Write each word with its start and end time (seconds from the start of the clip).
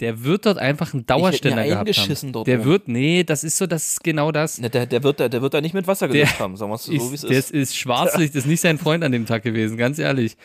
der 0.00 0.24
wird 0.24 0.46
dort 0.46 0.58
einfach 0.58 0.94
einen 0.94 1.06
Dauerständer 1.06 1.62
mir 1.62 1.68
gehabt 1.68 1.96
haben. 1.96 2.32
dort 2.32 2.46
der 2.46 2.60
oben. 2.60 2.68
wird, 2.68 2.88
nee, 2.88 3.22
das 3.22 3.44
ist 3.44 3.58
so, 3.58 3.66
das 3.66 3.88
ist 3.88 4.04
genau 4.04 4.32
das. 4.32 4.58
Ne, 4.58 4.70
der, 4.70 4.86
der, 4.86 5.02
wird 5.02 5.20
da, 5.20 5.28
der 5.28 5.42
wird 5.42 5.54
da 5.54 5.60
nicht 5.60 5.74
mit 5.74 5.86
Wasser 5.86 6.08
Der 6.08 6.24
gelöscht 6.24 6.40
haben, 6.40 6.56
sagen 6.56 6.70
wir 6.70 6.76
es 6.76 6.84
so, 6.84 6.92
wie 6.92 6.96
es 6.96 7.24
ist, 7.24 7.30
das 7.30 7.50
ist 7.50 7.76
Schwarzlicht, 7.76 8.34
ist 8.34 8.46
nicht 8.46 8.60
sein 8.60 8.78
Freund 8.78 9.04
an 9.04 9.12
dem 9.12 9.26
Tag 9.26 9.42
gewesen, 9.42 9.76
ganz 9.76 9.98
ehrlich. 9.98 10.36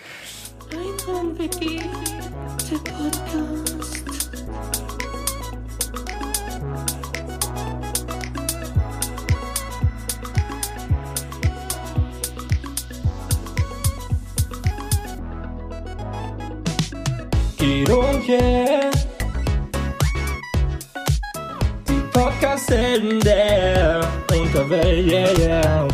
Einhorn-WG, 0.72 1.80
der 2.70 2.92
Podcast. 2.92 3.56
Podcast-Helden 22.46 23.20
der 23.22 24.08
Unterwelt, 24.32 25.12
yeah, 25.12 25.40
yeah. 25.40 25.88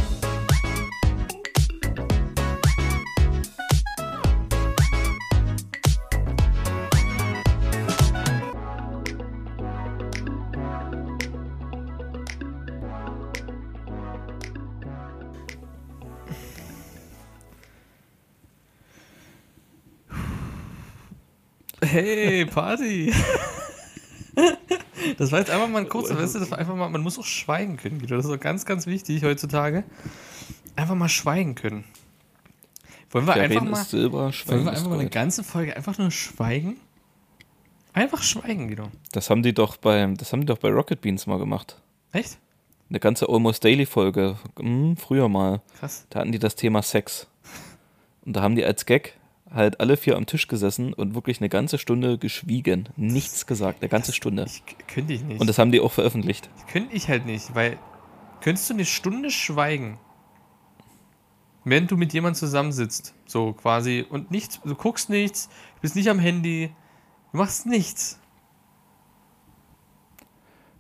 Hey, 21.82 22.46
Party! 22.46 23.14
Das 25.18 25.32
war 25.32 25.40
jetzt 25.40 25.50
einfach 25.50 25.68
mal 25.68 25.80
ein 25.80 25.90
kurzer, 25.90 26.18
weißt 26.18 26.36
du, 26.36 26.40
das 26.40 26.52
war 26.52 26.58
einfach 26.58 26.76
mal, 26.76 26.90
man 26.90 27.02
muss 27.02 27.18
auch 27.18 27.26
schweigen 27.26 27.78
können, 27.78 28.00
Guido. 28.00 28.16
Das 28.16 28.26
ist 28.26 28.32
auch 28.32 28.40
ganz, 28.40 28.66
ganz 28.66 28.86
wichtig 28.86 29.24
heutzutage. 29.24 29.84
Einfach 30.76 30.96
mal 30.96 31.10
schweigen 31.10 31.56
können. 31.56 31.84
Wollen 33.12 33.28
wir 33.28 33.34
einfach 33.34 33.64
mal, 33.64 33.84
Silber, 33.84 34.32
wollen 34.46 34.64
wir 34.64 34.72
einfach 34.72 34.90
mal 34.90 35.00
eine 35.00 35.10
ganze 35.10 35.44
Folge 35.44 35.76
einfach 35.76 35.98
nur 35.98 36.12
schweigen? 36.12 36.78
Einfach 37.94 38.24
schweigen, 38.24 38.70
Guido. 38.70 38.90
Das 39.12 39.30
haben 39.30 39.44
die 39.44 39.54
doch 39.54 39.78
bei, 39.78 40.06
das 40.18 40.32
haben 40.32 40.42
die 40.42 40.46
doch 40.46 40.60
bei 40.60 40.70
Rocket 40.70 41.02
Beans 41.02 41.28
mal 41.28 41.38
gemacht. 41.40 41.82
Echt? 42.14 42.38
Eine 42.90 43.00
ganze 43.00 43.28
Almost 43.28 43.64
Daily 43.64 43.86
Folge, 43.86 44.38
hm, 44.58 44.96
früher 44.98 45.28
mal. 45.28 45.62
Krass. 45.80 46.06
Da 46.10 46.20
hatten 46.20 46.32
die 46.32 46.40
das 46.40 46.56
Thema 46.56 46.82
Sex. 46.82 47.28
Und 48.26 48.36
da 48.36 48.42
haben 48.42 48.56
die 48.56 48.64
als 48.64 48.86
Gag 48.86 49.18
halt 49.54 49.80
alle 49.80 49.98
vier 49.98 50.16
am 50.16 50.26
Tisch 50.26 50.48
gesessen 50.48 50.94
und 50.94 51.16
wirklich 51.16 51.40
eine 51.40 51.50
ganze 51.50 51.78
Stunde 51.78 52.18
geschwiegen. 52.18 52.90
Nichts 52.96 53.46
gesagt, 53.46 53.82
eine 53.82 53.90
ganze 53.90 54.14
Stunde. 54.14 54.46
Ich, 54.48 54.64
könnte 54.88 55.14
ich 55.14 55.24
nicht. 55.24 55.42
Und 55.42 55.48
das 55.48 55.58
haben 55.58 55.72
die 55.72 55.80
auch 55.80 55.92
veröffentlicht. 55.92 56.50
könnte 56.72 56.96
ich 56.96 57.10
halt 57.10 57.26
nicht, 57.26 57.54
weil 57.54 57.78
könntest 58.42 58.70
du 58.70 58.74
eine 58.74 58.86
Stunde 58.86 59.30
schweigen, 59.30 59.98
wenn 61.64 61.88
du 61.88 61.96
mit 61.96 62.14
jemandem 62.14 62.40
zusammensitzt, 62.40 63.14
so 63.26 63.54
quasi, 63.54 64.06
und 64.10 64.32
nichts, 64.32 64.60
du 64.64 64.76
guckst 64.76 65.10
nichts, 65.10 65.48
du 65.76 65.82
bist 65.82 65.96
nicht 65.96 66.10
am 66.10 66.20
Handy, 66.20 66.72
du 67.32 67.38
machst 67.38 67.66
nichts. 67.66 68.20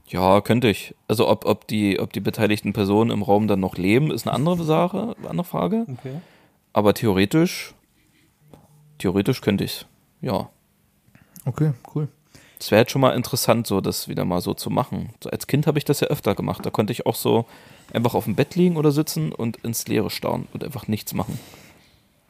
Ja, 0.07 0.41
könnte 0.41 0.67
ich. 0.67 0.93
Also 1.07 1.29
ob, 1.29 1.45
ob, 1.45 1.67
die, 1.67 1.99
ob 1.99 2.11
die 2.11 2.19
beteiligten 2.19 2.73
Personen 2.73 3.11
im 3.11 3.21
Raum 3.21 3.47
dann 3.47 3.61
noch 3.61 3.77
leben, 3.77 4.11
ist 4.11 4.27
eine 4.27 4.35
andere 4.35 4.63
Sache, 4.63 5.15
eine 5.17 5.29
andere 5.29 5.45
Frage. 5.45 5.85
Okay. 5.87 6.15
Aber 6.73 6.93
theoretisch, 6.93 7.73
theoretisch 9.01 9.41
könnte 9.41 9.63
ich 9.63 9.85
Ja. 10.21 10.49
Okay, 11.45 11.73
cool. 11.95 12.07
Es 12.59 12.69
wäre 12.69 12.81
jetzt 12.81 12.91
schon 12.91 13.01
mal 13.01 13.15
interessant, 13.15 13.65
so 13.65 13.81
das 13.81 14.07
wieder 14.07 14.23
mal 14.25 14.39
so 14.41 14.53
zu 14.53 14.69
machen. 14.69 15.09
So, 15.23 15.31
als 15.31 15.47
Kind 15.47 15.65
habe 15.65 15.79
ich 15.79 15.85
das 15.85 15.99
ja 15.99 16.07
öfter 16.07 16.35
gemacht. 16.35 16.63
Da 16.63 16.69
konnte 16.69 16.93
ich 16.93 17.07
auch 17.07 17.15
so 17.15 17.45
einfach 17.91 18.13
auf 18.13 18.25
dem 18.25 18.35
Bett 18.35 18.55
liegen 18.55 18.77
oder 18.77 18.91
sitzen 18.91 19.31
und 19.33 19.57
ins 19.65 19.87
Leere 19.87 20.11
starren 20.11 20.47
und 20.53 20.63
einfach 20.63 20.87
nichts 20.87 21.15
machen. 21.15 21.39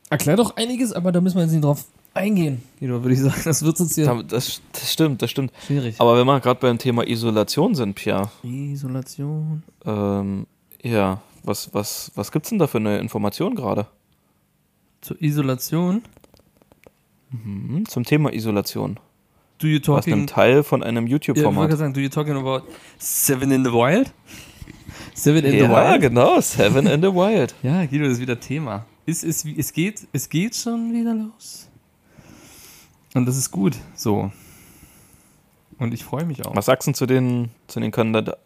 Erklärt 0.09 0.39
doch 0.39 0.55
einiges, 0.55 0.93
aber 0.93 1.11
da 1.11 1.19
müssen 1.19 1.35
wir 1.35 1.43
jetzt 1.43 1.51
nicht 1.51 1.63
drauf 1.65 1.83
eingehen. 2.13 2.63
Guido, 2.79 3.03
würde 3.03 3.13
ich 3.13 3.19
sagen. 3.21 3.41
Das 3.43 3.63
wird 3.63 3.77
uns 3.81 3.95
hier 3.95 4.05
Da- 4.05 4.23
Das, 4.23 4.61
das 4.71 4.91
stimmt, 4.93 5.21
das 5.21 5.29
stimmt. 5.31 5.51
schwierig. 5.67 5.95
Aber 5.99 6.17
wenn 6.17 6.25
wir 6.25 6.39
gerade 6.39 6.59
beim 6.61 6.77
Thema 6.77 7.05
Isolation 7.05 7.75
sind, 7.75 7.95
Pierre, 7.95 8.31
Isolation. 8.43 9.63
ähm, 9.85 10.47
ja, 10.81 11.21
was, 11.43 11.73
was, 11.73 12.11
was 12.15 12.31
gibt's 12.31 12.49
denn 12.49 12.59
da 12.59 12.67
für 12.67 12.77
eine 12.77 12.99
Information 12.99 13.55
gerade? 13.55 13.87
Zur 15.01 15.21
Isolation. 15.21 16.03
Hm, 17.31 17.85
zum 17.87 18.03
Thema 18.03 18.33
Isolation. 18.33 18.99
Do 19.59 19.67
you 19.67 19.75
einem 19.75 19.83
talking... 19.83 20.27
Teil 20.27 20.63
von 20.63 20.81
einem 20.83 21.05
Ja, 21.07 21.15
ich 21.17 21.27
wollte 21.27 21.31
YouTube-Format. 21.31 21.77
sagen, 21.77 21.93
do 21.93 21.99
you 22.01 22.09
talking 22.09 22.35
about 22.35 22.63
Seven 22.97 23.51
in 23.51 23.63
the 23.63 23.71
Wild? 23.71 24.11
Seven 25.13 25.45
in 25.45 25.51
the 25.51 25.57
Ja, 25.59 25.91
Wild? 25.91 26.01
genau, 26.01 26.41
Seven 26.41 26.87
in 26.87 27.01
the 27.01 27.07
Wild. 27.09 27.53
Ja, 27.63 27.85
Guido, 27.85 28.05
das 28.05 28.13
ist 28.13 28.19
wieder 28.21 28.39
Thema. 28.39 28.85
Es, 29.05 29.45
wie- 29.45 29.57
es, 29.59 29.71
geht, 29.73 30.07
es 30.13 30.29
geht 30.29 30.55
schon 30.55 30.91
wieder 30.93 31.13
los. 31.13 31.69
Und 33.13 33.25
das 33.25 33.37
ist 33.37 33.51
gut 33.51 33.75
so. 33.95 34.31
Und 35.77 35.93
ich 35.93 36.03
freue 36.03 36.25
mich 36.25 36.45
auch. 36.45 36.55
Was 36.55 36.65
sagst 36.67 36.87
du 36.87 36.91
zu 36.93 37.05
den, 37.05 37.49
zu 37.67 37.79
den 37.79 37.91
Kandidaten? 37.91 38.39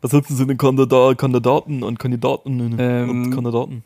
Was 0.00 0.10
sagst 0.12 0.30
du 0.30 0.34
zu 0.36 0.44
den 0.44 0.56
Kandida 0.58 1.14
Kandidaten 1.14 1.82
und 1.82 1.98
Kandidaten 1.98 2.76
Ähm, 2.78 3.10
und 3.10 3.30
Kandidaten? 3.30 3.82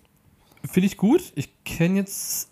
Finde 0.70 0.86
ich 0.86 0.96
gut. 0.96 1.32
Ich 1.34 1.50
kenne 1.64 1.96
jetzt. 2.00 2.50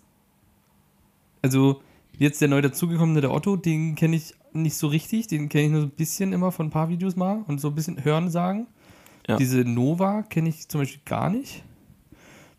Also, 1.43 1.81
jetzt 2.17 2.41
der 2.41 2.47
neu 2.47 2.61
dazugekommene, 2.61 3.21
der 3.21 3.31
Otto, 3.31 3.55
den 3.55 3.93
kenne 3.93 4.15
ich 4.15 4.33
nicht 4.53 4.75
so 4.75 4.87
richtig. 4.87 5.27
Den 5.27 5.49
kenne 5.49 5.65
ich 5.65 5.71
nur 5.71 5.81
so 5.81 5.87
ein 5.87 5.91
bisschen 5.91 6.33
immer 6.33 6.51
von 6.51 6.67
ein 6.67 6.71
paar 6.71 6.89
Videos 6.89 7.15
mal 7.15 7.43
und 7.47 7.59
so 7.61 7.67
ein 7.67 7.75
bisschen 7.75 8.03
hören 8.03 8.29
sagen. 8.31 8.65
Ja. 9.27 9.37
Diese 9.37 9.59
Nova 9.59 10.23
kenne 10.23 10.49
ich 10.49 10.67
zum 10.67 10.81
Beispiel 10.81 11.01
gar 11.05 11.29
nicht. 11.29 11.63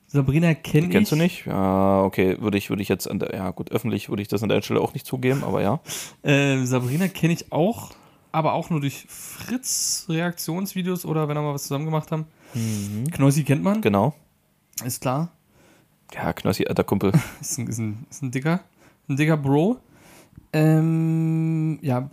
Sabrina 0.06 0.55
kenne 0.55 0.87
ich. 0.87 0.93
Kennst 0.93 1.11
du 1.12 1.17
nicht? 1.17 1.44
Ja, 1.47 2.03
okay, 2.03 2.41
würde 2.41 2.56
ich, 2.56 2.69
würde 2.71 2.83
ich 2.83 2.89
jetzt 2.89 3.11
an 3.11 3.19
der, 3.19 3.34
ja 3.34 3.50
gut, 3.50 3.73
öffentlich 3.73 4.09
würde 4.09 4.23
ich 4.23 4.28
das 4.28 4.43
an 4.44 4.49
der 4.49 4.62
Stelle 4.62 4.81
auch 4.81 4.94
nicht 4.94 5.06
zugeben, 5.06 5.43
aber 5.43 5.61
ja. 5.61 5.81
Ähm, 6.23 6.67
Sabrina 6.67 7.09
kenne 7.09 7.33
ich 7.33 7.50
auch, 7.53 7.91
aber 8.31 8.53
auch 8.53 8.71
nur 8.71 8.81
durch 8.81 9.06
Fritz 9.09 10.06
Reaktionsvideos 10.09 11.05
oder 11.05 11.27
wenn 11.28 11.37
er 11.37 11.43
mal 11.43 11.53
was 11.55 11.65
zusammen 11.65 11.84
gemacht 11.84 12.12
haben. 12.12 12.27
Knossi 13.11 13.43
kennt 13.44 13.65
man, 13.65 13.81
Genau. 13.81 14.15
ist 14.84 15.00
klar. 15.00 15.33
Ja, 16.15 16.33
Knossi, 16.33 16.67
alter 16.67 16.84
Kumpel. 16.84 17.11
Ist 17.41 17.59
ein, 17.59 17.67
ist 17.67 17.78
ein, 17.78 18.06
ist 18.09 18.23
ein 18.23 18.31
dicker, 18.31 18.61
ein 19.09 19.16
dicker 19.16 19.37
Bro. 19.37 19.78
Ähm, 20.53 21.78
ja, 21.82 22.09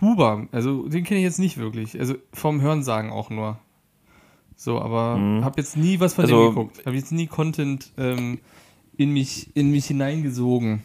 Huber, 0.00 0.48
also 0.52 0.88
den 0.88 1.04
kenne 1.04 1.20
ich 1.20 1.24
jetzt 1.24 1.38
nicht 1.38 1.56
wirklich. 1.56 1.98
Also 1.98 2.14
vom 2.32 2.60
Hörensagen 2.60 3.10
auch 3.10 3.30
nur. 3.30 3.58
So, 4.56 4.80
aber 4.80 5.16
Mhm. 5.16 5.44
habe 5.44 5.60
jetzt 5.60 5.76
nie 5.76 6.00
was 6.00 6.14
von 6.14 6.24
Also- 6.24 6.46
dem 6.48 6.54
geguckt. 6.54 6.84
Habe 6.86 6.96
jetzt 6.96 7.12
nie 7.12 7.26
Content 7.26 7.92
ähm, 7.96 8.40
in, 8.96 9.12
mich, 9.12 9.54
in 9.54 9.70
mich 9.70 9.86
hineingesogen. 9.86 10.82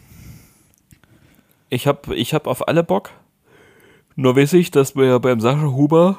Ich 1.70 1.86
hab, 1.86 2.08
ich 2.08 2.34
hab 2.34 2.46
auf 2.46 2.68
alle 2.68 2.84
Bock. 2.84 3.10
Nur 4.14 4.36
weiß 4.36 4.52
ich, 4.52 4.70
dass 4.70 4.94
wir 4.94 5.18
beim 5.20 5.40
Sascha 5.40 5.72
Huber. 5.72 6.18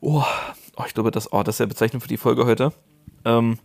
Oh, 0.00 0.22
oh 0.76 0.82
ich 0.86 0.92
glaube, 0.94 1.10
das, 1.10 1.32
oh, 1.32 1.42
das 1.42 1.54
ist 1.56 1.60
ja 1.60 1.66
Bezeichnung 1.66 2.02
für 2.02 2.08
die 2.08 2.18
Folge 2.18 2.44
heute. 2.44 2.72
Ähm, 3.24 3.58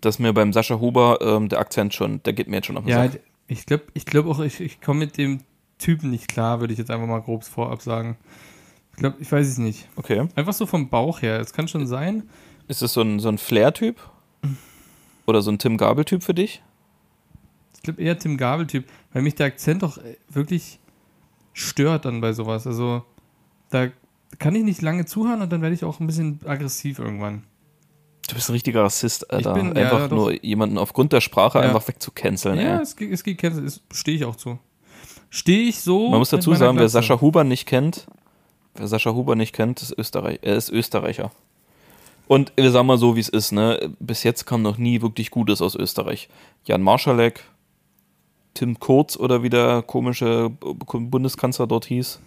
dass 0.00 0.18
mir 0.18 0.32
beim 0.32 0.52
Sascha 0.52 0.78
Huber 0.80 1.18
ähm, 1.20 1.48
der 1.48 1.58
Akzent 1.60 1.94
schon, 1.94 2.22
der 2.22 2.32
geht 2.32 2.48
mir 2.48 2.56
jetzt 2.56 2.66
schon 2.66 2.76
auf 2.76 2.84
den 2.84 2.90
Ja, 2.90 3.08
Sack. 3.10 3.20
ich 3.48 3.66
glaube 3.66 3.84
ich 3.94 4.06
glaub 4.06 4.26
auch, 4.26 4.40
ich, 4.40 4.60
ich 4.60 4.80
komme 4.80 5.00
mit 5.00 5.18
dem 5.18 5.40
Typen 5.78 6.10
nicht 6.10 6.28
klar, 6.28 6.60
würde 6.60 6.72
ich 6.72 6.78
jetzt 6.78 6.90
einfach 6.90 7.06
mal 7.06 7.20
grob 7.20 7.44
vorab 7.44 7.82
sagen. 7.82 8.16
Ich 8.92 8.96
glaube, 8.98 9.16
ich 9.20 9.30
weiß 9.30 9.46
es 9.46 9.58
nicht. 9.58 9.88
Okay. 9.96 10.28
Einfach 10.34 10.52
so 10.52 10.66
vom 10.66 10.88
Bauch 10.90 11.22
her. 11.22 11.40
Es 11.40 11.52
kann 11.52 11.68
schon 11.68 11.86
sein. 11.86 12.28
Ist 12.68 12.82
es 12.82 12.92
so 12.92 13.00
ein, 13.00 13.18
so 13.18 13.28
ein 13.28 13.38
Flair-Typ? 13.38 13.96
Oder 15.26 15.42
so 15.42 15.50
ein 15.50 15.58
Tim 15.58 15.76
Gabel-Typ 15.76 16.22
für 16.22 16.34
dich? 16.34 16.62
Ich 17.74 17.82
glaube 17.82 18.02
eher 18.02 18.18
Tim 18.18 18.36
Gabel-Typ, 18.36 18.84
weil 19.12 19.22
mich 19.22 19.36
der 19.36 19.46
Akzent 19.46 19.82
doch 19.82 19.96
äh, 19.98 20.16
wirklich 20.28 20.80
stört 21.54 22.04
dann 22.04 22.20
bei 22.20 22.32
sowas. 22.32 22.66
Also 22.66 23.04
da 23.70 23.88
kann 24.38 24.54
ich 24.54 24.64
nicht 24.64 24.82
lange 24.82 25.06
zuhören 25.06 25.40
und 25.40 25.50
dann 25.50 25.62
werde 25.62 25.74
ich 25.74 25.84
auch 25.84 25.98
ein 26.00 26.06
bisschen 26.06 26.40
aggressiv 26.44 26.98
irgendwann. 26.98 27.44
Du 28.30 28.34
bist 28.36 28.48
ein 28.48 28.52
richtiger 28.52 28.82
Rassist, 28.84 29.30
Alter. 29.30 29.52
bin- 29.54 29.76
einfach 29.76 30.02
ja, 30.02 30.08
nur 30.08 30.44
jemanden 30.44 30.78
aufgrund 30.78 31.12
der 31.12 31.20
Sprache 31.20 31.58
Ja. 31.58 31.64
einfach 31.64 31.86
wegzucanceln, 31.86 32.58
Ja, 32.58 32.76
ey. 32.76 32.82
es 32.82 32.96
geht, 32.96 33.12
es 33.12 33.22
geht 33.24 33.38
cancel, 33.38 33.64
es 33.64 33.80
stehe 33.92 34.16
ich 34.16 34.24
auch 34.24 34.36
zu. 34.36 34.58
Stehe 35.30 35.68
ich 35.68 35.80
so. 35.80 36.08
Man 36.10 36.18
muss 36.20 36.30
dazu 36.30 36.54
sagen, 36.54 36.76
wer 36.76 36.82
Glatze. 36.84 36.92
Sascha 36.92 37.20
Huber 37.20 37.44
nicht 37.44 37.66
kennt, 37.66 38.06
wer 38.74 38.86
Sascha 38.88 39.12
Huber 39.12 39.34
nicht 39.36 39.52
kennt, 39.54 39.82
ist 39.82 39.96
Österreich, 39.98 40.38
er 40.42 40.56
ist 40.56 40.70
Österreicher. 40.70 41.30
Und 42.28 42.52
wir 42.56 42.70
sagen 42.70 42.86
mal 42.86 42.98
so, 42.98 43.16
wie 43.16 43.20
es 43.20 43.28
ist, 43.28 43.50
ne? 43.50 43.90
Bis 43.98 44.22
jetzt 44.22 44.46
kam 44.46 44.62
noch 44.62 44.78
nie 44.78 45.02
wirklich 45.02 45.32
Gutes 45.32 45.60
aus 45.60 45.74
Österreich. 45.74 46.28
Jan 46.64 46.80
Marschalek, 46.82 47.42
Tim 48.54 48.78
Kurz 48.78 49.16
oder 49.16 49.42
wie 49.42 49.50
der 49.50 49.82
komische 49.82 50.50
Bundeskanzler 50.50 51.66
dort 51.66 51.86
hieß. 51.86 52.20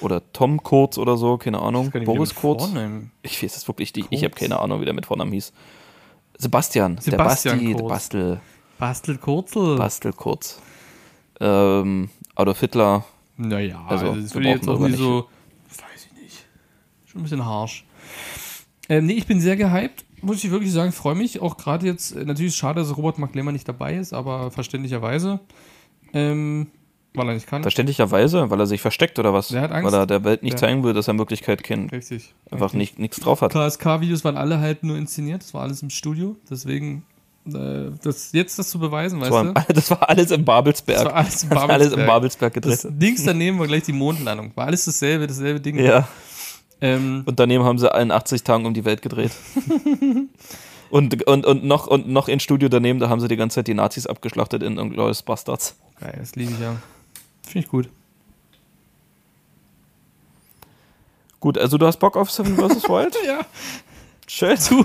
Oder 0.00 0.22
Tom 0.32 0.62
Kurz 0.62 0.98
oder 0.98 1.16
so, 1.16 1.36
keine 1.36 1.60
Ahnung. 1.60 1.90
Boris 2.04 2.34
Kurz. 2.34 2.68
Ich 3.22 3.42
weiß 3.42 3.56
es 3.56 3.68
wirklich 3.68 3.94
nicht. 3.94 4.08
Ich 4.10 4.24
habe 4.24 4.34
keine 4.34 4.60
Ahnung, 4.60 4.80
wie 4.80 4.84
der 4.84 4.94
mit 4.94 5.06
Vornamen 5.06 5.32
hieß. 5.32 5.52
Sebastian, 6.38 6.96
Sebastian 6.98 7.58
der 7.58 7.64
Basti, 7.66 7.74
der. 7.74 7.88
Bastel, 7.88 8.40
Bastel 8.78 9.18
Kurzel. 9.18 9.76
Bastel 9.76 10.12
Kurz. 10.14 10.60
Ähm, 11.38 12.08
Adolf 12.34 12.60
Hitler, 12.60 13.04
Naja, 13.36 13.84
Also, 13.88 14.08
also, 14.08 14.20
das 14.22 14.34
würde 14.34 14.48
jetzt 14.48 14.68
auch 14.68 14.78
nicht 14.78 14.96
so. 14.96 15.28
Weiß 15.68 16.06
ich 16.06 16.22
nicht. 16.22 16.44
Schon 17.04 17.20
ein 17.20 17.24
bisschen 17.24 17.44
harsch. 17.44 17.84
Ähm, 18.88 19.06
nee, 19.06 19.14
ich 19.14 19.26
bin 19.26 19.40
sehr 19.40 19.56
gehypt, 19.56 20.04
muss 20.22 20.42
ich 20.42 20.50
wirklich 20.50 20.72
sagen. 20.72 20.92
Freue 20.92 21.14
mich. 21.14 21.40
Auch 21.40 21.56
gerade 21.56 21.86
jetzt, 21.86 22.12
äh, 22.12 22.24
natürlich 22.24 22.48
ist 22.48 22.54
es 22.54 22.58
schade, 22.58 22.80
dass 22.80 22.96
Robert 22.96 23.18
McLemmer 23.18 23.52
nicht 23.52 23.68
dabei 23.68 23.96
ist, 23.96 24.12
aber 24.12 24.50
verständlicherweise. 24.50 25.40
Ähm, 26.12 26.68
weil 27.14 27.28
er 27.28 27.34
nicht 27.34 27.46
kann. 27.46 27.62
Verständlicherweise, 27.62 28.50
weil 28.50 28.60
er 28.60 28.66
sich 28.66 28.80
versteckt 28.80 29.18
oder 29.18 29.32
was? 29.32 29.48
Der 29.48 29.62
hat 29.62 29.72
Angst. 29.72 29.92
Weil 29.92 30.00
er 30.00 30.06
der 30.06 30.24
Welt 30.24 30.42
nicht 30.42 30.52
Ja. 30.54 30.58
zeigen 30.58 30.84
will, 30.84 30.92
dass 30.94 31.08
er 31.08 31.12
in 31.14 31.18
Wirklichkeit 31.18 31.62
kennt. 31.62 31.90
Richtig. 31.92 32.32
Einfach 32.50 32.66
Richtig. 32.66 32.78
nicht 32.78 32.98
nichts 32.98 33.20
drauf 33.20 33.40
hat. 33.42 33.52
KSK-Videos 33.52 34.24
waren 34.24 34.36
alle 34.36 34.60
halt 34.60 34.82
nur 34.84 34.96
inszeniert. 34.96 35.42
Das 35.42 35.52
war 35.54 35.62
alles 35.62 35.82
im 35.82 35.90
Studio. 35.90 36.36
Deswegen, 36.50 37.04
äh, 37.46 37.90
das, 38.02 38.32
jetzt 38.32 38.58
das 38.58 38.70
zu 38.70 38.78
beweisen, 38.78 39.20
Das 39.20 39.30
weißt 39.30 39.54
war, 39.54 39.64
du? 39.66 39.72
das 39.74 39.90
war 39.90 40.08
alles 40.08 40.30
im 40.30 40.44
Babelsberg. 40.44 40.98
Das 40.98 41.06
war 41.06 41.14
alles 41.16 41.42
im 41.42 41.48
Das 41.50 41.58
war 41.58 41.70
alles 41.70 41.86
im 41.92 42.06
Babelsberg. 42.06 42.06
Babelsberg 42.06 42.54
gedreht. 42.54 42.72
Das 42.84 42.88
links 43.00 43.24
daneben 43.24 43.58
war 43.58 43.66
gleich 43.66 43.82
die 43.82 43.92
Mondlandung. 43.92 44.52
War 44.54 44.66
alles 44.66 44.84
dasselbe, 44.84 45.26
dasselbe 45.26 45.60
Ding. 45.60 45.78
Ja. 45.78 46.06
Ähm, 46.82 47.24
Und 47.26 47.38
daneben 47.38 47.64
haben 47.64 47.78
sie 47.78 47.88
in 47.88 48.10
80 48.10 48.42
Tagen 48.42 48.64
um 48.64 48.72
die 48.72 48.84
Welt 48.86 49.02
gedreht. 49.02 49.32
und, 50.90 51.26
und, 51.26 51.46
und, 51.46 51.64
noch, 51.64 51.86
und 51.86 52.08
noch 52.08 52.28
in 52.28 52.40
Studio 52.40 52.68
daneben, 52.68 52.98
da 53.00 53.08
haben 53.08 53.20
sie 53.20 53.28
die 53.28 53.36
ganze 53.36 53.56
Zeit 53.56 53.66
die 53.68 53.74
Nazis 53.74 54.06
abgeschlachtet 54.06 54.62
in 54.62 54.78
Inglourious 54.78 55.22
Bastards. 55.22 55.76
geil, 56.00 56.14
das 56.18 56.34
liebe 56.36 56.52
ich 56.52 56.60
ja. 56.60 56.76
Finde 57.50 57.66
ich 57.66 57.70
gut. 57.70 57.88
Gut, 61.40 61.56
also 61.58 61.78
du 61.78 61.86
hast 61.86 61.96
Bock 61.98 62.16
auf 62.16 62.30
Seven 62.30 62.54
vs. 62.56 62.84
Wild? 62.88 63.16
Ja. 63.26 63.40
Schön. 64.26 64.56
Du? 64.68 64.84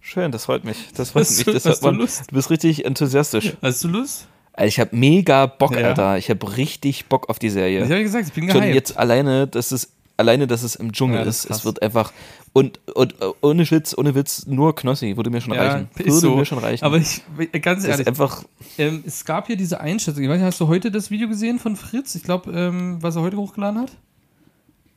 Schön, 0.00 0.30
das 0.32 0.44
freut 0.44 0.64
mich. 0.64 0.76
Das 0.94 1.10
freut 1.10 1.22
Hast 1.24 1.36
mich. 1.38 1.46
du- 1.46 1.52
Das 1.54 1.64
hast 1.64 1.80
du 1.80 1.86
man, 1.86 1.94
Lust? 1.96 2.30
du 2.30 2.34
bist 2.34 2.50
richtig 2.50 2.84
enthusiastisch. 2.84 3.56
Hast 3.62 3.82
du 3.84 3.88
Lust? 3.88 4.26
Also 4.52 4.68
ich 4.68 4.80
habe 4.80 4.94
mega 4.94 5.46
Bock, 5.46 5.72
Ja. 5.76 5.88
Alter. 5.88 6.18
Ich 6.18 6.28
habe 6.28 6.56
richtig 6.56 7.06
Bock 7.06 7.28
auf 7.30 7.38
die 7.38 7.50
Serie. 7.50 7.84
Ich 7.84 7.90
habe 7.90 8.02
gesagt, 8.02 8.26
ich 8.28 8.32
bin 8.34 8.50
Schon 8.50 8.60
gehypt. 8.60 8.74
jetzt 8.74 8.96
alleine, 8.98 9.46
dass 9.46 9.72
es 9.72 9.92
alleine, 10.16 10.46
dass 10.46 10.62
es 10.62 10.74
im 10.76 10.92
Dschungel 10.92 11.20
Ja, 11.20 11.22
ist. 11.24 11.44
ist. 11.44 11.50
Es 11.50 11.64
wird 11.64 11.82
einfach 11.82 12.12
und, 12.52 12.80
und 12.94 13.14
ohne 13.42 13.70
Witz, 13.70 13.94
ohne 13.96 14.14
Witz, 14.14 14.46
nur 14.46 14.74
Knossi 14.74 15.16
würde 15.16 15.30
mir 15.30 15.40
schon 15.40 15.54
ja, 15.54 15.62
reichen. 15.62 15.88
Würde 15.94 16.12
so. 16.12 16.36
mir 16.36 16.46
schon 16.46 16.58
reichen. 16.58 16.84
Aber 16.84 16.96
ich, 16.96 17.22
ganz 17.60 17.84
ehrlich, 17.84 18.00
ist 18.00 18.08
einfach 18.08 18.44
ähm, 18.78 19.04
es 19.06 19.24
gab 19.24 19.46
hier 19.46 19.56
diese 19.56 19.80
Einschätzung. 19.80 20.22
Ich 20.22 20.28
weiß 20.30 20.38
nicht, 20.38 20.46
hast 20.46 20.60
du 20.60 20.68
heute 20.68 20.90
das 20.90 21.10
Video 21.10 21.28
gesehen 21.28 21.58
von 21.58 21.76
Fritz? 21.76 22.14
Ich 22.14 22.22
glaube, 22.22 22.50
ähm, 22.52 22.98
was 23.02 23.16
er 23.16 23.22
heute 23.22 23.36
hochgeladen 23.36 23.80
hat? 23.80 23.92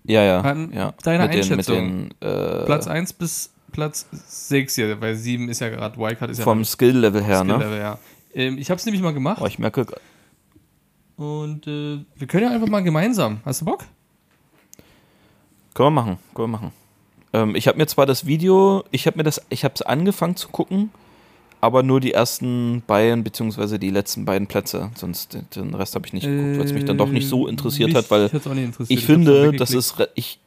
ja, 0.05 0.23
ja, 0.23 0.41
An 0.41 0.71
ja. 0.71 0.93
deiner 1.03 1.25
mit 1.25 1.33
den, 1.33 1.39
Einschätzung. 1.41 1.75
den 1.75 2.11
äh, 2.21 2.65
Platz 2.65 2.87
1 2.87 3.13
bis 3.13 3.51
Platz 3.71 4.07
6 4.11 4.75
hier, 4.75 5.01
weil 5.01 5.15
7 5.15 5.49
ist 5.49 5.59
ja 5.59 5.69
gerade 5.69 5.97
Wildcard 5.97 6.31
ist 6.31 6.39
ja 6.39 6.43
vom 6.43 6.65
Skill-Level 6.65 7.23
her, 7.23 7.43
ne? 7.43 7.55
Skill-Level, 7.55 7.79
ja. 7.79 7.99
Ähm, 8.33 8.57
ich 8.57 8.69
habe 8.69 8.79
es 8.79 8.85
nämlich 8.85 9.01
mal 9.01 9.13
gemacht 9.13 9.41
Oh, 9.41 9.45
ich 9.45 9.59
merke, 9.59 9.85
und 11.19 11.67
äh, 11.67 11.99
wir 12.15 12.27
können 12.27 12.45
ja 12.45 12.51
einfach 12.51 12.69
mal 12.69 12.81
gemeinsam. 12.81 13.41
Hast 13.43 13.59
du 13.59 13.65
Bock? 13.65 13.83
Können 15.79 15.95
wir 15.95 16.01
machen, 16.01 16.17
können 16.35 16.51
wir 16.51 16.57
machen. 16.59 16.71
Ähm, 17.31 17.55
ich 17.55 17.67
habe 17.69 17.77
mir 17.77 17.87
zwar 17.87 18.05
das 18.05 18.25
Video, 18.25 18.83
ich 18.91 19.07
habe 19.07 19.17
mir 19.17 19.23
das, 19.23 19.41
ich 19.49 19.63
habe 19.63 19.73
es 19.75 19.81
angefangen 19.81 20.35
zu 20.35 20.49
gucken, 20.49 20.91
aber 21.61 21.83
nur 21.83 22.01
die 22.01 22.11
ersten 22.11 22.83
beiden 22.85 23.23
beziehungsweise 23.23 23.79
die 23.79 23.89
letzten 23.89 24.25
beiden 24.25 24.45
Plätze, 24.47 24.91
sonst 24.95 25.37
den- 25.55 25.73
Rest 25.73 25.95
habe 25.95 26.05
ich 26.05 26.11
nicht 26.11 26.25
geguckt, 26.25 26.57
weil 26.59 26.65
es 26.65 26.73
mich 26.73 26.83
dann 26.83 26.97
doch 26.97 27.07
nicht 27.09 27.29
so 27.29 27.47
interessiert 27.47 27.91
Äh, 27.91 27.93
mich 27.93 27.97
hat, 28.03 28.11
weil 28.11 28.23
interessiert. 28.57 28.99
ich 28.99 29.05
finde, 29.05 29.53
das 29.53 29.71
ist 29.71 29.95
ich, 30.15 30.39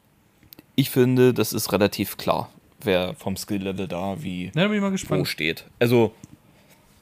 ich 0.75 0.91
finde, 0.91 1.33
das 1.33 1.51
ist 1.51 1.71
relativ 1.71 2.17
klar, 2.17 2.49
wer 2.83 3.15
vom 3.15 3.35
Skill-Level 3.35 3.87
da 3.87 4.21
wie 4.21 4.51
Na, 4.53 4.69
wo 4.69 5.25
steht. 5.25 5.65
Also 5.79 6.11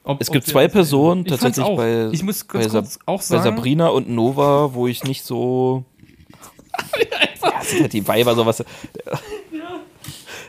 Ob, 0.06 0.22
es 0.22 0.32
gibt 0.32 0.46
zwei 0.48 0.70
Personen 0.70 1.26
tatsächlich 1.26 1.66
bei, 1.66 2.10
bei, 2.54 2.68
Sab 2.68 2.86
auch 3.06 3.20
bei 3.20 3.24
sagen. 3.24 3.44
Sabrina 3.44 3.90
und 3.90 4.10
Nova, 4.10 4.74
wo 4.74 4.88
ich 4.88 5.04
nicht 5.04 5.24
so. 5.26 5.84
Ja, 7.12 7.62
sind 7.62 7.82
halt 7.82 7.94
die 7.94 8.08
Weiber 8.08 8.36
sowas. 8.36 8.64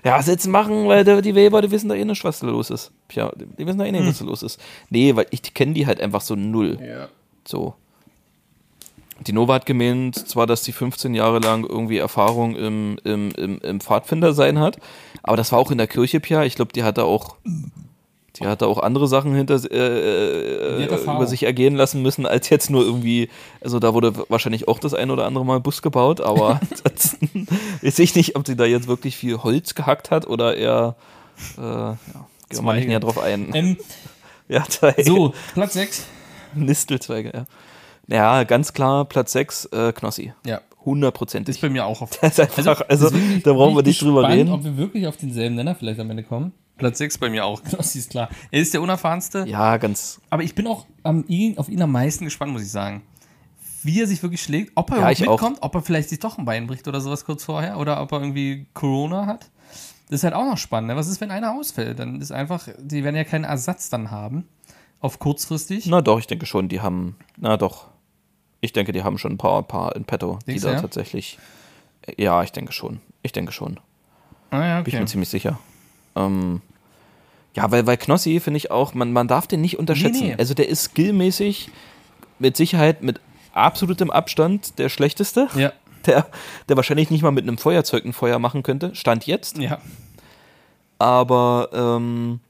Ja, 0.04 0.19
was 0.19 0.26
jetzt 0.26 0.46
machen, 0.48 0.88
weil 0.88 1.04
die 1.22 1.36
Weiber, 1.36 1.62
die 1.62 1.70
wissen 1.70 1.88
da 1.88 1.94
eh 1.94 2.04
nicht, 2.04 2.24
was 2.24 2.40
da 2.40 2.48
los 2.48 2.70
ist. 2.70 2.90
Tja, 3.08 3.30
die 3.36 3.66
wissen 3.66 3.78
da 3.78 3.84
eh 3.84 3.92
nicht, 3.92 4.06
was 4.06 4.19
da 4.19 4.24
los 4.24 4.42
ist. 4.42 4.60
Nee, 4.90 5.14
weil 5.14 5.26
ich 5.30 5.54
kenne 5.54 5.74
die 5.74 5.86
halt 5.86 6.00
einfach 6.00 6.20
so 6.20 6.34
null. 6.34 6.78
Ja. 6.80 7.08
So. 7.46 7.74
Die 9.20 9.32
Nova 9.32 9.54
hat 9.54 9.66
gemeint, 9.66 10.16
zwar, 10.16 10.48
dass 10.48 10.62
die 10.62 10.72
15 10.72 11.14
Jahre 11.14 11.38
lang 11.38 11.64
irgendwie 11.64 11.98
Erfahrung 11.98 12.56
im, 12.56 12.98
im, 13.04 13.30
im, 13.32 13.58
im 13.60 13.80
Pfadfinder 13.80 14.32
sein 14.32 14.58
hat, 14.58 14.78
aber 15.22 15.36
das 15.36 15.52
war 15.52 15.60
auch 15.60 15.70
in 15.70 15.78
der 15.78 15.86
Kirche, 15.86 16.19
Pia. 16.19 16.42
Ich 16.44 16.56
glaube, 16.56 16.72
die 16.72 16.82
hatte 16.82 17.04
auch, 17.04 17.36
die 18.37 18.46
hatte 18.46 18.67
auch 18.67 18.79
andere 18.79 19.08
Sachen 19.08 19.34
hinter 19.34 19.55
äh, 19.70 20.82
hat 20.84 20.90
Erfahrung. 20.90 21.17
über 21.17 21.26
sich 21.26 21.43
ergehen 21.43 21.75
lassen 21.75 22.00
müssen, 22.02 22.25
als 22.26 22.49
jetzt 22.49 22.70
nur 22.70 22.82
irgendwie, 22.82 23.29
also 23.61 23.79
da 23.79 23.93
wurde 23.94 24.12
wahrscheinlich 24.29 24.69
auch 24.69 24.79
das 24.79 24.94
ein 24.94 25.11
oder 25.11 25.26
andere 25.26 25.44
Mal 25.44 25.61
Bus 25.61 25.82
gebaut, 25.82 26.20
aber 26.20 26.61
ansonsten 26.70 27.46
weiß 27.82 27.99
ich 27.99 28.14
nicht, 28.14 28.37
ob 28.37 28.46
sie 28.46 28.56
da 28.56 28.64
jetzt 28.64 28.88
wirklich 28.88 29.17
viel 29.17 29.38
Holz 29.43 29.75
gehackt 29.75 30.11
hat 30.11 30.26
oder 30.26 30.56
eher, 30.56 30.96
äh, 31.58 31.61
ja, 31.62 31.96
gehen 32.49 32.64
wir 32.64 32.75
nicht 32.75 32.88
näher 32.88 33.00
drauf 33.00 33.19
ein. 33.19 33.50
Ähm, 33.55 33.76
Ja, 34.49 34.64
da- 34.81 34.93
so, 35.02 35.32
Platz 35.55 35.75
6. 35.75 36.06
Nistelzweige, 36.55 37.32
ja. 37.34 37.46
Ja, 38.08 38.44
ganz 38.44 38.73
klar, 38.73 39.05
Platz 39.06 39.32
6, 39.32 39.67
äh, 39.67 39.93
Knossi. 39.93 40.32
Ja. 40.44 40.61
Hundertprozentig. 40.84 41.55
Ist 41.56 41.61
bei 41.62 41.70
mir 41.70 41.87
auch 41.87 42.02
auf. 42.02 42.11
Das 42.20 42.38
ist 42.38 42.40
einfach, 42.40 42.82
also, 42.88 43.06
deswegen 43.08 43.29
bin 43.29 43.37
ich- 43.38 43.43
da 43.44 43.52
brauchen 43.52 43.75
wir 43.75 43.81
ich 43.81 43.87
nicht 43.87 44.02
drüber 44.02 44.23
gespannt, 44.23 44.38
reden. 44.40 44.52
Ob 44.52 44.64
wir 44.64 44.76
wirklich 44.76 45.06
auf 45.06 45.17
denselben 45.17 45.55
Nenner 45.55 45.75
vielleicht 45.75 46.00
am 46.00 46.11
Ende 46.11 46.25
kommen. 46.25 46.52
Platz 46.78 46.98
6 46.98 47.19
bei 47.19 47.30
mir 47.30 47.44
auch. 47.44 47.60
Das 47.70 47.94
ist 47.94 48.10
klar. 48.10 48.28
Er 48.50 48.60
ist 48.60 48.74
der 48.74 48.82
unerfahrenste. 48.82 49.44
Ja, 49.46 49.76
ganz. 49.76 50.20
Aber 50.30 50.42
ich 50.42 50.54
bin 50.54 50.66
auch 50.66 50.86
am, 51.02 51.24
ihn, 51.28 51.58
auf 51.58 51.69
ihn 51.69 51.80
am 51.82 51.92
meisten 51.92 52.24
gespannt, 52.24 52.52
muss 52.52 52.62
ich 52.62 52.70
sagen. 52.70 53.02
Wie 53.84 54.00
er 54.00 54.06
sich 54.06 54.22
wirklich 54.22 54.42
schlägt, 54.42 54.72
ob 54.76 54.90
er 54.90 54.96
Ja, 54.96 54.98
überhaupt 55.00 55.20
ich 55.20 55.28
auch. 55.28 55.32
mitkommt, 55.40 55.58
ob 55.62 55.74
er 55.74 55.82
vielleicht 55.82 56.08
sich 56.08 56.19
doch 56.20 56.38
ein 56.38 56.44
Bein 56.44 56.66
bricht 56.66 56.86
oder 56.88 57.00
sowas 57.00 57.24
kurz 57.24 57.44
vorher 57.44 57.78
oder 57.78 58.00
ob 58.00 58.12
er 58.12 58.20
irgendwie 58.20 58.66
Corona 58.74 59.26
hat. 59.26 59.50
Das 60.08 60.20
ist 60.20 60.24
halt 60.24 60.34
auch 60.34 60.44
noch 60.44 60.58
spannend. 60.58 60.88
Ne? 60.90 60.96
Was 60.96 61.08
ist, 61.08 61.20
wenn 61.20 61.30
einer 61.30 61.52
ausfällt? 61.54 61.98
Dann 61.98 62.20
ist 62.20 62.30
einfach, 62.32 62.69
die 62.78 63.02
werden 63.02 63.16
ja 63.16 63.24
keinen 63.24 63.44
Ersatz 63.44 63.88
dann 63.88 64.10
haben. 64.10 64.46
Auf 65.00 65.19
kurzfristig. 65.19 65.86
Na 65.86 66.00
doch, 66.00 66.19
ich 66.20 66.26
denke 66.28 66.46
schon, 66.46 66.69
die 66.69 66.80
haben. 66.80 67.16
Na 67.36 67.56
doch. 67.56 67.88
Ich 68.60 68.72
denke, 68.72 68.92
die 68.92 69.02
haben 69.02 69.19
schon 69.19 69.32
ein 69.32 69.38
paar, 69.38 69.64
paar 69.64 69.96
in 69.96 70.04
petto, 70.04 70.38
die 70.42 70.46
Denkst 70.52 70.62
du, 70.62 70.69
da 70.69 70.74
ja? 70.74 70.80
tatsächlich. 70.80 71.38
Ja, 72.16 72.42
ich 72.44 72.52
denke 72.52 72.72
schon. 72.72 73.00
Ich 73.22 73.32
denke 73.32 73.50
schon. 73.50 73.80
Ah, 74.50 74.64
ja, 74.64 74.76
Bin 74.80 74.88
ich 74.88 74.94
okay. 74.94 75.00
mir 75.00 75.06
ziemlich 75.06 75.28
sicher. 75.28 75.58
Ähm, 76.16 76.60
ja, 77.54 77.70
weil, 77.70 77.86
weil 77.86 77.96
Knossi 77.96 78.40
finde 78.40 78.58
ich 78.58 78.70
auch, 78.70 78.94
man, 78.94 79.12
man 79.12 79.28
darf 79.28 79.46
den 79.46 79.60
nicht 79.60 79.78
unterschätzen. 79.78 80.20
Nee, 80.20 80.28
nee. 80.30 80.36
Also 80.38 80.54
der 80.54 80.68
ist 80.68 80.84
skillmäßig 80.84 81.70
mit 82.38 82.56
Sicherheit 82.56 83.02
mit 83.02 83.20
absolutem 83.52 84.10
Abstand 84.10 84.78
der 84.78 84.88
schlechteste. 84.88 85.48
Ja, 85.54 85.72
Der, 86.06 86.26
der 86.68 86.76
wahrscheinlich 86.76 87.10
nicht 87.10 87.22
mal 87.22 87.31
mit 87.31 87.44
einem 87.44 87.58
Feuerzeug 87.58 88.04
ein 88.04 88.12
Feuer 88.12 88.40
machen 88.40 88.64
könnte. 88.64 88.92
Stand 88.94 89.26
jetzt. 89.26 89.58
ja. 89.58 89.78
Aber 90.98 91.69
ähm, 91.72 92.40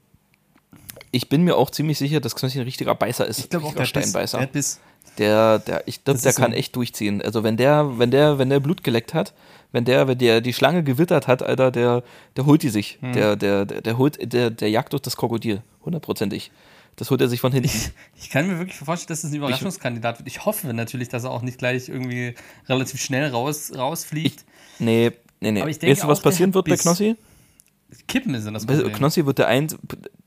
ich 1.11 1.29
bin 1.29 1.43
mir 1.43 1.55
auch 1.55 1.69
ziemlich 1.69 1.97
sicher, 1.99 2.19
dass 2.19 2.35
Knossi 2.35 2.59
ein 2.59 2.65
richtiger 2.65 2.95
Beißer 2.95 3.27
ist. 3.27 3.39
Ich 3.39 3.49
glaube 3.49 3.67
auch, 3.67 3.73
der 3.73 3.81
Biss, 3.81 3.89
Steinbeißer. 3.89 4.39
der 4.39 4.47
Biss. 4.47 4.79
Der, 5.17 5.59
der, 5.59 5.87
ich 5.87 6.03
glaube, 6.03 6.19
der 6.19 6.31
so. 6.31 6.41
kann 6.41 6.53
echt 6.53 6.75
durchziehen. 6.75 7.21
Also 7.21 7.43
wenn 7.43 7.57
der, 7.57 7.99
wenn 7.99 8.11
der, 8.11 8.39
wenn 8.39 8.49
der 8.49 8.59
Blut 8.59 8.83
geleckt 8.83 9.13
hat, 9.13 9.33
wenn 9.71 9.85
der, 9.85 10.07
wenn 10.07 10.17
der 10.17 10.41
die 10.41 10.53
Schlange 10.53 10.83
gewittert 10.83 11.27
hat, 11.27 11.43
Alter, 11.43 11.71
der, 11.71 12.03
der 12.35 12.45
holt 12.45 12.63
die 12.63 12.69
sich. 12.69 12.97
Hm. 13.01 13.13
Der, 13.13 13.35
der, 13.35 13.65
der, 13.65 13.81
der 13.81 13.97
holt, 13.97 14.33
der, 14.33 14.49
der 14.49 14.69
jagt 14.69 14.93
durch 14.93 15.01
das 15.01 15.17
Krokodil. 15.17 15.61
Hundertprozentig. 15.83 16.51
Das 16.95 17.09
holt 17.09 17.21
er 17.21 17.27
sich 17.27 17.41
von 17.41 17.51
hinten. 17.51 17.69
Ich 18.15 18.29
kann 18.29 18.47
mir 18.47 18.59
wirklich 18.59 18.77
vorstellen, 18.77 19.07
dass 19.07 19.23
es 19.23 19.31
ein 19.31 19.35
Überraschungskandidat 19.35 20.19
wird. 20.19 20.27
Ich 20.27 20.45
hoffe 20.45 20.73
natürlich, 20.73 21.09
dass 21.09 21.23
er 21.23 21.31
auch 21.31 21.41
nicht 21.41 21.57
gleich 21.57 21.89
irgendwie 21.89 22.35
relativ 22.69 23.01
schnell 23.01 23.29
raus, 23.29 23.71
rausfliegt. 23.75 24.45
Nee, 24.79 25.11
nee, 25.39 25.51
nee. 25.51 25.61
Aber 25.61 25.69
ich 25.69 25.79
denke 25.79 25.93
weißt 25.93 26.03
du, 26.03 26.07
was 26.07 26.19
auch, 26.19 26.23
passieren 26.23 26.53
wird 26.53 26.65
bei. 26.67 26.77
Knossi? 26.77 27.15
Kippen 28.07 28.33
ist 28.33 28.45
dann 28.45 28.53
das 28.53 28.65
Problem. 28.65 28.91
Knossi 28.93 29.25
wird 29.25 29.37
der, 29.37 29.47
ein, 29.47 29.67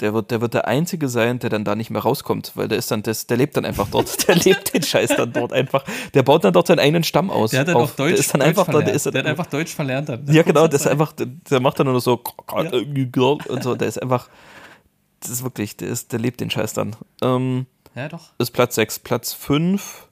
der, 0.01 0.15
wird, 0.15 0.31
der 0.31 0.41
wird 0.41 0.55
der 0.55 0.69
Einzige 0.69 1.09
sein, 1.09 1.39
der 1.39 1.51
dann 1.51 1.65
da 1.65 1.75
nicht 1.75 1.91
mehr 1.91 2.03
rauskommt, 2.03 2.53
weil 2.55 2.69
der 2.69 2.79
ist 2.79 2.91
dann, 2.91 3.03
das, 3.03 3.27
der 3.27 3.37
lebt 3.37 3.57
dann 3.57 3.65
einfach 3.65 3.89
dort. 3.91 4.07
Der 4.29 4.37
lebt 4.37 4.75
den 4.75 4.83
Scheiß 4.83 5.17
dann 5.17 5.33
dort 5.33 5.53
einfach. 5.53 5.85
Der 6.15 6.23
baut 6.23 6.45
dann 6.45 6.53
dort 6.53 6.67
seinen 6.67 6.81
eigenen 6.81 7.05
Stamm 7.05 7.31
aus. 7.31 7.51
Der 7.51 7.61
hat 7.61 7.69
dann 7.69 7.77
auf. 7.77 7.93
auch 7.93 7.97
Deutsch, 7.97 8.13
der 8.13 8.19
ist 8.21 8.35
dann 8.35 8.41
Deutsch 8.41 8.49
einfach 8.49 8.65
verlernt. 8.65 8.89
der 8.89 8.95
ist 8.95 9.07
dann, 9.07 9.13
der 9.13 9.23
hat 9.23 9.29
einfach 9.29 9.47
Deutsch 9.47 9.75
verlernt. 9.75 10.09
Dann. 10.09 10.27
Ja, 10.33 10.43
genau, 10.43 10.67
das 10.69 10.83
ist 10.83 10.87
einfach, 10.87 11.13
der, 11.13 11.27
der 11.27 11.61
macht 11.61 11.79
dann 11.79 11.87
nur 11.87 12.01
so 12.01 12.23
und 12.47 13.63
so, 13.63 13.75
der 13.75 13.89
ist 13.89 14.03
einfach, 14.03 14.29
das 15.21 15.31
ist 15.31 15.43
wirklich, 15.43 15.77
der, 15.77 15.89
ist, 15.89 16.13
der 16.13 16.19
lebt 16.19 16.41
den 16.41 16.51
Scheiß 16.51 16.73
dann. 16.73 16.97
Ähm, 17.23 17.67
Ja, 17.95 18.09
doch. 18.09 18.33
ist 18.39 18.51
Platz 18.51 18.75
6. 18.75 18.99
Platz 19.01 19.33
5 19.33 20.09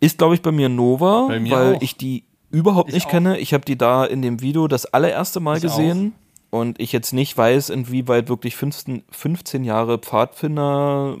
ist, 0.00 0.18
glaube 0.18 0.34
ich, 0.34 0.42
bei 0.42 0.52
mir 0.52 0.68
Nova, 0.68 1.26
Bei 1.28 1.40
mir 1.40 1.50
weil 1.50 1.74
auch. 1.76 1.82
ich 1.82 1.96
die 1.96 2.24
überhaupt 2.54 2.88
Ich 2.90 2.94
nicht 2.94 3.06
auch. 3.06 3.10
kenne. 3.10 3.38
Ich 3.38 3.52
habe 3.52 3.64
die 3.64 3.76
da 3.76 4.04
in 4.04 4.22
dem 4.22 4.40
Video 4.40 4.68
das 4.68 4.86
allererste 4.86 5.40
Mal 5.40 5.56
Ich 5.56 5.62
gesehen 5.62 6.14
und 6.50 6.80
ich 6.80 6.92
jetzt 6.92 7.12
nicht 7.12 7.36
weiß, 7.36 7.70
inwieweit 7.70 8.28
wirklich 8.28 8.56
15, 8.56 9.02
15 9.10 9.64
Jahre 9.64 9.98
Pfadfinder, 9.98 11.16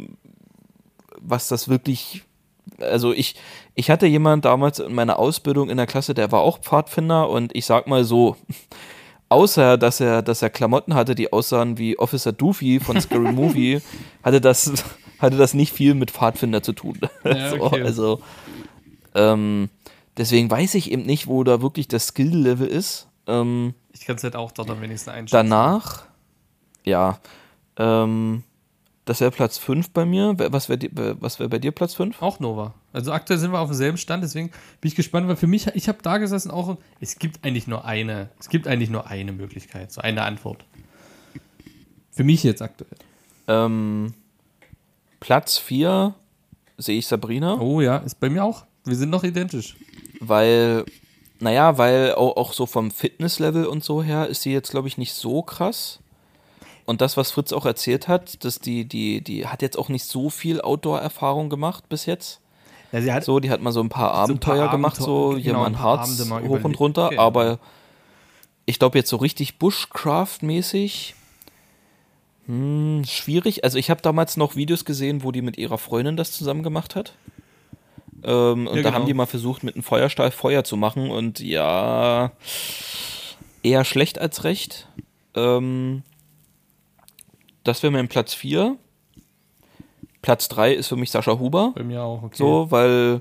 was 1.20 1.48
das 1.48 1.68
wirklich 1.68 2.22
also 2.80 3.12
ich, 3.12 3.36
ich 3.74 3.90
hatte 3.90 4.06
jemand 4.06 4.44
damals 4.44 4.78
in 4.78 4.94
meiner 4.94 5.18
Ausbildung 5.18 5.68
in 5.68 5.76
der 5.76 5.86
Klasse, 5.86 6.14
der 6.14 6.32
war 6.32 6.40
auch 6.40 6.58
Pfadfinder 6.58 7.28
und 7.28 7.54
ich 7.54 7.66
sag 7.66 7.86
mal 7.86 8.04
so, 8.04 8.36
außer 9.28 9.76
dass 9.76 10.00
er, 10.00 10.22
dass 10.22 10.42
er 10.42 10.50
Klamotten 10.50 10.94
hatte, 10.94 11.14
die 11.14 11.32
aussahen 11.32 11.78
wie 11.78 11.98
Officer 11.98 12.32
Doofy 12.32 12.80
von 12.80 13.00
Scary 13.00 13.32
Movie, 13.32 13.80
hatte 14.22 14.40
das, 14.40 14.72
hatte 15.18 15.36
das 15.36 15.54
nicht 15.54 15.72
viel 15.72 15.94
mit 15.94 16.10
Pfadfinder 16.10 16.62
zu 16.62 16.72
tun. 16.72 16.98
Ja, 17.24 17.50
so, 17.50 17.60
okay. 17.60 17.82
also 17.82 18.20
Ähm, 19.14 19.68
deswegen 20.16 20.50
weiß 20.50 20.74
ich 20.74 20.90
eben 20.90 21.02
nicht, 21.02 21.26
wo 21.26 21.44
da 21.44 21.62
wirklich 21.62 21.88
das 21.88 22.08
Skill-Level 22.08 22.66
ist. 22.66 23.08
Ähm, 23.26 23.74
Ich 23.92 24.04
kann 24.04 24.16
es 24.16 24.24
halt 24.24 24.36
auch 24.36 24.52
dort 24.52 24.70
am 24.70 24.80
wenigsten 24.80 25.10
einschätzen. 25.10 25.48
danach, 25.50 26.04
ja, 26.84 27.18
ähm, 27.76 28.42
das 29.06 29.20
wäre 29.20 29.30
Platz 29.30 29.58
5 29.58 29.90
bei 29.90 30.06
mir. 30.06 30.34
Was 30.38 30.68
wäre 30.68 30.80
wär 30.92 31.48
bei 31.48 31.58
dir 31.58 31.72
Platz 31.72 31.94
5? 31.94 32.22
Auch 32.22 32.40
Nova. 32.40 32.72
Also 32.92 33.12
aktuell 33.12 33.38
sind 33.38 33.52
wir 33.52 33.58
auf 33.60 33.68
demselben 33.68 33.98
Stand, 33.98 34.22
deswegen 34.24 34.48
bin 34.80 34.88
ich 34.88 34.94
gespannt, 34.94 35.28
weil 35.28 35.36
für 35.36 35.46
mich, 35.46 35.66
ich 35.74 35.88
habe 35.88 35.98
da 36.02 36.16
gesessen 36.18 36.50
auch, 36.50 36.76
es 37.00 37.18
gibt 37.18 37.44
eigentlich 37.44 37.66
nur 37.66 37.84
eine, 37.84 38.30
es 38.40 38.48
gibt 38.48 38.66
eigentlich 38.66 38.88
nur 38.90 39.06
eine 39.08 39.32
Möglichkeit, 39.32 39.92
so 39.92 40.00
eine 40.00 40.22
Antwort. 40.22 40.64
Für 42.10 42.24
mich 42.24 42.42
jetzt 42.44 42.62
aktuell. 42.62 42.96
Ähm, 43.48 44.14
Platz 45.20 45.58
4 45.58 46.14
sehe 46.78 46.98
ich 46.98 47.06
Sabrina. 47.06 47.58
Oh 47.58 47.80
ja, 47.80 47.98
ist 47.98 48.20
bei 48.20 48.30
mir 48.30 48.44
auch. 48.44 48.64
Wir 48.84 48.96
sind 48.96 49.10
noch 49.10 49.24
identisch. 49.24 49.76
weil, 50.20 50.84
naja, 51.40 51.78
weil 51.78 52.14
auch, 52.14 52.36
auch 52.36 52.52
so 52.52 52.66
vom 52.66 52.90
Fitnesslevel 52.90 53.66
und 53.66 53.82
so 53.84 54.02
her 54.02 54.26
ist 54.28 54.42
sie 54.42 54.52
jetzt, 54.52 54.70
glaube 54.70 54.88
ich, 54.88 54.98
nicht 54.98 55.14
so 55.14 55.42
krass. 55.42 56.00
Und 56.86 57.00
das, 57.00 57.16
was 57.16 57.30
Fritz 57.30 57.52
auch 57.52 57.64
erzählt 57.64 58.08
hat, 58.08 58.44
dass 58.44 58.58
die, 58.60 58.84
die, 58.84 59.22
die 59.22 59.46
hat 59.46 59.62
jetzt 59.62 59.78
auch 59.78 59.88
nicht 59.88 60.04
so 60.04 60.28
viel 60.28 60.60
Outdoor-Erfahrung 60.60 61.48
gemacht 61.48 61.88
bis 61.88 62.04
jetzt. 62.04 62.40
Ja, 62.92 63.00
sie 63.00 63.12
hat 63.12 63.24
So, 63.24 63.40
die 63.40 63.50
hat 63.50 63.62
mal 63.62 63.72
so 63.72 63.80
ein 63.80 63.88
paar 63.88 64.26
So 64.26 64.34
ein 64.34 64.38
paar 64.38 64.54
Abenteuer 64.54 64.70
gemacht, 64.70 64.96
so 64.96 65.30
Abenteuer- 65.30 65.34
hier 65.36 65.44
genau, 65.52 65.60
mal 65.60 65.66
ein 65.66 65.72
ein 65.74 65.78
paar 65.78 65.98
Harz 65.98 66.30
hoch 66.46 66.62
und 66.64 66.78
runter, 66.78 67.08
Genau. 67.08 67.22
aber 67.22 67.58
ich 68.66 68.78
glaube 68.78 68.98
jetzt 68.98 69.08
so 69.10 69.16
richtig 69.16 69.58
Bushcraft-mäßig 69.58 71.14
hm, 72.46 73.02
schwierig. 73.06 73.64
Also 73.64 73.78
ich 73.78 73.88
habe 73.90 74.02
damals 74.02 74.36
noch 74.36 74.54
Videos 74.54 74.84
gesehen, 74.84 75.22
wo 75.22 75.32
die 75.32 75.42
mit 75.42 75.56
ihrer 75.56 75.78
Freundin 75.78 76.16
das 76.16 76.32
zusammen 76.32 76.62
gemacht 76.62 76.94
hat. 76.94 77.14
Ähm, 78.24 78.66
und 78.66 78.76
Ja, 78.76 78.82
da 78.82 78.88
genau. 78.90 78.92
haben 78.94 79.06
die 79.06 79.14
mal 79.14 79.26
versucht, 79.26 79.62
mit 79.62 79.74
einem 79.74 79.82
Feuerstahl 79.84 80.30
Feuer 80.30 80.64
zu 80.64 80.76
machen 80.76 81.10
und 81.10 81.40
ja, 81.40 82.32
eher 83.62 83.84
schlecht 83.84 84.18
als 84.18 84.44
recht. 84.44 84.88
Ähm, 85.34 86.02
das 87.64 87.82
wäre 87.82 87.92
mein 87.92 88.08
Platz 88.08 88.34
4. 88.34 88.76
Platz 90.22 90.48
3 90.48 90.72
ist 90.74 90.88
für 90.88 90.96
mich 90.96 91.10
Sascha 91.10 91.38
Huber. 91.38 91.72
bei 91.74 91.82
mir 91.82 92.02
auch, 92.02 92.22
okay. 92.22 92.36
So, 92.36 92.66
weil 92.70 93.20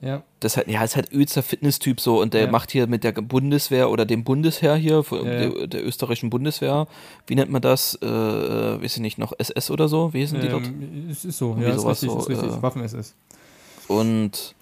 Ja. 0.00 0.22
das 0.40 0.56
halt, 0.56 0.68
ja, 0.68 0.84
ist 0.84 0.94
halt 0.94 1.10
übelster 1.10 1.42
Fitness-Typ 1.42 2.00
so 2.00 2.20
und 2.20 2.34
der 2.34 2.42
Ja. 2.44 2.50
macht 2.50 2.70
hier 2.70 2.86
mit 2.86 3.02
der 3.02 3.12
Bundeswehr 3.12 3.90
oder 3.90 4.04
dem 4.04 4.22
Bundesheer 4.24 4.76
hier, 4.76 5.02
Ja. 5.10 5.22
Der, 5.24 5.66
der 5.66 5.84
österreichischen 5.84 6.30
Bundeswehr, 6.30 6.86
wie 7.26 7.34
nennt 7.34 7.50
man 7.50 7.62
das? 7.62 7.94
Äh, 8.02 8.06
weiß 8.06 8.96
ich 8.96 9.00
nicht, 9.02 9.18
noch 9.18 9.32
SS 9.38 9.70
oder 9.70 9.88
so? 9.88 10.12
Wie 10.12 10.20
hießen 10.20 10.40
die 10.40 10.48
dort? 10.48 10.66
Ähm, 10.66 11.08
es 11.10 11.24
ist 11.24 11.38
so, 11.38 11.48
Irgendwie 11.50 11.68
ja, 11.68 11.74
ist 11.74 11.82
sowas 11.82 12.02
richtig, 12.02 12.10
so, 12.22 12.28
ist 12.32 12.42
richtig. 12.42 12.58
äh, 12.58 12.62
Waffen-SS. 12.62 13.14
Und 13.88 14.54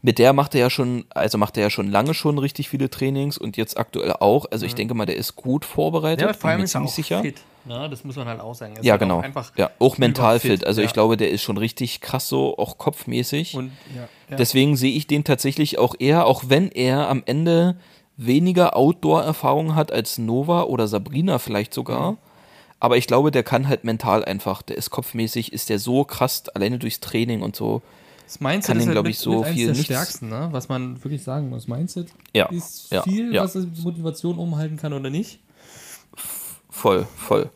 mit 0.00 0.18
der 0.18 0.32
macht 0.32 0.54
er 0.54 0.60
ja 0.60 0.70
schon, 0.70 1.04
also 1.10 1.38
macht 1.38 1.56
er 1.56 1.64
ja 1.64 1.70
schon 1.70 1.90
lange 1.90 2.14
schon 2.14 2.38
richtig 2.38 2.68
viele 2.68 2.88
Trainings 2.88 3.36
und 3.36 3.56
jetzt 3.56 3.78
aktuell 3.78 4.12
auch. 4.12 4.46
Also 4.50 4.64
ich 4.64 4.74
denke 4.74 4.94
mal, 4.94 5.06
der 5.06 5.16
ist 5.16 5.34
gut 5.34 5.64
vorbereitet, 5.64 6.26
Ja, 6.26 6.32
vor 6.32 6.50
allem 6.50 6.62
ist 6.62 6.74
er 6.74 6.82
auch 6.82 6.88
sicher. 6.88 7.20
fit. 7.20 7.42
Ne? 7.64 7.88
Das 7.90 8.04
muss 8.04 8.16
man 8.16 8.28
halt 8.28 8.40
auch 8.40 8.54
sagen. 8.54 8.76
Er 8.76 8.84
Ja, 8.84 8.92
halt 8.92 9.00
genau. 9.00 9.18
Auch 9.18 9.24
einfach 9.24 9.52
ja, 9.56 9.70
auch 9.78 9.98
mental 9.98 10.36
überfit, 10.36 10.60
fit. 10.60 10.66
Also 10.66 10.80
ja. 10.80 10.86
ich 10.86 10.92
glaube, 10.92 11.16
der 11.16 11.30
ist 11.30 11.42
schon 11.42 11.58
richtig 11.58 12.00
krass 12.00 12.28
so, 12.28 12.56
auch 12.56 12.78
kopfmäßig. 12.78 13.54
Und, 13.54 13.72
ja, 13.94 14.08
ja. 14.30 14.36
Deswegen 14.36 14.76
sehe 14.76 14.92
ich 14.92 15.06
den 15.06 15.24
tatsächlich 15.24 15.78
auch 15.78 15.94
eher, 15.98 16.26
auch 16.26 16.44
wenn 16.46 16.70
er 16.70 17.08
am 17.08 17.22
Ende 17.26 17.76
weniger 18.16 18.76
Outdoor-Erfahrung 18.76 19.74
hat 19.74 19.92
als 19.92 20.18
Nova 20.18 20.62
oder 20.62 20.88
Sabrina 20.88 21.38
vielleicht 21.38 21.74
sogar. 21.74 22.16
Aber 22.80 22.96
ich 22.96 23.06
glaube, 23.06 23.30
der 23.30 23.42
kann 23.42 23.68
halt 23.68 23.84
mental 23.84 24.24
einfach, 24.24 24.62
der 24.62 24.76
ist 24.76 24.90
kopfmäßig, 24.90 25.52
ist 25.52 25.68
der 25.68 25.78
so 25.78 26.04
krass, 26.04 26.48
alleine 26.50 26.78
durchs 26.78 27.00
Training 27.00 27.42
und 27.42 27.56
so. 27.56 27.82
Das 28.28 28.40
Mindset 28.40 28.66
kann 28.66 28.76
ist 28.76 28.86
halt 28.86 28.94
glaub 28.94 29.04
mit, 29.06 29.14
ich, 29.14 29.18
so 29.18 29.40
mit 29.40 29.48
viel 29.54 29.72
der 29.72 29.82
stärksten, 29.82 30.28
ne? 30.28 30.48
was 30.50 30.68
man 30.68 31.02
wirklich 31.02 31.22
sagen 31.22 31.48
muss. 31.48 31.66
Mindset 31.66 32.08
Ja, 32.36 32.46
ist 32.50 32.92
ja, 32.92 33.00
viel, 33.00 33.34
ja. 33.34 33.42
was 33.42 33.54
Motivation 33.82 34.36
umhalten 34.36 34.76
kann 34.76 34.92
oder 34.92 35.08
nicht. 35.08 35.40
Voll, 36.68 37.06
voll. 37.16 37.48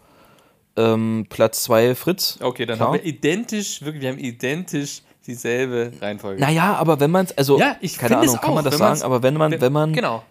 Ähm, 0.77 1.27
Platz 1.29 1.65
2 1.65 1.95
Fritz. 1.95 2.39
Okay, 2.41 2.65
dann 2.65 2.79
Klar. 2.79 2.89
haben 2.89 2.95
wir 2.95 3.05
identisch, 3.05 3.83
wirklich, 3.83 4.01
wir 4.03 4.09
haben 4.09 4.19
identisch 4.19 5.03
dieselbe 5.27 5.93
Reihenfolge. 6.01 6.41
Naja, 6.41 6.75
aber 6.77 6.99
wenn 7.01 7.11
man 7.11 7.27
es, 7.27 7.37
also, 7.37 7.59
Ja, 7.59 7.77
ich 7.83 7.99
keine 7.99 8.15
finde 8.15 8.25
es 8.25 8.31
Ahnung, 8.33 8.41
kann 8.41 8.51
auch, 8.51 8.55
man 8.55 8.65
das 8.65 8.73
wenn 8.73 8.79
sagen, 8.79 9.03
aber 9.03 9.23
wenn 9.23 9.35
man, 9.35 9.61
wenn 9.61 9.73
man, 9.73 9.93
Genau. 9.93 10.23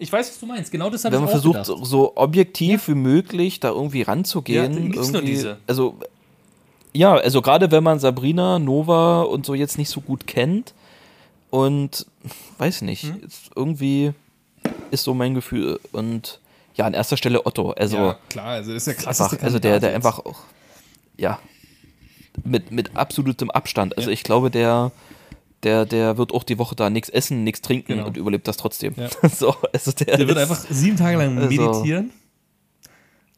Ich 0.00 0.12
weiß, 0.12 0.28
was 0.28 0.38
du 0.40 0.46
meinst. 0.46 0.72
Genau 0.72 0.90
das 0.90 1.04
habe 1.04 1.12
wenn 1.14 1.20
ich 1.20 1.26
man 1.26 1.28
auch 1.28 1.32
versucht, 1.32 1.54
gedacht. 1.54 1.66
so, 1.66 1.84
so 1.84 2.16
objektiv 2.16 2.88
wie 2.88 2.94
möglich 2.94 3.60
da 3.60 3.70
irgendwie 3.70 4.00
Ja, 4.00 4.06
ranzugehen, 4.06 4.72
dann 4.74 4.90
gibt's 4.90 5.08
nur 5.12 5.22
irgendwie, 5.22 5.32
diese. 5.34 5.58
also 5.68 5.98
ja, 6.94 7.14
also 7.14 7.42
gerade 7.42 7.70
wenn 7.70 7.82
man 7.84 7.98
Sabrina, 7.98 8.58
Nova 8.58 9.22
und 9.22 9.46
so 9.46 9.54
jetzt 9.54 9.78
nicht 9.78 9.90
so 9.90 10.00
gut 10.00 10.26
kennt 10.26 10.74
und 11.50 12.06
weiß 12.58 12.82
nicht, 12.82 13.04
Hm? 13.04 13.22
irgendwie 13.54 14.12
ist 14.90 15.04
so 15.04 15.14
mein 15.14 15.34
Gefühl 15.34 15.80
und 15.92 16.40
ja, 16.74 16.84
an 16.86 16.94
erster 16.94 17.16
Stelle 17.16 17.44
Otto, 17.46 17.72
also 17.72 17.96
ja, 17.96 18.18
klar, 18.28 18.46
also 18.46 18.72
ist 18.72 18.86
der 18.86 18.94
krasseste 18.94 19.32
einfach, 19.34 19.44
also 19.44 19.58
der, 19.58 19.80
der 19.80 19.94
einfach 19.94 20.18
auch, 20.20 20.40
ja, 21.16 21.38
mit, 22.44 22.70
mit 22.70 22.96
absolutem 22.96 23.50
Abstand. 23.50 23.96
Also 23.98 24.10
ich 24.10 24.22
glaube, 24.22 24.50
der, 24.50 24.92
der, 25.64 25.84
der 25.86 26.18
wird 26.18 26.32
auch 26.32 26.44
die 26.44 26.56
Woche 26.58 26.76
da 26.76 26.88
nichts 26.88 27.08
essen, 27.08 27.42
nichts 27.42 27.62
trinken 27.62 27.94
Genau. 27.94 28.06
und 28.06 28.16
überlebt 28.16 28.46
das 28.46 28.56
trotzdem. 28.56 28.94
Ja. 28.96 29.08
so, 29.28 29.56
also 29.72 29.90
der. 29.90 30.16
Der 30.18 30.28
wird 30.28 30.38
einfach 30.38 30.64
sieben 30.70 30.96
Tage 30.96 31.18
lang 31.18 31.36
Also, 31.36 31.48
meditieren. 31.48 32.12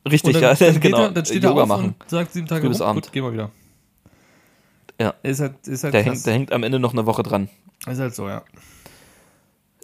Richtig, 0.08 0.36
und 0.36 0.40
ja, 0.42 0.54
dann, 0.54 0.72
dann, 0.72 0.80
genau, 0.80 0.98
er, 1.02 1.10
dann 1.10 1.24
steht 1.24 1.42
Yoga 1.42 1.60
er 1.60 1.62
auf 1.62 1.68
machen. 1.68 1.94
und 1.98 2.10
sagt 2.10 2.32
sieben 2.32 2.46
Tage 2.46 2.68
bis 2.68 2.80
rum, 2.80 2.86
Abend. 2.88 3.04
gut, 3.04 3.12
gehen 3.12 3.24
wir 3.24 3.32
wieder. 3.32 3.50
Ja. 5.00 5.14
Ist 5.22 5.40
halt, 5.40 5.66
ist 5.66 5.84
halt 5.84 5.94
Der 5.94 6.02
hängt, 6.02 6.26
der 6.26 6.32
hängt 6.34 6.52
am 6.52 6.62
Ende 6.62 6.78
noch 6.78 6.92
eine 6.92 7.06
Woche 7.06 7.22
dran. 7.22 7.48
ist 7.90 7.98
halt 7.98 8.14
so, 8.14 8.28
ja. 8.28 8.42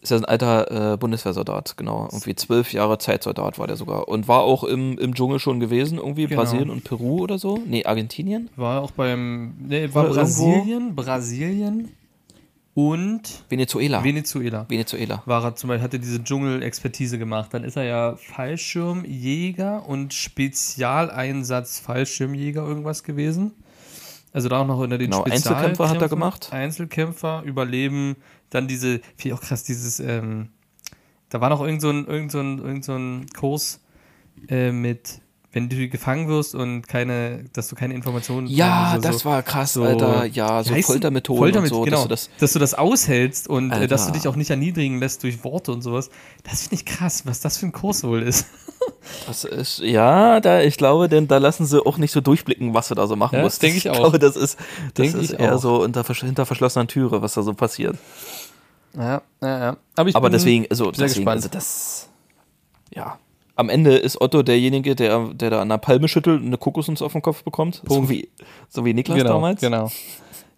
Ist 0.02 0.10
ja 0.10 0.18
ein 0.18 0.24
alter 0.26 0.92
äh, 0.92 0.96
Bundeswehrsoldat, 0.98 1.76
genau. 1.76 2.08
Irgendwie 2.12 2.34
zwölf 2.36 2.72
Jahre 2.72 2.98
Zeitsoldat 2.98 3.58
war 3.58 3.66
der 3.66 3.76
sogar. 3.76 4.08
Und 4.08 4.28
war 4.28 4.42
auch 4.42 4.62
im, 4.62 4.98
im 4.98 5.14
Dschungel 5.14 5.40
schon 5.40 5.58
gewesen, 5.58 5.98
irgendwie 5.98 6.26
Genau. 6.26 6.42
Brasilien 6.42 6.70
und 6.70 6.84
Peru 6.84 7.20
oder 7.22 7.38
so. 7.38 7.58
Nee, 7.66 7.84
Argentinien? 7.84 8.50
War 8.56 8.82
auch 8.82 8.90
beim, 8.92 9.54
nee, 9.58 9.88
war 9.92 10.04
Oder 10.04 10.14
Brasilien, 10.20 10.94
Brasilien 10.94 11.88
und 12.76 13.22
Venezuela. 13.48 14.04
Venezuela. 14.04 14.66
Venezuela. 14.68 15.22
War 15.24 15.42
er 15.42 15.56
zum 15.56 15.68
Beispiel, 15.68 15.82
hatte 15.82 15.98
diese 15.98 16.22
Dschungelexpertise 16.22 17.18
gemacht. 17.18 17.54
Dann 17.54 17.64
ist 17.64 17.74
er 17.78 17.84
ja 17.84 18.16
Fallschirmjäger 18.16 19.88
und 19.88 20.12
Spezialeinsatz 20.12 21.78
Fallschirmjäger 21.78 22.62
irgendwas 22.66 23.02
gewesen. 23.02 23.52
Also 24.34 24.50
da 24.50 24.60
auch 24.60 24.66
noch 24.66 24.78
unter 24.78 24.98
den 24.98 25.10
Genau, 25.10 25.24
Einzelkämpfer 25.24 25.88
hat 25.88 26.02
er 26.02 26.10
gemacht. 26.10 26.52
Einzelkämpfer, 26.52 27.42
Überleben, 27.46 28.16
dann 28.50 28.68
diese, 28.68 29.00
ich 29.16 29.32
auch 29.32 29.40
krass, 29.40 29.64
dieses, 29.64 29.98
ähm, 29.98 30.50
da 31.30 31.40
war 31.40 31.48
noch 31.48 31.62
irgend 31.62 31.80
so 31.80 31.88
ein, 31.88 32.06
irgend 32.06 32.30
so 32.30 32.40
ein, 32.40 32.58
irgend 32.58 32.84
so 32.84 32.92
ein 32.92 33.26
Kurs 33.34 33.80
äh, 34.50 34.70
mit, 34.70 35.22
wenn 35.56 35.70
du 35.70 35.88
gefangen 35.88 36.28
wirst 36.28 36.54
und 36.54 36.86
keine, 36.86 37.44
dass 37.54 37.68
du 37.68 37.76
keine 37.76 37.94
Informationen 37.94 38.46
Ja, 38.46 38.90
also 38.92 39.00
das 39.08 39.20
so, 39.20 39.30
war 39.30 39.42
krass, 39.42 39.72
so- 39.72 39.84
Alter. 39.84 40.26
Ja, 40.26 40.62
so 40.62 40.74
Foltermethoden 40.74 41.38
Foltermet- 41.42 41.72
und 41.72 41.78
so. 41.78 41.80
genau, 41.82 42.06
Dass 42.06 42.28
du 42.28 42.36
das, 42.38 42.52
das 42.52 42.74
aushältst 42.74 43.48
und 43.48 43.70
äh, 43.72 43.86
dass 43.88 44.02
du 44.02 44.08
Alter. 44.08 44.18
dich 44.18 44.28
auch 44.28 44.36
nicht 44.36 44.50
erniedrigen 44.50 44.98
lässt 45.00 45.22
durch 45.22 45.42
Worte 45.44 45.72
und 45.72 45.80
sowas. 45.80 46.10
Das 46.44 46.60
finde 46.62 46.74
ich 46.76 46.84
krass, 46.84 47.24
was 47.24 47.40
das 47.40 47.56
für 47.56 47.64
ein 47.66 47.72
Kurs 47.72 48.04
wohl 48.04 48.22
ist. 48.22 48.44
das 49.26 49.44
ist, 49.44 49.78
ja, 49.78 50.40
da, 50.40 50.60
ich 50.60 50.76
glaube, 50.76 51.08
denn 51.08 51.26
da 51.26 51.38
lassen 51.38 51.64
sie 51.64 51.84
auch 51.84 51.96
nicht 51.96 52.12
so 52.12 52.20
durchblicken, 52.20 52.74
was 52.74 52.88
du 52.88 52.94
da 52.94 53.06
so 53.06 53.16
machen 53.16 53.36
Ja, 53.36 53.42
musst. 53.42 53.62
denk 53.62 53.76
ich 53.78 53.88
auch. 53.88 53.96
glaube, 53.96 54.18
das 54.18 54.36
ist, 54.36 54.58
das 54.58 54.92
Denk 54.94 55.14
ist 55.14 55.32
ich 55.32 55.40
eher 55.40 55.54
auch. 55.56 55.58
so 55.60 55.82
unter, 55.82 56.04
hinter 56.04 56.44
verschlossener 56.44 56.86
Türe, 56.86 57.22
was 57.22 57.32
da 57.32 57.42
so 57.42 57.54
passiert. 57.54 57.96
Ja, 58.94 59.22
ja, 59.42 59.58
ja. 59.58 59.76
Aber, 59.96 60.08
ich 60.10 60.16
Aber 60.16 60.28
bin 60.28 60.32
deswegen, 60.32 60.66
also, 60.68 60.90
deswegen, 60.90 61.08
gespannt. 61.08 61.28
also 61.36 61.48
das, 61.48 62.08
ja. 62.94 63.18
Am 63.56 63.68
Ende 63.68 63.96
ist 63.96 64.20
Otto 64.20 64.42
derjenige, 64.42 64.94
der, 64.94 65.28
der 65.32 65.50
da 65.50 65.62
an 65.62 65.68
der 65.68 65.78
Palme 65.78 66.08
schüttelt 66.08 66.40
und 66.40 66.46
eine 66.46 66.58
Kokosnuss 66.58 67.02
auf 67.02 67.12
den 67.12 67.22
Kopf 67.22 67.42
bekommt. 67.42 67.82
So 67.88 68.08
wie, 68.08 68.28
so 68.68 68.84
wie 68.84 68.94
Niklas 68.94 69.18
genau, 69.18 69.32
damals. 69.34 69.60
Genau. 69.60 69.90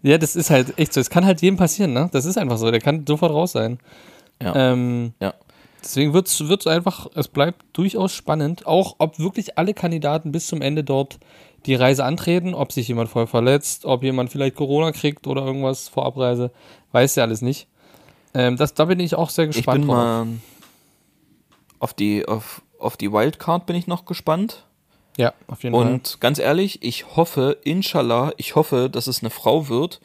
Ja, 0.03 0.19
das 0.19 0.37
ist 0.37 0.51
halt 0.51 0.79
echt 0.79 0.93
so. 0.93 1.01
Es 1.01 1.09
kann 1.09 1.25
halt 1.25 1.41
jedem 1.41 1.57
passieren, 1.57 1.93
ne? 1.93 2.09
Das 2.13 2.25
ist 2.25 2.37
einfach 2.37 2.59
so. 2.59 2.71
Der 2.71 2.81
kann 2.81 3.05
sofort 3.07 3.33
raus 3.33 3.53
sein. 3.53 3.79
Ja. 4.43 4.73
Ähm, 4.73 5.15
Ja. 5.21 5.35
Deswegen 5.83 6.13
wird 6.13 6.27
es 6.29 6.67
einfach, 6.67 7.07
es 7.15 7.29
bleibt 7.29 7.65
durchaus 7.73 8.13
spannend, 8.13 8.67
auch 8.67 8.97
ob 8.99 9.19
wirklich 9.21 9.59
alle 9.59 9.75
Kandidaten 9.75 10.33
bis 10.33 10.49
zum 10.49 10.61
Ende 10.61 10.83
dort 10.83 11.19
die 11.67 11.75
Reise 11.75 12.05
antreten, 12.05 12.55
ob 12.55 12.73
sich 12.73 12.89
jemand 12.89 13.09
voll 13.09 13.27
verletzt, 13.27 13.85
ob 13.85 14.03
jemand 14.03 14.31
vielleicht 14.31 14.57
Corona 14.57 14.93
kriegt 14.93 15.27
oder 15.27 15.45
irgendwas 15.45 15.89
vor 15.89 16.05
Abreise, 16.05 16.51
weiß 16.93 17.15
ja 17.17 17.23
alles 17.25 17.43
nicht. 17.43 17.69
Ähm, 18.35 18.57
das, 18.57 18.75
da 18.75 18.87
bin 18.87 19.01
ich 19.01 19.15
auch 19.15 19.31
sehr 19.31 19.49
Ich 19.49 19.57
gespannt 19.57 19.83
bin 19.83 19.89
drauf. 19.89 19.97
mal 19.97 20.27
auf 21.79 21.95
die, 21.95 22.27
auf, 22.27 22.63
auf 22.79 22.97
die 22.97 23.13
Wildcard 23.13 23.67
bin 23.67 23.77
ich 23.77 23.87
noch 23.87 24.05
gespannt. 24.05 24.65
Ja, 25.17 25.35
auf 25.49 25.63
jeden 25.65 25.75
Fall. 25.75 25.93
Und 25.93 26.21
ganz 26.21 26.39
ehrlich, 26.39 26.83
ich 26.83 27.17
hoffe, 27.17 27.59
inshallah, 27.65 28.33
ich 28.37 28.55
hoffe, 28.55 28.89
dass 28.91 29.09
es 29.09 29.21
eine 29.21 29.31
Frau 29.31 29.69
wird, 29.69 30.01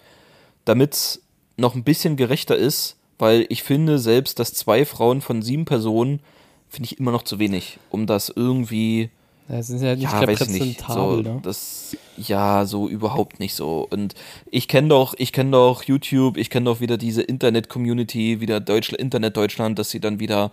damit 0.65 0.93
es 0.93 1.21
noch 1.55 1.75
ein 1.75 1.83
bisschen 1.83 2.15
gerechter 2.15 2.55
ist, 2.55 2.97
weil 3.19 3.45
ich 3.49 3.63
finde 3.63 3.99
selbst, 3.99 4.39
dass 4.39 4.53
zwei 4.53 4.85
Frauen 4.85 5.21
von 5.21 5.41
sieben 5.41 5.65
Personen 5.65 6.19
finde 6.67 6.87
ich 6.87 6.99
immer 6.99 7.11
noch 7.11 7.21
zu 7.21 7.37
wenig, 7.37 7.77
um 7.91 8.07
das 8.07 8.29
irgendwie 8.29 9.11
Das 9.47 9.67
sind 9.67 9.83
ja 9.83 9.95
nicht 9.95 10.11
ja, 10.11 10.21
ich 10.27 10.47
nicht. 10.47 10.81
So, 10.81 10.93
repräsentabel, 11.11 11.23
ne? 11.23 11.39
das, 11.43 11.95
ja, 12.17 12.65
so 12.65 12.89
überhaupt 12.89 13.39
nicht 13.39 13.53
so. 13.53 13.87
Und 13.87 14.15
ich 14.49 14.67
kenne 14.67 14.87
doch, 14.87 15.13
ich 15.17 15.31
kenne 15.31 15.51
doch 15.51 15.83
YouTube, 15.83 16.37
ich 16.37 16.49
kenne 16.49 16.65
doch 16.65 16.79
wieder 16.79 16.97
diese 16.97 17.21
Internet-Community, 17.21 18.41
wieder 18.41 18.59
Deutsch, 18.59 18.91
Internet 18.93 19.37
Deutschland, 19.37 19.77
dass 19.77 19.91
sie 19.91 19.99
dann 19.99 20.19
wieder 20.19 20.49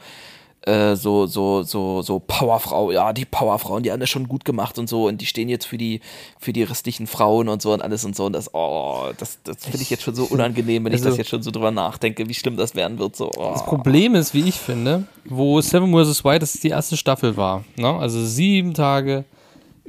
äh, 0.67 0.95
so, 0.95 1.26
so, 1.26 1.62
so, 1.62 2.02
so 2.02 2.19
Powerfrau, 2.19 2.90
ja, 2.90 3.12
die 3.12 3.25
Powerfrauen, 3.25 3.83
die 3.83 3.90
haben 3.93 4.00
das 4.00 4.11
schon 4.11 4.29
gut 4.29 4.45
gemacht 4.45 4.79
und 4.79 4.88
so 4.88 5.07
und 5.07 5.21
die 5.21 5.26
stehen 5.26 5.49
jetzt 5.49 5.64
für 5.67 5.79
die, 5.79 6.00
für 6.38 6.52
die 6.52 6.62
restlichen 6.62 7.07
Frauen 7.07 7.49
und 7.49 7.62
so 7.62 7.73
und 7.73 7.81
alles 7.83 8.05
und 8.05 8.14
so 8.14 8.26
und 8.26 8.35
das, 8.35 8.52
oh, 8.55 9.07
das, 9.17 9.38
das 9.45 9.57
finde 9.64 9.79
ich 9.81 9.90
jetzt 9.90 10.02
schon 10.02 10.14
so 10.14 10.25
unangenehm, 10.25 10.85
wenn 10.85 10.93
ich 10.93 10.99
Also- 11.00 11.11
das 11.11 11.19
jetzt 11.19 11.31
schon 11.31 11.43
so 11.43 11.50
drüber 11.50 11.71
nachdenke, 11.71 12.29
wie 12.29 12.35
schlimm 12.35 12.57
das 12.57 12.75
werden 12.75 12.99
wird, 12.99 13.17
so, 13.17 13.31
oh. 13.37 13.50
Das 13.52 13.64
Problem 13.64 14.14
ist, 14.14 14.35
wie 14.35 14.47
ich 14.49 14.57
finde, 14.57 15.05
wo 15.25 15.61
Seven 15.61 15.93
vs. 15.93 16.25
Wild, 16.25 16.43
das 16.43 16.52
die 16.52 16.69
erste 16.69 16.97
Staffel 16.97 17.37
war, 17.37 17.64
ne? 17.76 17.88
also 17.97 18.23
sieben 18.25 18.75
Tage 18.75 19.25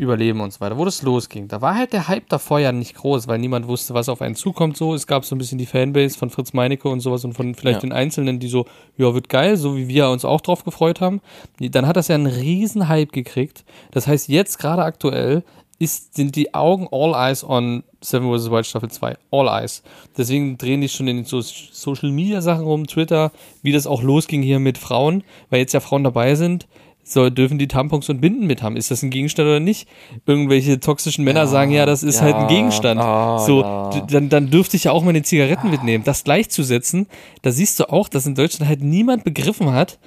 Überleben 0.02 0.42
und 0.42 0.52
so 0.52 0.60
weiter, 0.62 0.78
wo 0.80 0.86
das 0.86 1.04
losging, 1.04 1.48
da 1.48 1.62
war 1.62 1.76
halt 1.76 1.94
der 1.94 2.08
Hype 2.08 2.28
davor 2.28 2.60
ja 2.60 2.72
nicht 2.72 2.96
groß, 2.96 3.28
weil 3.28 3.38
niemand 3.38 3.68
wusste, 3.68 3.94
was 3.94 4.10
auf 4.10 4.22
einen 4.22 4.34
zukommt. 4.36 4.76
So, 4.76 4.96
es 4.96 5.06
gab 5.06 5.24
so 5.26 5.36
ein 5.36 5.38
bisschen 5.38 5.60
die 5.60 5.68
Fanbase 5.68 6.18
von 6.18 6.32
Fritz 6.32 6.54
Meinecke 6.54 6.90
und 6.90 7.02
sowas 7.02 7.24
und 7.24 7.34
von 7.34 7.54
vielleicht 7.54 7.78
Ja. 7.84 7.90
den 7.90 7.94
Einzelnen, 7.94 8.40
die 8.40 8.48
so, 8.48 8.66
ja, 8.98 9.14
wird 9.14 9.30
geil, 9.30 9.58
so 9.58 9.78
wie 9.78 9.88
wir 9.88 10.10
uns 10.10 10.26
auch 10.26 10.42
drauf 10.42 10.64
gefreut 10.64 11.02
haben. 11.02 11.22
Dann 11.60 11.86
hat 11.86 11.98
das 11.98 12.08
ja 12.08 12.16
einen 12.16 12.26
riesen 12.26 12.88
Hype 12.88 13.12
gekriegt. 13.12 13.64
Das 13.92 14.08
heißt, 14.08 14.28
jetzt 14.28 14.58
gerade 14.58 14.84
aktuell 14.84 15.44
ist, 15.78 16.16
sind 16.16 16.36
die 16.36 16.54
Augen 16.54 16.88
all 16.92 17.14
eyes 17.14 17.44
on 17.44 17.84
Seven 18.02 18.36
vs. 18.36 18.50
Wild 18.50 18.66
Staffel 18.66 18.90
2. 18.90 19.16
All 19.32 19.48
eyes. 19.48 19.84
Deswegen 20.18 20.58
drehen 20.58 20.82
die 20.82 20.90
schon 20.90 21.08
in 21.08 21.18
den 21.18 21.26
so 21.26 21.42
Social 21.42 22.10
Media 22.12 22.42
Sachen 22.42 22.66
rum, 22.66 22.88
Twitter, 22.88 23.32
wie 23.62 23.72
das 23.72 23.86
auch 23.86 24.02
losging 24.02 24.42
hier 24.42 24.60
mit 24.60 24.80
Frauen, 24.80 25.24
weil 25.52 25.60
jetzt 25.60 25.74
ja 25.74 25.80
Frauen 25.80 26.04
dabei 26.04 26.34
sind. 26.36 26.68
So, 27.12 27.30
dürfen 27.30 27.58
die 27.58 27.68
Tampons 27.68 28.08
und 28.08 28.22
Binden 28.22 28.48
mit 28.48 28.62
haben? 28.62 28.78
Ist 28.78 28.90
das 28.90 29.04
ein 29.04 29.10
Gegenstand 29.10 29.46
oder 29.46 29.60
nicht? 29.60 29.86
Irgendwelche 30.26 30.80
toxischen 30.80 31.26
Männer 31.26 31.46
sagen, 31.46 31.72
ja, 31.72 31.86
das 31.86 32.04
ist 32.04 32.20
ja, 32.20 32.22
halt 32.22 32.36
ein 32.36 32.48
Gegenstand. 32.48 33.02
ah, 33.02 33.38
so, 33.38 33.64
ja. 33.64 34.08
dann, 34.10 34.30
dann 34.30 34.50
dürfte 34.50 34.78
ich 34.78 34.86
ja 34.86 34.94
auch 34.94 35.04
meine 35.04 35.22
Zigaretten 35.22 35.70
mitnehmen. 35.70 36.06
Das 36.06 36.24
gleichzusetzen, 36.24 37.08
da 37.42 37.52
siehst 37.52 37.82
du 37.82 37.90
auch, 37.90 38.08
dass 38.08 38.26
in 38.26 38.36
Deutschland 38.36 38.70
halt 38.70 38.82
niemand 38.82 39.26
begriffen 39.26 39.74
hat, 39.74 40.00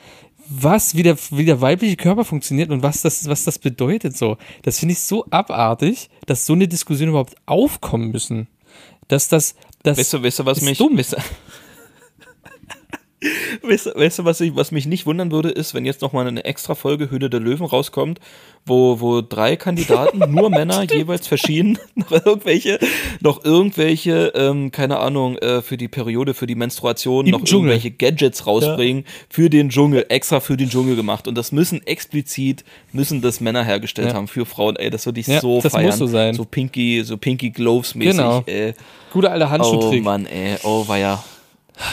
was, 0.49 0.97
wie 0.97 1.03
der, 1.03 1.19
wie 1.31 1.45
der 1.45 1.61
weibliche 1.61 1.97
Körper 1.97 2.25
funktioniert 2.25 2.71
und 2.71 2.83
was 2.83 3.03
das, 3.03 3.29
was 3.29 3.45
das 3.45 3.59
bedeutet 3.59 4.17
so. 4.17 4.39
Das 4.63 4.79
finde 4.79 4.93
ich 4.93 5.01
so 5.01 5.27
abartig, 5.29 6.09
dass 6.25 6.47
so 6.47 6.55
eine 6.55 6.69
Diskussion 6.69 7.11
überhaupt 7.11 7.35
aufkommen 7.45 8.13
müssen. 8.13 8.49
Dass 9.09 9.29
das, 9.29 9.57
das 9.83 9.99
Weißt 9.99 10.15
du, 10.15 10.23
weißt 10.23 10.39
du, 10.39 10.47
was 10.47 10.63
mich. 10.63 10.79
dumm. 10.79 10.97
Weißt 10.97 11.13
du, 11.13 11.17
weißt, 13.63 13.87
du- 13.87 13.95
weißt 13.95 14.19
du, 14.21 14.25
was, 14.25 14.41
ich, 14.41 14.55
was 14.57 14.71
mich 14.71 14.87
nicht 14.87 15.07
wundern 15.07 15.31
würde, 15.31 15.51
ist, 15.51 15.75
wenn 15.75 15.85
jetzt 15.85 16.03
nochmal 16.03 16.27
eine 16.27 16.45
extra 16.45 16.75
Folge 16.75 17.11
Höhle 17.11 17.31
der 17.31 17.41
Löwen 17.41 17.67
rauskommt, 17.67 18.21
wo, 18.67 19.01
wo 19.01 19.21
drei 19.21 19.57
Kandidaten, 19.57 20.19
nur 20.31 20.51
Männer, 20.51 20.83
jeweils 20.91 21.27
verschieden, 21.27 21.79
noch 21.95 22.11
irgendwelche, 22.25 22.79
noch 23.21 23.45
irgendwelche, 23.45 24.33
ähm, 24.35 24.71
keine 24.71 24.99
Ahnung, 24.99 25.37
äh, 25.39 25.61
für 25.63 25.77
die 25.77 25.89
Periode, 25.89 26.35
für 26.35 26.47
die 26.47 26.55
Menstruation, 26.55 27.27
Im 27.27 27.33
noch 27.33 27.45
Dschungel. 27.45 27.73
irgendwelche 27.73 27.91
Gadgets 27.97 28.47
rausbringen, 28.47 29.05
für 29.29 29.51
den 29.51 29.69
Dschungel, 29.71 30.07
extra 30.09 30.41
für 30.41 30.57
den 30.57 30.71
Dschungel 30.71 30.97
gemacht. 30.97 31.29
Und 31.29 31.37
das 31.37 31.53
müssen 31.53 31.87
explizit, 31.87 32.65
müssen 32.93 33.21
das 33.23 33.41
Männer 33.41 33.65
hergestellt 33.65 34.09
Ja. 34.09 34.15
haben 34.15 34.29
für 34.29 34.47
Frauen. 34.47 34.77
Ey, 34.77 34.91
das 34.91 35.07
würde 35.07 35.21
ich 35.21 35.27
Ja, 35.27 35.41
so 35.41 35.57
das 35.57 35.65
muss 35.65 35.73
feiern. 35.73 35.93
so 35.93 36.07
sein. 36.07 36.35
So 36.35 36.45
Pinky, 36.45 37.03
so 37.05 37.17
Pinky 37.17 37.51
Gloves 37.51 37.95
mäßig, 37.95 38.17
Genau. 38.17 38.43
ey. 38.47 38.75
guter 39.13 39.31
alter 39.33 39.47
Oh 39.47 39.51
Handschuhtrick. 39.51 40.03
Mann, 40.03 40.27
ey. 40.27 40.57
Oh 40.63 40.87
weia. 40.89 41.23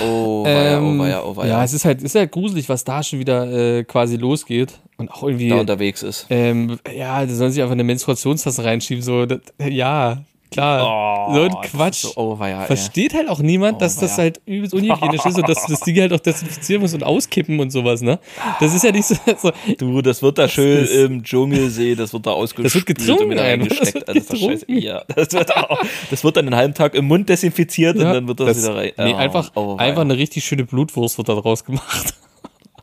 Oh 0.02 0.44
weia, 0.46 0.78
Ähm, 0.78 1.00
oh 1.00 1.04
weia, 1.04 1.24
oh 1.24 1.36
weia. 1.36 1.48
ja, 1.48 1.64
es 1.64 1.74
ist 1.74 1.86
halt, 1.86 2.02
ist 2.04 2.16
halt 2.16 2.32
gruselig, 2.32 2.70
was 2.70 2.84
da 2.84 3.02
schon 3.04 3.20
wieder 3.20 3.52
äh, 3.52 3.84
quasi 3.84 4.16
losgeht. 4.16 4.80
Und 4.98 5.12
auch 5.12 5.24
irgendwie. 5.24 5.50
da 5.50 5.56
unterwegs 5.56 6.04
ist. 6.04 6.28
Ähm, 6.30 6.78
ja, 6.96 7.26
der 7.26 7.36
soll 7.36 7.50
sich 7.50 7.62
einfach 7.62 7.74
eine 7.74 7.84
Menstruationstasse 7.84 8.64
reinschieben, 8.64 9.04
so, 9.04 9.26
das, 9.26 9.40
ja, 9.60 10.24
klar. 10.51 11.34
so 11.34 11.41
ein 11.41 11.51
Oh, 11.51 11.55
das 11.55 11.65
ist 11.65 11.72
Quatsch. 11.72 12.05
So, 12.15 12.39
ey. 12.41 12.65
Versteht 12.67 13.13
halt 13.13 13.29
auch 13.29 13.39
niemand, 13.39 13.77
Oh, 13.77 13.79
dass 13.79 13.96
das 13.98 14.17
halt 14.17 14.41
übelst 14.46 14.74
unhygienisch 14.74 15.25
ist 15.25 15.38
und 15.38 15.48
dass 15.50 15.65
du 15.65 15.72
das 15.72 15.79
Ding 15.81 16.00
halt 16.00 16.13
auch 16.13 16.20
desinfizieren 16.20 16.81
musst 16.81 16.93
und 16.93 17.03
auskippen 17.03 17.60
und 17.60 17.70
sowas, 17.72 18.01
ne? 18.01 18.20
Das 18.60 18.74
ist 18.74 18.84
ja 18.84 18.91
nicht 18.91 19.05
so. 19.05 19.15
so 19.38 19.52
Du, 19.78 20.02
das 20.02 20.21
wird 20.21 20.38
da 20.38 20.47
schön 20.47 20.84
ist- 20.84 20.91
im 20.93 21.23
Dschungelsee, 21.23 21.95
das 21.95 22.13
wird 22.13 22.26
da 22.28 22.32
ausgespült 22.32 22.86
getrunken, 22.86 23.32
und 23.32 23.38
ey, 23.38 23.58
das 23.58 23.69
reingesteckt. 23.69 23.93
wird 23.95 24.08
Also, 24.10 24.19
das 24.19 24.39
getrunken. 24.39 24.78
Ja, 24.78 25.04
das 25.15 25.32
wird, 25.34 25.56
auch, 25.58 25.82
das 26.10 26.23
wird 26.23 26.38
dann 26.38 26.45
einen 26.47 26.56
halben 26.56 26.73
Tag 26.73 26.95
im 26.95 27.06
Mund 27.06 27.30
desinfiziert 27.30 27.95
und 27.95 28.02
ja, 28.04 28.13
dann 28.13 28.28
wird 28.28 28.39
das, 28.39 28.58
wieder 28.62 28.76
rein. 28.76 28.91
Nee, 28.97 29.13
Oh, 29.13 29.17
einfach, 29.17 29.52
oh, 29.56 29.78
weia. 29.78 29.88
einfach 29.88 30.02
eine 30.02 30.17
richtig 30.17 30.43
schöne 30.43 30.65
Blutwurst 30.65 31.17
wird 31.17 31.30
da 31.30 31.36
draus 31.36 31.63
gemacht. 31.63 32.13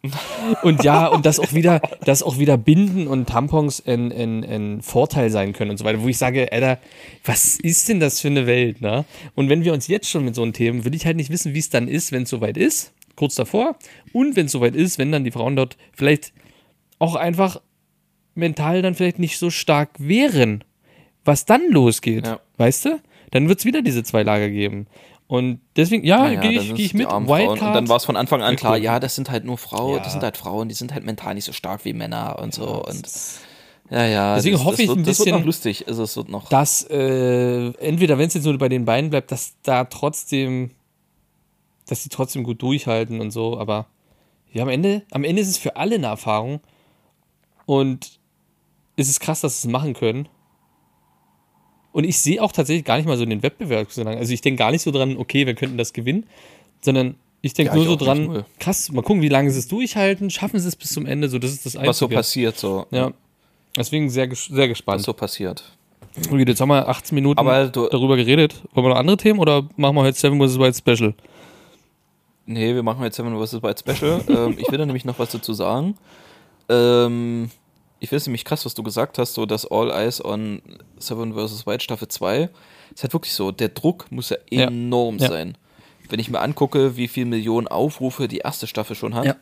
und 0.62 0.84
ja, 0.84 1.06
und 1.08 1.26
dass 1.26 1.40
auch 1.40 1.52
wieder, 1.52 1.80
dass 2.04 2.22
auch 2.22 2.38
wieder 2.38 2.56
Binden 2.56 3.06
und 3.08 3.28
Tampons 3.28 3.84
ein, 3.86 4.12
ein, 4.12 4.44
ein 4.44 4.82
Vorteil 4.82 5.30
sein 5.30 5.52
können 5.52 5.70
und 5.72 5.76
so 5.76 5.84
weiter, 5.84 6.02
wo 6.02 6.08
ich 6.08 6.18
sage, 6.18 6.52
Alter, 6.52 6.78
was 7.24 7.58
ist 7.58 7.88
denn 7.88 8.00
das 8.00 8.20
für 8.20 8.28
eine 8.28 8.46
Welt, 8.46 8.80
ne? 8.80 9.04
Und 9.34 9.48
wenn 9.48 9.64
wir 9.64 9.72
uns 9.72 9.88
jetzt 9.88 10.08
schon 10.08 10.24
mit 10.24 10.34
so 10.34 10.42
einem 10.42 10.52
Themen, 10.52 10.84
will 10.84 10.94
ich 10.94 11.06
halt 11.06 11.16
nicht 11.16 11.30
wissen, 11.30 11.54
wie 11.54 11.58
es 11.58 11.70
dann 11.70 11.88
ist, 11.88 12.12
wenn 12.12 12.22
es 12.22 12.30
soweit 12.30 12.56
ist, 12.56 12.92
kurz 13.16 13.34
davor, 13.34 13.76
und 14.12 14.36
wenn 14.36 14.46
es 14.46 14.52
soweit 14.52 14.74
ist, 14.74 14.98
wenn 14.98 15.12
dann 15.12 15.24
die 15.24 15.32
Frauen 15.32 15.56
dort 15.56 15.76
vielleicht 15.92 16.32
auch 16.98 17.16
einfach 17.16 17.60
mental 18.34 18.82
dann 18.82 18.94
vielleicht 18.94 19.18
nicht 19.18 19.38
so 19.38 19.50
stark 19.50 19.90
wären, 19.98 20.62
was 21.24 21.44
dann 21.44 21.70
losgeht, 21.70 22.26
Ja. 22.26 22.40
weißt 22.56 22.84
du? 22.86 23.00
Dann 23.30 23.48
wird 23.48 23.58
es 23.58 23.64
wieder 23.66 23.82
diese 23.82 24.02
zwei 24.04 24.22
Lager 24.22 24.48
geben. 24.48 24.86
Und 25.28 25.60
deswegen, 25.76 26.04
ja, 26.06 26.22
Naja, 26.22 26.40
gehe 26.40 26.52
ich, 26.52 26.74
geh 26.74 26.82
ich 26.86 26.90
die 26.92 26.96
mit. 26.96 27.06
Wildcard. 27.10 27.60
Und 27.62 27.74
dann 27.74 27.88
war 27.88 27.96
es 27.96 28.04
von 28.06 28.16
Anfang 28.16 28.42
an 28.42 28.56
klar, 28.56 28.76
ja, 28.78 28.98
das 28.98 29.14
sind 29.14 29.30
halt 29.30 29.44
nur 29.44 29.58
Frauen, 29.58 29.96
Ja. 29.98 30.02
das 30.02 30.12
sind 30.12 30.22
halt 30.22 30.36
Frauen, 30.38 30.68
die 30.70 30.74
sind 30.74 30.92
halt 30.94 31.04
mental 31.04 31.34
nicht 31.34 31.44
so 31.44 31.52
stark 31.52 31.84
wie 31.84 31.92
Männer 31.92 32.38
und 32.40 32.54
so. 32.54 32.82
Und 32.82 33.06
ja, 33.90 34.06
ja. 34.06 34.34
Deswegen 34.36 34.56
das, 34.56 34.64
hoffe 34.64 34.76
das 34.76 34.80
ich 34.84 34.88
wird, 34.88 34.98
ein 34.98 35.04
Das 35.04 35.18
wird 35.18 35.26
bisschen- 35.26 35.38
noch 35.38 35.44
lustig. 35.46 35.86
Also, 35.86 36.02
es 36.02 36.16
wird 36.16 36.30
noch. 36.30 36.48
dass 36.48 36.82
äh, 36.90 37.68
entweder, 37.78 38.16
wenn 38.16 38.28
es 38.28 38.34
jetzt 38.34 38.44
nur 38.44 38.56
bei 38.56 38.70
den 38.70 38.86
beiden 38.86 39.10
bleibt, 39.10 39.30
dass 39.30 39.54
da 39.62 39.84
trotzdem, 39.84 40.70
dass 41.86 42.02
sie 42.02 42.08
trotzdem 42.08 42.42
gut 42.42 42.62
durchhalten 42.62 43.20
und 43.20 43.30
so, 43.30 43.58
aber 43.58 43.86
ja, 44.50 44.62
am 44.62 44.70
Ende, 44.70 45.02
am 45.10 45.24
Ende 45.24 45.42
ist 45.42 45.48
es 45.48 45.58
für 45.58 45.76
alle 45.76 45.96
eine 45.96 46.06
Erfahrung 46.06 46.60
und 47.66 48.18
es 48.96 49.10
ist 49.10 49.20
krass, 49.20 49.42
dass 49.42 49.60
sie 49.60 49.68
es 49.68 49.72
machen 49.72 49.92
können. 49.92 50.26
Und 51.98 52.04
ich 52.04 52.16
sehe 52.20 52.40
auch 52.40 52.52
tatsächlich 52.52 52.84
gar 52.84 52.96
nicht 52.96 53.06
mal 53.06 53.16
so 53.16 53.24
den 53.24 53.42
Wettbewerb 53.42 53.90
so 53.90 54.04
lange. 54.04 54.18
Also 54.18 54.32
ich 54.32 54.40
denke 54.40 54.56
gar 54.60 54.70
nicht 54.70 54.82
so 54.82 54.92
dran, 54.92 55.16
okay, 55.16 55.46
wir 55.48 55.54
könnten 55.56 55.76
das 55.76 55.92
gewinnen, 55.92 56.26
sondern 56.80 57.16
ich 57.42 57.54
denke 57.54 57.70
Ja, 57.72 57.74
nur 57.74 57.82
ich 57.86 57.90
so 57.90 57.96
dran, 57.96 58.44
krass, 58.60 58.92
mal 58.92 59.02
gucken, 59.02 59.20
wie 59.20 59.28
lange 59.28 59.50
sie 59.50 59.58
es 59.58 59.66
durchhalten, 59.66 60.30
schaffen 60.30 60.60
sie 60.60 60.68
es 60.68 60.76
bis 60.76 60.92
zum 60.92 61.06
Ende, 61.06 61.28
so 61.28 61.40
das 61.40 61.50
ist 61.50 61.66
das 61.66 61.74
Einzige. 61.74 61.88
was 61.88 61.98
so 61.98 62.06
passiert, 62.06 62.56
so. 62.56 62.86
Ja. 62.92 63.10
Deswegen 63.76 64.10
sehr, 64.10 64.28
sehr 64.32 64.58
Was 64.62 64.68
gespannt. 64.68 65.02
so 65.02 65.12
passiert. 65.12 65.64
Okay, 66.30 66.44
jetzt 66.46 66.60
haben 66.60 66.68
wir 66.68 66.86
18 66.88 67.16
Minuten 67.16 67.40
Aber 67.40 67.66
du- 67.66 67.88
darüber 67.88 68.14
geredet. 68.16 68.62
Wollen 68.74 68.86
wir 68.86 68.90
noch 68.90 68.96
andere 69.00 69.16
Themen 69.16 69.40
oder 69.40 69.68
machen 69.76 69.96
wir 69.96 70.02
heute 70.02 70.16
Seven 70.16 70.38
vs. 70.40 70.56
Wild 70.56 70.76
Special? 70.76 71.14
Nee, 72.46 72.74
wir 72.76 72.84
machen 72.84 73.02
jetzt 73.02 73.16
Seven 73.16 73.36
vs. 73.44 73.60
Wild 73.60 73.80
Special. 73.80 74.20
ähm, 74.28 74.54
ich 74.56 74.70
will 74.70 74.78
da 74.78 74.86
nämlich 74.86 75.04
noch 75.04 75.18
was 75.18 75.30
dazu 75.32 75.52
sagen. 75.52 75.96
Ähm, 76.68 77.50
ich 78.00 78.08
finde 78.08 78.18
es 78.18 78.26
nämlich 78.26 78.44
krass, 78.44 78.64
was 78.64 78.74
du 78.74 78.82
gesagt 78.82 79.18
hast, 79.18 79.34
so 79.34 79.46
dass 79.46 79.64
All 79.70 79.90
Eyes 79.90 80.24
on 80.24 80.62
Seven 80.98 81.34
vs. 81.34 81.66
Wild 81.66 81.82
Staffel 81.82 82.08
2. 82.08 82.48
Ist 82.94 83.02
halt 83.02 83.12
wirklich 83.12 83.32
so, 83.34 83.50
der 83.52 83.68
Druck 83.68 84.10
muss 84.10 84.30
ja 84.30 84.36
enorm 84.50 85.18
Ja. 85.18 85.28
sein. 85.28 85.56
Wenn 86.08 86.20
ich 86.20 86.30
mir 86.30 86.40
angucke, 86.40 86.96
wie 86.96 87.06
viel 87.08 87.26
Millionen 87.26 87.68
Aufrufe 87.68 88.28
die 88.28 88.38
erste 88.38 88.66
Staffel 88.66 88.96
schon 88.96 89.14
hat. 89.14 89.26
Ja. 89.26 89.36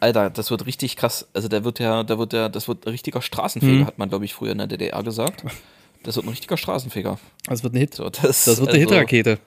Alter, 0.00 0.30
das 0.30 0.50
wird 0.50 0.66
richtig 0.66 0.96
krass. 0.96 1.26
Also 1.34 1.48
der 1.48 1.64
wird 1.64 1.78
ja, 1.78 2.02
da 2.04 2.18
wird 2.18 2.32
ja, 2.32 2.48
das 2.48 2.68
wird 2.68 2.86
ein 2.86 2.90
richtiger 2.90 3.22
Straßenfeger, 3.22 3.72
Mhm. 3.82 3.86
hat 3.86 3.98
man, 3.98 4.08
glaube 4.08 4.24
ich, 4.24 4.34
früher 4.34 4.52
in 4.52 4.58
der 4.58 4.66
DDR 4.66 5.02
gesagt. 5.02 5.44
Das 6.02 6.16
wird 6.16 6.26
ein 6.26 6.30
richtiger 6.30 6.56
Straßenfeger. 6.56 7.18
Das 7.46 7.62
wird 7.62 7.74
ein 7.74 7.78
Hit. 7.78 7.94
So, 7.94 8.08
das, 8.10 8.44
Das 8.44 8.60
wird 8.60 8.70
eine 8.70 8.78
also, 8.78 8.90
Hitrakete. 8.94 9.38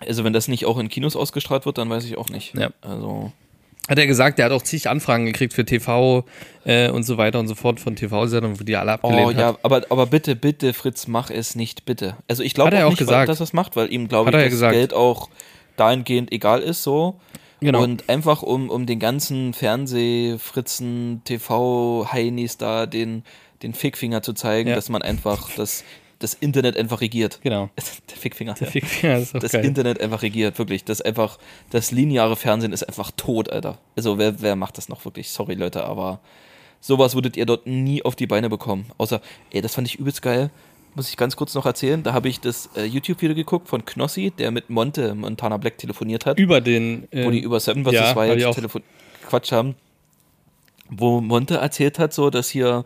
Also 0.00 0.24
wenn 0.24 0.32
das 0.32 0.48
nicht 0.48 0.66
auch 0.66 0.78
in 0.78 0.88
Kinos 0.88 1.16
ausgestrahlt 1.16 1.64
wird, 1.64 1.78
dann 1.78 1.88
weiß 1.88 2.04
ich 2.04 2.18
auch 2.18 2.28
nicht. 2.28 2.54
Ja. 2.54 2.70
Also 2.82 3.32
Hat 3.88 3.98
er 3.98 4.06
gesagt, 4.06 4.38
der 4.38 4.46
hat 4.46 4.52
auch 4.52 4.62
zig 4.62 4.88
Anfragen 4.88 5.26
gekriegt 5.26 5.52
für 5.52 5.64
TV 5.66 6.24
äh, 6.64 6.88
und 6.88 7.02
so 7.02 7.18
weiter 7.18 7.38
und 7.38 7.48
so 7.48 7.54
fort 7.54 7.80
von 7.80 7.96
TV-Sendern, 7.96 8.58
wo 8.58 8.64
die 8.64 8.76
alle 8.76 8.92
abgelehnt 8.92 9.26
Oh 9.26 9.30
ja, 9.30 9.48
hat. 9.48 9.58
aber, 9.62 9.82
aber 9.90 10.06
bitte, 10.06 10.34
bitte, 10.36 10.72
Fritz, 10.72 11.06
mach 11.06 11.28
es 11.30 11.54
nicht, 11.54 11.84
bitte. 11.84 12.16
Also 12.26 12.42
ich 12.42 12.54
glaube 12.54 12.74
er 12.76 12.84
auch 12.84 12.86
auch 12.86 12.90
nicht, 12.92 12.98
gesagt. 13.00 13.28
dass 13.28 13.40
er 13.40 13.44
es 13.44 13.52
macht, 13.52 13.76
weil 13.76 13.92
ihm, 13.92 14.08
glaube 14.08 14.30
ich, 14.30 14.36
er 14.36 14.42
das 14.42 14.50
gesagt. 14.50 14.72
Geld 14.74 14.94
auch 14.94 15.28
dahingehend 15.76 16.32
egal 16.32 16.60
ist 16.62 16.82
so. 16.82 17.20
Genau. 17.60 17.82
Und 17.82 18.08
einfach 18.08 18.42
um, 18.42 18.70
um 18.70 18.86
den 18.86 18.98
ganzen 18.98 19.52
Fernseh, 19.54 20.36
Fritzen, 20.38 21.22
TV-Heinis 21.24 22.58
da 22.58 22.86
den, 22.86 23.22
den 23.62 23.74
Fickfinger 23.74 24.22
zu 24.22 24.32
zeigen, 24.32 24.70
Ja. 24.70 24.74
dass 24.76 24.88
man 24.88 25.02
einfach 25.02 25.50
das, 25.56 25.84
das 26.24 26.34
Internet 26.34 26.76
einfach 26.76 27.00
regiert. 27.00 27.40
Genau. 27.42 27.70
Der 28.10 28.16
Fickfinger. 28.16 28.54
Der 28.54 28.66
ja. 28.66 28.72
Fickfinger 28.72 29.18
ist 29.18 29.34
auch 29.36 29.40
das 29.40 29.52
geil. 29.52 29.64
Internet 29.64 30.00
einfach 30.00 30.22
regiert, 30.22 30.58
wirklich. 30.58 30.84
Das 30.84 31.00
einfach, 31.00 31.38
das 31.70 31.90
lineare 31.92 32.36
Fernsehen 32.36 32.72
ist 32.72 32.82
einfach 32.82 33.10
tot, 33.16 33.50
Alter. 33.50 33.78
Also 33.94 34.18
wer, 34.18 34.40
wer 34.40 34.56
macht 34.56 34.78
das 34.78 34.88
noch 34.88 35.04
wirklich? 35.04 35.30
Sorry, 35.30 35.54
Leute, 35.54 35.84
aber 35.84 36.20
sowas 36.80 37.14
würdet 37.14 37.36
ihr 37.36 37.46
dort 37.46 37.66
nie 37.66 38.02
auf 38.02 38.16
die 38.16 38.26
Beine 38.26 38.48
bekommen. 38.48 38.86
Außer, 38.98 39.20
ey, 39.50 39.60
das 39.60 39.74
fand 39.74 39.86
ich 39.86 39.98
übelst 39.98 40.22
geil. 40.22 40.50
Muss 40.94 41.08
ich 41.08 41.16
ganz 41.16 41.34
kurz 41.36 41.54
noch 41.54 41.66
erzählen. 41.66 42.02
Da 42.02 42.12
habe 42.12 42.28
ich 42.28 42.40
das 42.40 42.70
äh, 42.76 42.84
YouTube-Video 42.84 43.34
geguckt 43.34 43.68
von 43.68 43.84
Knossi, 43.84 44.30
der 44.30 44.50
mit 44.50 44.70
Monte, 44.70 45.14
Montana 45.14 45.56
Black, 45.56 45.76
telefoniert 45.76 46.24
hat. 46.24 46.38
Über 46.38 46.60
den. 46.60 47.08
Äh, 47.10 47.26
wo 47.26 47.30
die 47.30 47.40
über 47.40 47.58
Seven 47.58 47.84
vs. 47.84 47.92
ja, 47.92 48.16
Wild 48.16 48.54
telefon 48.54 48.82
Quatsch 49.28 49.52
haben. 49.52 49.74
wo 50.88 51.20
Monte 51.20 51.56
erzählt 51.56 51.98
hat, 51.98 52.12
so, 52.14 52.30
dass 52.30 52.48
hier, 52.48 52.84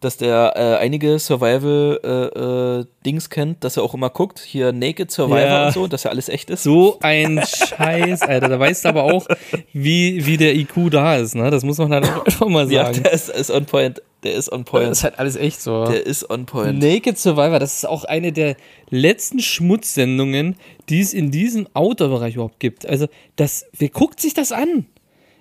dass 0.00 0.16
der 0.18 0.52
äh, 0.56 0.76
einige 0.82 1.18
Survival-Dings 1.18 3.30
kennt, 3.30 3.64
dass 3.64 3.76
er 3.76 3.82
auch 3.82 3.94
immer 3.94 4.10
guckt, 4.10 4.40
hier 4.40 4.72
Naked 4.72 5.10
Survivor 5.10 5.40
Ja. 5.40 5.66
und 5.66 5.72
so, 5.72 5.86
dass 5.86 6.04
ja 6.04 6.10
alles 6.10 6.28
echt 6.28 6.50
ist. 6.50 6.62
So 6.62 6.98
ein 7.00 7.42
Scheiß, 7.68 8.22
Alter. 8.22 8.48
Da 8.48 8.58
weißt 8.58 8.84
du 8.84 8.88
aber 8.88 9.04
auch, 9.04 9.26
wie, 9.72 10.26
wie 10.26 10.36
der 10.36 10.54
IQ 10.54 10.90
da 10.90 11.16
ist, 11.16 11.34
ne? 11.34 11.50
Das 11.50 11.64
muss 11.64 11.78
man 11.78 11.92
halt 11.92 12.04
auch 12.04 12.24
einfach 12.26 12.48
mal 12.48 12.66
Ja, 12.72 12.86
sagen. 12.86 13.02
der 13.04 13.12
ist, 13.12 13.28
ist 13.30 13.50
on 13.50 13.64
point. 13.66 14.02
Der 14.22 14.34
ist 14.34 14.50
on 14.52 14.64
das 14.64 14.70
point. 14.70 14.90
ist 14.90 15.04
halt 15.04 15.18
alles 15.18 15.36
echt 15.36 15.60
so. 15.60 15.86
Der 15.86 16.04
ist 16.04 16.28
on 16.30 16.46
point. 16.46 16.78
Naked 16.78 17.18
Survivor, 17.18 17.58
das 17.58 17.76
ist 17.76 17.86
auch 17.86 18.04
eine 18.04 18.32
der 18.32 18.56
letzten 18.90 19.40
Schmutzsendungen, 19.40 20.56
die 20.88 21.00
es 21.00 21.12
in 21.14 21.30
diesem 21.30 21.68
Outdoor-Bereich 21.74 22.34
überhaupt 22.34 22.60
gibt. 22.60 22.86
Also, 22.86 23.06
das, 23.36 23.66
wer 23.78 23.88
guckt 23.88 24.20
sich 24.20 24.34
das 24.34 24.52
an? 24.52 24.86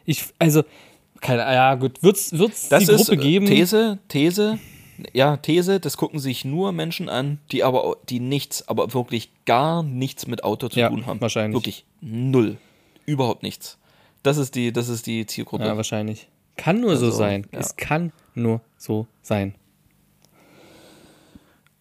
Ich, 0.05 0.23
also, 0.39 0.63
keine, 1.25 1.41
ja 1.41 1.75
gut, 1.75 2.01
wird's, 2.03 2.31
wird's 2.33 2.69
Das 2.69 2.85
die 2.85 2.91
ist 2.93 3.07
Gruppe 3.07 3.13
äh, 3.21 3.23
geben? 3.23 3.45
These, 3.47 3.99
These, 4.07 4.59
ja, 5.13 5.37
These, 5.37 5.79
das 5.79 5.97
gucken 5.97 6.19
sich 6.19 6.45
nur 6.45 6.71
Menschen 6.71 7.09
an, 7.09 7.39
die 7.51 7.63
aber 7.63 7.97
die 8.09 8.19
nichts, 8.19 8.67
aber 8.67 8.93
wirklich 8.93 9.29
gar 9.45 9.83
nichts 9.83 10.27
mit 10.27 10.43
Auto 10.43 10.67
zu 10.69 10.79
Ja, 10.79 10.89
tun 10.89 11.05
haben. 11.05 11.19
wahrscheinlich. 11.21 11.53
Wirklich 11.55 11.85
null. 12.01 12.57
Überhaupt 13.05 13.43
nichts. 13.43 13.77
Das 14.23 14.37
ist 14.37 14.55
die, 14.55 14.71
das 14.71 14.87
ist 14.89 15.05
die 15.07 15.25
Zielgruppe. 15.25 15.65
Ja, 15.65 15.75
wahrscheinlich. 15.77 16.27
Kann 16.57 16.79
nur 16.81 16.95
so 16.97 17.07
Also, 17.07 17.17
sein. 17.17 17.45
ja. 17.51 17.59
Es 17.59 17.75
kann 17.75 18.11
nur 18.33 18.61
so 18.77 19.05
sein. 19.21 19.55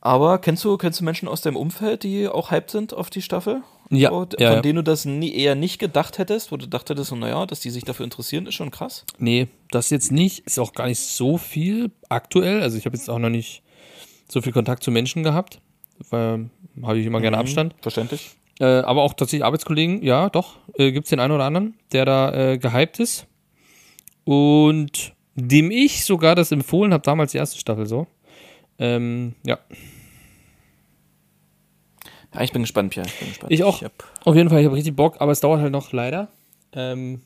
aber 0.00 0.38
kennst 0.38 0.64
du, 0.64 0.76
kennst 0.76 1.00
du 1.00 1.04
Menschen 1.04 1.28
aus 1.28 1.40
deinem 1.40 1.56
Umfeld, 1.56 2.02
die 2.02 2.28
auch 2.28 2.50
hyped 2.50 2.70
sind 2.70 2.92
auf 2.92 3.08
die 3.10 3.22
Staffel? 3.22 3.62
Ja, 3.90 4.10
So, 4.10 4.26
ja, 4.38 4.52
von 4.52 4.62
denen 4.62 4.76
du 4.76 4.82
das 4.82 5.04
nie, 5.04 5.34
eher 5.34 5.54
nicht 5.54 5.78
gedacht 5.78 6.18
hättest, 6.18 6.52
wo 6.52 6.56
du 6.56 6.66
dachtest, 6.66 7.04
so, 7.04 7.16
naja, 7.16 7.46
dass 7.46 7.60
die 7.60 7.70
sich 7.70 7.84
dafür 7.84 8.04
interessieren, 8.04 8.46
ist 8.46 8.54
schon 8.54 8.70
krass. 8.70 9.04
Nee, 9.18 9.48
das 9.70 9.90
jetzt 9.90 10.12
nicht. 10.12 10.40
Ist 10.46 10.58
auch 10.58 10.72
gar 10.72 10.86
nicht 10.86 11.00
so 11.00 11.38
viel 11.38 11.90
aktuell. 12.08 12.62
Also 12.62 12.78
ich 12.78 12.86
habe 12.86 12.96
jetzt 12.96 13.10
auch 13.10 13.18
noch 13.18 13.30
nicht 13.30 13.62
so 14.28 14.40
viel 14.40 14.52
Kontakt 14.52 14.82
zu 14.82 14.90
Menschen 14.90 15.22
gehabt, 15.22 15.60
weil 16.10 16.50
habe 16.82 16.98
ich 16.98 17.06
immer 17.06 17.20
gerne 17.20 17.38
Abstand. 17.38 17.74
Verständlich. 17.80 18.30
Äh, 18.60 18.64
aber 18.64 19.02
auch 19.02 19.14
tatsächlich 19.14 19.44
Arbeitskollegen, 19.44 20.02
ja, 20.02 20.30
doch, 20.30 20.56
äh, 20.78 20.92
gibt 20.92 21.06
es 21.06 21.10
den 21.10 21.20
einen 21.20 21.32
oder 21.32 21.44
anderen, 21.44 21.74
der 21.92 22.04
da 22.04 22.52
äh, 22.52 22.58
gehypt 22.58 23.00
ist. 23.00 23.26
Und 24.24 25.12
dem 25.34 25.70
ich 25.70 26.04
sogar 26.04 26.34
das 26.34 26.52
empfohlen 26.52 26.92
habe, 26.92 27.02
damals 27.02 27.32
die 27.32 27.38
erste 27.38 27.58
Staffel 27.58 27.86
so. 27.86 28.06
Ähm, 28.78 29.34
ja, 29.44 29.58
Ja, 32.34 32.42
ich 32.42 32.52
bin 32.52 32.62
gespannt, 32.62 32.90
Pierre. 32.90 33.06
Ich 33.06 33.18
bin 33.18 33.28
gespannt. 33.28 33.52
Ich 33.52 33.62
auch. 33.64 33.82
hab, 33.82 33.92
auf 34.24 34.34
jeden 34.34 34.50
Fall, 34.50 34.60
ich 34.60 34.66
habe 34.66 34.76
richtig 34.76 34.96
Bock, 34.96 35.16
aber 35.20 35.32
es 35.32 35.40
dauert 35.40 35.60
halt 35.60 35.72
noch 35.72 35.92
leider. 35.92 36.28
Ähm, 36.72 37.20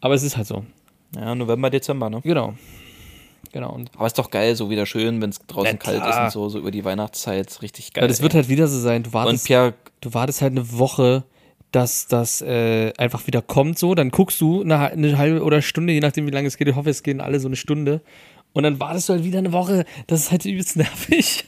aber 0.00 0.14
es 0.14 0.22
ist 0.22 0.36
halt 0.36 0.46
so. 0.46 0.64
ja, 1.14 1.34
November, 1.34 1.70
Dezember, 1.70 2.08
ne? 2.08 2.20
Genau. 2.22 2.54
Genau. 3.52 3.72
Und 3.72 3.90
Aber 3.96 4.06
ist 4.06 4.18
doch 4.18 4.30
geil, 4.30 4.54
so 4.54 4.70
wieder 4.70 4.86
schön, 4.86 5.20
wenn 5.20 5.30
es 5.30 5.40
draußen 5.46 5.72
Ja, 5.72 5.76
kalt 5.76 6.06
ist 6.06 6.18
und 6.18 6.30
so, 6.30 6.48
so 6.48 6.58
über 6.58 6.70
die 6.70 6.84
Weihnachtszeit. 6.84 7.62
Richtig 7.62 7.92
geil. 7.92 8.04
ja, 8.04 8.08
das 8.08 8.22
wird 8.22 8.32
ey. 8.34 8.40
halt 8.40 8.48
wieder 8.48 8.68
so 8.68 8.78
sein. 8.78 9.02
Du 9.02 9.08
Und 9.08 9.14
wartest, 9.14 9.46
Pierre, 9.46 9.74
du 10.00 10.14
wartest 10.14 10.40
halt 10.40 10.52
eine 10.52 10.78
Woche, 10.78 11.24
dass 11.72 12.06
das 12.06 12.42
äh, 12.42 12.92
einfach 12.96 13.26
wieder 13.26 13.42
kommt 13.42 13.78
so. 13.78 13.94
Dann 13.94 14.10
guckst 14.10 14.40
du 14.40 14.62
eine, 14.62 14.78
eine 14.78 15.18
halbe 15.18 15.42
oder 15.42 15.62
Stunde, 15.62 15.92
je 15.92 16.00
nachdem 16.00 16.26
wie 16.26 16.30
lange 16.30 16.46
es 16.46 16.56
geht. 16.56 16.68
Ich 16.68 16.76
hoffe, 16.76 16.90
es 16.90 17.02
gehen 17.02 17.20
alle 17.20 17.40
so 17.40 17.48
eine 17.48 17.56
Stunde. 17.56 18.02
Und 18.52 18.62
dann 18.62 18.78
wartest 18.78 19.08
du 19.08 19.14
halt 19.14 19.24
wieder 19.24 19.38
eine 19.38 19.52
Woche. 19.52 19.84
Das 20.06 20.20
ist 20.20 20.30
halt 20.30 20.44
übelst 20.44 20.76
nervig. 20.76 21.44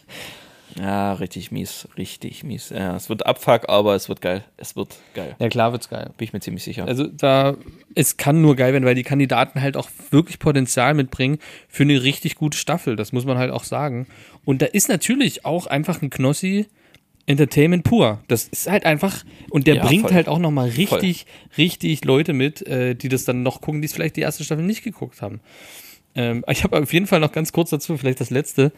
Ja, 0.79 1.13
richtig 1.15 1.51
mies, 1.51 1.87
richtig 1.97 2.45
mies. 2.45 2.71
Ja, 2.71 2.97
es 2.97 3.09
wird 3.09 3.27
Abfuck, 3.27 3.69
aber 3.69 3.95
es 3.95 4.09
wird 4.09 4.21
geil. 4.21 4.45
Es 4.57 4.75
wird 4.77 4.97
geil. 5.15 5.37
Ja, 5.39 5.49
klar 5.49 5.73
wird's 5.73 5.89
geil. 5.89 6.11
Bin 6.17 6.25
ich 6.25 6.33
mir 6.33 6.41
ziemlich 6.41 6.63
sicher. 6.65 6.87
Also 6.87 7.07
da, 7.07 7.57
es 7.95 8.17
kann 8.17 8.41
nur 8.41 8.57
geil 8.57 8.73
werden, 8.73 8.85
weil 8.85 8.95
die 8.95 9.03
Kandidaten 9.03 9.61
halt 9.61 9.77
auch 9.77 9.89
wirklich 10.11 10.39
Potenzial 10.39 10.95
mitbringen 10.95 11.39
für 11.69 11.83
eine 11.83 12.03
richtig 12.03 12.37
gute 12.37 12.57
Staffel. 12.57 12.97
Das 12.97 13.13
muss 13.13 13.25
man 13.25 13.39
halt 13.39 13.51
auch 13.51 13.65
sagen. 13.65 14.07
Und 14.45 14.63
da 14.63 14.67
ist 14.67 14.89
natürlich 14.89 15.45
auch 15.45 15.67
einfach 15.67 16.01
ein 16.03 16.11
Knossi 16.11 16.67
Entertainment 17.27 17.85
pur. 17.85 18.19
Das 18.27 18.49
ist 18.49 18.69
halt 18.69 18.85
einfach, 18.85 19.25
und 19.51 19.67
der 19.69 19.77
Ja, 19.77 19.87
bringt 19.87 20.03
voll. 20.03 20.13
halt 20.15 20.27
auch 20.29 20.41
nochmal 20.41 20.71
richtig, 20.71 21.27
richtig 21.57 22.05
Leute 22.05 22.33
mit, 22.33 22.67
äh, 22.67 22.95
die 22.97 23.09
das 23.09 23.25
dann 23.25 23.45
noch 23.45 23.61
gucken, 23.61 23.81
die 23.81 23.87
es 23.87 23.93
vielleicht 23.93 24.17
die 24.17 24.23
erste 24.23 24.43
Staffel 24.43 24.65
nicht 24.65 24.83
geguckt 24.83 25.23
haben. 25.23 25.41
Ähm, 26.17 26.45
ich 26.51 26.65
habe 26.65 26.83
auf 26.83 26.93
jeden 26.93 27.07
Fall 27.07 27.21
noch 27.21 27.31
ganz 27.33 27.53
kurz 27.53 27.71
dazu, 27.71 27.97
vielleicht 27.97 28.21
das 28.21 28.31
letzte. 28.31 28.73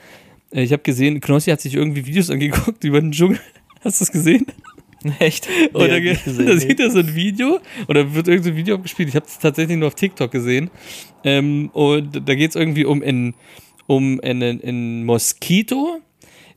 Äh, 0.54 0.62
Ich 0.62 0.72
habe 0.72 0.82
gesehen, 0.82 1.20
Knossi 1.20 1.50
hat 1.50 1.60
sich 1.60 1.74
irgendwie 1.74 2.06
Videos 2.06 2.30
angeguckt 2.30 2.82
über 2.84 3.00
den 3.00 3.12
Dschungel. 3.12 3.40
Hast 3.82 4.00
du 4.00 4.04
das 4.04 4.12
gesehen? 4.12 4.46
Echt? 5.18 5.48
Oder 5.74 5.88
Nee, 6.00 6.10
nicht 6.12 6.24
gesehen, 6.24 6.46
da 6.46 6.56
sieht 6.56 6.80
er 6.80 6.90
so 6.90 7.00
ein 7.00 7.14
Video 7.14 7.60
oder 7.88 8.14
wird 8.14 8.26
irgendein 8.28 8.54
so 8.54 8.56
Video 8.56 8.74
abgespielt. 8.76 9.10
Ich 9.10 9.16
habe 9.16 9.26
es 9.26 9.38
tatsächlich 9.38 9.76
nur 9.76 9.88
auf 9.88 9.94
TikTok 9.94 10.30
gesehen. 10.30 10.70
Ähm, 11.24 11.68
und 11.74 12.26
da 12.26 12.34
geht 12.34 12.50
es 12.50 12.56
irgendwie 12.56 12.86
um 12.86 13.02
ein, 13.02 13.34
um 13.86 14.18
einen, 14.20 14.62
einen 14.62 15.04
Moskito. 15.04 16.00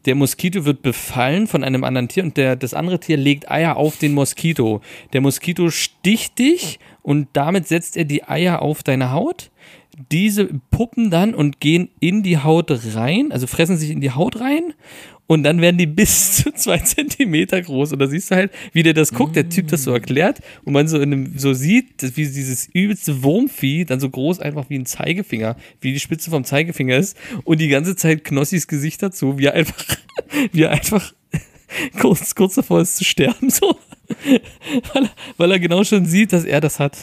Der 0.07 0.15
Moskito 0.15 0.63
wird 0.63 0.81
befallen 0.81 1.47
von 1.47 1.65
einem 1.65 1.83
anderen 1.83 2.07
Tier 2.07 2.23
und 2.23 2.37
der, 2.37 2.55
das 2.55 2.73
andere 2.73 2.99
Tier 2.99 3.17
legt 3.17 3.51
Eier 3.51 3.75
auf 3.75 3.97
den 3.97 4.13
Moskito. 4.13 4.79
Der 5.11 5.19
Moskito 5.19 5.69
sticht 5.69 6.39
dich 6.39 6.79
und 7.03 7.27
damit 7.33 7.67
setzt 7.67 7.97
er 7.97 8.05
die 8.05 8.23
Eier 8.23 8.61
auf 8.61 8.83
deine 8.83 9.11
Haut. 9.11 9.51
Diese 10.11 10.45
puppen 10.71 11.11
dann 11.11 11.35
und 11.35 11.59
gehen 11.59 11.89
in 11.99 12.23
die 12.23 12.37
Haut 12.37 12.71
rein, 12.95 13.31
also 13.33 13.47
fressen 13.47 13.77
sich 13.77 13.91
in 13.91 13.99
die 13.99 14.11
Haut 14.11 14.39
rein 14.39 14.73
und 15.27 15.43
dann 15.43 15.61
werden 15.61 15.77
die 15.77 15.85
bis 15.85 16.33
zu 16.37 16.51
zwei 16.53 16.79
Zentimeter 16.79 17.61
groß. 17.61 17.93
Und 17.93 17.99
da 17.99 18.07
siehst 18.07 18.31
du 18.31 18.35
halt, 18.35 18.51
wie 18.73 18.83
der 18.83 18.93
das 18.93 19.13
guckt, 19.13 19.35
der 19.35 19.49
Typ 19.49 19.67
das 19.67 19.83
so 19.83 19.91
erklärt 19.91 20.39
und 20.63 20.73
man 20.73 20.87
so 20.87 20.97
in 20.97 21.13
einem, 21.13 21.37
so 21.37 21.53
sieht, 21.53 22.01
wie 22.15 22.25
dieses 22.25 22.67
übelste 22.73 23.23
Wurmvieh 23.23 23.85
dann 23.85 23.99
so 23.99 24.09
groß 24.09 24.39
einfach 24.39 24.69
wie 24.69 24.79
ein 24.79 24.85
Zeigefinger, 24.85 25.57
wie 25.81 25.93
die 25.93 25.99
Spitze 25.99 26.29
vom 26.29 26.43
Zeigefinger 26.43 26.97
ist 26.97 27.17
und 27.43 27.59
die 27.59 27.67
ganze 27.67 27.95
Zeit 27.95 28.23
Knossis 28.23 28.67
Gesicht 28.67 29.03
dazu, 29.03 29.37
wie 29.37 29.45
er 29.45 29.53
einfach, 29.53 29.85
wie 30.53 30.63
er 30.63 30.71
einfach 30.71 31.13
kurz, 31.99 32.33
kurz 32.33 32.55
davor 32.55 32.81
ist 32.81 32.97
zu 32.97 33.03
sterben, 33.03 33.49
so. 33.49 33.77
Weil 34.93 35.03
er, 35.03 35.09
weil 35.35 35.51
er 35.51 35.59
genau 35.59 35.83
schon 35.83 36.05
sieht, 36.05 36.31
dass 36.31 36.45
er 36.45 36.61
das 36.61 36.79
hat. 36.79 36.97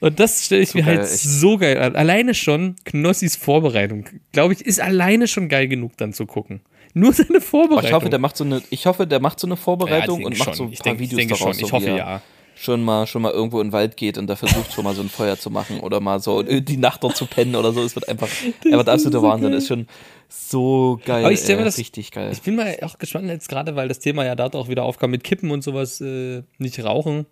Und 0.00 0.20
das 0.20 0.44
stelle 0.44 0.62
ich 0.62 0.70
So 0.70 0.78
mir 0.78 0.84
geil, 0.84 0.98
halt 0.98 1.10
echt. 1.10 1.20
so 1.20 1.56
geil 1.56 1.78
an. 1.78 1.96
Alleine 1.96 2.34
schon 2.34 2.76
Knossis 2.84 3.36
Vorbereitung, 3.36 4.04
glaube 4.32 4.52
ich, 4.52 4.60
ist 4.60 4.80
alleine 4.80 5.28
schon 5.28 5.48
geil 5.48 5.68
genug 5.68 5.96
dann 5.96 6.12
zu 6.12 6.26
gucken. 6.26 6.60
Nur 6.94 7.12
seine 7.12 7.28
Aber 7.36 7.40
Vorbereitung. 7.40 7.86
ich 7.88 7.92
hoffe, 7.94 8.10
der 8.10 8.18
macht 8.18 8.36
so 8.36 8.44
eine, 8.44 8.62
ich 8.70 8.86
hoffe, 8.86 9.06
der 9.06 9.20
macht 9.20 9.40
so 9.40 9.46
eine 9.46 9.56
Vorbereitung 9.56 10.20
Ja, 10.20 10.20
ich 10.20 10.26
und 10.26 10.38
macht 10.38 10.54
so 10.54 10.56
schon. 10.64 10.66
ein 10.68 10.72
Ich 10.72 10.78
paar 10.80 10.84
denke- 10.92 11.04
ich 11.04 11.10
Videos 11.10 11.18
denke 11.18 11.34
daraus. 11.34 11.56
schon. 11.56 11.64
Ich 11.64 11.70
so 11.70 11.76
hoffe, 11.76 11.86
wie 11.86 11.90
er 11.90 11.96
ja. 11.96 12.22
Schon 12.54 12.82
mal, 12.84 13.06
schon 13.06 13.22
mal 13.22 13.32
irgendwo 13.32 13.60
in 13.60 13.68
den 13.68 13.72
Wald 13.72 13.96
geht 13.96 14.18
und 14.18 14.26
da 14.26 14.36
versucht 14.36 14.72
schon 14.74 14.84
mal 14.84 14.94
so 14.94 15.00
ein 15.00 15.08
Feuer 15.08 15.38
zu 15.38 15.48
machen 15.50 15.80
oder 15.80 16.00
mal 16.00 16.20
so 16.20 16.42
äh, 16.42 16.60
die 16.60 16.76
Nacht 16.76 17.02
dort 17.02 17.16
zu 17.16 17.24
pennen 17.26 17.56
oder 17.56 17.72
so. 17.72 17.82
Es 17.82 17.94
wird 17.94 18.08
einfach, 18.08 18.28
er 18.70 18.76
wird 18.76 18.88
absoluter 18.90 19.22
Wahnsinn. 19.22 19.54
Ist 19.54 19.68
schon 19.68 19.86
so 20.28 21.00
geil. 21.04 21.24
Aber 21.24 21.32
ich 21.32 21.40
stell 21.40 21.56
mir 21.56 21.62
ey, 21.62 21.64
das- 21.66 21.78
richtig 21.78 22.10
geil. 22.10 22.28
Ich 22.30 22.42
bin 22.42 22.54
mal 22.56 22.76
auch 22.82 22.98
gespannt 22.98 23.28
jetzt 23.28 23.48
gerade, 23.48 23.74
weil 23.74 23.88
das 23.88 24.00
Thema 24.00 24.24
ja 24.26 24.34
da 24.34 24.46
auch 24.52 24.68
wieder 24.68 24.84
aufkam 24.84 25.10
mit 25.10 25.24
Kippen 25.24 25.50
und 25.50 25.64
sowas, 25.64 26.00
äh, 26.02 26.42
nicht 26.58 26.84
rauchen, 26.84 27.24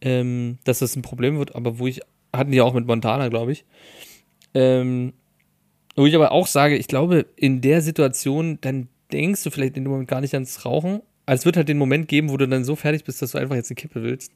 ähm, 0.00 0.58
dass 0.64 0.78
das 0.78 0.94
ein 0.94 1.02
Problem 1.02 1.38
wird, 1.38 1.56
aber 1.56 1.78
wo 1.80 1.88
ich, 1.88 2.00
hatten 2.32 2.52
die 2.52 2.58
ja 2.58 2.64
auch 2.64 2.72
mit 2.74 2.86
Montana, 2.86 3.28
glaube 3.28 3.50
ich. 3.52 3.64
Ähm, 4.54 5.12
wo 5.96 6.06
ich 6.06 6.14
aber 6.14 6.32
auch 6.32 6.46
sage, 6.46 6.76
ich 6.76 6.88
glaube, 6.88 7.26
in 7.36 7.60
der 7.60 7.80
Situation, 7.82 8.58
dann 8.60 8.88
denkst 9.12 9.42
du 9.44 9.50
vielleicht 9.50 9.76
in 9.76 9.84
dem 9.84 9.92
Moment 9.92 10.08
gar 10.08 10.20
nicht 10.20 10.34
ans 10.34 10.64
Rauchen. 10.64 11.00
Also 11.24 11.40
es 11.40 11.46
wird 11.46 11.56
halt 11.56 11.68
den 11.68 11.78
Moment 11.78 12.08
geben, 12.08 12.30
wo 12.30 12.36
du 12.36 12.46
dann 12.46 12.64
so 12.64 12.76
fertig 12.76 13.04
bist, 13.04 13.20
dass 13.22 13.32
du 13.32 13.38
einfach 13.38 13.56
jetzt 13.56 13.70
eine 13.70 13.76
Kippe 13.76 14.02
willst. 14.02 14.32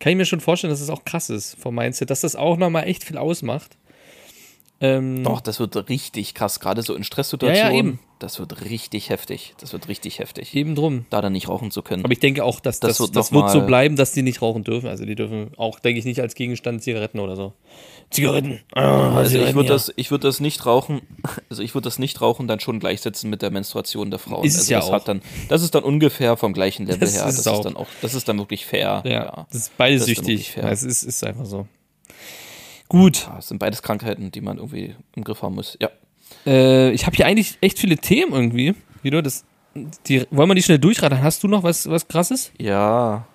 Kann 0.00 0.10
ich 0.10 0.16
mir 0.16 0.26
schon 0.26 0.40
vorstellen, 0.40 0.72
dass 0.72 0.80
es 0.80 0.90
auch 0.90 1.04
krass 1.04 1.30
ist 1.30 1.56
vom 1.58 1.74
Mindset, 1.74 2.10
dass 2.10 2.20
das 2.20 2.36
auch 2.36 2.56
nochmal 2.56 2.86
echt 2.86 3.04
viel 3.04 3.16
ausmacht. 3.16 3.76
Ähm, 4.80 5.22
Doch, 5.22 5.40
das 5.40 5.60
wird 5.60 5.88
richtig 5.88 6.34
krass, 6.34 6.60
gerade 6.60 6.82
so 6.82 6.94
in 6.94 7.04
Stresssituationen. 7.04 7.66
Ja, 7.66 7.72
ja, 7.72 7.78
eben. 7.78 8.00
Das 8.18 8.38
wird 8.38 8.64
richtig 8.64 9.08
heftig. 9.08 9.54
Das 9.60 9.72
wird 9.72 9.88
richtig 9.88 10.18
heftig. 10.18 10.54
eben 10.54 10.74
drum. 10.74 11.06
Da 11.10 11.22
dann 11.22 11.32
nicht 11.32 11.48
rauchen 11.48 11.70
zu 11.70 11.82
können. 11.82 12.04
Aber 12.04 12.12
ich 12.12 12.20
denke 12.20 12.44
auch, 12.44 12.60
dass 12.60 12.80
das, 12.80 12.98
Das 12.98 13.10
das, 13.10 13.32
wird 13.32 13.32
wird, 13.32 13.44
noch 13.44 13.60
so 13.60 13.66
bleiben, 13.66 13.96
dass 13.96 14.12
die 14.12 14.22
nicht 14.22 14.42
rauchen 14.42 14.64
dürfen. 14.64 14.88
Also 14.88 15.04
die 15.04 15.14
dürfen 15.14 15.52
auch, 15.56 15.78
denke 15.78 15.98
ich, 15.98 16.04
nicht 16.04 16.20
als 16.20 16.34
Gegenstand 16.34 16.82
Zigaretten 16.82 17.20
oder 17.20 17.36
so. 17.36 17.52
Zigaretten. 18.10 18.60
Ah, 18.74 19.16
also 19.16 19.38
ich 19.38 19.54
würde 19.54 19.68
ja. 19.68 19.74
das, 19.74 19.92
ich 19.96 20.10
würde 20.10 20.28
das 20.28 20.40
nicht 20.40 20.64
rauchen, 20.66 21.02
also 21.50 21.62
ich 21.62 21.74
würde 21.74 21.84
das 21.84 21.98
nicht 21.98 22.20
rauchen 22.20 22.46
dann 22.46 22.60
schon 22.60 22.78
gleichsetzen 22.80 23.28
mit 23.30 23.42
der 23.42 23.50
Menstruation 23.50 24.10
der 24.10 24.18
Frauen. 24.18 24.44
Ist 24.44 24.56
also 24.58 24.72
ja 24.72 24.80
das 24.80 24.90
auch. 24.90 25.04
Dann, 25.04 25.22
das 25.48 25.62
ist 25.62 25.74
dann 25.74 25.82
ungefähr 25.84 26.36
vom 26.36 26.52
gleichen 26.52 26.86
Level 26.86 27.00
Das 27.00 27.14
her. 27.14 27.26
ist 27.26 27.38
Das 27.38 27.46
auch. 27.48 27.58
ist 27.58 27.64
dann 27.64 27.76
auch, 27.76 27.86
das 28.02 28.14
ist 28.14 28.28
dann 28.28 28.38
wirklich 28.38 28.66
fair. 28.66 29.02
Ja, 29.04 29.46
das 29.50 29.62
ist 29.62 29.76
beides 29.76 30.02
Das 30.02 30.08
ist 30.10 30.16
süchtig. 30.18 30.56
Ja, 30.56 30.68
es 30.70 30.82
ist, 30.82 31.02
ist 31.02 31.24
einfach 31.24 31.46
so. 31.46 31.66
Gut. 32.88 33.26
Ja, 33.28 33.38
es 33.38 33.48
sind 33.48 33.58
beides 33.58 33.82
Krankheiten, 33.82 34.30
die 34.30 34.40
man 34.40 34.58
irgendwie 34.58 34.94
im 35.16 35.24
Griff 35.24 35.42
haben 35.42 35.54
muss. 35.54 35.76
Ja. 35.80 35.88
Äh, 36.46 36.90
ich 36.92 37.06
habe 37.06 37.16
hier 37.16 37.26
eigentlich 37.26 37.56
echt 37.60 37.78
viele 37.78 37.96
Themen 37.96 38.32
irgendwie. 38.32 38.74
Wie 39.02 39.10
du 39.10 39.22
das. 39.22 39.44
Die, 40.06 40.24
wollen 40.30 40.48
wir 40.48 40.54
die 40.54 40.62
schnell 40.62 40.78
durchraten? 40.78 41.20
Hast 41.22 41.42
du 41.42 41.48
noch 41.48 41.62
was, 41.64 41.88
was 41.90 42.06
krasses? 42.06 42.52
Ja. 42.60 43.26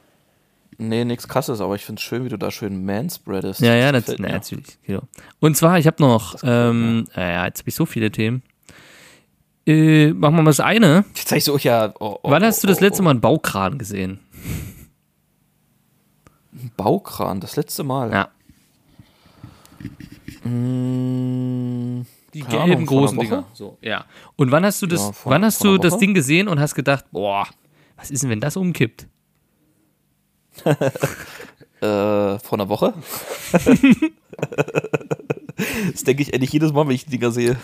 Nee, 0.81 1.03
nichts 1.03 1.27
krasses, 1.27 1.59
aber 1.59 1.75
ich 1.75 1.83
finde 1.83 1.99
es 1.99 2.03
schön, 2.03 2.23
wie 2.23 2.29
du 2.29 2.37
da 2.37 2.51
schön 2.51 2.85
manspreadest. 2.85 3.59
Ja, 3.59 3.75
ja, 3.75 3.91
Das 3.91 4.05
das, 4.05 4.15
na, 4.17 4.27
mir. 4.27 4.33
natürlich. 4.35 4.77
Genau. 4.83 5.01
Und 5.39 5.57
zwar, 5.57 5.77
ich 5.77 5.85
habe 5.87 6.01
noch, 6.01 6.37
ähm, 6.41 7.05
ja, 7.15 7.45
jetzt 7.45 7.59
habe 7.59 7.69
ich 7.69 7.75
so 7.75 7.85
viele 7.85 8.11
Themen. 8.11 8.41
Äh, 9.67 10.13
machen 10.13 10.35
wir 10.37 10.41
mal 10.43 10.49
das 10.51 10.61
eine. 10.61 11.03
Jetzt 11.15 11.27
sag 11.27 11.37
ich 11.37 11.43
so, 11.43 11.57
ja. 11.57 11.93
Oh, 11.99 12.17
oh, 12.23 12.31
Wann 12.31 12.43
hast 12.43 12.63
du 12.63 12.67
oh, 12.67 12.69
das 12.69 12.79
letzte 12.79 13.01
oh, 13.01 13.05
Mal 13.05 13.11
einen 13.11 13.21
Baukran 13.21 13.77
gesehen? 13.77 14.19
Baukran, 16.77 17.39
das 17.41 17.55
letzte 17.57 17.83
Mal. 17.83 18.11
Ja. 18.11 18.29
Mm, 20.49 22.05
Die 22.33 22.39
gelben 22.41 22.71
Ahnung, 22.71 22.85
großen? 22.85 23.19
Dinger. 23.19 23.45
So, 23.53 23.77
ja. 23.81 24.05
Und 24.35 24.51
wann 24.51 24.65
hast 24.65 24.81
du 24.81 24.87
das, 24.87 25.01
Ja, 25.07 25.11
vor- 25.11 25.31
wann 25.31 25.43
hast 25.45 25.63
du 25.63 25.77
das? 25.77 25.97
Ding 25.97 26.13
gesehen 26.13 26.47
und 26.47 26.59
hast 26.59 26.75
gedacht, 26.75 27.05
boah, 27.11 27.47
was 27.97 28.11
ist 28.11 28.23
denn, 28.23 28.29
wenn 28.29 28.39
das 28.39 28.55
umkippt? 28.57 29.07
Äh, 31.81 32.39
vor 32.39 32.53
einer 32.59 32.67
Woche? 32.67 32.93
das 35.93 36.03
denke 36.03 36.21
ich 36.23 36.33
eigentlich 36.33 36.51
jedes 36.51 36.73
Mal, 36.73 36.85
wenn 36.87 36.95
ich 36.95 37.05
die 37.05 37.11
Dinger 37.11 37.31
sehe. 37.31 37.55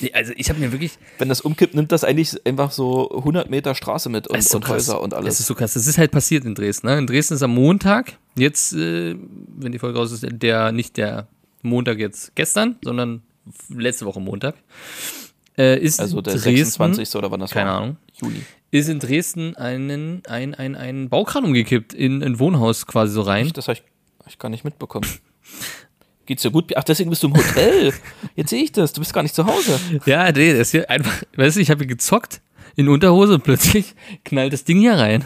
Nee, 0.00 0.12
also 0.12 0.32
ich 0.36 0.48
habe 0.48 0.60
mir 0.60 0.70
wirklich, 0.70 0.92
Wenn 1.18 1.28
das 1.28 1.40
umkippt, 1.40 1.74
nimmt 1.74 1.90
das 1.90 2.04
eigentlich 2.04 2.46
einfach 2.46 2.70
so 2.70 3.10
100 3.10 3.50
Meter 3.50 3.74
Straße 3.74 4.08
mit 4.10 4.28
und, 4.28 4.36
Das 4.36 4.48
so 4.48 4.58
und. 4.58 4.68
Häuser 4.68 5.00
und 5.00 5.12
Das 5.12 5.18
alles. 5.18 5.40
ist 5.40 5.46
so 5.46 5.56
krass. 5.56 5.74
Das 5.74 5.88
ist 5.88 5.98
halt 5.98 6.12
passiert 6.12 6.44
in 6.44 6.54
Dresden. 6.54 6.86
Ne? 6.86 6.98
In 6.98 7.06
Dresden 7.08 7.34
ist 7.34 7.42
am 7.42 7.52
Montag, 7.52 8.16
jetzt, 8.36 8.74
äh, 8.74 9.16
wenn 9.56 9.72
die 9.72 9.80
Folge 9.80 9.98
raus 9.98 10.12
ist, 10.12 10.24
der 10.30 10.70
nicht 10.70 10.96
der 10.96 11.26
Montag 11.62 11.98
jetzt 11.98 12.36
gestern, 12.36 12.76
sondern 12.84 13.22
letzte 13.70 14.06
Woche 14.06 14.20
Montag, 14.20 14.54
äh, 15.58 15.78
ist 15.80 16.00
also 16.00 16.20
der 16.20 16.34
Dresden, 16.34 16.64
26. 16.66 17.16
oder 17.16 17.30
wann 17.30 17.40
das 17.40 17.50
keine 17.50 17.70
war? 17.70 17.80
Ahnung, 17.80 17.96
Juni. 18.14 18.42
Ist 18.74 18.88
in 18.88 18.98
Dresden 18.98 19.54
einen, 19.56 20.22
ein, 20.26 20.52
ein, 20.54 20.74
ein 20.74 21.08
Baukran 21.08 21.44
umgekippt 21.44 21.94
in 21.94 22.24
ein 22.24 22.40
Wohnhaus 22.40 22.86
quasi 22.86 23.12
so 23.12 23.22
rein. 23.22 23.50
Das 23.54 23.68
habe 23.68 23.78
ich, 23.78 23.84
hab 24.18 24.28
ich 24.28 24.38
gar 24.38 24.48
nicht 24.48 24.64
mitbekommen. 24.64 25.06
Geht's 26.26 26.42
dir 26.42 26.50
gut? 26.50 26.76
Ach, 26.76 26.82
deswegen 26.82 27.10
bist 27.10 27.22
du 27.22 27.28
im 27.28 27.36
Hotel. 27.36 27.92
Jetzt 28.34 28.50
sehe 28.50 28.64
ich 28.64 28.72
das. 28.72 28.92
Du 28.92 29.00
bist 29.00 29.12
gar 29.12 29.22
nicht 29.22 29.34
zu 29.34 29.46
Hause. 29.46 29.78
Ja, 30.06 30.32
nee, 30.32 30.52
das 30.52 30.62
ist 30.62 30.70
hier 30.72 30.90
einfach, 30.90 31.22
weißt 31.36 31.56
du, 31.56 31.60
ich 31.60 31.70
habe 31.70 31.80
hier 31.80 31.86
gezockt 31.86 32.40
in 32.74 32.88
Unterhose 32.88 33.34
und 33.34 33.44
plötzlich 33.44 33.94
knallt 34.24 34.52
das 34.52 34.64
Ding 34.64 34.80
hier 34.80 34.94
rein. 34.94 35.24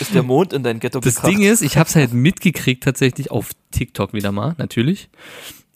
Ist 0.00 0.12
der 0.12 0.24
Mond 0.24 0.52
in 0.54 0.64
dein 0.64 0.80
Ghetto 0.80 0.98
Das 0.98 1.16
gekracht? 1.16 1.32
Ding 1.32 1.42
ist, 1.42 1.62
ich 1.62 1.76
habe 1.76 1.88
es 1.88 1.94
halt 1.94 2.12
mitgekriegt 2.12 2.82
tatsächlich 2.82 3.30
auf 3.30 3.50
TikTok 3.70 4.12
wieder 4.12 4.32
mal, 4.32 4.56
natürlich. 4.58 5.08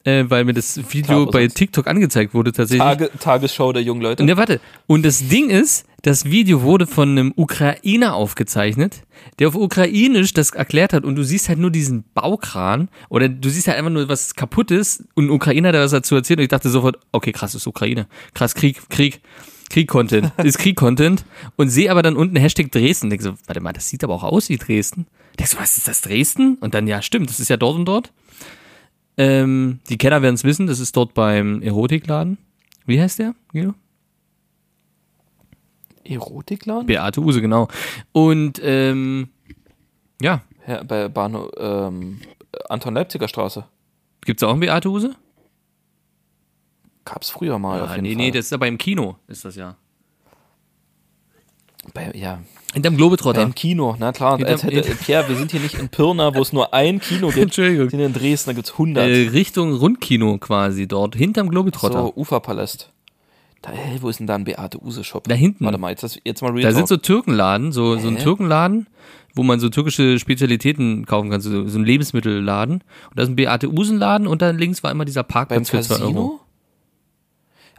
Äh, 0.05 0.25
weil 0.29 0.45
mir 0.45 0.55
das 0.55 0.81
Video 0.93 1.27
bei? 1.27 1.47
TikTok 1.47 1.87
angezeigt 1.87 2.35
wurde 2.35 2.53
tatsächlich. 2.53 2.83
Tage, 2.83 3.11
Tagesschau 3.21 3.73
der 3.73 3.83
jungen 3.83 4.03
Leute. 4.03 4.23
Und 4.23 4.29
ja, 4.29 4.37
warte. 4.37 4.61
Und 4.87 5.05
das 5.05 5.29
Ding 5.29 5.49
ist, 5.49 5.87
das 6.03 6.25
Video 6.25 6.63
wurde 6.63 6.89
von 6.89 7.11
einem 7.11 7.33
Ukrainer 7.37 8.15
aufgezeichnet, 8.15 9.03
der 9.39 9.47
auf 9.49 9.55
Ukrainisch 9.55 10.33
das 10.33 10.51
erklärt 10.51 10.93
hat 10.93 11.05
und 11.05 11.15
du 11.15 11.23
siehst 11.23 11.49
halt 11.49 11.61
nur 11.61 11.71
diesen 11.71 12.05
Baukran 12.15 12.89
oder 13.09 13.29
du 13.29 13.49
siehst 13.49 13.69
halt 13.69 13.79
einfach 13.79 13.93
nur 13.93 14.09
was 14.09 14.35
kaputtes 14.35 15.05
und 15.15 15.27
ein 15.27 15.31
Ukrainer, 15.31 15.71
der 15.71 15.83
was 15.83 15.93
dazu 15.93 16.17
erzählt 16.17 16.41
und 16.41 16.45
ich 16.45 16.49
dachte 16.49 16.69
sofort, 16.69 16.99
okay, 17.13 17.31
krass, 17.31 17.55
ist 17.55 17.69
Ukraine. 17.69 18.09
Krass, 18.35 18.57
Krieg, 18.57 18.89
Krieg, 18.91 19.21
Krieg-Content. 19.71 20.33
ist 20.43 20.59
Krieg-Content 20.59 21.25
und 21.55 21.69
sehe 21.69 21.91
aber 21.91 22.03
dann 22.03 22.17
unten 22.17 22.35
Hashtag 22.35 22.73
Dresden. 22.73 23.09
Denk 23.09 23.23
so, 23.23 23.35
warte 23.47 23.61
mal, 23.61 23.73
das 23.73 23.89
sieht 23.89 24.03
aber 24.03 24.15
auch 24.15 24.25
aus 24.25 24.49
wie 24.49 24.57
Dresden. 24.57 25.07
Denkst 25.39 25.53
du, 25.53 25.59
was 25.59 25.79
ist 25.79 25.87
das 25.87 26.01
Dresden? 26.01 26.57
Und 26.61 26.75
dann, 26.75 26.89
ja, 26.89 27.01
stimmt, 27.01 27.31
das 27.31 27.39
ist 27.39 27.49
ja 27.49 27.57
dort 27.57 27.77
und 27.77 27.85
dort. 27.87 28.13
Ähm, 29.17 29.81
die 29.89 29.99
Kenner 29.99 30.23
werden 30.23 30.35
es 30.35 30.45
wissen, 30.45 30.67
das 30.67 30.81
ist 30.81 30.97
dort 30.97 31.15
beim 31.15 31.61
Erotikladen. 31.63 32.39
Wie 32.87 33.01
heißt 33.01 33.19
der, 33.19 33.35
Guido? 33.53 33.75
Erotikladen? 36.05 36.87
Beate 36.87 37.21
Use, 37.21 37.41
genau. 37.41 37.69
Und 38.13 38.61
ähm, 38.63 39.29
ja, 40.21 40.43
Ja, 40.67 40.83
bei 40.83 41.09
Bahnhof, 41.09 41.51
ähm, 41.59 42.21
Anton 42.69 42.95
Leipziger 42.95 43.29
Straße. 43.29 43.65
gibt's 44.25 44.43
auch 44.43 44.51
einen 44.51 44.61
Beate 44.61 44.89
Use? 44.91 45.15
Gab's 47.05 47.31
früher 47.31 47.59
mal 47.59 47.81
auf 47.83 47.91
Ah, 47.91 47.95
jeden 47.97 48.03
nee, 48.05 48.15
Fall. 48.15 48.17
nee, 48.25 48.31
das 48.31 48.47
ist 48.47 48.53
aber 48.53 48.67
im 48.69 48.79
Kino, 48.79 49.17
ist 49.29 49.45
das 49.45 49.57
ja. 49.57 49.77
Bei, 51.95 52.11
ja, 52.15 52.41
Hinterm 52.75 52.97
Globetrotter. 52.97 53.41
beim 53.43 53.55
Kino, 53.55 53.97
na 53.99 54.13
klar. 54.13 54.39
Hinterm- 54.39 54.53
Als 54.53 54.63
hätte, 54.63 54.95
Pierre, 54.95 55.29
wir 55.29 55.37
sind 55.37 55.51
hier 55.51 55.61
nicht 55.61 55.75
in 55.79 55.89
Pirna, 55.91 56.35
wo 56.35 56.41
es 56.41 56.53
nur 56.53 56.73
ein 56.73 57.01
Kino 57.01 57.27
gibt. 57.29 57.39
Entschuldigung. 57.39 57.85
Wir 57.87 57.91
sind 57.91 58.01
in 58.01 58.13
Dresden, 58.15 58.51
da 58.51 58.55
gibt's 58.55 58.73
100. 58.73 59.07
Äh, 59.09 59.29
Richtung 59.29 59.75
Rundkino 59.75 60.39
quasi 60.39 60.87
dort, 60.89 61.15
hinterm 61.15 61.51
Globetrotter. 61.51 62.01
so, 62.03 62.13
Uferpalast. 62.17 62.89
Da, 63.61 63.71
hey, 63.73 63.99
wo 64.01 64.09
ist 64.09 64.19
denn 64.19 64.27
da 64.27 64.35
ein 64.35 64.45
Beate 64.45 64.83
Use 64.83 65.05
Shop? 65.05 65.25
Da 65.29 65.35
hinten. 65.35 65.65
Warte 65.65 65.79
mal, 65.79 65.91
jetzt, 65.91 66.03
das- 66.03 66.19
jetzt 66.25 66.41
mal 66.43 66.51
Real 66.51 66.63
Da 66.63 66.69
Talk. 66.71 66.77
sind 66.79 66.89
so 66.89 66.97
Türkenladen, 66.97 67.73
so, 67.73 67.97
so 67.99 68.09
ein? 68.09 68.19
Türkenladen, 68.19 68.87
wo 69.35 69.43
man 69.45 69.61
so 69.61 69.69
türkische 69.69 70.19
Spezialitäten 70.19 71.07
kaufen 71.07 71.31
kann, 71.31 71.41
so, 71.41 71.69
so 71.69 71.79
ein 71.79 71.85
Lebensmittelladen. 71.85 72.75
Und 72.77 72.83
da 73.19 73.23
ist 73.23 73.29
ein 73.29 73.37
Beate 73.37 73.71
Usenladen 73.73 74.27
und 74.27 74.43
dann 74.43 74.59
links 74.59 74.83
war 74.83 74.91
immer 74.91 75.05
dieser 75.05 75.23
beim 75.23 75.29
Parkplatz 75.29 75.71
für 75.71 75.81
2 75.81 76.01
Euro. 76.03 76.41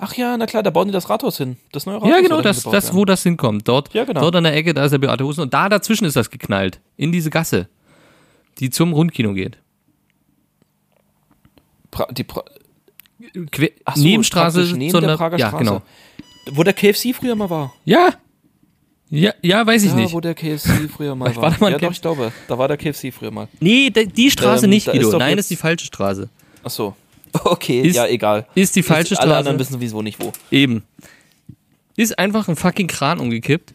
Ach 0.06 0.14
ja, 0.16 0.36
na 0.38 0.46
klar, 0.46 0.64
da 0.64 0.70
bauen 0.70 0.88
die 0.88 0.92
das 0.92 1.10
Rathaus 1.10 1.38
hin. 1.38 1.56
Das 1.72 1.86
neue 1.86 1.96
Rathaus. 1.96 2.10
Ja, 2.10 2.20
genau, 2.22 2.42
das, 2.42 2.64
das, 2.64 2.86
werden. 2.88 2.96
wo 2.98 3.06
das 3.06 3.24
hinkommt. 3.24 3.68
Dort, 3.68 3.94
Ja, 3.94 4.04
genau. 4.04 4.20
dort 4.22 4.36
an 4.36 4.44
der 4.44 4.54
Ecke, 4.56 4.74
da 4.74 4.84
ist 4.86 4.92
der 4.92 4.98
Beate 4.98 5.24
Usen 5.24 5.42
und 5.42 5.54
da 5.54 5.70
dazwischen 5.70 6.06
ist 6.06 6.16
das 6.16 6.30
geknallt. 6.30 6.82
In 6.98 7.12
diese 7.14 7.30
Gasse, 7.30 7.70
die 8.60 8.70
zum 8.70 8.92
Rundkino 8.94 9.34
geht. 9.34 9.58
Pra 11.92 12.08
die 12.12 12.24
pra 12.24 12.44
Que 13.52 13.72
Ach 13.86 13.96
so, 13.96 14.04
Nebenstraße, 14.04 14.74
neben 14.76 14.92
sondern, 14.92 15.10
der 15.12 15.18
Prager 15.18 15.38
ja, 15.38 15.48
Straße. 15.48 15.64
genau. 15.64 15.82
Wo 16.52 16.64
der 16.64 16.74
KFC 16.74 17.14
früher 17.16 17.36
mal 17.36 17.50
war. 17.50 17.74
Ja. 17.86 18.10
Ja, 19.10 19.32
ja, 19.42 19.66
weiß 19.66 19.84
ich 19.84 19.92
ja, 19.92 19.96
nicht. 19.96 20.14
wo 20.14 20.20
der 20.20 20.34
KFC 20.34 20.90
früher 20.94 21.16
mal 21.16 21.30
Ich 21.32 21.38
war. 21.38 21.44
war 21.52 21.58
mal 21.60 21.72
ja, 21.72 21.78
doch, 21.78 21.92
ich 21.92 22.02
glaube, 22.02 22.34
da 22.48 22.58
war 22.58 22.68
der 22.68 22.78
KFC 22.78 23.14
früher 23.14 23.32
mal. 23.32 23.48
Nee, 23.60 23.90
die 23.92 24.32
Straße 24.32 24.66
Ähm, 24.66 24.72
nicht, 24.72 24.88
Guido. 24.92 25.10
ist 25.12 25.18
Nein, 25.18 25.32
jetzt- 25.38 25.40
ist 25.46 25.52
die 25.52 25.56
falsche 25.56 25.86
Straße. 25.86 26.30
Ach 26.64 26.70
so. 26.70 26.96
Okay, 27.46 27.82
Ist- 27.82 27.96
ja, 27.96 28.08
egal. 28.08 28.46
Ist 28.56 28.76
die 28.76 28.84
falsche 28.84 29.14
Ist, 29.16 29.20
alle 29.20 29.30
Straße. 29.30 29.40
anderen 29.40 29.60
wissen 29.60 29.74
sowieso 29.74 30.02
nicht 30.02 30.20
wo. 30.20 30.32
Eben. 30.52 30.84
Ist 31.96 32.18
einfach 32.20 32.48
ein 32.48 32.56
fucking 32.56 32.88
Kran 32.88 33.20
umgekippt. 33.20 33.74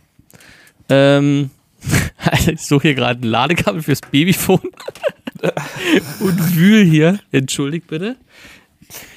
Ähm, 0.88 1.50
ich 2.46 2.60
suche 2.62 2.88
hier 2.88 2.94
gerade 2.94 3.20
ein 3.20 3.28
Ladekabel 3.28 3.82
fürs 3.82 4.00
Babyphone. 4.00 4.60
und 6.20 6.56
wühl 6.56 6.84
hier. 6.84 7.20
Entschuldigt 7.32 7.86
bitte. 7.88 8.16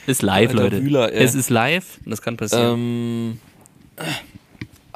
Ist 0.07 0.21
live, 0.21 0.49
Alter 0.51 0.63
Leute. 0.63 0.83
Wühler, 0.83 1.13
es 1.13 1.35
ist 1.35 1.49
live 1.49 1.99
und 2.03 2.11
das 2.11 2.21
kann 2.21 2.35
passieren. 2.37 2.79
Ähm, 2.79 3.39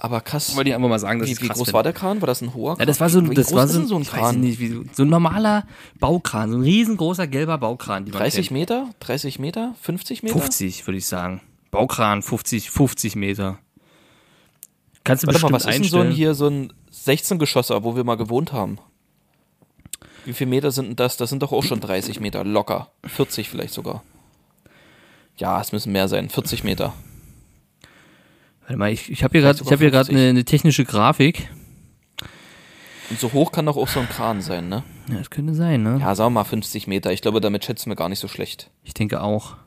aber 0.05 0.21
krass. 0.21 0.55
Wollte 0.55 0.69
ich 0.69 0.75
einfach 0.75 0.87
mal 0.89 0.99
sagen, 0.99 1.19
dass 1.19 1.29
Wie, 1.29 1.39
wie 1.41 1.47
groß 1.47 1.57
finde. 1.57 1.73
war 1.73 1.83
der 1.83 1.93
Kran? 1.93 2.21
War 2.21 2.27
das 2.27 2.41
ein 2.41 2.53
hoher 2.53 2.73
Kran? 2.75 2.79
Ja, 2.79 2.85
das 2.85 2.99
war 2.99 3.09
so, 3.09 3.29
wie 3.29 3.35
das 3.35 3.47
groß 3.47 3.55
war 3.55 3.65
ist 3.65 3.71
so, 3.73 3.79
denn 3.79 3.87
so 3.87 3.95
ein 3.97 4.03
Kran? 4.05 4.39
nicht, 4.39 4.59
wie, 4.59 4.87
so 4.93 5.03
ein 5.03 5.09
normaler 5.09 5.65
Baukran, 5.99 6.51
so 6.51 6.57
ein 6.57 6.63
riesengroßer 6.63 7.27
gelber 7.27 7.57
Baukran. 7.57 8.05
Die 8.05 8.11
man 8.11 8.19
30 8.21 8.47
kennt. 8.47 8.59
Meter? 8.59 8.89
30 9.01 9.39
Meter? 9.39 9.75
50 9.81 10.23
Meter? 10.23 10.39
50, 10.39 10.87
würde 10.87 10.97
ich 10.97 11.05
sagen. 11.05 11.41
Baukran, 11.71 12.21
50, 12.21 12.71
50 12.71 13.15
Meter. 13.15 13.57
Kannst 15.03 15.23
du 15.23 15.27
Warte 15.27 15.41
mal, 15.41 15.49
bestimmt 15.49 15.53
was 15.53 15.65
ist 15.65 15.83
denn 15.83 15.89
so 15.89 15.97
ein 15.97 16.01
einstellen. 16.07 16.15
hier, 16.15 16.33
so 16.33 16.47
ein 16.47 16.73
16-Geschosser, 16.93 17.83
wo 17.83 17.95
wir 17.95 18.03
mal 18.03 18.15
gewohnt 18.15 18.53
haben? 18.53 18.79
Wie 20.25 20.33
viele 20.33 20.49
Meter 20.49 20.71
sind 20.71 20.87
denn 20.87 20.95
das? 20.95 21.17
Das 21.17 21.29
sind 21.29 21.43
doch 21.43 21.51
auch 21.51 21.63
schon 21.63 21.79
30 21.79 22.19
Meter, 22.19 22.43
locker. 22.43 22.89
40 23.05 23.49
vielleicht 23.49 23.73
sogar. 23.73 24.03
Ja, 25.37 25.59
es 25.61 25.71
müssen 25.71 25.91
mehr 25.91 26.07
sein. 26.07 26.29
40 26.29 26.63
Meter. 26.63 26.93
Warte 28.65 28.77
mal, 28.77 28.91
ich, 28.91 29.11
ich 29.11 29.23
habe 29.23 29.31
hier 29.33 29.41
gerade 29.41 29.59
hab 29.59 29.67
hier 29.67 29.91
50. 29.91 30.15
eine, 30.15 30.29
eine 30.29 30.43
technische 30.43 30.85
Grafik. 30.85 31.49
Und 33.11 33.19
so 33.19 33.31
hoch 33.33 33.51
kann 33.51 33.67
doch 33.67 33.77
auch 33.77 33.87
so 33.87 33.99
ein 33.99 34.09
Kran 34.09 34.41
sein, 34.41 34.67
ne? 34.69 34.83
Ja, 35.09 35.19
das 35.19 35.29
könnte 35.29 35.53
sein, 35.53 35.83
ne? 35.83 35.99
Ja, 36.01 36.15
sagen 36.15 36.33
wir 36.33 36.39
mal 36.41 36.43
50 36.45 36.87
Meter. 36.87 37.11
Ich 37.13 37.21
glaube, 37.21 37.39
damit 37.39 37.63
schätzen 37.63 37.91
wir 37.91 37.95
gar 37.95 38.09
nicht 38.09 38.17
so 38.19 38.27
schlecht. 38.27 38.71
Ich 38.83 38.95
denke 38.95 39.21
auch. 39.21 39.57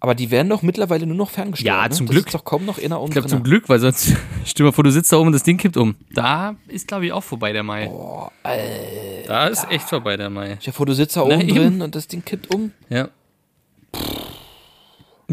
Aber 0.00 0.14
die 0.14 0.30
werden 0.30 0.50
doch 0.50 0.60
mittlerweile 0.60 1.06
nur 1.06 1.16
noch 1.16 1.30
ferngesteuert. 1.30 1.66
Ja, 1.66 1.88
ne? 1.88 1.94
zum 1.94 2.04
das 2.04 2.12
Glück. 2.12 2.26
Ist 2.26 2.34
doch 2.34 2.44
kaum 2.44 2.66
noch 2.66 2.76
einer 2.76 3.02
Ich 3.02 3.10
glaube 3.10 3.28
zum. 3.28 3.42
Glück, 3.42 3.70
weil 3.70 3.78
sonst, 3.78 4.14
stell 4.44 4.66
mal 4.66 4.72
vor, 4.72 4.84
du 4.84 4.90
sitzt 4.90 5.10
da 5.10 5.16
oben 5.16 5.28
und 5.28 5.32
das 5.32 5.44
Ding 5.44 5.56
kippt 5.56 5.78
um. 5.78 5.96
Da 6.12 6.56
ist, 6.68 6.88
glaube 6.88 7.06
ich, 7.06 7.12
auch 7.12 7.24
vorbei 7.24 7.54
der 7.54 7.62
Mai. 7.62 7.86
Boah, 7.86 8.30
Alter. 8.42 9.26
Da 9.26 9.46
ist 9.46 9.66
echt 9.70 9.88
vorbei 9.88 10.18
der 10.18 10.28
Mai. 10.28 10.58
Stell 10.60 10.72
dir 10.72 10.76
vor, 10.76 10.84
du 10.84 10.92
sitzt 10.92 11.16
da 11.16 11.24
Na, 11.26 11.36
oben 11.36 11.48
eben. 11.48 11.56
drin 11.56 11.80
und 11.80 11.94
das 11.94 12.06
Ding 12.06 12.22
kippt 12.22 12.54
um. 12.54 12.72
Ja. 12.90 13.08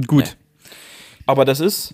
Gut. 0.08 0.38
Aber 1.26 1.44
das 1.44 1.60
ist. 1.60 1.94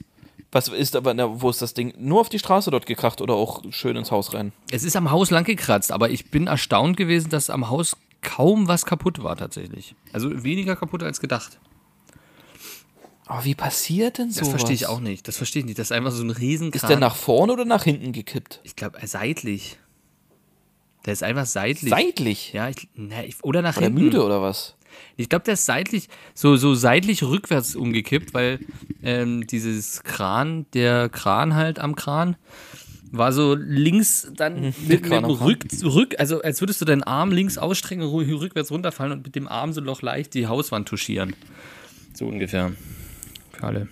Was 0.52 0.70
ist 0.70 0.96
aber, 0.96 1.14
na, 1.14 1.42
wo 1.42 1.50
ist 1.50 1.62
das 1.62 1.74
Ding? 1.74 1.94
Nur 1.98 2.22
auf 2.22 2.30
die 2.30 2.40
Straße 2.40 2.72
dort 2.72 2.86
gekracht 2.86 3.20
oder 3.22 3.34
auch 3.36 3.64
schön 3.72 3.96
ins 3.98 4.12
Haus 4.12 4.34
rein? 4.34 4.54
Es 4.72 4.84
ist 4.84 4.96
am 4.96 5.12
Haus 5.12 5.30
lang 5.30 5.44
gekratzt, 5.44 5.92
aber 5.92 6.10
ich 6.10 6.32
bin 6.32 6.48
erstaunt 6.48 6.96
gewesen, 6.96 7.30
dass 7.30 7.50
am 7.50 7.70
Haus 7.70 7.98
kaum 8.22 8.68
was 8.68 8.86
kaputt 8.86 9.22
war 9.24 9.36
tatsächlich. 9.36 9.94
Also 10.14 10.44
weniger 10.44 10.76
kaputt 10.76 11.04
als 11.04 11.20
gedacht. 11.20 11.60
Aber 13.26 13.44
wie 13.44 13.56
passiert 13.56 14.20
denn 14.20 14.28
Das 14.30 14.38
sowas? 14.38 14.50
verstehe 14.52 14.74
ich 14.76 14.88
auch 14.88 15.02
nicht. 15.02 15.28
Das 15.28 15.36
verstehe 15.36 15.60
ich 15.62 15.66
nicht. 15.66 15.78
Das 15.80 15.88
ist 15.88 15.92
einfach 15.92 16.12
so 16.12 16.24
ein 16.24 16.30
Riesenkran. 16.30 16.82
Ist 16.82 16.88
der 16.90 16.98
nach 16.98 17.16
vorne 17.18 17.52
oder 17.52 17.66
nach 17.66 17.84
hinten 17.84 18.14
gekippt? 18.14 18.62
Ich 18.64 18.78
glaube, 18.78 18.98
seitlich. 19.06 19.78
Der 21.06 21.12
ist 21.14 21.24
einfach 21.24 21.46
seitlich. 21.46 21.90
Seitlich? 21.90 22.54
Ja, 22.54 22.70
ich, 22.70 22.88
na, 22.96 23.26
ich, 23.26 23.44
oder 23.44 23.62
nach 23.62 23.76
War 23.76 23.82
der 23.82 23.90
hinten. 23.90 24.02
müde 24.04 24.24
oder 24.24 24.42
was? 24.42 24.76
Ich 25.16 25.30
glaube, 25.30 25.46
der 25.46 25.56
ist 25.56 25.66
seitlich, 25.66 26.10
so, 26.34 26.56
so 26.56 26.76
seitlich 26.76 27.24
rückwärts 27.24 27.76
umgekippt, 27.76 28.34
weil 28.34 28.60
ähm, 29.04 29.46
dieses 29.48 30.04
Kran, 30.04 30.66
der 30.74 31.10
Kran 31.10 31.56
halt 31.56 31.80
am 31.80 31.96
Kran, 31.96 32.36
war 33.12 33.32
so 33.32 33.56
links 33.56 34.30
dann 34.36 34.62
mit, 34.62 34.88
mit 34.88 35.04
Kran 35.04 35.24
dem 35.24 35.38
Kran. 35.38 35.48
Rück, 35.48 35.66
Rück, 35.84 36.20
also 36.20 36.42
als 36.42 36.62
würdest 36.62 36.82
du 36.82 36.86
deinen 36.86 37.04
Arm 37.04 37.32
links 37.32 37.58
ausstrecken, 37.58 38.04
rückwärts 38.04 38.72
runterfallen 38.72 39.14
und 39.14 39.26
mit 39.26 39.36
dem 39.36 39.48
Arm 39.48 39.74
so 39.74 39.82
noch 39.82 40.02
leicht 40.02 40.34
die 40.34 40.48
Hauswand 40.48 40.88
touchieren. 40.88 41.36
So 42.14 42.26
ungefähr. 42.26 42.74
Für 43.54 43.64
alle. 43.64 43.88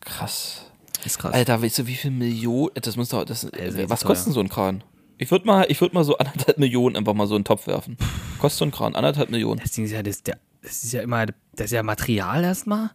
Krass. 0.00 0.70
Ist 1.04 1.18
krass. 1.18 1.34
Alter, 1.34 1.62
weißt 1.62 1.80
du, 1.80 1.86
wie 1.86 1.94
viel 1.94 2.10
Millionen. 2.10 2.70
Das 2.74 2.96
muss 2.96 3.10
doch. 3.10 3.24
Das, 3.24 3.42
sehr 3.42 3.90
was 3.90 4.04
kostet 4.04 4.28
denn 4.28 4.32
so 4.34 4.40
ein 4.40 4.48
Kran? 4.48 4.82
Ich 5.18 5.30
würde 5.30 5.46
mal, 5.46 5.66
ich 5.68 5.80
würd 5.80 5.94
mal 5.94 6.04
so 6.04 6.16
anderthalb 6.18 6.58
Millionen 6.58 6.96
einfach 6.96 7.14
mal 7.14 7.26
so 7.26 7.36
in 7.36 7.40
den 7.40 7.44
Topf 7.46 7.66
werfen. 7.66 7.96
Kostet 8.40 8.58
so 8.58 8.64
ein 8.66 8.70
Kran 8.72 8.94
anderthalb 8.94 9.30
Millionen. 9.30 9.60
Das 9.60 9.72
Ding 9.72 9.84
ist 9.84 9.92
ja, 9.92 10.02
das, 10.02 10.22
der, 10.22 10.38
das 10.62 10.82
ist 10.84 10.92
ja 10.92 11.02
immer, 11.02 11.26
das 11.26 11.66
ist 11.66 11.72
ja 11.72 11.82
Material 11.82 12.42
erstmal. 12.42 12.90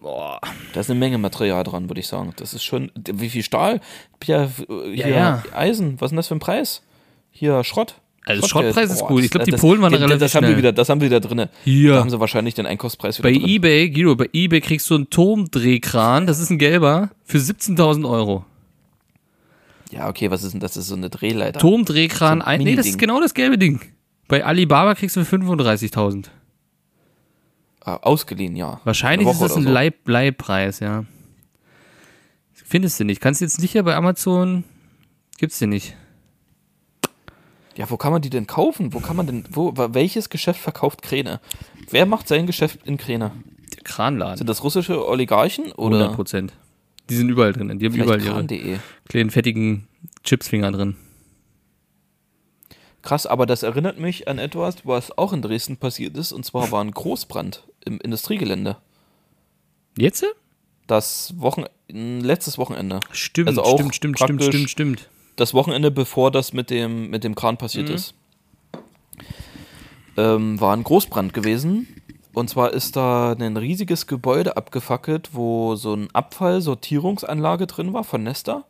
Boah. 0.00 0.40
Da 0.72 0.80
ist 0.80 0.90
eine 0.90 0.98
Menge 0.98 1.18
Material 1.18 1.64
dran, 1.64 1.88
würde 1.90 2.00
ich 2.00 2.06
sagen. 2.06 2.32
Das 2.36 2.54
ist 2.54 2.62
schon. 2.64 2.90
Wie 3.12 3.30
viel 3.30 3.42
Stahl? 3.42 3.80
Ja, 4.24 4.44
äh, 4.44 4.48
hier 4.94 5.08
ja. 5.08 5.42
Eisen. 5.54 6.00
Was 6.00 6.06
ist 6.06 6.10
denn 6.10 6.16
das 6.18 6.28
für 6.28 6.36
ein 6.36 6.40
Preis? 6.40 6.82
Hier 7.30 7.64
Schrott. 7.64 7.96
Also. 8.24 8.46
Schrottpreis 8.46 8.90
ist 8.90 9.00
Boah, 9.00 9.08
gut. 9.08 9.24
Ich 9.24 9.30
glaube, 9.30 9.46
die 9.46 9.52
das- 9.52 9.60
Polen 9.60 9.80
waren 9.80 9.90
das, 9.92 10.00
relativ 10.02 10.20
das 10.20 10.34
haben 10.34 10.42
schnell. 10.44 10.50
wir 10.52 10.58
wieder, 10.58 10.72
Das 10.72 10.88
haben 10.88 11.00
wir 11.00 11.06
wieder 11.08 11.20
drin. 11.20 11.48
Hier. 11.64 11.94
Da 11.94 12.00
haben 12.00 12.10
sie 12.10 12.20
wahrscheinlich 12.20 12.54
den 12.54 12.66
Einkaufspreis 12.66 13.18
wieder 13.18 13.28
Bei 13.28 13.32
drin. 13.32 13.48
eBay, 13.48 13.90
Guido, 13.90 14.14
bei 14.16 14.28
eBay 14.32 14.60
kriegst 14.60 14.88
du 14.90 14.96
einen 14.96 15.08
Turmdrehkran, 15.10 16.26
das 16.26 16.38
ist 16.38 16.50
ein 16.50 16.58
gelber, 16.58 17.10
für 17.24 17.38
17.000 17.38 18.08
Euro. 18.08 18.44
Ja, 19.90 20.08
okay, 20.08 20.30
was 20.30 20.42
ist 20.42 20.52
denn 20.52 20.60
das? 20.60 20.74
Das 20.74 20.84
ist 20.84 20.88
so 20.88 20.96
eine 20.96 21.10
Drehleiter. 21.10 21.60
Turmdrehkran, 21.60 22.40
So 22.40 22.46
ein 22.46 22.60
nee, 22.60 22.76
das 22.76 22.86
ist 22.86 22.98
genau 22.98 23.20
das 23.20 23.34
gelbe 23.34 23.58
Ding. 23.58 23.80
Bei 24.28 24.44
Alibaba 24.44 24.94
kriegst 24.94 25.16
du 25.16 25.24
für 25.24 25.36
35.000. 25.36 26.26
Ah, 27.80 27.96
ausgeliehen, 28.02 28.54
ja. 28.54 28.80
Wahrscheinlich 28.84 29.28
ist 29.28 29.40
das 29.40 29.56
ein 29.56 29.62
so. 29.62 29.70
Leih 29.70 29.92
Leihpreis, 30.04 30.80
ja. 30.80 31.04
Findest 32.52 33.00
du 33.00 33.04
nicht. 33.04 33.22
Kannst 33.22 33.40
du 33.40 33.46
jetzt 33.46 33.60
nicht 33.60 33.72
hier 33.72 33.82
bei 33.82 33.96
Amazon, 33.96 34.64
gibt's 35.38 35.58
dir 35.58 35.68
nicht. 35.68 35.96
Ja, 37.76 37.88
wo 37.88 37.96
kann 37.96 38.12
man 38.12 38.20
die 38.20 38.28
denn 38.28 38.46
kaufen? 38.46 38.92
Wo 38.92 39.00
kann 39.00 39.16
man 39.16 39.26
denn, 39.26 39.44
wo, 39.50 39.72
welches 39.74 40.28
Geschäft 40.28 40.60
verkauft 40.60 41.00
Kräne? 41.00 41.40
Wer 41.90 42.04
macht 42.04 42.28
sein 42.28 42.46
Geschäft 42.46 42.80
in 42.84 42.98
Kräne? 42.98 43.30
Der 43.74 43.84
Kranladen, 43.84 44.36
Sind 44.36 44.48
das 44.48 44.62
russische 44.64 45.06
Oligarchen 45.08 45.66
100 45.66 45.78
oder 45.78 46.08
Prozent. 46.14 46.52
Die 47.08 47.16
sind 47.16 47.28
überall 47.30 47.52
drin. 47.52 47.78
Die 47.78 47.86
haben 47.86 47.92
vielleicht 47.94 48.24
überall 48.26 48.50
ihre 48.50 48.80
kleinen 49.08 49.30
fettigen 49.30 49.88
Chipsfinger 50.24 50.70
drin. 50.72 50.96
Krass, 53.02 53.26
aber 53.26 53.46
das 53.46 53.62
erinnert 53.62 53.98
mich 53.98 54.28
an 54.28 54.38
etwas, 54.38 54.84
was 54.84 55.16
auch 55.16 55.32
in 55.32 55.40
Dresden 55.40 55.76
passiert 55.76 56.16
ist, 56.16 56.32
und 56.32 56.44
zwar 56.44 56.70
war 56.72 56.82
ein 56.84 56.90
Großbrand 56.90 57.62
im 57.84 58.00
Industriegelände. 58.00 58.76
Jetzt? 59.96 60.26
Das 60.86 61.32
Wochen 61.38 61.64
letztes 61.88 62.58
Wochenende. 62.58 63.00
Stimmt, 63.12 63.48
Also 63.48 63.62
auch 63.62 63.76
stimmt, 63.78 63.94
stimmt, 63.94 64.18
stimmt, 64.18 64.44
stimmt, 64.44 64.70
stimmt. 64.70 65.08
Das 65.36 65.54
Wochenende, 65.54 65.90
bevor 65.90 66.30
das 66.30 66.52
mit 66.52 66.70
dem, 66.70 67.10
mit 67.10 67.24
dem 67.24 67.34
Kran 67.34 67.56
passiert 67.56 67.88
Mhm. 67.88 67.94
ist. 67.94 68.14
Ähm, 70.16 70.60
war 70.60 70.76
ein 70.76 70.82
Großbrand 70.82 71.32
gewesen. 71.32 71.86
Und 72.34 72.50
zwar 72.50 72.72
ist 72.72 72.96
da 72.96 73.32
ein 73.32 73.56
riesiges 73.56 74.06
Gebäude 74.06 74.56
abgefackelt, 74.56 75.30
wo 75.32 75.74
so 75.76 75.94
ein 75.94 76.08
Abfallsortierungsanlage 76.12 77.66
drin 77.66 77.92
war 77.92 78.04
von 78.04 78.22
Nesta. 78.22 78.64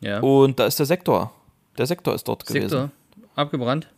Ja. 0.00 0.20
Und 0.20 0.58
da 0.58 0.66
ist 0.66 0.78
der 0.78 0.86
Sektor. 0.86 1.32
Der 1.76 1.86
Sektor 1.86 2.14
ist 2.14 2.26
dort 2.26 2.46
gewesen. 2.46 2.68
Sektor. 2.68 2.90
Abgebrannt. 3.34 3.88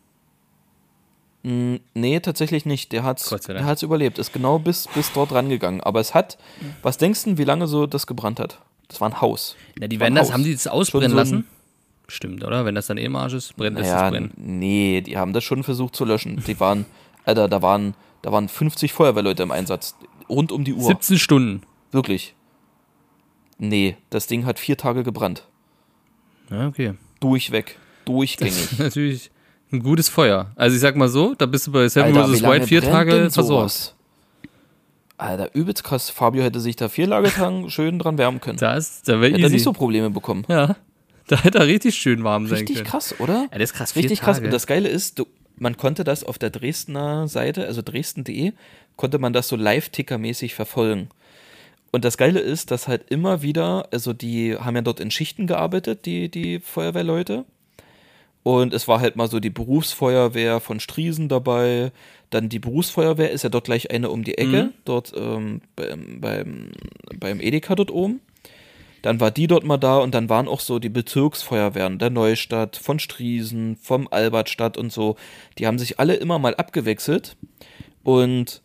Mm, 1.43 1.77
Nee, 1.95 2.21
tatsächlich 2.21 2.67
nicht. 2.67 2.93
Der 2.93 3.03
der 3.03 3.65
hat's 3.65 3.83
überlebt. 3.83 4.19
Ist 4.19 4.33
genau 4.33 4.59
bis, 4.59 4.89
bis 4.95 5.13
dort 5.13 5.33
rangegangen. 5.33 5.81
Aber 5.81 6.01
es 6.01 6.15
hat, 6.15 6.39
was 6.83 6.99
denkst 6.99 7.25
du, 7.25 7.39
wie 7.39 7.45
lange 7.45 7.67
so 7.67 7.87
das 7.87 8.07
gebrannt 8.07 8.41
hat? 8.41 8.61
Das 8.89 9.01
war 9.01 9.09
ein 9.09 9.21
Haus. 9.21 9.57
Na, 9.79 9.87
die 9.87 10.01
werden 10.01 10.15
das, 10.15 10.33
haben 10.33 10.45
die 10.45 10.53
das 10.53 10.67
ausbrennen 10.67 11.11
so 11.11 11.17
lassen? 11.17 11.47
Stimmt, 12.09 12.45
oder? 12.45 12.65
Wenn 12.65 12.75
das 12.75 12.89
dann 12.89 12.99
eh 12.99 13.05
im 13.05 13.15
Arsch 13.15 13.35
ist, 13.35 13.57
brennt, 13.57 13.79
lässt 13.79 13.95
es 13.95 14.11
brennen. 14.11 14.33
nee, 14.37 15.01
die 15.01 15.17
haben 15.17 15.33
das 15.33 15.45
schon 15.45 15.63
versucht 15.63 15.95
zu 15.95 16.05
löschen. 16.05 16.43
Die 16.45 16.59
waren, 16.59 16.85
Alter, 17.25 17.49
da 17.49 17.63
waren, 17.63 17.95
da 18.23 18.33
waren 18.33 18.49
50 18.49 18.93
Feuerwehrleute 18.93 19.43
im 19.43 19.51
Einsatz. 19.51 19.97
Rund 20.29 20.53
um 20.53 20.65
die 20.65 20.75
Uhr. 20.75 20.85
17 20.85 21.19
Stunden. 21.19 21.63
Wirklich. 21.93 22.35
Nee, 23.59 23.97
das 24.11 24.27
Ding 24.27 24.47
hat 24.47 24.59
vier 24.59 24.77
Tage 24.77 25.03
gebrannt. 25.03 25.47
Ja, 26.51 26.67
okay. 26.67 26.95
Durchweg. 27.21 27.79
Durchgängig. 28.05 28.73
Natürlich 28.79 29.31
ein 29.73 29.83
gutes 29.83 30.09
Feuer. 30.09 30.51
Also 30.57 30.75
ich 30.75 30.81
sag 30.81 30.97
mal 30.97 31.09
so, 31.09 31.35
da 31.35 31.47
bist 31.47 31.67
du 31.67 31.73
bei 31.73 31.89
Seven 31.89 32.17
Alter, 32.17 32.33
vs. 32.33 32.43
White 32.43 32.67
vier 32.67 32.83
Tage 32.83 33.31
versorgt. 33.31 33.95
Alter, 35.19 35.55
übelst 35.55 35.85
krass. 35.85 36.09
Fabio 36.09 36.43
hätte 36.43 36.61
sich 36.61 36.77
da 36.77 36.89
vier 36.89 37.07
Lagertagen 37.07 37.69
schön 37.71 37.99
dran 37.99 38.17
wärmen 38.17 38.41
können. 38.41 38.59
Da 38.59 38.75
ist, 38.75 39.07
da 39.07 39.21
wäre 39.21 39.33
Hätte 39.33 39.43
er 39.43 39.51
nicht 39.51 39.63
so 39.63 39.73
Probleme 39.73 40.11
bekommen. 40.11 40.45
ja, 40.49 40.77
da 41.29 41.37
hätte 41.37 41.59
er 41.59 41.67
richtig 41.67 41.97
schön 41.97 42.25
warm 42.25 42.47
sein 42.47 42.61
Richtig 42.61 42.77
können. 42.77 42.89
krass, 42.89 43.15
oder? 43.21 43.47
Ja, 43.53 43.59
das 43.59 43.71
ist 43.71 43.75
krass. 43.75 43.95
Richtig 43.95 44.21
krass. 44.21 44.37
Tage. 44.37 44.47
Und 44.47 44.53
das 44.55 44.67
Geile 44.67 44.89
ist, 44.89 45.19
du, 45.19 45.27
man 45.61 45.77
konnte 45.77 46.03
das 46.03 46.25
auf 46.25 46.39
der 46.39 46.51
Dresdner 46.51 47.29
Seite, 47.29 47.67
also 47.67 47.83
dresden.de, 47.83 48.53
konnte 48.97 49.19
man 49.19 49.33
das 49.33 49.47
so 49.47 49.57
live-ticker-mäßig 49.57 50.55
verfolgen. 50.55 51.11
Und 51.93 52.05
das 52.05 52.17
Geile 52.17 52.41
ist, 52.41 52.71
dass 52.71 52.89
halt 52.89 53.11
immer 53.11 53.43
wieder, 53.43 53.89
also 53.93 54.13
die 54.13 54.57
haben 54.57 54.77
ja 54.77 54.83
dort 54.83 55.01
in 55.01 55.11
Schichten 55.11 55.47
gearbeitet, 55.47 56.07
die, 56.07 56.29
die 56.29 56.61
Feuerwehrleute. 56.61 57.45
Und 58.43 58.73
es 58.73 58.89
war 58.89 59.01
halt 59.01 59.17
mal 59.17 59.29
so 59.29 59.39
die 59.39 59.51
Berufsfeuerwehr 59.51 60.61
von 60.61 60.81
Striesen 60.81 61.29
dabei. 61.29 61.93
Dann 62.31 62.49
die 62.49 62.59
Berufsfeuerwehr 62.59 63.31
ist 63.31 63.43
ja 63.45 63.51
dort 63.51 63.65
gleich 63.65 63.91
eine 63.91 64.09
um 64.09 64.25
die 64.25 64.39
Ecke, 64.39 64.65
Mhm. 64.65 64.73
dort 64.85 65.13
ähm, 65.15 65.61
beim, 65.77 66.21
beim, 66.21 66.71
beim 67.19 67.41
Edeka 67.41 67.75
dort 67.75 67.91
oben. 67.91 68.21
Dann 69.03 69.21
war 69.21 69.31
die 69.31 69.47
dort 69.47 69.65
mal 69.65 69.79
da 69.79 69.99
und 69.99 70.15
dann 70.15 70.29
waren 70.29 70.49
auch 70.49 70.61
so 70.61 70.79
die 70.79 70.89
Bezirksfeuerwehren 70.89 71.99
der 71.99 72.11
Neustadt, 72.11 72.77
von 72.77 72.99
Striesen, 72.99 73.77
vom 73.77 74.09
Albertstadt 74.11 74.77
und 74.77 74.93
so. 74.93 75.17
Die 75.59 75.67
haben 75.67 75.79
sich 75.79 75.99
alle 75.99 76.15
immer 76.15 76.39
mal 76.39 76.55
abgewechselt. 76.55 77.37
Und 78.03 78.63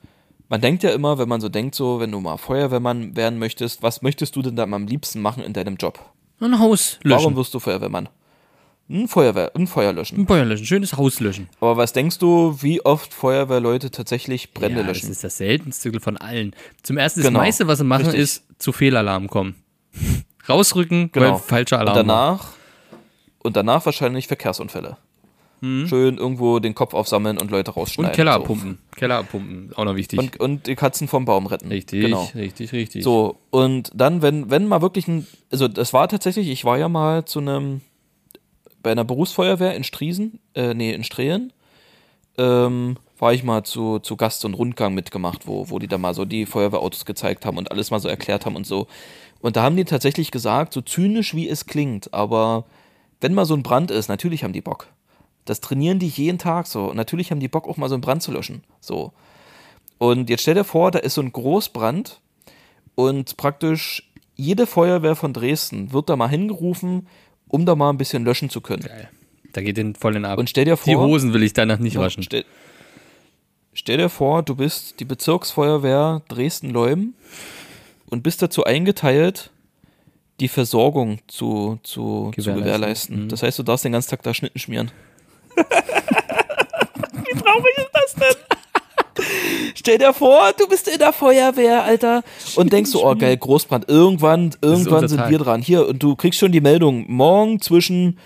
man 0.50 0.62
denkt 0.62 0.84
ja 0.84 0.92
immer, 0.92 1.18
wenn 1.18 1.30
man 1.30 1.42
so 1.42 1.50
denkt, 1.50 1.76
so, 1.76 2.00
wenn 2.00 2.12
du 2.12 2.20
mal 2.20 2.38
Feuerwehrmann 2.38 3.16
werden 3.16 3.40
möchtest, 3.40 3.82
was 3.84 4.02
möchtest 4.02 4.36
du 4.36 4.42
denn 4.42 4.56
da 4.56 4.64
am 4.64 4.88
liebsten 4.88 5.22
machen 5.22 5.44
in 5.44 5.54
deinem 5.54 5.76
Job? 5.78 6.00
Ein 6.40 6.60
Haus 6.60 7.00
Warum 7.04 7.24
löschen. 7.24 7.36
wirst 7.38 7.54
du 7.54 7.60
Feuerwehrmann? 7.60 8.10
Ein 8.88 9.08
Feuerwehr, 9.08 9.52
ein 9.56 9.66
Feuer 9.66 9.94
löschen. 9.94 10.20
Ein 10.20 10.28
Feuer 10.28 10.46
löschen. 10.46 10.66
Schönes 10.66 10.96
Haus 10.96 11.20
löschen. 11.20 11.50
Aber 11.60 11.76
was 11.76 11.92
denkst 11.92 12.20
du, 12.20 12.56
wie 12.62 12.86
oft 12.86 13.14
Feuerwehrleute 13.16 13.90
tatsächlich 13.90 14.54
Brände 14.54 14.82
ja, 14.82 14.86
löschen? 14.86 15.08
Das 15.08 15.18
ist 15.18 15.24
das 15.24 15.38
seltenste 15.38 16.00
von 16.00 16.18
allen. 16.18 16.56
Zum 16.84 16.98
ersten, 16.98 17.22
das 17.22 17.28
Genau. 17.28 17.40
meiste, 17.40 17.66
was 17.68 17.80
sie 17.80 17.84
machen, 17.84 18.06
Richtig. 18.06 18.22
ist 18.22 18.44
zu 18.60 18.72
Fehlalarm 18.72 19.28
kommen. 19.28 19.56
Rausrücken, 20.50 21.12
Genau. 21.12 21.34
weil 21.34 21.40
falscher 21.40 21.78
und 21.80 21.88
Alarm. 21.90 21.96
war. 21.96 22.04
danach 22.04 22.48
und 23.44 23.56
danach 23.56 23.86
wahrscheinlich 23.86 24.28
Verkehrsunfälle. 24.28 24.98
Schön 25.62 26.20
irgendwo 26.20 26.60
den 26.60 26.76
Kopf 26.76 26.94
aufsammeln 26.94 27.40
und 27.40 27.50
Leute 27.50 27.72
rausschneiden. 27.72 28.04
Mhm. 28.06 28.12
Und 28.12 28.16
Keller 28.16 28.34
so. 28.34 28.40
abpumpen. 28.42 28.78
Keller 28.96 29.16
abpumpen. 29.18 29.72
Auch 29.76 29.86
noch 29.86 29.96
wichtig. 29.96 30.20
Und, 30.20 30.40
und 30.40 30.68
die 30.68 30.76
Katzen 30.76 31.08
vom 31.08 31.26
Baum 31.26 31.48
retten. 31.48 31.70
richtig, 31.70 32.02
Genau. 32.02 32.30
richtig, 32.36 32.72
richtig. 32.72 33.04
So, 33.04 33.38
und 33.50 33.90
dann, 33.96 34.22
wenn, 34.22 34.52
wenn 34.52 34.68
mal 34.68 34.84
wirklich 34.84 35.08
ein, 35.08 35.26
also 35.52 35.68
das 35.68 35.92
war 35.92 36.08
tatsächlich, 36.08 36.50
ich 36.50 36.66
war 36.66 36.78
ja 36.78 36.88
mal 36.88 37.26
zu 37.26 37.40
einem, 37.40 37.82
bei 38.84 38.92
einer 38.92 39.06
Berufsfeuerwehr 39.06 39.74
in 39.76 39.84
Striesen, 39.84 40.40
äh, 40.54 40.76
nee, 40.76 40.92
in 40.94 41.04
Strehen, 41.04 41.52
ähm, 42.38 42.98
war 43.18 43.34
ich 43.34 43.44
mal 43.44 43.64
zu, 43.64 43.98
zu 44.00 44.18
Gast 44.18 44.46
einen 44.46 44.54
Rundgang 44.54 44.94
mitgemacht, 44.94 45.48
wo, 45.48 45.70
wo 45.72 45.80
die 45.80 45.88
da 45.88 45.98
mal 45.98 46.14
so 46.14 46.26
die 46.26 46.46
Feuerwehrautos 46.46 47.06
gezeigt 47.06 47.44
haben 47.46 47.58
und 47.58 47.72
alles 47.72 47.90
mal 47.90 48.00
so 48.00 48.08
erklärt 48.10 48.46
haben 48.46 48.56
und 48.56 48.68
so. 48.68 48.86
Und 49.46 49.58
da 49.58 49.62
haben 49.62 49.76
die 49.78 49.86
tatsächlich 49.86 50.32
gesagt, 50.32 50.74
so 50.74 50.82
zynisch 50.82 51.36
wie 51.36 51.48
es 51.48 51.68
klingt, 51.68 52.12
aber 52.16 52.66
wenn 53.22 53.36
mal 53.36 53.46
so 53.46 53.54
ein 53.54 53.62
Brand 53.62 53.92
ist, 53.92 54.08
natürlich 54.08 54.44
haben 54.44 54.54
die 54.54 54.62
Bock. 54.62 54.88
Das 55.46 55.62
trainieren 55.62 56.00
die 56.00 56.08
jeden 56.08 56.40
Tag 56.40 56.66
so. 56.66 56.86
Und 56.86 56.96
natürlich 56.98 57.30
haben 57.30 57.40
die 57.40 57.48
Bock, 57.48 57.68
auch 57.68 57.78
mal 57.78 57.88
so 57.88 57.94
einen 57.94 58.02
Brand 58.02 58.24
zu 58.24 58.32
löschen. 58.32 58.64
So. 58.80 59.14
Und 60.00 60.32
jetzt 60.32 60.42
stell 60.42 60.56
dir 60.56 60.64
vor, 60.64 60.90
da 60.90 60.98
ist 60.98 61.14
so 61.14 61.22
ein 61.22 61.32
Großbrand 61.32 62.22
und 62.96 63.38
praktisch 63.38 64.12
jede 64.36 64.66
Feuerwehr 64.66 65.16
von 65.16 65.32
Dresden 65.32 65.94
wird 65.94 66.10
da 66.10 66.16
mal 66.16 66.28
hingerufen, 66.28 67.08
um 67.48 67.68
da 67.68 67.76
mal 67.76 67.92
ein 67.92 68.00
bisschen 68.00 68.26
löschen 68.26 68.50
zu 68.50 68.62
können. 68.62 68.82
Geil. 68.82 69.12
Da 69.54 69.62
geht 69.62 69.78
den 69.78 69.94
voll 69.94 70.16
in 70.16 70.24
den 70.24 70.32
ab. 70.32 70.40
Und 70.40 70.50
stell 70.50 70.66
dir 70.66 70.76
vor, 70.76 70.92
die 70.92 70.98
Hosen 70.98 71.34
will 71.36 71.44
ich 71.44 71.54
danach 71.54 71.78
nicht 71.78 72.00
waschen. 72.00 72.24
Stell, 72.24 72.46
stell 73.74 73.98
dir 73.98 74.10
vor, 74.10 74.42
du 74.42 74.56
bist 74.56 75.00
die 75.00 75.06
Bezirksfeuerwehr 75.06 76.24
Dresden-Leum 76.30 77.14
und 78.10 78.24
bist 78.24 78.42
dazu 78.42 78.64
eingeteilt, 78.64 79.52
die 80.40 80.48
Versorgung 80.48 81.20
zu, 81.28 81.80
zu, 81.84 82.32
zu 82.32 82.32
Gewährleisten. 82.36 82.56
gewährleisten. 82.56 83.24
Mhm. 83.24 83.30
Das 83.30 83.44
heißt, 83.44 83.60
du 83.60 83.64
darfst 83.64 83.86
den 83.86 83.94
ganzen 83.94 84.10
Tag 84.10 84.24
da 84.24 84.34
Schnitten 84.34 84.60
schmieren. 84.60 84.92
Wie 85.56 85.64
traurig 87.40 87.78
ist 87.78 87.90
das 87.94 88.14
denn? 88.16 88.36
Stell 89.76 89.98
dir 89.98 90.14
vor, 90.14 90.52
du 90.58 90.68
bist 90.68 90.88
in 90.88 90.98
der 90.98 91.14
Feuerwehr, 91.14 91.84
Alter, 91.84 92.24
und 92.56 92.74
denkst 92.74 92.92
so, 92.92 93.06
oh 93.06 93.16
geil, 93.16 93.38
Großbrand, 93.38 93.88
irgendwann, 93.88 94.54
irgendwann 94.62 95.08
sind 95.08 95.20
Tag. 95.20 95.30
wir 95.30 95.38
dran. 95.38 95.62
Hier, 95.62 95.88
und 95.88 96.04
du 96.04 96.16
kriegst 96.16 96.40
schon 96.40 96.52
die 96.52 96.60
Meldung, 96.60 97.06
morgen 97.08 97.62
zwischen 97.62 98.18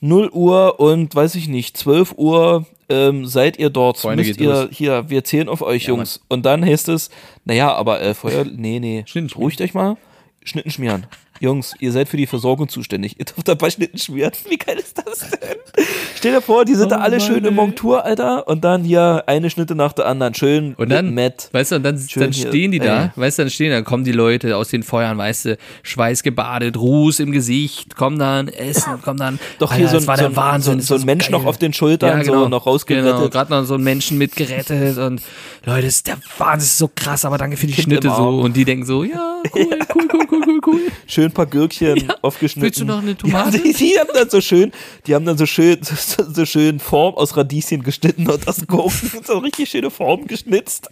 0 0.00 0.28
Uhr 0.30 0.80
und, 0.80 1.14
weiß 1.14 1.36
ich 1.36 1.48
nicht, 1.48 1.76
12 1.76 2.14
Uhr 2.18 2.66
ähm, 2.88 3.26
seid 3.26 3.58
ihr 3.58 3.70
dort. 3.70 3.98
Freunde, 3.98 4.24
Müsst 4.24 4.40
ihr, 4.40 4.48
los. 4.50 4.68
hier, 4.70 5.08
wir 5.10 5.24
zählen 5.24 5.48
auf 5.48 5.62
euch, 5.62 5.84
Ja, 5.84 5.88
Jungs. 5.90 6.20
Und 6.28 6.44
dann 6.44 6.64
heißt 6.64 6.88
es, 6.88 7.10
naja, 7.44 7.72
aber 7.72 8.00
äh, 8.00 8.14
Feuer, 8.14 8.44
nee, 8.44 8.80
nee, 8.80 9.04
beruhigt 9.12 9.60
euch 9.60 9.74
mal, 9.74 9.96
Schnitten 10.44 10.70
schmieren. 10.70 11.06
Jungs, 11.44 11.74
ihr 11.78 11.92
seid 11.92 12.08
für 12.08 12.16
die 12.16 12.26
Versorgung 12.26 12.68
zuständig. 12.68 13.18
Ihr 13.18 13.26
dürft 13.26 13.46
dabei 13.46 13.70
Schnitten 13.70 13.98
schmieren. 13.98 14.32
Wie 14.48 14.56
geil 14.56 14.78
ist 14.78 14.98
das 14.98 15.30
denn? 15.30 15.58
Stell 16.16 16.32
dir 16.32 16.40
vor, 16.40 16.64
die 16.64 16.74
sind 16.74 16.90
da 16.90 16.96
Oh 16.96 17.00
alle 17.00 17.18
Mann, 17.18 17.26
schön 17.26 17.38
im 17.38 17.44
ey. 17.44 17.50
Montur, 17.52 18.04
Alter. 18.04 18.48
Und 18.48 18.64
dann 18.64 18.82
hier 18.82 19.24
eine 19.26 19.50
Schnitte 19.50 19.74
nach 19.74 19.92
der 19.92 20.06
anderen. 20.06 20.34
Schön 20.34 20.74
Und 20.74 20.88
dann, 20.88 21.14
Matt. 21.14 21.50
weißt 21.52 21.72
du, 21.72 21.76
und 21.76 21.82
dann, 21.82 22.00
dann 22.16 22.32
stehen 22.32 22.72
die 22.72 22.78
da, 22.78 23.04
ey. 23.04 23.10
weißt 23.14 23.38
du, 23.38 23.42
dann 23.42 23.50
stehen, 23.50 23.70
dann 23.70 23.84
kommen 23.84 24.04
die 24.04 24.12
Leute 24.12 24.56
aus 24.56 24.68
den 24.68 24.82
Feuern, 24.82 25.18
weißt 25.18 25.44
du, 25.44 25.58
schweißgebadet, 25.82 26.76
Ruß 26.76 27.20
im 27.20 27.30
Gesicht, 27.32 27.94
kommen 27.96 28.18
dann, 28.18 28.48
essen, 28.48 29.02
kommen 29.02 29.18
dann. 29.18 29.38
Doch 29.58 29.70
Alter, 29.70 29.80
hier 29.80 29.88
so 29.88 29.96
ein, 29.98 30.06
war 30.06 30.16
so 30.16 30.24
ein, 30.24 30.36
Wahnsinn. 30.36 30.80
so, 30.80 30.96
so 30.96 31.02
ein 31.02 31.06
Mensch 31.06 31.24
geil. 31.26 31.32
noch 31.32 31.44
auf 31.44 31.58
den 31.58 31.72
Schultern, 31.72 32.24
so 32.24 32.48
noch 32.48 32.66
rausgerettet. 32.66 33.14
Genau, 33.16 33.28
gerade 33.28 33.52
noch 33.52 33.64
so 33.64 33.74
einen 33.74 33.84
Menschen 33.84 34.16
mitgerettet 34.18 34.98
und 34.98 35.20
Leute, 35.66 35.86
ist 35.86 36.06
der 36.06 36.16
Wahnsinn, 36.38 36.66
ist 36.66 36.78
so 36.78 36.90
krass, 36.94 37.24
aber 37.24 37.38
danke 37.38 37.56
für 37.56 37.66
die 37.66 37.72
Kind 37.74 37.84
Schnitte 37.86 38.08
im 38.08 38.14
so. 38.14 38.28
Und 38.40 38.56
die 38.56 38.64
denken 38.64 38.86
so, 38.86 39.04
ja, 39.04 39.42
cool, 39.54 39.68
cool, 39.94 40.08
cool, 40.12 40.26
cool, 40.30 40.42
cool, 40.46 40.60
cool. 40.66 40.80
Schön 41.06 41.26
ein 41.26 41.32
paar 41.34 41.46
Gürkchen 41.46 42.10
aufgeschnitten. 42.22 42.62
Willst 42.62 42.80
du 42.80 42.84
noch 42.84 43.02
eine 43.02 43.16
Tomate? 43.16 43.56
Ja, 43.58 43.62
die, 43.62 43.72
die 43.72 43.98
haben 43.98 44.10
dann 44.14 44.30
so 44.30 44.40
schön, 44.40 44.72
die 45.06 45.14
haben 45.14 45.24
dann 45.24 45.36
so 45.38 45.46
schön, 45.46 45.78
so, 45.82 46.24
so 46.32 46.44
schön 46.46 46.78
Form 46.80 47.14
aus 47.14 47.36
Radieschen 47.36 47.82
geschnitten 47.82 48.28
und 48.30 48.46
aus 48.48 48.66
Gurken 48.66 49.10
so 49.24 49.38
richtig 49.38 49.68
schöne 49.70 49.90
Formen 49.90 50.26
geschnitzt. 50.26 50.88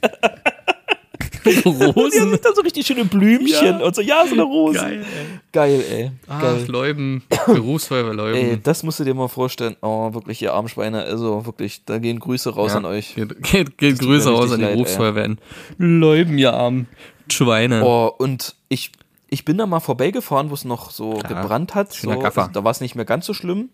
Die 1.44 1.56
haben 1.56 1.82
Rosen. 1.92 2.38
dann 2.42 2.54
so 2.54 2.62
richtig 2.62 2.86
schöne 2.86 3.04
Blümchen 3.04 3.78
Ja. 3.80 3.84
und 3.84 3.94
so, 3.96 4.00
ja, 4.00 4.24
so 4.26 4.32
eine 4.34 4.42
Rose. 4.44 4.78
Geil, 4.78 5.00
ey. 5.02 5.26
Geil, 5.52 5.84
ey. 5.90 6.10
Ach, 6.28 6.40
Geil. 6.40 6.64
Leuben, 6.68 7.22
Berufsfeuerwehr 7.46 8.14
Leuben. 8.14 8.38
Ey, 8.38 8.58
das 8.62 8.84
musst 8.84 9.00
du 9.00 9.04
dir 9.04 9.14
mal 9.14 9.26
vorstellen. 9.28 9.76
Oh, 9.82 10.14
wirklich, 10.14 10.40
ihr 10.40 10.52
Armschweine. 10.54 11.02
Also 11.02 11.44
wirklich, 11.44 11.84
da 11.84 11.98
gehen 11.98 12.20
Grüße 12.20 12.50
raus 12.54 12.72
Ja. 12.72 12.78
an 12.78 12.84
euch. 12.84 13.16
Geht, 13.16 13.42
geht, 13.42 13.78
geht 13.78 13.98
Grüße 13.98 14.30
raus 14.30 14.52
an 14.52 14.60
die. 14.60 14.66
Berufsfeuerwehren. 14.66 15.38
Leuben, 15.78 16.38
ihr 16.38 16.52
armen 16.54 16.86
Schweine. 17.28 17.82
Oh, 17.84 18.12
und 18.18 18.54
ich, 18.68 18.92
ich 19.32 19.46
bin 19.46 19.56
da 19.56 19.64
mal 19.64 19.80
vorbeigefahren, 19.80 20.50
wo 20.50 20.54
es 20.54 20.66
noch 20.66 20.90
so 20.90 21.14
Klar. 21.14 21.42
gebrannt 21.42 21.74
hat. 21.74 21.90
So. 21.90 22.10
Also, 22.10 22.48
da 22.52 22.64
war 22.64 22.70
es 22.70 22.82
nicht 22.82 22.94
mehr 22.96 23.06
ganz 23.06 23.24
so 23.24 23.32
schlimm. 23.32 23.70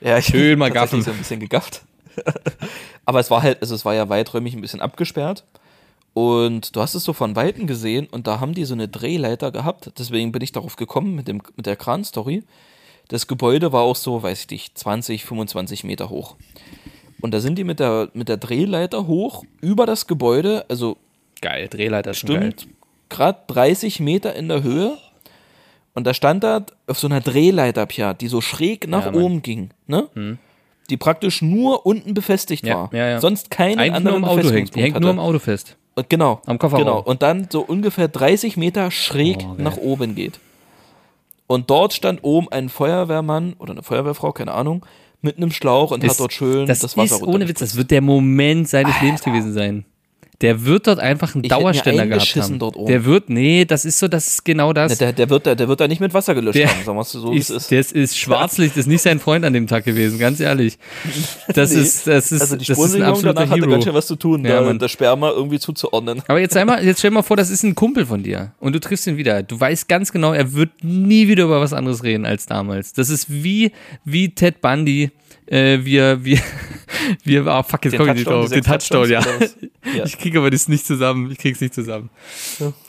Ja, 0.00 0.18
ich 0.18 0.26
Schön 0.26 0.56
mal 0.60 0.70
gaffen. 0.70 1.02
so 1.02 1.10
ein 1.10 1.18
bisschen 1.18 1.40
gegafft. 1.40 1.82
Aber 3.04 3.18
es 3.18 3.28
war 3.28 3.42
halt, 3.42 3.60
also 3.60 3.74
es 3.74 3.84
war 3.84 3.94
ja 3.94 4.08
weiträumig 4.08 4.54
ein 4.54 4.60
bisschen 4.60 4.80
abgesperrt. 4.80 5.44
Und 6.12 6.76
du 6.76 6.80
hast 6.80 6.94
es 6.94 7.02
so 7.02 7.12
von 7.12 7.34
Weitem 7.34 7.66
gesehen 7.66 8.06
und 8.08 8.28
da 8.28 8.38
haben 8.38 8.54
die 8.54 8.64
so 8.64 8.74
eine 8.74 8.86
Drehleiter 8.86 9.50
gehabt. 9.50 9.90
Deswegen 9.98 10.30
bin 10.30 10.42
ich 10.42 10.52
darauf 10.52 10.76
gekommen 10.76 11.16
mit, 11.16 11.26
dem, 11.26 11.42
mit 11.56 11.66
der 11.66 11.74
Kran-Story. 11.74 12.44
Das 13.08 13.26
Gebäude 13.26 13.72
war 13.72 13.82
auch 13.82 13.96
so, 13.96 14.22
weiß 14.22 14.42
ich 14.44 14.50
nicht, 14.50 14.78
20, 14.78 15.24
25 15.24 15.82
Meter 15.82 16.08
hoch. 16.08 16.36
Und 17.20 17.34
da 17.34 17.40
sind 17.40 17.56
die 17.58 17.64
mit 17.64 17.80
der, 17.80 18.10
mit 18.14 18.28
der 18.28 18.36
Drehleiter 18.36 19.08
hoch 19.08 19.42
über 19.60 19.86
das 19.86 20.06
Gebäude, 20.06 20.64
also 20.68 20.98
Geil, 21.40 21.66
Drehleiter 21.68 22.12
ist 22.12 22.18
schon 22.20 22.30
geil. 22.30 22.52
stimmt, 22.56 22.73
gerade 23.08 23.38
30 23.48 24.00
Meter 24.00 24.34
in 24.34 24.48
der 24.48 24.62
Höhe. 24.62 24.96
Und 25.94 26.06
da 26.06 26.14
stand 26.14 26.42
da 26.42 26.64
auf 26.88 26.98
so 26.98 27.06
einer 27.06 27.20
Drehleiter, 27.20 27.86
Pia, 27.86 28.14
die 28.14 28.28
so 28.28 28.40
schräg 28.40 28.88
nach 28.88 29.06
Ja, 29.06 29.14
oben 29.14 29.42
ging, 29.42 29.70
ne? 29.86 30.08
Die 30.90 30.96
praktisch 30.96 31.40
nur 31.40 31.86
unten 31.86 32.14
befestigt 32.14 32.66
Ja, 32.66 32.74
war. 32.74 32.90
ja, 32.92 33.08
ja. 33.10 33.20
Sonst 33.20 33.50
keine 33.50 33.80
Eigentlich 33.82 33.90
nur 33.90 33.96
anderen 33.96 34.24
am 34.24 34.30
Auto 34.30 34.50
hängt. 34.50 34.74
Die 34.74 34.82
hängt 34.82 35.00
nur 35.00 35.10
am. 35.10 35.18
Auto 35.18 35.38
fest. 35.38 35.76
Und 35.94 36.10
genau. 36.10 36.42
am 36.46 36.58
Kofferraum. 36.58 36.84
Genau. 36.84 37.00
Und 37.00 37.22
dann 37.22 37.46
so 37.50 37.60
ungefähr 37.60 38.08
30 38.08 38.56
Meter 38.56 38.90
schräg 38.90 39.38
Oh, 39.48 39.54
nach 39.56 39.76
oben 39.76 40.14
geht. 40.16 40.40
Und 41.46 41.70
dort 41.70 41.92
stand 41.92 42.20
oben 42.24 42.48
ein 42.50 42.68
Feuerwehrmann 42.68 43.54
oder 43.58 43.72
eine 43.72 43.82
Feuerwehrfrau, 43.82 44.32
keine 44.32 44.52
Ahnung, 44.52 44.84
mit 45.20 45.36
einem 45.36 45.52
Schlauch 45.52 45.90
und 45.90 46.02
hat 46.04 46.18
dort 46.18 46.32
schön 46.32 46.66
das, 46.66 46.80
das 46.80 46.96
Wasser 46.96 47.16
ist 47.16 47.22
ohne 47.22 47.48
Witz, 47.48 47.60
das 47.60 47.76
wird 47.76 47.90
der 47.90 48.00
Moment 48.00 48.68
seines 48.68 49.00
Lebens 49.00 49.22
gewesen 49.22 49.52
sein. 49.52 49.84
Der 50.40 50.64
wird 50.64 50.86
dort 50.88 50.98
einfach 50.98 51.34
einen 51.34 51.44
Ich 51.44 51.50
Dauerständer 51.50 52.06
gehabt 52.06 52.34
haben. 52.36 52.58
dort 52.58 52.76
oben. 52.76 52.88
Der 52.88 53.04
wird, 53.04 53.30
nee, 53.30 53.64
das 53.64 53.84
ist 53.84 53.98
so, 53.98 54.08
das 54.08 54.26
ist 54.26 54.44
genau 54.44 54.72
das. 54.72 54.92
Ne, 54.92 54.96
Der, 54.98 55.12
der, 55.12 55.30
wird 55.30 55.46
da, 55.46 55.54
der 55.54 55.68
wird 55.68 55.80
da 55.80 55.86
nicht 55.88 56.00
mit 56.00 56.12
Wasser 56.12 56.34
gelöscht 56.34 56.58
Der 56.58 56.68
haben, 56.68 56.84
sagen 56.84 56.98
wir 56.98 57.04
so, 57.04 57.32
wie 57.32 57.38
es 57.38 57.50
ist, 57.50 57.70
ist. 57.70 57.72
das 57.72 57.92
ist 57.92 58.18
Schwarzlicht, 58.18 58.76
ist 58.76 58.86
nicht 58.86 59.02
sein 59.02 59.20
Freund 59.20 59.44
an 59.44 59.52
dem 59.52 59.66
Tag 59.68 59.84
gewesen, 59.84 60.18
ganz 60.18 60.40
ehrlich. 60.40 60.78
Das 61.54 61.72
Nee. 61.72 61.80
ist, 61.82 62.06
das 62.06 62.32
ist, 62.32 62.40
also 62.40 62.56
die 62.56 62.64
das 62.64 62.78
ist 62.78 62.94
ein 62.96 63.02
absoluter 63.02 63.34
danach 63.34 63.56
Hero. 63.56 63.70
ganz 63.70 63.84
schön 63.84 63.94
was 63.94 64.06
zu 64.06 64.16
tun, 64.16 64.44
Ja, 64.44 64.60
da, 64.60 64.72
das 64.74 64.90
Sperma 64.90 65.30
irgendwie 65.30 65.58
zuzuordnen. 65.58 66.22
Aber 66.26 66.40
jetzt, 66.40 66.54
sei 66.54 66.64
mal, 66.64 66.84
jetzt 66.84 66.98
stell 66.98 67.10
mal 67.12 67.22
vor, 67.22 67.36
das 67.36 67.50
ist 67.50 67.62
ein 67.62 67.74
Kumpel 67.74 68.06
von 68.06 68.22
dir 68.22 68.52
und 68.60 68.72
du 68.74 68.80
triffst 68.80 69.06
ihn 69.06 69.16
wieder. 69.16 69.42
Du 69.42 69.58
weißt 69.58 69.88
ganz 69.88 70.10
genau, 70.12 70.32
er 70.32 70.52
wird 70.52 70.70
nie 70.82 71.28
wieder 71.28 71.44
über 71.44 71.60
was 71.60 71.72
anderes 71.72 72.02
reden 72.02 72.26
als 72.26 72.46
damals. 72.46 72.92
Das 72.92 73.08
ist 73.08 73.26
wie, 73.30 73.70
wie 74.04 74.30
Ted 74.34 74.60
Bundy. 74.60 75.10
Äh, 75.46 75.84
wir, 75.84 76.24
wir, 76.24 76.40
wir, 77.24 77.46
ah, 77.46 77.62
fuck, 77.62 77.84
jetzt 77.84 77.96
komme 77.96 78.10
ich 78.10 78.18
nicht 78.18 78.26
drauf. 78.28 78.48
Den 78.50 78.62
Touchdown, 78.62 79.10
ja. 79.10 79.20
Ja. 79.20 80.04
Ich 80.04 80.18
kriege 80.18 80.38
aber 80.38 80.50
das 80.50 80.66
nicht 80.66 80.86
zusammen. 80.86 81.30
Ich 81.30 81.38
krieg's 81.38 81.60
nicht 81.60 81.74
zusammen. 81.74 82.08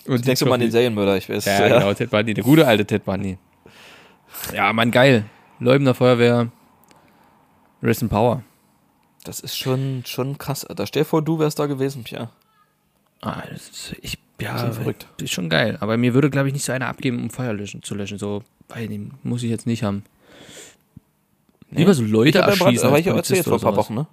Und 0.08 0.26
Denkst 0.26 0.40
du 0.40 0.46
mal 0.46 0.56
an 0.56 0.62
den 0.62 0.72
Serienmörder, 0.72 1.18
ich 1.18 1.28
weiß. 1.30 1.46
Ja, 1.46 1.68
genau, 1.68 1.94
Ted 1.94 2.10
Bundy, 2.10 2.34
der 2.34 2.44
gute 2.44 2.66
alte 2.66 2.86
Ted 2.86 3.04
Bundy. 3.04 3.38
Ja, 4.54 4.72
Mann, 4.74 4.92
geil. 4.92 5.26
Leubener 5.60 5.94
Feuerwehr. 5.94 6.50
Rest 7.84 8.02
in 8.02 8.10
Power. 8.10 8.44
Das 9.24 9.40
ist 9.40 9.58
schon, 9.58 10.04
schon 10.06 10.38
krass. 10.38 10.66
Alter. 10.66 10.88
Stell 10.88 11.04
dir 11.04 11.08
vor, 11.08 11.22
du 11.22 11.38
wärst 11.40 11.60
da 11.60 11.66
gewesen, 11.66 12.04
Pia. 12.04 12.32
Ah, 13.22 13.44
das 13.52 13.70
ist, 13.70 13.96
ich, 14.02 14.18
ja, 14.40 14.58
Schon 14.58 14.74
verrückt. 14.74 15.08
ist 15.22 15.32
schon 15.34 15.50
geil. 15.50 15.78
Aber 15.80 15.98
mir 15.98 16.14
würde, 16.14 16.30
glaube 16.30 16.48
ich, 16.48 16.54
nicht 16.54 16.66
so 16.66 16.72
einer 16.72 16.88
abgeben, 16.88 17.22
um 17.22 17.30
Feuer 17.30 17.54
löschen, 17.54 17.82
zu 17.84 17.96
löschen. 17.96 18.18
So, 18.18 18.44
weil 18.70 18.88
den 18.88 19.14
muss 19.24 19.44
ich 19.44 19.50
jetzt 19.50 19.66
nicht 19.66 19.84
haben. 19.84 20.04
Lieber 21.72 21.94
so 21.94 22.04
Leute 22.04 22.30
Ich 22.30 22.36
ja 22.36 22.42
erschießen. 22.42 22.88
aber 22.88 23.00
ich 23.00 23.10
auch 23.10 23.16
erzählt 23.16 23.44
vor 23.44 23.54
ein 23.56 23.60
paar 23.62 23.72
oder 23.74 23.78
Wochen, 23.82 23.96
ne? 23.96 24.08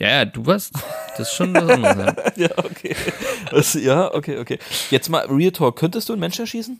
Ja, 0.00 0.08
ja, 0.10 0.24
du 0.24 0.46
warst. 0.46 0.72
Das 1.16 1.28
ist 1.28 1.34
schon 1.34 1.52
was 1.54 1.68
anderes. 1.68 1.96
ja. 1.96 2.14
Ja, 2.48 2.50
okay. 2.58 2.94
Das, 3.50 3.74
ja, 3.74 4.14
okay, 4.14 4.38
okay. 4.38 4.58
Jetzt 4.90 5.08
mal 5.08 5.26
Real 5.26 5.50
Talk. 5.50 5.76
Könntest 5.76 6.08
du 6.08 6.12
einen 6.12 6.20
Menschen 6.20 6.42
erschießen? 6.42 6.78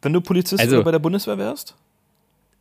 Wenn 0.00 0.12
du 0.12 0.20
Polizist 0.20 0.60
Also- 0.60 0.76
oder 0.76 0.84
bei 0.84 0.90
der 0.92 0.98
Bundeswehr 1.00 1.38
wärst? 1.38 1.74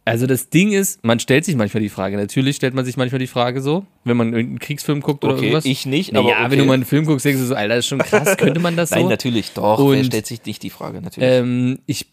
Also 0.03 0.25
das 0.25 0.49
Ding 0.49 0.71
ist, 0.71 1.03
man 1.05 1.19
stellt 1.19 1.45
sich 1.45 1.55
manchmal 1.55 1.83
die 1.83 1.89
Frage. 1.89 2.17
Natürlich 2.17 2.55
stellt 2.55 2.73
man 2.73 2.83
sich 2.83 2.97
manchmal 2.97 3.19
die 3.19 3.27
Frage 3.27 3.61
so, 3.61 3.85
wenn 4.03 4.17
man 4.17 4.33
irgendeinen 4.33 4.57
Kriegsfilm 4.57 4.99
guckt 5.01 5.23
oder 5.23 5.33
Okay, 5.35 5.43
irgendwas. 5.45 5.65
ich 5.65 5.85
nicht, 5.85 6.11
naja, 6.11 6.37
aber 6.37 6.45
okay. 6.45 6.51
wenn 6.53 6.57
du 6.59 6.65
mal 6.65 6.73
einen 6.73 6.85
Film 6.85 7.05
guckst, 7.05 7.23
denkst 7.23 7.39
du 7.39 7.45
so, 7.45 7.53
Alter, 7.53 7.75
das 7.75 7.85
ist 7.85 7.89
schon 7.89 7.99
krass, 7.99 8.35
könnte 8.37 8.59
man 8.59 8.75
das 8.75 8.89
so? 8.89 8.95
Nein, 8.95 9.09
natürlich, 9.09 9.51
doch. 9.53 9.77
Wer 9.77 9.85
Und- 9.99 10.05
stellt 10.07 10.25
sich 10.25 10.43
nicht 10.43 10.63
die 10.63 10.71
Frage, 10.71 11.03
natürlich. 11.03 11.29
Ähm, 11.29 11.79
ich 11.85 12.07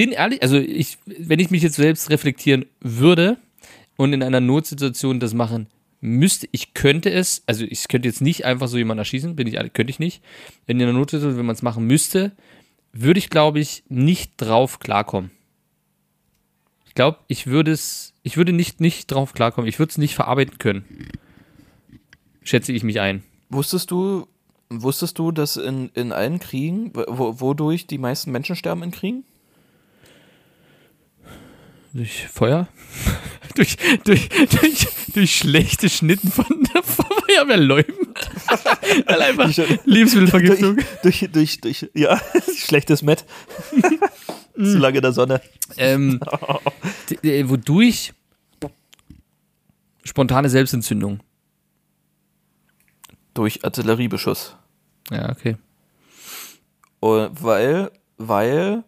bin 0.00 0.12
ehrlich, 0.12 0.42
also 0.42 0.56
ich, 0.56 0.96
wenn 1.04 1.40
ich 1.40 1.50
mich 1.50 1.62
jetzt 1.62 1.76
selbst 1.76 2.08
reflektieren 2.08 2.64
würde 2.80 3.36
und 3.98 4.14
in 4.14 4.22
einer 4.22 4.40
Notsituation 4.40 5.20
das 5.20 5.34
machen 5.34 5.66
müsste, 6.00 6.48
ich 6.52 6.72
könnte 6.72 7.10
es, 7.10 7.42
also 7.44 7.66
ich 7.66 7.86
könnte 7.86 8.08
jetzt 8.08 8.22
nicht 8.22 8.46
einfach 8.46 8.68
so 8.68 8.78
jemanden 8.78 9.00
erschießen, 9.00 9.36
bin 9.36 9.46
ich, 9.46 9.56
ehrlich, 9.56 9.74
könnte 9.74 9.90
ich 9.90 9.98
nicht. 9.98 10.22
Wenn 10.64 10.80
in 10.80 10.88
einer 10.88 10.98
Notsituation, 10.98 11.36
wenn 11.36 11.44
man 11.44 11.54
es 11.54 11.60
machen 11.60 11.86
müsste, 11.86 12.32
würde 12.94 13.18
ich, 13.18 13.28
glaube 13.28 13.60
ich, 13.60 13.82
nicht 13.90 14.32
drauf 14.38 14.78
klarkommen. 14.78 15.32
Ich 16.86 16.94
glaube, 16.94 17.18
ich 17.28 17.46
würde 17.46 17.70
es, 17.70 18.14
ich 18.22 18.38
würde 18.38 18.54
nicht, 18.54 18.80
nicht 18.80 19.12
drauf 19.12 19.34
klarkommen. 19.34 19.68
Ich 19.68 19.78
würde 19.78 19.90
es 19.90 19.98
nicht 19.98 20.14
verarbeiten 20.14 20.56
können. 20.56 21.10
Schätze 22.42 22.72
ich 22.72 22.84
mich 22.84 23.00
ein. 23.00 23.22
wusstest 23.50 23.90
du, 23.90 24.26
wusstest 24.70 25.18
du, 25.18 25.30
dass 25.30 25.58
in, 25.58 25.90
in 25.90 26.10
allen 26.10 26.38
Kriegen, 26.38 26.90
wo, 26.94 27.38
wodurch 27.38 27.86
die 27.86 27.98
meisten 27.98 28.32
Menschen 28.32 28.56
sterben 28.56 28.82
in 28.82 28.92
Kriegen? 28.92 29.24
Durch 31.92 32.28
Feuer? 32.28 32.68
durch, 33.56 33.76
durch, 34.04 34.28
durch, 34.28 34.86
durch 35.12 35.36
schlechte 35.36 35.88
Schnitten 35.88 36.30
von 36.30 36.46
der 36.74 36.82
Feuerwehrläumen? 36.82 38.14
Weil 39.06 39.22
einfach 39.22 39.50
Lebensmittelvergiftung. 39.84 40.78
Durch, 41.02 41.28
durch, 41.32 41.60
durch, 41.60 41.90
ja, 41.94 42.20
schlechtes 42.56 43.02
Met. 43.02 43.24
Zu 44.54 44.78
lange 44.78 44.98
in 44.98 45.02
der 45.02 45.12
Sonne. 45.12 45.40
ähm, 45.76 46.20
wodurch? 47.44 48.12
Spontane 50.04 50.48
Selbstentzündung. 50.48 51.20
Durch 53.34 53.64
Artilleriebeschuss. 53.64 54.56
Ja, 55.10 55.30
okay. 55.30 55.56
Und 57.00 57.42
weil, 57.42 57.90
weil 58.16 58.84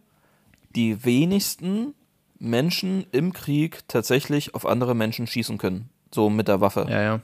die 0.75 1.05
wenigsten 1.05 1.95
Menschen 2.43 3.07
im 3.13 3.33
Krieg 3.33 3.81
tatsächlich 3.89 4.55
auf 4.55 4.67
andere 4.67 4.95
Menschen 4.95 5.27
schießen 5.27 5.59
können. 5.59 5.89
So 6.11 6.29
mit 6.29 6.49
der 6.49 6.61
Waffe. 6.61 6.87
Ja, 6.91 7.01
ja. 7.01 7.21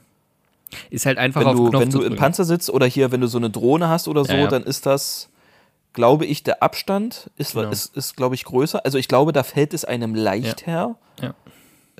Ist 0.89 1.05
halt 1.05 1.17
einfach 1.17 1.41
wenn 1.41 1.47
auf 1.47 1.55
du, 1.55 1.69
Knopf 1.69 1.81
wenn 1.81 1.89
du 1.89 2.01
im. 2.01 2.15
Panzer 2.15 2.45
sitzt 2.45 2.69
oder 2.69 2.85
hier, 2.85 3.11
wenn 3.11 3.21
du 3.21 3.27
so 3.27 3.37
eine 3.37 3.49
Drohne 3.49 3.89
hast 3.89 4.07
oder 4.07 4.23
so, 4.23 4.33
Ja, 4.33 4.39
ja. 4.39 4.47
dann 4.47 4.63
ist 4.63 4.85
das, 4.85 5.29
glaube 5.93 6.25
ich, 6.25 6.43
der 6.43 6.63
Abstand 6.63 7.29
ist, 7.37 7.53
Genau. 7.53 7.69
ist, 7.69 7.95
ist 7.97 8.15
glaube 8.15 8.35
ich, 8.35 8.45
größer. 8.45 8.85
Also 8.85 8.97
ich 8.97 9.07
glaube, 9.07 9.33
da 9.33 9.43
fällt 9.43 9.73
es 9.73 9.83
einem 9.83 10.15
leichter, 10.15 10.95
Ja. 11.21 11.33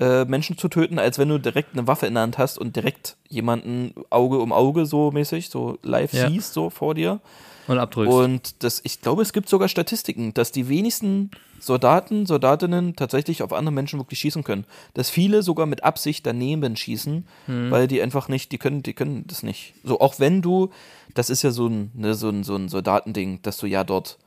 Äh, 0.00 0.24
Menschen 0.24 0.56
zu 0.58 0.68
töten, 0.68 0.98
als 0.98 1.18
wenn 1.18 1.28
du 1.28 1.38
direkt 1.38 1.74
eine 1.74 1.86
Waffe 1.86 2.06
in 2.06 2.14
der 2.14 2.22
Hand 2.24 2.38
hast 2.38 2.58
und 2.58 2.74
direkt 2.74 3.16
jemanden 3.28 3.92
Auge 4.10 4.38
um 4.40 4.52
Auge 4.52 4.86
so 4.86 5.10
mäßig, 5.12 5.50
so 5.50 5.78
live 5.82 6.12
Ja. 6.12 6.28
siehst, 6.28 6.54
so 6.54 6.70
vor 6.70 6.94
dir. 6.94 7.20
Und 7.68 7.78
abdrückst. 7.78 8.12
Und 8.12 8.64
das, 8.64 8.80
ich 8.82 9.00
glaube, 9.02 9.22
es 9.22 9.32
gibt 9.32 9.48
sogar 9.48 9.68
Statistiken, 9.68 10.34
dass 10.34 10.50
die 10.50 10.68
wenigsten 10.68 11.30
Soldaten, 11.60 12.24
Soldatinnen 12.26 12.96
tatsächlich 12.96 13.42
auf 13.42 13.52
andere 13.52 13.72
Menschen 13.74 14.00
wirklich 14.00 14.18
schießen 14.20 14.42
können. 14.42 14.64
Dass 14.94 15.10
viele 15.10 15.42
sogar 15.42 15.66
mit 15.66 15.84
Absicht 15.84 16.24
daneben 16.26 16.74
schießen, 16.76 17.26
Hm. 17.46 17.70
weil 17.70 17.86
die 17.86 18.00
einfach 18.00 18.28
nicht, 18.28 18.50
die 18.52 18.58
können, 18.58 18.82
die 18.82 18.94
können 18.94 19.24
das 19.26 19.42
nicht. 19.42 19.74
So, 19.84 20.00
auch 20.00 20.18
wenn 20.18 20.40
du, 20.40 20.70
das 21.14 21.28
ist 21.28 21.42
ja 21.42 21.50
so 21.50 21.66
ein, 21.68 21.90
ne, 21.94 22.14
so 22.14 22.30
ein, 22.30 22.42
so 22.42 22.56
ein 22.56 22.68
Soldatending, 22.70 23.40
dass 23.42 23.58
du 23.58 23.66
ja 23.66 23.84
dort 23.84 24.18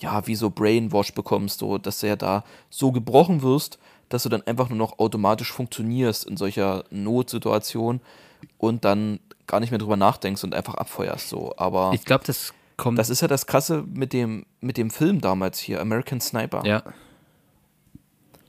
ja, 0.00 0.26
wie 0.26 0.34
so 0.34 0.50
Brainwash 0.50 1.14
bekommst, 1.14 1.60
so, 1.60 1.78
dass 1.78 2.00
du 2.00 2.08
ja 2.08 2.16
da 2.16 2.44
so 2.68 2.90
gebrochen 2.90 3.42
wirst, 3.42 3.78
dass 4.14 4.22
du 4.22 4.28
dann 4.30 4.42
einfach 4.42 4.68
nur 4.70 4.78
noch 4.78 4.98
automatisch 4.98 5.52
funktionierst 5.52 6.24
in 6.24 6.36
solcher 6.36 6.84
Notsituation 6.90 8.00
und 8.58 8.84
dann 8.84 9.20
gar 9.46 9.60
nicht 9.60 9.70
mehr 9.70 9.78
drüber 9.78 9.96
nachdenkst 9.96 10.42
und 10.44 10.54
einfach 10.54 10.74
abfeuerst, 10.74 11.28
so. 11.28 11.52
Aber 11.58 11.92
Ich 11.94 12.04
glaube, 12.04 12.24
das 12.26 12.54
kommt. 12.76 12.98
das 12.98 13.10
ist 13.10 13.20
ja 13.20 13.28
das 13.28 13.46
Krasse 13.46 13.84
mit 13.86 14.12
dem, 14.12 14.46
mit 14.60 14.76
dem 14.78 14.90
Film 14.90 15.20
damals 15.20 15.58
hier, 15.58 15.80
American 15.80 16.20
Sniper. 16.20 16.64
ja. 16.66 16.82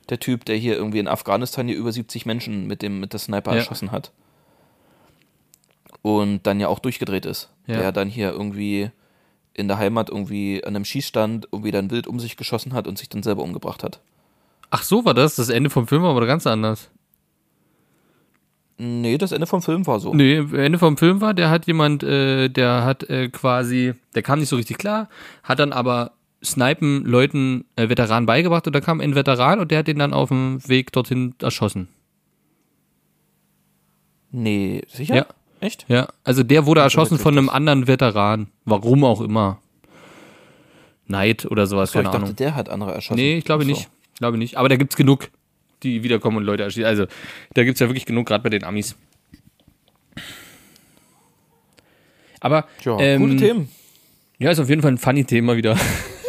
Der 0.09 0.19
Typ, 0.19 0.45
der 0.45 0.55
hier 0.55 0.75
irgendwie 0.75 0.99
in 0.99 1.07
Afghanistan 1.07 1.67
hier 1.67 1.75
über 1.77 1.91
70 1.91 2.27
Menschen 2.27 2.67
mit 2.67 2.83
dem 2.83 2.99
mit 2.99 3.11
der 3.13 3.19
Sniper 3.19 3.53
Ja. 3.53 3.57
erschossen 3.57 3.91
hat. 3.91 4.11
Und 6.03 6.45
dann 6.45 6.59
ja 6.59 6.67
auch 6.67 6.77
durchgedreht 6.77 7.25
ist. 7.25 7.49
Ja. 7.65 7.77
Der 7.79 7.91
dann 7.91 8.07
hier 8.09 8.29
irgendwie 8.31 8.91
in 9.55 9.67
der 9.67 9.79
Heimat 9.79 10.09
irgendwie 10.09 10.63
an 10.63 10.75
einem 10.75 10.85
Schießstand 10.85 11.47
irgendwie 11.51 11.71
dann 11.71 11.89
wild 11.89 12.05
um 12.05 12.19
sich 12.19 12.37
geschossen 12.37 12.73
hat 12.73 12.87
und 12.87 12.99
sich 12.99 13.09
dann 13.09 13.23
selber 13.23 13.41
umgebracht 13.41 13.83
hat. 13.83 13.99
Ach, 14.69 14.83
so 14.83 15.05
war 15.05 15.13
das. 15.13 15.35
Das 15.35 15.49
Ende 15.49 15.69
vom 15.69 15.87
Film 15.87 16.03
war 16.03 16.11
aber 16.11 16.25
ganz 16.25 16.45
anders. 16.47 16.89
Nee, 18.77 19.17
das 19.17 19.31
Ende 19.31 19.47
vom 19.47 19.61
Film 19.61 19.87
war 19.87 19.99
so. 20.01 20.13
Nee, 20.13 20.35
Ende 20.37 20.77
vom 20.77 20.97
Film 20.97 21.21
war, 21.21 21.33
der 21.33 21.49
hat 21.49 21.65
jemand, 21.65 22.03
äh, 22.03 22.49
der 22.49 22.83
hat 22.83 23.09
äh, 23.09 23.29
quasi, 23.29 23.93
der 24.15 24.21
kam 24.21 24.39
nicht 24.39 24.49
so 24.49 24.57
richtig 24.57 24.77
klar, 24.77 25.07
hat 25.43 25.59
dann 25.59 25.71
aber 25.71 26.11
Snipen 26.43 27.05
Leuten, 27.05 27.63
äh, 27.77 27.87
Veteranen 27.87 28.25
beigebracht 28.25 28.67
und 28.67 28.73
da 28.75 28.81
kam 28.81 28.99
ein 28.99 29.15
Veteran 29.15 29.59
und 29.61 29.71
der 29.71 29.79
hat 29.79 29.87
den 29.87 29.99
dann 29.99 30.13
auf 30.13 30.27
dem 30.27 30.59
Weg 30.67 30.91
dorthin 30.91 31.35
erschossen. 31.41 31.87
Nee, 34.31 34.81
sicher? 34.87 35.15
Ja. 35.15 35.25
Echt? 35.61 35.85
Ja, 35.87 36.09
also 36.25 36.43
der 36.43 36.65
wurde 36.65 36.81
erschossen 36.81 37.17
von 37.17 37.37
einem 37.37 37.47
anderen 37.49 37.87
Veteran. 37.87 38.47
Warum 38.65 39.05
auch 39.05 39.21
immer. 39.21 39.59
Neid 41.07 41.45
oder 41.45 41.65
sowas, 41.65 41.91
So, 41.91 41.99
ich 41.99 42.03
keine 42.03 42.11
dachte, 42.11 42.23
Ahnung. 42.25 42.35
der 42.35 42.55
hat 42.55 42.67
andere 42.69 42.93
erschossen. 42.93 43.15
Nee, 43.15 43.37
ich 43.37 43.45
glaube 43.45 43.63
so. 43.63 43.69
nicht. 43.69 43.89
Ich 44.15 44.19
glaube 44.19 44.37
nicht. 44.37 44.57
Aber 44.57 44.69
da 44.69 44.77
gibt's 44.77 44.95
genug, 44.95 45.29
die 45.83 46.01
wiederkommen 46.03 46.37
und 46.37 46.43
Leute 46.43 46.63
erschießen. 46.63 46.85
Also, 46.85 47.05
da 47.53 47.63
gibt's 47.63 47.81
ja 47.81 47.87
wirklich 47.87 48.05
genug, 48.05 48.27
gerade 48.27 48.43
bei 48.43 48.49
den 48.49 48.63
Amis. 48.63 48.95
Aber 52.39 52.67
Tja, 52.81 52.97
ähm, 52.99 53.21
gute 53.21 53.35
Themen. 53.35 53.69
Ja, 54.39 54.51
ist 54.51 54.59
auf 54.59 54.69
jeden 54.69 54.81
Fall 54.81 54.91
ein 54.91 54.97
funny 54.97 55.25
Thema 55.25 55.57
wieder. 55.57 55.77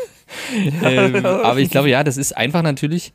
ähm, 0.82 1.24
aber 1.24 1.58
ich 1.58 1.70
glaube, 1.70 1.90
ja, 1.90 2.02
das 2.02 2.16
ist 2.16 2.36
einfach 2.36 2.62
natürlich 2.62 3.12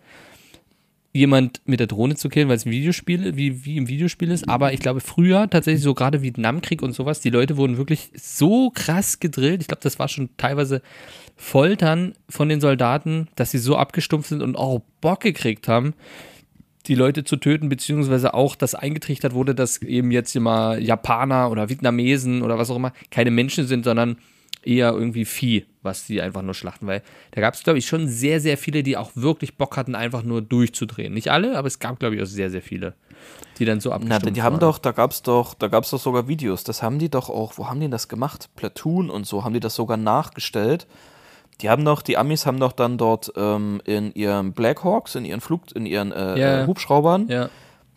jemand 1.13 1.61
mit 1.65 1.79
der 1.79 1.87
Drohne 1.87 2.15
zu 2.15 2.29
killen, 2.29 2.47
weil 2.47 2.55
es 2.55 2.65
ein 2.65 2.71
Videospiel, 2.71 3.35
wie, 3.35 3.65
wie 3.65 3.77
im 3.77 3.87
Videospiel 3.87 4.31
ist. 4.31 4.47
Aber 4.47 4.73
ich 4.73 4.79
glaube, 4.79 5.01
früher 5.01 5.49
tatsächlich 5.49 5.83
so 5.83 5.93
gerade 5.93 6.21
Vietnamkrieg 6.21 6.81
und 6.81 6.93
sowas, 6.93 7.19
die 7.19 7.29
Leute 7.29 7.57
wurden 7.57 7.77
wirklich 7.77 8.11
so 8.15 8.69
krass 8.69 9.19
gedrillt. 9.19 9.61
Ich 9.61 9.67
glaube, 9.67 9.83
das 9.83 9.99
war 9.99 10.07
schon 10.07 10.29
teilweise 10.37 10.81
Foltern 11.35 12.13
von 12.29 12.47
den 12.47 12.61
Soldaten, 12.61 13.27
dass 13.35 13.51
sie 13.51 13.57
so 13.57 13.75
abgestumpft 13.75 14.29
sind 14.29 14.41
und 14.41 14.55
auch 14.55 14.81
Bock 15.01 15.21
gekriegt 15.21 15.67
haben, 15.67 15.93
die 16.87 16.95
Leute 16.95 17.23
zu 17.23 17.35
töten, 17.35 17.67
beziehungsweise 17.67 18.33
auch, 18.33 18.55
dass 18.55 18.73
eingetrichtert 18.73 19.33
wurde, 19.33 19.53
dass 19.53 19.81
eben 19.81 20.11
jetzt 20.11 20.35
immer 20.35 20.77
Japaner 20.77 21.51
oder 21.51 21.69
Vietnamesen 21.69 22.41
oder 22.41 22.57
was 22.57 22.69
auch 22.69 22.75
immer 22.75 22.93
keine 23.11 23.31
Menschen 23.31 23.67
sind, 23.67 23.83
sondern 23.83 24.17
eher 24.63 24.91
irgendwie 24.93 25.25
Vieh, 25.25 25.65
was 25.81 26.05
sie 26.07 26.21
einfach 26.21 26.41
nur 26.41 26.53
schlachten. 26.53 26.87
Weil 26.87 27.01
da 27.31 27.41
gab 27.41 27.53
es, 27.53 27.63
glaube 27.63 27.79
ich, 27.79 27.87
schon 27.87 28.07
sehr, 28.07 28.39
sehr 28.39 28.57
viele, 28.57 28.83
die 28.83 28.97
auch 28.97 29.11
wirklich 29.15 29.57
Bock 29.57 29.77
hatten, 29.77 29.95
einfach 29.95 30.23
nur 30.23 30.41
durchzudrehen. 30.41 31.13
Nicht 31.13 31.29
alle, 31.31 31.57
aber 31.57 31.67
es 31.67 31.79
gab, 31.79 31.99
glaube 31.99 32.15
ich, 32.15 32.21
auch 32.21 32.25
sehr, 32.27 32.49
sehr 32.51 32.61
viele, 32.61 32.93
die 33.59 33.65
dann 33.65 33.79
so 33.79 33.89
Na, 33.89 33.95
abgestumpft 33.95 34.35
die 34.37 34.41
haben 34.41 34.53
waren. 34.53 34.59
doch, 34.61 34.77
da 34.77 34.91
gab's 34.91 35.21
doch, 35.23 35.53
da 35.55 35.67
gab's 35.67 35.89
doch 35.89 35.99
sogar 35.99 36.27
Videos. 36.27 36.63
Das 36.63 36.83
haben 36.83 36.99
die 36.99 37.09
doch 37.09 37.29
auch, 37.29 37.53
wo 37.57 37.67
haben 37.67 37.79
die 37.79 37.89
das 37.89 38.07
gemacht? 38.07 38.49
Platoon 38.55 39.09
und 39.09 39.25
so, 39.25 39.43
haben 39.43 39.53
die 39.53 39.59
das 39.59 39.75
sogar 39.75 39.97
nachgestellt. 39.97 40.87
Die 41.61 41.69
haben 41.69 41.85
doch, 41.85 42.01
die 42.01 42.17
Amis 42.17 42.45
haben 42.47 42.59
doch 42.59 42.71
dann 42.71 42.97
dort 42.97 43.31
ähm, 43.35 43.81
in 43.85 44.11
ihren 44.13 44.53
Blackhawks, 44.53 45.13
in 45.15 45.25
ihren 45.25 45.41
Flug, 45.41 45.61
in 45.75 45.85
ihren 45.85 46.11
äh, 46.11 46.39
Ja. 46.39 46.63
äh, 46.63 46.67
Hubschraubern, 46.67 47.27
Ja, 47.27 47.49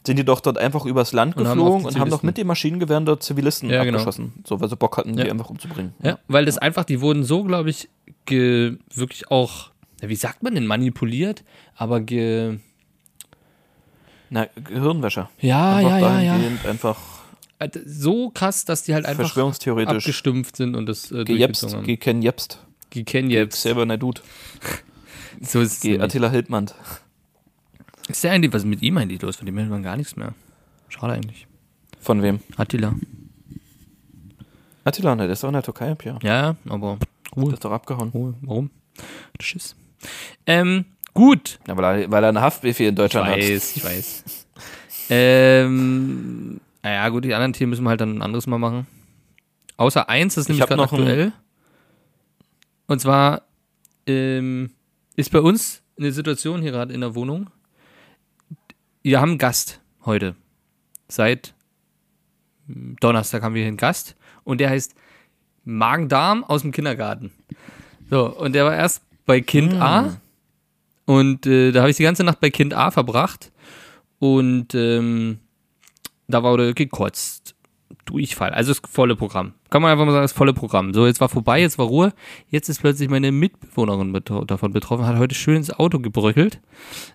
sind 0.07 0.19
die 0.19 0.25
doch 0.25 0.41
dort 0.41 0.59
einfach 0.59 0.85
übers 0.85 1.13
Land 1.13 1.37
Und 1.37 1.47
haben 1.49 1.59
geflogen 1.59 1.81
die 1.81 1.87
und 1.87 1.99
haben 1.99 2.11
doch 2.11 2.23
mit 2.23 2.37
den 2.37 2.47
Maschinengewehren 2.47 3.07
dort 3.07 3.23
Zivilisten 3.23 3.71
Ja, 3.71 3.85
genau. 3.85 3.99
abgeschossen. 3.99 4.33
So, 4.47 4.61
weil 4.61 4.69
sie 4.69 4.77
Bock 4.77 4.97
hatten, 4.99 5.17
Ja. 5.17 5.25
die 5.25 5.31
einfach 5.31 5.49
umzubringen. 5.51 5.95
ja, 6.03 6.19
weil 6.29 6.45
das 6.45 6.59
einfach, 6.59 6.85
die 6.85 7.01
wurden 7.01 7.25
so, 7.25 7.43
glaube 7.45 7.71
ich, 7.71 7.89
wirklich 8.27 9.31
auch, 9.31 9.71
wie 10.01 10.17
sagt 10.17 10.43
man 10.43 10.55
denn, 10.55 10.67
manipuliert, 10.67 11.43
aber 11.77 12.01
ge, 12.01 12.59
Na, 14.31 14.47
Gehirnwäsche. 14.57 15.29
ja, 15.41 15.77
einfach 15.77 16.01
ja, 16.01 16.21
ja, 16.21 16.37
ja. 16.37 16.51
Einfach 16.69 16.99
Äh, 17.61 17.69
So 17.87 18.31
krass, 18.31 18.65
dass 18.65 18.83
die 18.83 18.95
halt 18.95 19.07
einfach 19.07 19.25
verschwörungstheoretisch 19.25 19.97
abgestumpft 20.05 20.57
sind 20.57 20.75
und 20.75 20.87
das 20.87 21.13
äh, 21.13 21.25
gejepst, 21.25 21.73
haben. 21.73 21.85
geken 21.85 22.21
jepst. 22.21 22.59
Gekenn 22.91 23.31
jetzt. 23.31 23.63
Selber 23.63 23.87
Dude. 23.97 24.21
So 25.41 25.61
ist 25.61 25.85
es. 25.85 26.01
Attila 26.01 26.31
Hildmann. 26.31 26.71
Ist 28.09 28.23
der 28.25 28.33
eigentlich, 28.33 28.53
was 28.53 28.63
ist 28.63 28.69
mit 28.69 28.83
ihm 28.83 28.99
eigentlich 28.99 29.23
los? 29.23 29.37
Von 29.37 29.47
dem 29.47 29.59
hört 29.59 29.69
man 29.71 29.83
gar 29.83 29.97
nichts 29.97 30.17
mehr. 30.17 30.35
Schade 30.89 31.15
eigentlich. 31.15 31.47
Von 32.01 32.23
wem? 32.23 32.41
Attila. 32.57 32.95
Attila, 34.85 35.15
ne, 35.15 35.23
der 35.25 35.33
ist 35.33 35.43
doch 35.43 35.49
in 35.49 35.55
der 35.55 35.63
Türkei, 35.63 35.97
ja. 36.05 36.19
Ja, 36.23 36.43
ja, 36.43 36.57
aber 36.69 36.99
Der 37.35 37.43
Ruhe, 37.43 37.53
ist 37.55 37.65
doch 37.65 37.73
abgehauen. 37.73 38.11
Ruhe. 38.11 38.35
Warum? 38.43 38.71
Schiss. 39.41 39.75
Ähm, 40.47 40.85
gut. 41.15 41.59
Ja, 41.67 41.77
weil 41.77 42.03
er, 42.03 42.11
weil 42.11 42.23
er 42.25 42.29
einen 42.29 42.41
Haftbefehl 42.43 42.89
in 42.89 42.95
Ich 42.95 42.97
Deutschland 42.99 43.29
hat. 43.29 43.39
weiß, 43.39 43.77
ich 43.77 43.85
weiß. 43.85 44.25
ähm, 45.09 46.61
naja, 46.83 47.09
gut, 47.09 47.25
die 47.25 47.33
anderen 47.35 47.55
Themen 47.55 47.71
müssen 47.71 47.85
wir 47.85 47.91
halt 47.91 48.01
dann 48.03 48.19
ein 48.19 48.23
anderes 48.23 48.47
Mal 48.47 48.59
machen. 48.59 48.87
Außer 49.79 50.09
eins, 50.09 50.35
das 50.35 50.43
ist 50.45 50.51
Ich 50.51 50.59
nämlich 50.59 50.69
gerade 50.69 50.83
aktuell. 50.83 51.33
Und 52.87 53.01
zwar 53.01 53.43
ähm, 54.07 54.71
ist 55.17 55.33
bei 55.33 55.41
uns 55.41 55.81
eine 55.99 56.13
Situation 56.13 56.61
hier 56.61 56.73
gerade 56.73 56.93
in 56.93 57.01
der 57.01 57.15
Wohnung. 57.15 57.49
Wir 59.07 59.21
haben 59.21 59.33
einen 59.33 59.39
Gast 59.39 59.83
heute. 60.07 60.35
Seit 61.09 61.53
hm, 62.67 62.97
Donnerstag 63.01 63.43
haben 63.43 63.55
wir 63.55 63.61
hier 63.61 63.69
einen 63.69 63.77
Gast. 63.77 64.17
Und 64.45 64.63
der 64.63 64.71
heißt 64.71 64.95
Magen-Darm 65.65 66.43
aus 66.43 66.63
dem 66.63 66.73
Kindergarten. 66.73 67.31
So, 68.09 68.35
und 68.35 68.55
der 68.55 68.65
war 68.65 68.75
erst 68.75 69.03
bei 69.27 69.43
Kind 69.43 69.75
A. 69.75 70.17
Und 71.05 71.47
äh, 71.47 71.71
da 71.71 71.81
habe 71.81 71.91
ich 71.91 71.99
die 71.99 72.03
ganze 72.03 72.25
Nacht 72.25 72.41
bei 72.41 72.49
Kind 72.49 72.73
A 72.73 72.91
verbracht. 72.91 73.53
Und 74.21 74.75
ähm, 74.75 75.39
da 76.27 76.43
wurde 76.43 76.73
gekotzt. 76.73 77.55
Durchfall. 78.07 78.51
Also 78.51 78.73
das 78.73 78.83
volle 78.91 79.17
Programm. 79.17 79.55
Kann 79.71 79.83
man 79.83 79.91
einfach 79.91 80.05
mal 80.05 80.13
sagen, 80.13 80.25
das 80.25 80.33
volle 80.33 80.53
Programm. 80.53 80.93
So, 80.95 81.07
jetzt 81.07 81.21
war 81.21 81.29
vorbei, 81.29 81.61
jetzt 81.61 81.79
war 81.79 81.87
Ruhe. 81.87 82.13
Jetzt 82.49 82.69
ist 82.69 82.81
plötzlich 82.81 83.09
meine 83.09 83.33
Mitbewohnerin 83.33 84.13
betro 84.13 84.45
davon 84.45 84.73
betroffen, 84.73 85.07
hat 85.07 85.19
heute 85.19 85.35
schön 85.35 85.57
ins 85.57 85.71
Auto 85.71 85.99
gebröckelt. 85.99 86.61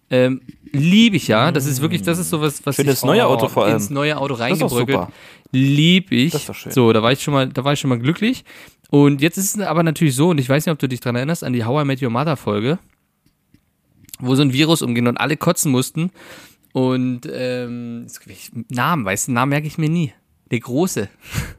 Ähm, 0.09 0.41
Liebe 0.71 1.15
ich 1.17 1.27
ja. 1.27 1.51
Das 1.51 1.65
ist 1.65 1.81
wirklich, 1.81 2.01
das 2.01 2.19
ist 2.19 2.29
sowas, 2.29 2.61
was 2.63 2.75
Schönes 2.75 2.99
ich, 2.99 3.05
neue 3.05 3.25
Auto 3.25 3.47
vor 3.47 3.65
allem. 3.65 3.75
ins 3.75 3.89
neue 3.89 4.17
Auto 4.17 4.35
reingebröckelt. 4.35 5.07
Lieb 5.51 6.11
ich. 6.11 6.31
Das 6.31 6.41
ist 6.41 6.49
doch 6.49 6.55
schön. 6.55 6.71
So, 6.71 6.93
da 6.93 7.01
war 7.01 7.11
ich 7.11 7.23
schon 7.23 7.33
mal, 7.33 7.47
da 7.47 7.63
war 7.63 7.73
ich 7.73 7.79
schon 7.79 7.89
mal 7.89 7.99
glücklich. 7.99 8.43
Und 8.89 9.21
jetzt 9.21 9.37
ist 9.37 9.55
es 9.55 9.61
aber 9.61 9.83
natürlich 9.83 10.15
so, 10.15 10.29
und 10.29 10.39
ich 10.39 10.49
weiß 10.49 10.65
nicht, 10.65 10.73
ob 10.73 10.79
du 10.79 10.87
dich 10.87 10.99
dran 10.99 11.15
erinnerst, 11.15 11.43
an 11.43 11.53
die 11.53 11.63
How 11.63 11.83
I 11.83 11.85
Met 11.85 12.01
Your 12.01 12.09
Mother 12.09 12.37
Folge, 12.37 12.79
wo 14.19 14.35
so 14.35 14.41
ein 14.41 14.53
Virus 14.53 14.81
umging 14.81 15.07
und 15.07 15.17
alle 15.17 15.37
kotzen 15.37 15.71
mussten. 15.71 16.11
Und 16.73 17.21
ähm, 17.31 18.07
Namen, 18.69 19.05
weißt 19.05 19.27
du, 19.27 19.31
Namen 19.31 19.49
merke 19.49 19.67
ich 19.67 19.77
mir 19.77 19.89
nie. 19.89 20.13
Der 20.51 20.59
Große. 20.59 21.09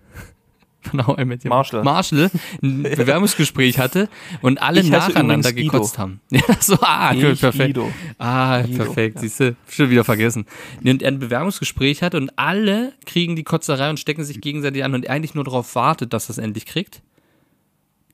Von 0.83 1.07
How 1.07 1.18
I 1.20 1.24
Met 1.24 1.45
Your 1.45 1.51
Marshall. 1.51 1.83
Marshall 1.85 2.31
ein 2.62 2.83
Bewerbungsgespräch 2.97 3.78
hatte 3.78 4.09
und 4.43 4.62
alle 4.62 4.83
nacheinander 4.83 5.53
gekotzt 5.53 5.99
haben. 5.99 6.20
Ja, 6.31 6.41
so, 6.61 6.78
ah, 6.81 7.12
Ich, 7.14 7.41
perfekt. 7.41 7.74
Guido. 7.74 7.93
Ah, 8.18 8.62
Guido, 8.62 8.85
perfekt, 8.85 9.16
ja. 9.16 9.20
siehst 9.22 9.41
du, 9.41 9.57
schon 9.68 9.91
wieder 9.91 10.05
vergessen. 10.05 10.47
Und 10.83 11.03
er 11.03 11.09
ein 11.09 11.18
Bewerbungsgespräch 11.18 12.03
hat 12.03 12.14
und 12.14 12.31
alle 12.39 12.93
kriegen 13.07 13.37
die 13.37 13.45
Kotzerei 13.45 13.91
und 13.91 14.01
stecken 14.01 14.24
sich 14.24 14.41
gegenseitig 14.41 14.83
an 14.85 14.95
und 14.95 15.09
eigentlich 15.09 15.35
nur 15.35 15.45
darauf 15.45 15.74
wartet, 15.74 16.12
dass 16.12 16.28
er 16.28 16.33
es 16.33 16.39
endlich 16.39 16.66
kriegt. 16.66 17.03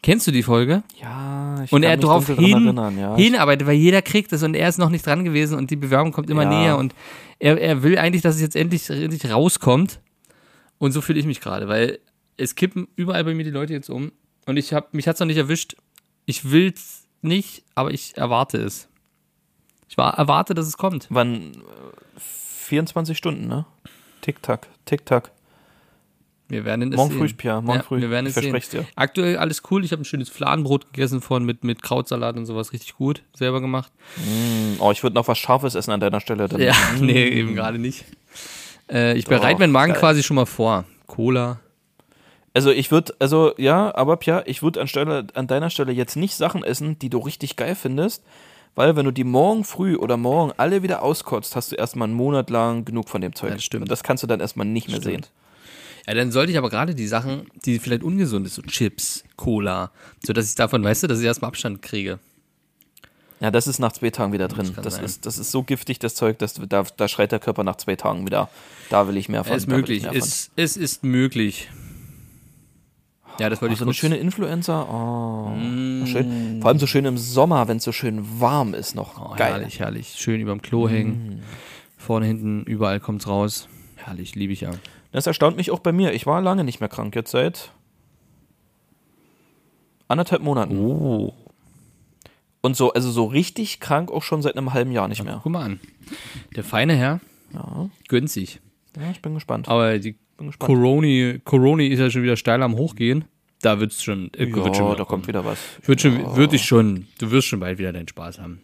Kennst 0.03 0.27
du 0.27 0.31
die 0.31 0.43
Folge? 0.43 0.83
Ja, 1.01 1.63
ich 1.65 1.73
Und 1.73 1.83
er 1.83 1.97
darauf 1.97 2.27
hin, 2.29 2.67
erinnern, 2.67 2.99
ja. 2.99 3.17
hinarbeitet, 3.17 3.67
weil 3.67 3.75
jeder 3.75 4.03
kriegt 4.03 4.33
es 4.33 4.43
und 4.43 4.55
er 4.55 4.69
ist 4.69 4.79
noch 4.79 4.91
nicht 4.91 5.05
dran 5.07 5.25
gewesen 5.25 5.59
und 5.59 5.71
die 5.71 5.77
Bewerbung 5.77 6.13
kommt 6.13 6.31
immer 6.31 6.45
Ja. 6.45 6.49
näher 6.49 6.79
und 6.79 6.95
er, 7.39 7.61
er 7.61 7.83
will 7.83 7.99
eigentlich, 7.99 8.23
dass 8.23 8.37
es 8.37 8.41
jetzt 8.41 8.57
endlich, 8.57 8.89
endlich 8.91 9.31
rauskommt. 9.31 10.01
Und 10.79 10.93
so 10.93 11.01
fühle 11.01 11.19
ich 11.19 11.27
mich 11.27 11.41
gerade, 11.41 11.69
weil 11.69 11.99
es 12.37 12.55
kippen 12.55 12.89
überall 12.97 13.25
bei 13.25 13.35
mir 13.35 13.45
die 13.45 13.51
Leute 13.51 13.73
jetzt 13.73 13.91
um 13.91 14.13
und 14.47 14.57
ich 14.57 14.73
habe 14.73 14.89
mich 14.93 15.09
hat's 15.09 15.21
noch 15.21 15.27
nicht 15.27 15.37
erwischt. 15.37 15.77
Ich 16.25 16.51
will's 16.51 17.07
nicht, 17.23 17.65
aber 17.75 17.93
ich 17.93 18.17
erwarte 18.17 18.59
es. 18.59 18.89
Ich 19.89 19.97
war, 19.97 20.19
erwarte, 20.19 20.55
dass 20.55 20.67
es 20.67 20.77
kommt. 20.77 21.07
Wann? 21.11 21.53
äh, 21.55 22.19
24 22.19 23.17
Stunden, 23.17 23.47
ne? 23.47 23.65
Tick-Tack, 24.23 24.69
Tick-Tack. 24.85 25.31
Wir 26.49 26.65
werden 26.65 26.93
es 26.93 26.97
Morgen 26.97 27.11
sehen. 27.11 27.19
früh, 27.19 27.35
Pia, 27.35 27.61
morgen 27.61 27.79
ja, 27.79 27.83
früh. 27.83 28.01
Wir 28.01 28.11
werden 28.11 28.27
es 28.27 28.35
sehen. 28.35 28.55
dir. 28.71 28.87
Aktuell 28.95 29.37
alles 29.37 29.63
cool. 29.71 29.85
Ich 29.85 29.91
habe 29.91 30.03
ein 30.03 30.05
schönes 30.05 30.29
Fladenbrot 30.29 30.93
gegessen 30.93 31.21
von 31.21 31.45
mit, 31.45 31.65
mit 31.65 31.83
Krautsalat 31.83 32.37
und 32.37 32.47
sowas. 32.47 32.73
Richtig 32.73 32.95
gut. 32.95 33.23
Selber 33.35 33.61
gemacht. 33.61 33.93
Oh, 34.79 34.93
ich 34.93 35.03
würde 35.03 35.15
noch 35.15 35.27
was 35.27 35.39
Scharfes 35.39 35.75
essen 35.75 35.91
an 35.91 35.99
deiner 35.99 36.21
Stelle. 36.21 36.49
Dann. 36.49 36.61
Ja, 36.61 36.75
nee, 37.01 37.27
eben 37.29 37.57
gerade 37.57 37.79
nicht. 37.79 38.05
Äh, 38.89 39.19
ich 39.19 39.25
Doch, 39.25 39.31
bereite 39.31 39.59
meinen 39.59 39.73
Magen 39.73 39.93
geil. 39.93 40.01
quasi 40.01 40.23
schon 40.23 40.37
mal 40.37 40.47
vor. 40.47 40.85
Cola. 41.09 41.59
Also 42.57 42.71
ich 42.71 42.91
würde, 42.91 43.15
also 43.19 43.53
ja, 43.59 43.95
aber 43.95 44.17
Pia, 44.17 44.43
ich 44.47 44.63
würde 44.63 44.81
anstelle 44.81 45.27
an 45.35 45.47
deiner 45.47 45.69
Stelle 45.69 45.93
jetzt 45.93 46.17
nicht 46.17 46.35
Sachen 46.35 46.65
essen, 46.65 46.99
die 46.99 47.11
du 47.11 47.19
richtig 47.19 47.57
geil 47.57 47.75
findest, 47.75 48.23
weil 48.75 48.97
wenn 48.97 49.05
du 49.05 49.11
die 49.11 49.25
morgen 49.25 49.63
früh 49.63 49.95
oder 49.95 50.17
morgen 50.17 50.55
alle 50.57 50.83
wieder 50.83 51.03
auskotzt, 51.03 51.55
hast 51.55 51.73
du 51.73 51.77
erstmal 51.77 52.09
einen 52.09 52.17
Monat 52.17 52.49
lang 52.49 52.87
genug 52.87 53.11
von 53.11 53.21
dem 53.21 53.35
Zeug. 53.35 53.53
das 53.53 53.63
stimmt. 53.63 53.83
Und 53.83 53.91
das 53.91 54.03
kannst 54.03 54.23
du 54.23 54.27
dann 54.27 54.41
erstmal 54.41 54.67
nicht 54.67 54.89
mehr 54.89 55.03
Stimmt. 55.03 55.27
sehen. 55.27 55.33
Ja, 56.07 56.15
dann 56.15 56.33
sollte 56.33 56.51
ich 56.51 56.57
aber 56.57 56.71
gerade 56.71 56.95
die 56.95 57.07
Sachen, 57.07 57.47
die 57.67 57.79
vielleicht 57.79 58.03
ungesund 58.03 58.47
ist, 58.47 58.55
so 58.55 58.63
Chips, 58.63 59.23
Cola, 59.37 59.91
so 60.25 60.33
dass 60.33 60.49
ich 60.49 60.55
davon, 60.55 60.83
weißt 60.83 61.03
du, 61.03 61.09
dass 61.09 61.21
ich 61.21 61.27
erstmal 61.27 61.51
Abstand 61.51 61.83
kriege. 61.83 62.21
Ja, 63.41 63.51
das 63.51 63.67
ist 63.67 63.81
nach 63.81 63.93
zwei 63.93 64.09
Tagen 64.09 64.33
wieder 64.33 64.49
drin. 64.49 64.75
Das, 64.83 64.95
sein. 64.95 65.05
ist, 65.05 65.27
das 65.27 65.37
ist 65.37 65.51
so 65.51 65.63
giftig, 65.63 65.99
das 65.99 66.15
Zeug, 66.15 66.39
dass 66.39 66.55
da, 66.55 66.85
da 66.97 67.07
schreit 67.07 67.33
der 67.33 67.39
Körper 67.39 67.65
nach 67.65 67.77
zwei 67.77 67.97
Tagen 67.97 68.25
wieder. 68.25 68.49
Da 68.89 69.09
will 69.09 69.19
ich 69.19 69.29
mehr 69.29 69.45
von. 69.45 69.55
Es 69.55 69.65
ist 69.65 69.69
möglich, 69.69 70.07
es, 70.11 70.51
es 70.57 70.79
ist 70.79 71.05
möglich. 71.05 71.69
Ja, 73.39 73.51
das 73.51 73.61
wollte 73.61 73.75
ich 73.75 73.79
so 73.79 73.85
eine 73.85 73.93
schöne 73.95 74.17
Influencer. 74.17 74.89
Oh, 74.89 75.51
Mm. 75.51 76.07
schön. 76.07 76.59
Vor 76.63 76.69
allem 76.71 76.79
so 76.79 76.87
schön 76.87 77.05
im 77.05 77.19
Sommer, 77.19 77.69
wenn 77.69 77.77
es 77.77 77.85
so 77.85 77.93
schön 77.93 78.41
warm 78.41 78.73
ist 78.75 78.95
noch. 78.95 79.21
Oh, 79.33 79.37
Geil. 79.37 79.53
Herrlich, 79.53 79.79
herrlich. 79.81 80.15
Schön 80.17 80.41
überm 80.41 80.63
Klo 80.63 80.89
hängen. 80.89 81.43
Vorne, 81.99 82.27
hinten, 82.27 82.63
überall 82.65 82.99
kommt's 83.01 83.27
raus. 83.29 83.69
Herrlich, 83.97 84.35
liebe 84.35 84.53
ich 84.53 84.63
ja. 84.63 84.71
Das 85.13 85.27
erstaunt 85.27 85.57
mich 85.57 85.71
auch 85.71 85.81
bei 85.81 85.93
mir. 85.93 86.13
Ich 86.15 86.27
war 86.27 86.41
lange 86.41 86.65
nicht 86.65 86.81
mehr 86.81 86.89
krank, 86.89 87.15
jetzt 87.15 87.31
seit 87.31 87.73
anderthalb 90.09 90.43
Monaten. 90.43 90.79
Oh. 90.79 91.35
Und 92.61 92.77
so, 92.77 92.93
also 92.93 93.11
so 93.11 93.25
richtig 93.27 93.81
krank 93.81 94.11
auch 94.11 94.23
schon 94.23 94.43
seit 94.43 94.57
einem 94.57 94.73
halben 94.73 94.93
Jahr 94.93 95.09
nicht 95.09 95.23
mehr. 95.25 95.41
Guck 95.43 95.53
mal 95.53 95.63
an. 95.65 95.81
Der 96.55 96.65
feine 96.65 96.95
Herr 96.95 97.21
Ja, 97.53 97.89
gönnt 98.09 98.31
sich. 98.31 98.61
Ja 99.01 99.11
ich 99.11 99.21
bin 99.23 99.35
gespannt. 99.35 99.69
Aber 99.69 99.99
die. 99.99 100.17
Coroni, 100.59 101.41
Coroni 101.45 101.87
ist 101.89 101.99
ja 101.99 102.11
schon 102.11 102.23
wieder 102.23 102.37
steil 102.37 102.63
am 102.63 102.77
Hochgehen. 102.77 103.25
Da 103.63 103.81
wird's 103.81 104.03
schon. 104.03 104.31
Äh, 104.35 104.47
Ja, 104.49 104.57
wird 104.57 104.77
schon 104.77 104.97
da 104.97 105.05
kommt 105.05 105.27
wieder 105.29 105.45
was. 105.45 105.59
Wird 105.83 106.01
schon, 106.03 106.37
wird 106.37 106.53
ich 106.53 106.63
schon, 106.65 107.07
du 107.19 107.31
wirst 107.31 107.49
schon 107.49 107.61
bald 107.61 107.79
wieder 107.79 107.93
deinen 107.93 108.07
Spaß 108.09 108.39
haben. 108.39 108.61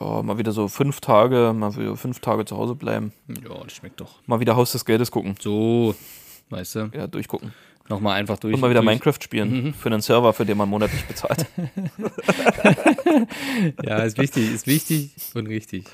Ja, 0.00 0.22
mal 0.22 0.36
wieder 0.36 0.50
so 0.52 0.66
fünf 0.68 1.00
Tage, 1.00 1.54
mal 1.56 1.74
wieder 1.76 1.96
fünf 1.96 2.18
Tage 2.20 2.44
zu 2.44 2.56
Hause 2.56 2.74
bleiben. 2.74 3.12
Ja, 3.28 3.62
das 3.62 3.72
schmeckt 3.74 4.00
doch. 4.00 4.20
Mal 4.26 4.40
wieder 4.40 4.56
Haus 4.56 4.72
des 4.72 4.84
Geldes 4.84 5.10
gucken. 5.12 5.36
So, 5.40 5.94
weißt 6.50 6.74
du, 6.74 6.90
Ja, 6.92 7.06
durchgucken. 7.06 7.52
nochmal 7.88 8.18
einfach 8.18 8.36
durch. 8.38 8.52
Und 8.54 8.60
mal 8.60 8.68
wieder 8.70 8.80
durch. 8.80 8.90
Minecraft 8.90 9.18
spielen. 9.22 9.72
Für 9.74 9.90
einen 9.90 10.00
Server, 10.02 10.32
für 10.32 10.44
den 10.44 10.58
man 10.58 10.68
monatlich 10.68 11.04
bezahlt. 11.04 11.46
Ja, 13.84 13.98
ist 13.98 14.18
wichtig, 14.18 14.52
ist 14.52 14.66
wichtig 14.66 15.10
und 15.34 15.46
richtig. 15.46 15.84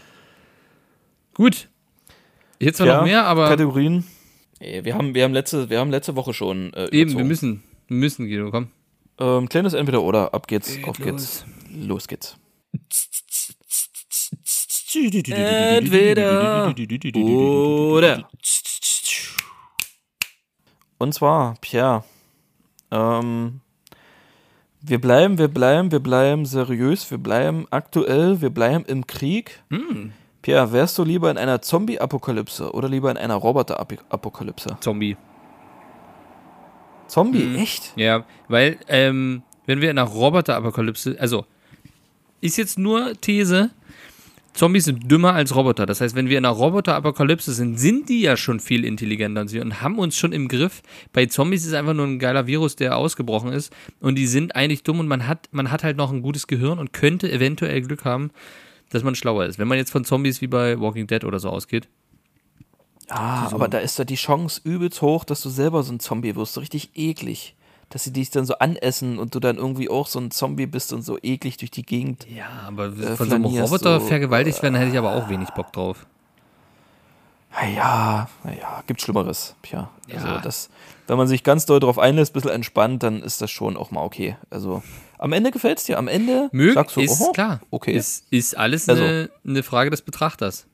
Gut. 1.34 1.68
Jetzt 2.62 2.76
zwar 2.76 2.86
noch 2.86 3.04
mehr, 3.04 3.24
aber 3.24 3.48
Kategorien. 3.48 4.04
Ey, 4.60 4.84
wir, 4.84 4.94
haben, 4.94 5.14
wir, 5.14 5.24
haben 5.24 5.32
letzte, 5.32 5.68
wir 5.68 5.80
haben 5.80 5.90
letzte 5.90 6.14
Woche 6.14 6.32
schon. 6.32 6.72
Äh, 6.74 6.88
eben, 6.92 7.16
wir 7.16 7.24
müssen, 7.24 7.64
wir 7.88 7.96
müssen, 7.96 8.28
Guido, 8.28 8.52
komm. 8.52 8.68
Ähm, 9.18 9.48
kleines 9.48 9.74
Entweder 9.74 10.02
oder. 10.02 10.32
Ab 10.32 10.46
geht's. 10.46 10.76
Geht 10.76 10.86
auf 10.86 10.98
los. 10.98 11.06
geht's. 11.06 11.44
Los 11.74 12.06
geht's. 12.06 12.36
Entweder 14.94 16.72
Oder. 17.16 18.28
Und 20.98 21.14
zwar, 21.14 21.56
Pierre. 21.60 22.04
Ähm, 22.92 23.60
wir 24.80 25.00
bleiben, 25.00 25.38
wir 25.38 25.48
bleiben, 25.48 25.90
wir 25.90 26.00
bleiben 26.00 26.46
seriös, 26.46 27.10
wir 27.10 27.18
bleiben 27.18 27.66
aktuell, 27.70 28.40
wir 28.40 28.50
bleiben 28.50 28.84
im 28.84 29.06
Krieg. 29.06 29.62
Hm. 29.70 30.12
Pierre, 30.42 30.72
wärst 30.72 30.98
du 30.98 31.04
lieber 31.04 31.30
in 31.30 31.38
einer 31.38 31.62
Zombie-Apokalypse 31.62 32.72
oder 32.72 32.88
lieber 32.88 33.10
in 33.10 33.16
einer 33.16 33.36
Roboter-Apokalypse? 33.36 34.76
Zombie. 34.80 35.16
Zombie, 37.06 37.56
echt? 37.56 37.92
Ja, 37.96 38.24
weil, 38.48 38.78
ähm, 38.88 39.42
wenn 39.66 39.80
wir 39.80 39.90
in 39.90 39.98
einer 39.98 40.08
Roboter-Apokalypse, 40.08 41.16
also, 41.20 41.46
ist 42.40 42.56
jetzt 42.56 42.78
nur 42.78 43.12
These, 43.20 43.70
Zombies 44.54 44.84
sind 44.84 45.10
dümmer 45.10 45.32
als 45.32 45.54
Roboter. 45.54 45.86
Das 45.86 46.00
heißt, 46.00 46.14
wenn 46.14 46.28
wir 46.28 46.36
in 46.36 46.44
einer 46.44 46.54
Roboter-Apokalypse 46.54 47.52
sind, 47.52 47.78
sind 47.78 48.08
die 48.08 48.20
ja 48.20 48.36
schon 48.36 48.60
viel 48.60 48.84
intelligenter 48.84 49.40
als 49.40 49.52
wir 49.54 49.62
und 49.62 49.80
haben 49.80 49.98
uns 49.98 50.16
schon 50.16 50.32
im 50.32 50.48
Griff. 50.48 50.82
Bei 51.12 51.24
Zombies 51.24 51.64
ist 51.64 51.72
einfach 51.72 51.94
nur 51.94 52.06
ein 52.06 52.18
geiler 52.18 52.46
Virus, 52.46 52.76
der 52.76 52.98
ausgebrochen 52.98 53.50
ist 53.52 53.72
und 54.00 54.16
die 54.16 54.26
sind 54.26 54.54
eigentlich 54.54 54.82
dumm 54.82 55.00
und 55.00 55.08
man 55.08 55.26
hat, 55.26 55.48
man 55.52 55.70
hat 55.70 55.84
halt 55.84 55.96
noch 55.96 56.12
ein 56.12 56.20
gutes 56.20 56.46
Gehirn 56.48 56.78
und 56.78 56.92
könnte 56.92 57.32
eventuell 57.32 57.80
Glück 57.80 58.04
haben, 58.04 58.30
dass 58.92 59.02
man 59.02 59.14
schlauer 59.14 59.46
ist. 59.46 59.58
Wenn 59.58 59.68
man 59.68 59.78
jetzt 59.78 59.90
von 59.90 60.04
Zombies 60.04 60.40
wie 60.40 60.46
bei 60.46 60.78
Walking 60.80 61.06
Dead 61.06 61.24
oder 61.24 61.38
so 61.38 61.48
ausgeht. 61.48 61.88
Ah, 63.08 63.48
aber 63.52 63.68
da 63.68 63.78
ist 63.78 63.98
da 63.98 64.04
die 64.04 64.14
Chance 64.14 64.60
übelst 64.64 65.02
hoch, 65.02 65.24
dass 65.24 65.42
du 65.42 65.50
selber 65.50 65.82
so 65.82 65.92
ein 65.92 66.00
Zombie 66.00 66.34
wirst, 66.36 66.54
so 66.54 66.60
richtig 66.60 66.90
eklig. 66.94 67.54
Dass 67.90 68.04
sie 68.04 68.12
dich 68.12 68.30
dann 68.30 68.46
so 68.46 68.54
anessen 68.58 69.18
und 69.18 69.34
du 69.34 69.40
dann 69.40 69.56
irgendwie 69.58 69.90
auch 69.90 70.06
so 70.06 70.18
ein 70.18 70.30
Zombie 70.30 70.66
bist 70.66 70.94
und 70.94 71.02
so 71.02 71.18
eklig 71.22 71.58
durch 71.58 71.70
die 71.70 71.82
Gegend. 71.82 72.26
Ja, 72.34 72.46
aber 72.66 72.86
Äh, 72.86 73.16
von 73.16 73.28
so 73.28 73.34
einem 73.34 73.44
Roboter 73.44 74.00
so, 74.00 74.06
vergewaltigt 74.06 74.62
werden, 74.62 74.76
hätte 74.76 74.90
ich 74.92 74.98
aber 74.98 75.12
auch 75.12 75.28
wenig 75.28 75.50
Bock 75.50 75.72
drauf. 75.72 76.06
Naja, 77.52 78.28
naja, 78.44 78.82
gibt 78.86 79.02
Schlimmeres. 79.02 79.54
Tja, 79.62 79.90
also 80.12 80.26
Ja. 80.26 80.40
das, 80.40 80.70
wenn 81.06 81.18
man 81.18 81.28
sich 81.28 81.44
ganz 81.44 81.66
doll 81.66 81.80
drauf 81.80 81.98
einlässt, 81.98 82.32
ein 82.32 82.34
bisschen 82.34 82.50
entspannt, 82.50 83.02
dann 83.02 83.22
ist 83.22 83.42
das 83.42 83.50
schon 83.50 83.76
auch 83.76 83.90
mal 83.90 84.02
okay. 84.02 84.36
Also 84.50 84.82
am 85.18 85.32
Ende 85.32 85.50
gefällt 85.50 85.78
es 85.78 85.84
dir, 85.84 85.98
am 85.98 86.08
Ende 86.08 86.48
Mögen 86.52 86.74
sagst 86.74 86.96
du, 86.96 87.00
ist 87.02 87.20
oho, 87.20 87.32
klar. 87.32 87.60
okay, 87.70 87.92
Ist, 87.92 88.26
ist 88.30 88.56
alles 88.56 88.88
Also- 88.88 89.02
eine, 89.04 89.30
eine 89.46 89.62
Frage 89.62 89.90
des 89.90 90.02
Betrachters. 90.02 90.66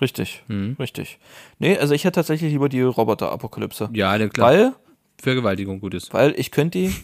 richtig, 0.00 0.42
Mhm. 0.48 0.76
richtig. 0.78 1.18
Nee, 1.58 1.76
also 1.78 1.94
ich 1.94 2.04
hätte 2.04 2.16
tatsächlich 2.16 2.52
lieber 2.52 2.68
die 2.68 2.80
Roboter-Apokalypse. 2.82 3.88
Ja, 3.92 4.16
ne, 4.18 4.28
klar. 4.28 4.48
Weil, 4.50 4.72
Vergewaltigung 5.20 5.80
gut 5.80 5.94
ist. 5.94 6.12
weil 6.14 6.34
ich 6.38 6.50
könnte 6.50 6.78
die, 6.78 6.94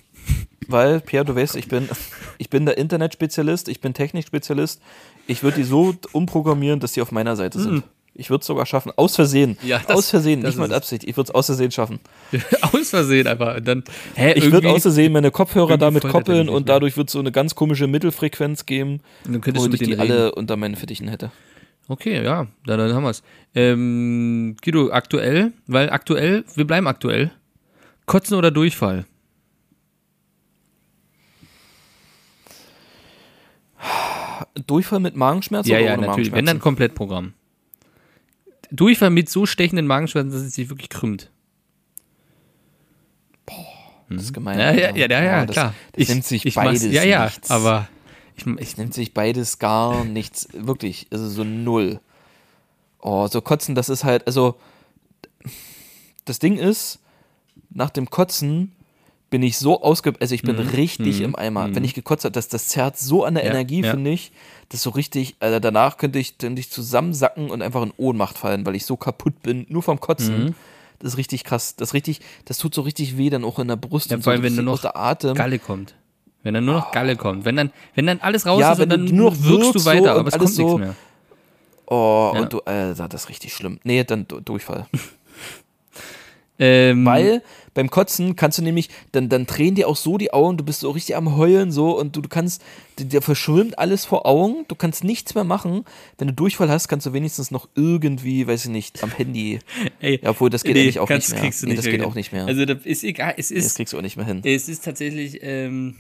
weil, 0.69 1.01
Pierre, 1.01 1.25
du 1.25 1.35
weißt, 1.37 1.57
ich 1.57 1.69
bin, 1.69 1.89
ich 2.39 2.51
bin 2.51 2.67
der 2.67 2.77
Internetspezialist, 2.79 3.69
ich 3.69 3.81
bin 3.81 3.95
Technikspezialist. 3.95 4.81
Ich 5.27 5.43
würde 5.43 5.59
die 5.59 5.65
so 5.65 5.95
umprogrammieren, 6.13 6.81
dass 6.81 6.95
sie 6.95 7.03
auf 7.03 7.13
meiner 7.13 7.37
Seite 7.37 7.61
sind. 7.61 7.85
Ich 8.21 8.31
würde 8.31 8.41
es 8.41 8.47
sogar 8.49 8.67
schaffen, 8.67 8.91
aus 8.97 9.15
Versehen. 9.15 9.57
Ja, 9.63 9.79
das- 9.87 9.97
aus 9.97 10.11
Versehen, 10.11 10.41
nicht 10.41 10.59
mit 10.59 10.71
es. 10.71 10.77
Absicht. 10.77 11.05
Ich 11.05 11.17
würde 11.17 11.29
es 11.29 11.35
aus 11.35 11.47
Versehen 11.47 11.71
schaffen. 11.71 12.01
Aus 12.73 12.91
Versehen 12.91 13.29
einfach. 13.29 13.57
Und 13.57 13.69
dann, 13.69 13.85
hä, 14.17 14.33
Ich 14.37 14.51
würde 14.51 14.69
aus 14.71 14.83
Versehen 14.83 15.13
meine 15.13 15.31
Kopfhörer 15.31 15.79
damit 15.79 16.03
koppeln 16.03 16.49
und 16.49 16.69
dadurch 16.69 16.97
wird 16.97 17.09
so 17.11 17.21
eine 17.21 17.31
ganz 17.31 17.55
komische 17.55 17.87
Mittelfrequenz 17.87 18.67
geben, 18.67 19.01
dann 19.25 19.41
könntest 19.41 19.67
du 19.67 19.71
womit 19.71 19.73
mit 19.73 19.81
ich 19.83 19.87
die 19.89 19.95
reden. 19.95 20.13
alle 20.13 20.35
unter 20.35 20.57
meinen 20.57 20.75
Fittichen 20.75 21.07
hätte. 21.09 21.31
Okay, 21.87 22.23
ja, 22.23 22.49
dann, 22.67 22.79
dann 22.79 22.93
haben 22.93 23.05
wir 23.05 23.11
es. 23.11 23.23
Ähm, 23.55 24.57
Guido, 24.63 24.91
aktuell, 24.91 25.53
weil 25.69 25.89
aktuell, 25.91 26.45
wir 26.57 26.67
bleiben 26.67 26.87
aktuell. 26.89 27.31
Kotzen 28.05 28.37
oder 28.37 28.51
Durchfall? 28.51 29.07
Durchfall 34.67 35.01
mit 35.01 35.17
Magenschmerzen 35.17 35.71
ja, 35.71 35.79
oder 35.79 35.87
ja, 35.87 35.97
ohne 35.99 36.07
natürlich. 36.09 36.33
Wenn 36.33 36.47
dann? 36.47 36.59
Komplettprogramm. 36.59 37.35
Durchfall 38.71 39.11
mit 39.11 39.29
so 39.29 39.47
stechenden 39.47 39.87
Magenschmerzen, 39.87 40.31
dass 40.31 40.43
es 40.43 40.55
sich 40.55 40.69
wirklich 40.69 40.89
krümmt. 40.89 41.31
Das 44.11 44.23
ist 44.25 44.33
gemein. 44.33 44.59
Ja, 44.59 44.73
ja, 44.73 44.97
ja, 44.97 45.07
ja, 45.07 45.23
ja 45.23 45.47
das, 45.47 45.55
klar. 45.55 45.75
Das 45.93 46.09
nimmt 46.09 46.25
sich 46.25 46.47
ich 46.47 46.55
beides 46.55 46.83
Ja, 46.85 47.03
ja, 47.05 47.27
nichts. 47.27 47.51
aber 47.51 47.89
ich, 48.37 48.47
ich, 48.47 48.61
Es 48.61 48.77
nimmt 48.79 48.95
sich 48.95 49.13
beides 49.13 49.59
gar 49.59 50.05
nichts. 50.05 50.49
Wirklich, 50.53 51.07
also 51.11 51.29
so 51.29 51.45
null. 51.45 52.01
Oh, 53.01 53.27
so 53.29 53.41
kotzen, 53.41 53.75
das 53.75 53.89
ist 53.89 54.05
halt, 54.05 54.27
also 54.27 54.59
das 56.25 56.39
Ding 56.39 56.57
ist, 56.57 57.01
nach 57.71 57.91
dem 57.91 58.11
Kotzen 58.11 58.73
bin 59.31 59.43
ich 59.43 59.59
so 59.59 59.83
ausge... 59.83 60.15
Also 60.21 60.35
ich 60.35 60.43
bin 60.43 60.57
Mhm. 60.57 60.69
richtig 60.71 61.21
im 61.21 61.37
Eimer. 61.37 61.75
Wenn 61.75 61.85
ich 61.85 61.95
gekotzt 61.95 62.25
habe, 62.25 62.33
das, 62.33 62.49
das 62.49 62.69
zerrt 62.69 62.99
so 62.99 63.25
an 63.25 63.35
der 63.35 63.45
Ja, 63.45 63.51
Energie, 63.51 63.83
ja. 63.83 63.91
finde 63.91 64.11
ich. 64.11 64.33
Das 64.71 64.79
ist 64.81 64.85
so 64.85 64.91
richtig... 64.91 65.37
Also 65.41 65.59
danach 65.61 65.97
könnte 65.99 66.19
ich, 66.19 66.39
könnte 66.39 66.61
ich 66.61 66.71
zusammensacken 66.71 67.51
und 67.51 67.61
einfach 67.63 67.83
in 67.83 67.93
Ohnmacht 67.97 68.39
fallen, 68.39 68.65
weil 68.67 68.75
ich 68.75 68.87
so 68.87 68.97
kaputt 68.97 69.43
bin, 69.43 69.67
nur 69.69 69.83
vom 69.83 70.01
Kotzen. 70.01 70.45
Mhm. 70.47 70.55
Das 71.01 71.13
ist 71.13 71.19
richtig 71.19 71.45
krass. 71.45 71.77
Das 71.77 71.91
ist 71.91 71.95
richtig, 71.95 72.21
das 72.47 72.59
tut 72.59 72.75
so 72.75 72.81
richtig 72.83 73.17
weh 73.19 73.31
dann 73.31 73.45
auch 73.45 73.59
in 73.59 73.69
der 73.69 73.77
Brust 73.77 74.11
Ja, 74.11 74.17
und 74.17 74.23
vor 74.23 74.33
so, 74.33 74.35
allem, 74.35 74.43
wenn 74.43 74.53
richtig 74.59 74.65
du 74.83 74.89
noch 74.89 74.95
Atem. 74.95 75.35
Galle 75.35 75.59
kommt. 75.59 75.95
Wenn 76.43 76.55
dann 76.55 76.65
nur 76.65 76.75
noch 76.77 76.91
Galle 76.93 77.17
kommt. 77.17 77.45
Wenn 77.45 77.57
dann, 77.57 77.71
wenn 77.95 78.07
dann 78.07 78.21
alles 78.21 78.47
raus 78.47 78.61
Ja, 78.61 78.73
ist 78.73 78.79
wenn 78.79 78.91
und 78.93 79.07
dann 79.09 79.17
nur 79.17 79.31
noch 79.33 79.43
wirkst 79.43 79.75
du 79.75 79.85
weiter, 79.85 80.15
so 80.15 80.21
aber 80.21 80.29
es 80.29 80.33
kommt 80.35 80.43
nichts 80.45 80.57
so- 80.57 80.79
mehr. 80.79 80.95
Oh, 81.91 82.33
Ja. 82.35 82.41
und 82.43 82.53
du, 82.53 82.61
Alter, 82.61 83.09
das 83.09 83.23
ist 83.25 83.29
richtig 83.29 83.55
schlimm. 83.55 83.79
Nee, 83.83 84.05
dann 84.05 84.27
Du- 84.29 84.41
Durchfall. 84.41 84.87
Ähm, 86.61 87.07
Weil 87.07 87.43
beim 87.75 87.89
Kotzen 87.89 88.35
kannst 88.35 88.59
du 88.59 88.63
nämlich, 88.63 88.89
dann, 89.13 89.29
dann 89.29 89.47
drehen 89.47 89.77
dir 89.77 89.87
auch 89.87 89.95
so 89.95 90.19
die 90.19 90.33
Augen, 90.33 90.57
du 90.57 90.65
bist 90.65 90.81
so 90.81 90.91
richtig 90.91 91.15
am 91.15 91.37
Heulen 91.37 91.71
so 91.71 91.97
und 91.97 92.17
du, 92.17 92.21
du 92.21 92.29
kannst, 92.29 92.61
dir- 92.99 93.23
verschwimmt 93.23 93.79
alles 93.79 94.05
vor 94.05 94.27
Augen, 94.27 94.65
du 94.67 94.75
kannst 94.75 95.05
nichts 95.05 95.37
mehr 95.37 95.45
machen. 95.45 95.85
Wenn 96.19 96.27
du 96.29 96.35
Durchfall 96.35 96.69
hast, 96.69 96.89
kannst 96.89 97.07
du 97.07 97.13
wenigstens 97.13 97.53
noch 97.53 97.69
irgendwie, 97.77 98.49
weiß 98.49 98.65
ich 98.65 98.71
nicht, 98.73 99.05
am 99.05 99.13
Handy. 99.13 99.61
ey, 100.01 100.19
Ja, 100.21 100.31
obwohl, 100.31 100.51
das 100.51 100.65
geht 100.65 100.75
nee, 100.75 100.83
eigentlich 100.83 100.99
auch 100.99 101.07
kannst- 101.07 101.29
nicht 101.29 101.35
mehr. 101.37 101.43
Kriegst 101.45 101.63
du 101.63 101.67
Nee, 101.67 101.71
nicht 101.75 101.79
das 101.79 101.85
mehr 101.87 101.99
geht 101.99 102.07
auch 102.07 102.15
nicht 102.17 102.33
mehr. 102.33 102.47
Also 102.47 102.65
das 102.65 102.85
ist 102.85 103.05
egal, 103.05 103.35
es 103.37 103.51
Nee, 103.51 103.57
das 103.59 103.67
ist, 103.67 103.77
kriegst 103.77 103.93
du 103.93 103.99
auch 103.99 104.03
nicht 104.03 104.17
mehr 104.17 104.27
hin. 104.27 104.41
es 104.45 104.69
ist 104.69 104.85
tatsächlich 104.85 105.39
ähm, 105.43 105.95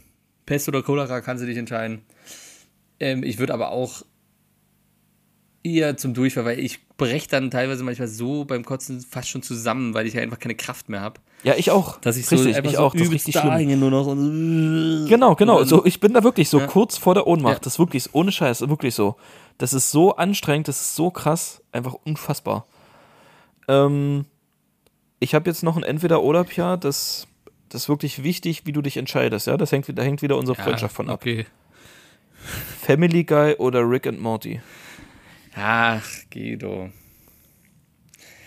Pest 0.46 0.66
oder 0.68 0.82
Cholera, 0.82 1.20
kannst 1.20 1.42
du 1.44 1.46
dich 1.46 1.58
entscheiden. 1.58 2.00
Ähm, 2.98 3.22
ich 3.22 3.38
würde 3.38 3.54
aber 3.54 3.70
auch 3.70 4.02
eher 5.62 5.96
zum 5.96 6.14
Durchfall, 6.14 6.44
weil 6.44 6.58
ich 6.58 6.80
breche 6.98 7.28
dann 7.28 7.50
teilweise 7.50 7.82
manchmal 7.84 8.08
so 8.08 8.44
beim 8.44 8.64
Kotzen 8.64 9.00
fast 9.00 9.30
schon 9.30 9.42
zusammen, 9.42 9.94
weil 9.94 10.06
ich 10.06 10.18
einfach 10.18 10.38
keine 10.38 10.54
Kraft 10.54 10.90
mehr 10.90 11.00
habe. 11.00 11.20
Ja, 11.44 11.54
ich 11.56 11.70
auch. 11.70 11.98
Dass 12.00 12.16
ich 12.18 12.26
so 12.26 12.36
richtig, 12.36 12.56
einfach 12.56 12.70
ich 12.70 12.76
so 12.76 12.82
auch. 12.82 12.92
Das 12.92 13.02
ist 13.02 13.12
richtig 13.12 13.34
da 13.34 13.56
schlimm. 13.56 13.78
nur 13.78 13.90
noch. 13.90 14.06
Und 14.06 15.06
Genau, 15.08 15.34
genau. 15.36 15.64
So, 15.64 15.86
ich 15.86 16.00
bin 16.00 16.12
da 16.12 16.22
wirklich 16.22 16.50
so 16.50 16.58
Ja. 16.58 16.66
kurz 16.66 16.98
vor 16.98 17.14
der 17.14 17.26
Ohnmacht. 17.26 17.54
Ja. 17.54 17.60
Das 17.60 17.74
ist 17.74 17.78
wirklich, 17.78 18.12
ohne 18.12 18.32
Scheiß, 18.32 18.68
wirklich 18.68 18.94
so. 18.94 19.16
Das 19.56 19.72
ist 19.72 19.90
so 19.90 20.16
anstrengend, 20.16 20.68
das 20.68 20.80
ist 20.80 20.96
so 20.96 21.10
krass, 21.10 21.62
einfach 21.72 21.94
unfassbar. 22.04 22.66
Ähm, 23.68 24.24
ich 25.20 25.34
habe 25.34 25.48
jetzt 25.48 25.62
noch 25.62 25.76
ein 25.76 25.82
Entweder-Oder, 25.84 26.44
Pia, 26.44 26.76
das, 26.76 27.26
das 27.68 27.82
ist 27.82 27.88
wirklich 27.88 28.22
wichtig, 28.22 28.66
wie 28.66 28.72
du 28.72 28.82
dich 28.82 28.96
entscheidest, 28.96 29.46
ja. 29.46 29.56
Das 29.56 29.72
hängt, 29.72 29.86
da 29.96 30.02
hängt 30.02 30.22
wieder 30.22 30.36
unsere 30.36 30.60
Freundschaft 30.60 30.94
von 30.94 31.08
ab. 31.08 31.20
Okay. 31.20 31.46
Family 32.82 33.24
Guy 33.24 33.54
oder 33.56 33.88
Rick 33.88 34.06
and 34.06 34.20
Morty? 34.20 34.60
Ach, 35.54 36.04
Guido. 36.32 36.90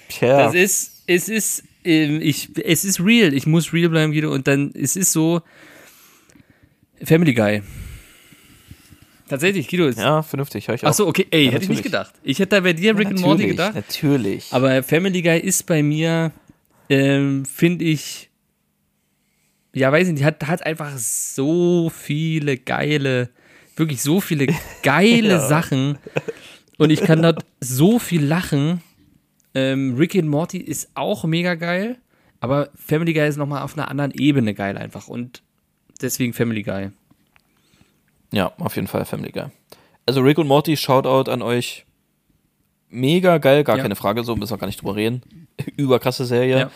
Tja. 0.10 0.38
Das 0.46 0.54
ist, 0.56 1.04
es 1.08 1.30
ist, 1.30 1.64
ähm, 1.84 2.20
ich, 2.22 2.50
es 2.64 2.86
ist 2.86 3.00
real. 3.00 3.34
Ich 3.34 3.46
muss 3.46 3.74
real 3.74 3.90
bleiben, 3.90 4.12
Guido. 4.12 4.32
Und 4.34 4.48
dann, 4.48 4.72
es 4.74 4.96
ist 4.96 5.12
so, 5.12 5.42
Family 7.04 7.34
Guy. 7.34 7.62
Tatsächlich, 9.28 9.68
Guido. 9.70 9.88
Ist, 9.88 9.98
ja, 10.00 10.22
vernünftig, 10.22 10.68
hör 10.68 10.76
ich 10.76 10.84
auch. 10.84 10.90
Ach 10.90 10.94
so, 10.94 11.08
okay, 11.08 11.26
ey, 11.32 11.46
Ja, 11.46 11.52
hätte 11.52 11.64
ich 11.64 11.70
nicht 11.70 11.78
natürlich. 11.80 11.84
gedacht. 11.84 12.14
Ich 12.24 12.40
hätte 12.40 12.56
da 12.58 12.60
bei 12.60 12.74
dir 12.74 12.98
Rick 12.98 13.08
and 13.08 13.22
Morty 13.22 13.44
natürlich, 13.44 13.58
gedacht. 13.58 13.76
Natürlich. 13.76 14.48
Aber 14.52 14.84
Family 14.84 15.22
Guy 15.22 15.40
ist 15.40 15.66
bei 15.66 15.82
mir, 15.82 16.32
ähm, 16.90 17.46
finde 17.46 17.86
ich, 17.86 18.30
ja, 19.74 19.90
weiß 19.92 20.08
ich 20.10 20.14
nicht, 20.16 20.24
hat, 20.26 20.46
hat 20.48 20.66
einfach 20.66 20.98
so 20.98 21.90
viele 21.90 22.58
geile, 22.58 23.30
wirklich 23.78 24.02
so 24.02 24.20
viele 24.20 24.48
geile 24.84 25.30
Ja. 25.30 25.40
Sachen. 25.48 25.98
Und 26.82 26.90
ich 26.90 27.02
kann 27.02 27.22
dort 27.22 27.46
so 27.60 28.00
viel 28.00 28.24
lachen. 28.26 28.82
Ähm, 29.54 29.96
Rick 29.98 30.16
and 30.16 30.28
Morty 30.30 30.58
ist 30.58 30.90
auch 30.96 31.26
mega 31.26 31.56
geil, 31.56 31.98
aber 32.40 32.70
Family 32.76 33.14
Guy 33.14 33.28
ist 33.28 33.38
nochmal 33.38 33.62
auf 33.62 33.78
einer 33.78 33.88
anderen 33.90 34.12
Ebene 34.12 34.54
geil 34.54 34.78
einfach. 34.78 35.08
Und 35.08 35.44
deswegen 36.02 36.34
Family 36.34 36.64
Guy. 36.64 36.90
Ja, 38.34 38.52
auf 38.58 38.76
jeden 38.76 38.88
Fall 38.88 39.06
Family 39.06 39.32
Guy. 39.32 39.46
Also 40.06 40.22
Rick 40.22 40.38
und 40.40 40.48
Morty, 40.48 40.76
Shoutout 40.76 41.30
an 41.30 41.42
euch. 41.42 41.86
Mega 42.90 43.38
geil, 43.38 43.64
gar 43.64 43.78
Ja. 43.78 43.84
keine 43.84 43.96
Frage, 43.96 44.24
so 44.24 44.36
müssen 44.36 44.52
wir 44.54 44.58
gar 44.58 44.68
nicht 44.68 44.82
drüber 44.82 44.96
reden. 44.96 45.22
Überkrasse 45.78 46.26
Serie. 46.26 46.60
Ja. 46.60 46.72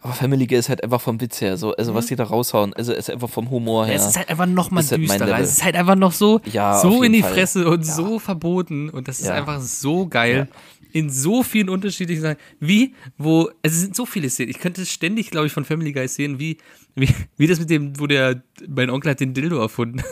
Aber 0.00 0.12
Family 0.12 0.46
Guy 0.46 0.58
ist 0.58 0.68
halt 0.68 0.82
einfach 0.84 1.00
vom 1.00 1.20
Witz 1.20 1.40
her, 1.40 1.56
so, 1.56 1.74
also 1.74 1.92
was 1.94 2.06
die 2.06 2.14
da 2.16 2.24
raushauen, 2.24 2.72
also 2.74 2.92
ist 2.92 3.10
einfach 3.10 3.28
vom 3.28 3.50
Humor 3.50 3.86
her. 3.86 3.96
Es 3.96 4.06
ist 4.06 4.16
halt 4.16 4.28
einfach 4.30 4.46
noch 4.46 4.70
mal 4.70 4.80
Ist 4.80 4.92
halt 4.92 5.02
düsterer. 5.02 5.38
Es 5.40 5.50
ist 5.52 5.64
halt 5.64 5.74
einfach 5.74 5.96
noch 5.96 6.12
so, 6.12 6.40
Ja, 6.52 6.78
so 6.78 7.02
in 7.02 7.12
die 7.12 7.22
Fall. 7.22 7.32
Fresse 7.34 7.68
und 7.68 7.84
so 7.84 8.18
verboten. 8.18 8.90
Und 8.90 9.08
das 9.08 9.18
ist 9.20 9.26
Ja. 9.26 9.34
einfach 9.34 9.60
so 9.60 10.06
geil. 10.06 10.48
In 10.92 11.10
so 11.10 11.42
vielen 11.42 11.68
unterschiedlichen 11.68 12.22
Sachen. 12.22 12.36
Wie, 12.60 12.94
wo, 13.18 13.50
es 13.62 13.74
sind 13.80 13.94
so 13.96 14.06
viele 14.06 14.30
Szenen. 14.30 14.50
Ich 14.50 14.58
könnte 14.58 14.86
ständig, 14.86 15.30
glaube 15.30 15.46
ich, 15.48 15.52
von 15.52 15.64
Family 15.64 15.92
Guy 15.92 16.08
sehen, 16.08 16.38
wie, 16.38 16.58
wie, 16.94 17.08
wie 17.36 17.46
das 17.46 17.58
mit 17.58 17.68
dem, 17.68 17.98
wo 18.00 18.06
der, 18.06 18.42
mein 18.68 18.88
Onkel 18.90 19.10
hat 19.10 19.20
den 19.20 19.34
Dildo 19.34 19.58
erfunden. 19.60 20.02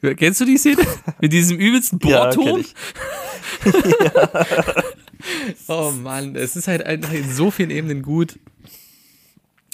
Kennst 0.16 0.40
du 0.40 0.44
die 0.44 0.56
Szene? 0.58 0.78
Mit 1.20 1.32
diesem 1.32 1.58
übelsten 1.58 1.98
Ja, 2.04 2.30
kenn 2.30 2.40
Bohrturm? 2.40 2.60
ich. 2.60 2.74
oh 5.68 5.90
Mann, 6.02 6.36
es 6.36 6.56
ist 6.56 6.68
halt 6.68 6.84
einfach 6.86 7.12
in 7.12 7.30
so 7.32 7.50
vielen 7.50 7.70
Ebenen 7.70 8.02
gut. 8.02 8.38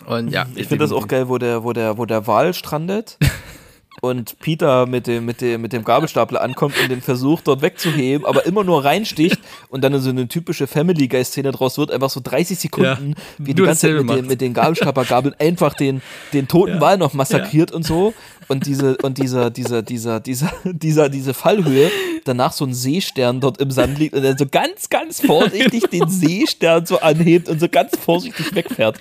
Und 0.07 0.29
ja, 0.31 0.47
Ich 0.55 0.69
finde 0.69 0.85
das 0.85 0.93
auch 0.93 1.09
geil, 1.09 1.29
wo 1.29 1.39
der, 1.39 1.65
wo 1.65 1.73
der, 1.73 1.99
wo 1.99 2.05
der 2.05 2.27
Wal 2.27 2.55
strandet 2.55 3.19
und 4.01 4.39
Peter 4.39 4.87
mit 4.87 5.07
dem, 5.07 5.25
mit 5.25 5.41
dem, 5.41 5.63
mit 5.63 5.73
dem 5.73 5.85
Gabelstapler 5.85 6.43
ankommt 6.43 6.75
und 6.83 6.91
den 6.91 7.01
versucht 7.01 7.47
dort 7.49 7.63
wegzuheben, 7.63 8.27
aber 8.27 8.45
immer 8.45 8.65
nur 8.65 8.85
reinsticht 8.85 9.39
und 9.69 9.83
dann 9.83 9.99
so 10.01 10.11
eine 10.11 10.29
typische 10.29 10.67
Family 10.67 11.09
Guy 11.09 11.25
Szene 11.25 11.53
draus 11.53 11.79
wird, 11.79 11.91
einfach 11.91 12.11
so 12.11 12.21
30 12.23 12.59
Sekunden, 12.59 13.15
Ja, 13.17 13.25
wie 13.39 13.55
die 13.55 13.63
ganze 13.63 13.89
Zeit 13.89 14.05
mit 14.05 14.17
den, 14.17 14.27
mit 14.27 14.41
den 14.41 14.53
Gabelstaplergabeln 14.53 15.35
einfach 15.39 15.75
den, 15.75 16.03
den 16.33 16.49
toten 16.49 16.81
Wal 16.81 16.99
noch 16.99 17.15
massakriert 17.15 17.73
und 17.73 17.85
so 17.85 18.13
und 18.49 18.67
diese, 18.67 18.97
und 18.99 19.19
dieser, 19.19 19.51
dieser, 19.51 19.83
dieser, 19.83 20.21
dieser, 20.21 20.53
dieser, 20.65 21.09
diese 21.09 21.35
Fallhöhe, 21.35 21.91
danach 22.25 22.53
so 22.53 22.65
ein 22.65 22.75
Seestern 22.75 23.41
dort 23.41 23.59
im 23.59 23.71
Sand 23.71 23.99
liegt 23.99 24.15
und 24.15 24.25
er 24.25 24.37
so 24.37 24.47
ganz, 24.47 24.89
ganz 24.91 25.21
vorsichtig 25.21 25.85
den 25.91 26.09
Seestern 26.09 26.87
so 26.87 27.01
anhebt 27.01 27.49
und 27.49 27.61
so 27.61 27.69
ganz 27.69 27.97
vorsichtig 27.97 28.55
wegfährt. 28.55 28.99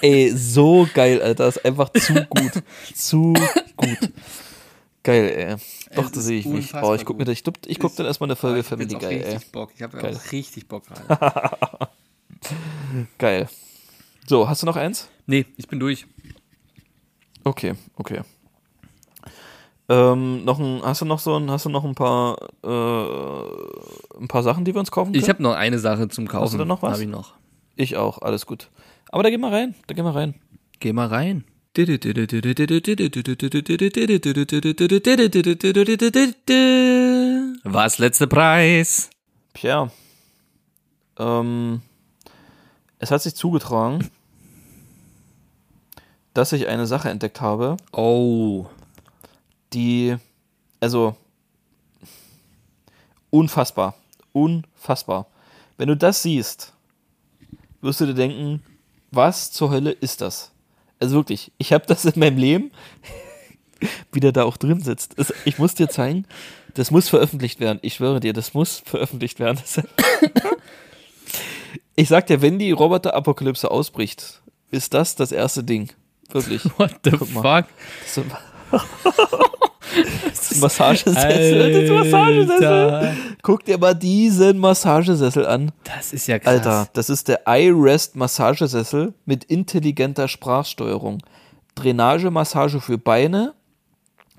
Ey, 0.00 0.30
so 0.34 0.88
geil, 0.94 1.20
Alter. 1.22 1.44
Das 1.44 1.56
ist 1.56 1.64
einfach 1.64 1.90
zu 1.90 2.14
gut. 2.28 2.62
Zu 2.94 3.34
gut. 3.76 4.10
Geil, 5.02 5.28
ey. 5.36 5.56
Doch, 5.94 6.06
Es 6.06 6.12
da 6.12 6.20
ist 6.20 6.26
sehe 6.26 6.38
ich 6.38 6.46
mich. 6.46 6.54
unfassbar 6.56 6.90
Oh, 6.90 6.94
ich 6.94 7.04
guck 7.04 7.18
mir 7.18 7.24
das, 7.24 7.38
ich, 7.38 7.44
ich 7.66 7.78
guck 7.78 7.94
dann 7.96 8.06
erstmal 8.06 8.28
eine 8.28 8.36
Folge 8.36 8.60
ich 8.60 8.66
Family 8.66 8.94
Guy, 8.94 9.18
ey. 9.18 9.34
richtig 9.34 9.52
Bock. 9.52 9.70
Ich 9.76 9.82
habe 9.82 9.98
auch 9.98 10.32
richtig 10.32 10.66
Bock 10.66 10.84
gerade. 10.86 11.88
Geil. 13.18 13.48
So, 14.26 14.48
hast 14.48 14.62
du 14.62 14.66
noch 14.66 14.76
eins? 14.76 15.08
nee, 15.26 15.44
ich 15.56 15.68
bin 15.68 15.78
durch. 15.78 16.06
Okay, 17.44 17.74
okay. 17.96 18.22
Ähm, 19.88 20.44
noch 20.44 20.58
ein, 20.58 20.80
hast 20.82 21.02
du 21.02 21.04
noch 21.04 21.18
so 21.18 21.36
ein, 21.36 21.50
hast 21.50 21.66
du 21.66 21.68
noch 21.68 21.84
ein 21.84 21.94
paar, 21.94 22.38
äh, 22.62 24.18
ein 24.18 24.28
paar 24.28 24.42
Sachen, 24.42 24.64
die 24.64 24.74
wir 24.74 24.80
uns 24.80 24.90
kaufen 24.90 25.12
können? 25.12 25.22
Ich 25.22 25.28
habe 25.28 25.42
noch 25.42 25.54
eine 25.54 25.78
Sache 25.78 26.08
zum 26.08 26.26
Kaufen. 26.26 26.44
Hast 26.44 26.54
du 26.54 26.58
da 26.58 26.64
noch 26.64 26.80
was? 26.82 26.94
Hab 26.94 27.00
ich 27.00 27.08
noch. 27.08 27.34
ich 27.76 27.96
auch, 27.96 28.22
alles 28.22 28.46
gut. 28.46 28.70
Aber 29.10 29.22
da 29.22 29.30
geh 29.30 29.36
mal 29.36 29.52
rein, 29.52 29.74
da 29.86 29.94
geh 29.94 30.02
mal 30.02 30.12
rein. 30.12 30.34
Geh 30.80 30.92
mal 30.92 31.06
rein. 31.08 31.44
Was 37.64 37.98
letzter 37.98 38.26
Preis? 38.26 39.10
Pierre, 39.52 39.90
ähm, 41.18 41.82
es 42.98 43.10
hat 43.10 43.22
sich 43.22 43.34
zugetragen, 43.34 44.08
dass 46.32 46.52
ich 46.52 46.68
eine 46.68 46.86
Sache 46.86 47.10
entdeckt 47.10 47.40
habe, 47.40 47.76
Oh. 47.92 48.66
Die, 49.74 50.16
also, 50.80 51.16
unfassbar, 53.30 53.94
unfassbar. 54.32 55.26
Wenn 55.76 55.88
du 55.88 55.96
das 55.96 56.22
siehst, 56.22 56.72
wirst 57.80 58.00
du 58.00 58.06
dir 58.06 58.14
denken, 58.14 58.62
was 59.10 59.50
zur 59.52 59.70
Hölle 59.70 59.90
ist 59.90 60.20
das? 60.20 60.50
Also 61.00 61.16
wirklich, 61.16 61.52
ich 61.58 61.72
habe 61.72 61.84
das 61.86 62.04
in 62.04 62.18
meinem 62.18 62.38
Leben, 62.38 62.70
wie 64.12 64.20
der 64.20 64.32
da 64.32 64.44
auch 64.44 64.56
drin 64.56 64.80
sitzt. 64.80 65.16
Ich 65.44 65.58
muss 65.58 65.74
dir 65.74 65.88
zeigen, 65.88 66.26
das 66.74 66.90
muss 66.90 67.08
veröffentlicht 67.08 67.60
werden. 67.60 67.78
Ich 67.82 67.94
schwöre 67.94 68.20
dir, 68.20 68.32
das 68.32 68.54
muss 68.54 68.82
veröffentlicht 68.84 69.40
werden. 69.40 69.60
Ich 71.96 72.08
sag 72.08 72.26
dir, 72.26 72.42
wenn 72.42 72.58
die 72.58 72.72
Roboter-Apokalypse 72.72 73.70
ausbricht, 73.70 74.42
ist 74.72 74.94
das 74.94 75.14
das 75.14 75.30
erste 75.30 75.62
Ding. 75.62 75.92
Wirklich. 76.28 76.64
What 76.78 76.96
the 77.04 77.12
Guck 77.12 77.32
mal. 77.32 77.62
fuck? 77.62 77.70
Das 79.94 80.50
ist 80.50 80.50
das 80.50 80.50
ist 80.50 80.56
ein 80.56 80.60
Massagesessel. 80.60 81.72
Das 81.72 81.82
ist 81.82 81.90
Massagesessel. 81.90 83.16
Guck 83.42 83.64
dir 83.64 83.78
mal 83.78 83.94
diesen 83.94 84.58
Massagesessel 84.58 85.46
an. 85.46 85.72
Das 85.84 86.12
ist 86.12 86.26
ja 86.26 86.38
krass. 86.38 86.54
Alter, 86.54 86.88
das 86.92 87.10
ist 87.10 87.28
der 87.28 87.42
iRest 87.46 88.16
Massagesessel 88.16 89.14
mit 89.24 89.44
intelligenter 89.44 90.28
Sprachsteuerung. 90.28 91.22
Drainagemassage 91.74 92.80
für 92.80 92.98
Beine, 92.98 93.54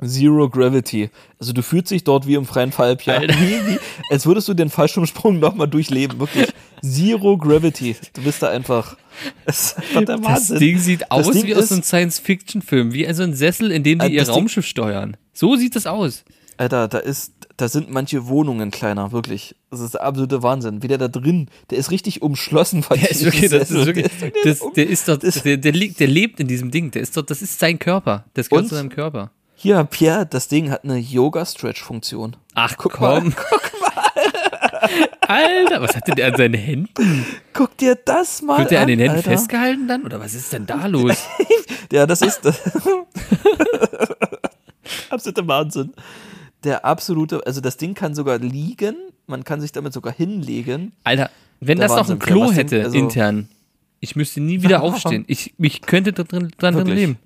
Zero 0.04 0.50
Gravity. 0.50 1.10
Also 1.40 1.54
du 1.54 1.62
fühlst 1.62 1.92
dich 1.92 2.04
dort 2.04 2.28
wie 2.28 2.36
im 2.36 2.46
freien 2.46 2.72
Fall, 2.74 2.98
wie, 3.00 3.78
als 4.12 4.26
würdest 4.26 4.48
du 4.50 4.54
den 4.54 4.70
Fallschirmsprung 4.70 5.40
nochmal 5.40 5.68
durchleben. 5.68 6.20
Wirklich. 6.20 6.54
Zero 6.84 7.38
Gravity. 7.38 7.96
Du 8.14 8.22
bist 8.22 8.42
da 8.44 8.50
einfach. 8.50 8.98
Das 9.46 9.76
Das. 10.06 10.48
Ding 10.50 10.78
sieht 10.80 11.10
aus 11.10 11.32
Ding 11.32 11.46
wie 11.48 11.56
aus 11.56 11.72
einem 11.72 11.84
Science-Fiction-Film, 11.84 12.94
wie 12.94 13.12
so 13.14 13.24
ein 13.24 13.34
Sessel, 13.34 13.72
in 13.72 13.84
dem 13.84 14.00
die 14.00 14.06
Äh, 14.08 14.10
ihr 14.10 14.20
das 14.20 14.28
Ding- 14.28 14.36
Raumschiff 14.36 14.66
steuern. 14.66 15.16
So 15.34 15.56
sieht 15.56 15.76
das 15.76 15.86
aus. 15.88 16.26
Alter, 16.58 16.88
da 16.88 16.98
ist, 17.00 17.34
da 17.58 17.68
sind 17.70 17.90
manche 17.90 18.28
Wohnungen 18.28 18.72
kleiner, 18.72 19.12
wirklich. 19.14 19.56
Das 19.72 19.80
ist 19.80 19.94
der 19.94 20.04
absolute 20.04 20.44
Wahnsinn. 20.44 20.84
Wie 20.84 20.88
der 20.88 20.98
da 20.98 21.08
drin, 21.08 21.48
der 21.70 21.78
ist 21.78 21.92
richtig 21.92 22.22
umschlossen 22.22 22.84
Der 22.90 23.12
ist 23.12 23.24
wirklich, 23.26 23.50
das 23.52 23.72
ist 23.72 23.86
wirklich, 23.86 24.08
Der 24.44 24.54
das, 24.54 24.60
der 24.76 24.88
ist 24.90 25.08
dort, 25.08 25.24
der, 25.46 25.58
der, 25.58 25.72
liegt, 25.72 26.00
der 26.00 26.08
lebt 26.08 26.40
in 26.42 26.48
diesem 26.48 26.72
Ding. 26.72 26.92
Der 26.92 27.02
ist 27.02 27.16
dort, 27.16 27.30
das 27.30 27.42
ist 27.42 27.60
sein 27.60 27.80
Körper. 27.80 28.26
Das 28.34 28.50
gehört 28.50 28.68
zu 28.68 28.76
seinem 28.76 28.90
Körper. 28.90 29.32
Hier, 29.56 29.84
Pierre, 29.86 30.26
das 30.26 30.48
Ding 30.48 30.70
hat 30.70 30.84
eine 30.84 30.98
Yoga-Stretch-Funktion. 30.98 32.36
Ach, 32.56 32.76
Guck 32.78 32.94
komm. 32.94 33.34
Alter, 35.28 35.82
was 35.82 35.96
hat 35.96 36.08
denn 36.08 36.16
der 36.16 36.28
an 36.28 36.36
seinen 36.36 36.54
Händen? 36.54 37.26
Guck 37.54 37.78
dir 37.78 37.96
das 37.96 38.42
mal 38.42 38.60
Wird 38.60 38.72
der 38.72 38.82
an 38.82 38.88
den 38.88 39.00
Händen 39.00 39.18
Alter. 39.18 39.32
festgehalten 39.32 39.88
dann? 39.88 40.04
Oder 40.04 40.20
was 40.20 40.34
ist 40.34 40.52
denn 40.54 40.66
da 40.66 40.86
los? 40.88 41.26
Ja, 41.92 42.08
das 42.08 42.22
ist 42.24 42.44
das. 42.44 42.60
absolute 45.10 45.48
Wahnsinn. 45.48 45.94
Der 46.64 46.84
absolute, 46.84 47.46
also 47.46 47.62
das 47.62 47.78
Ding 47.78 47.94
kann 47.94 48.16
sogar 48.16 48.40
liegen, 48.40 48.96
man 49.28 49.44
kann 49.44 49.62
sich 49.62 49.72
damit 49.72 49.94
sogar 49.94 50.12
hinlegen. 50.14 50.94
Alter, 51.04 51.30
wenn 51.60 51.78
Der 51.78 51.88
das 51.88 51.96
noch 51.96 52.10
ein 52.10 52.20
Wahnsinn, 52.20 52.22
Klo 52.28 52.46
denn- 52.48 52.54
hätte 52.56 52.84
also- 52.84 52.98
intern, 52.98 53.50
ich 54.00 54.16
müstte 54.16 54.42
nie 54.42 54.62
wieder 54.64 54.82
aufstehen. 54.82 55.26
Ich, 55.28 55.54
ich 55.58 55.82
könnte 55.82 56.12
dran 56.12 56.52
drin 56.58 56.76
Wirklich. 56.76 56.96
leben. 56.96 57.18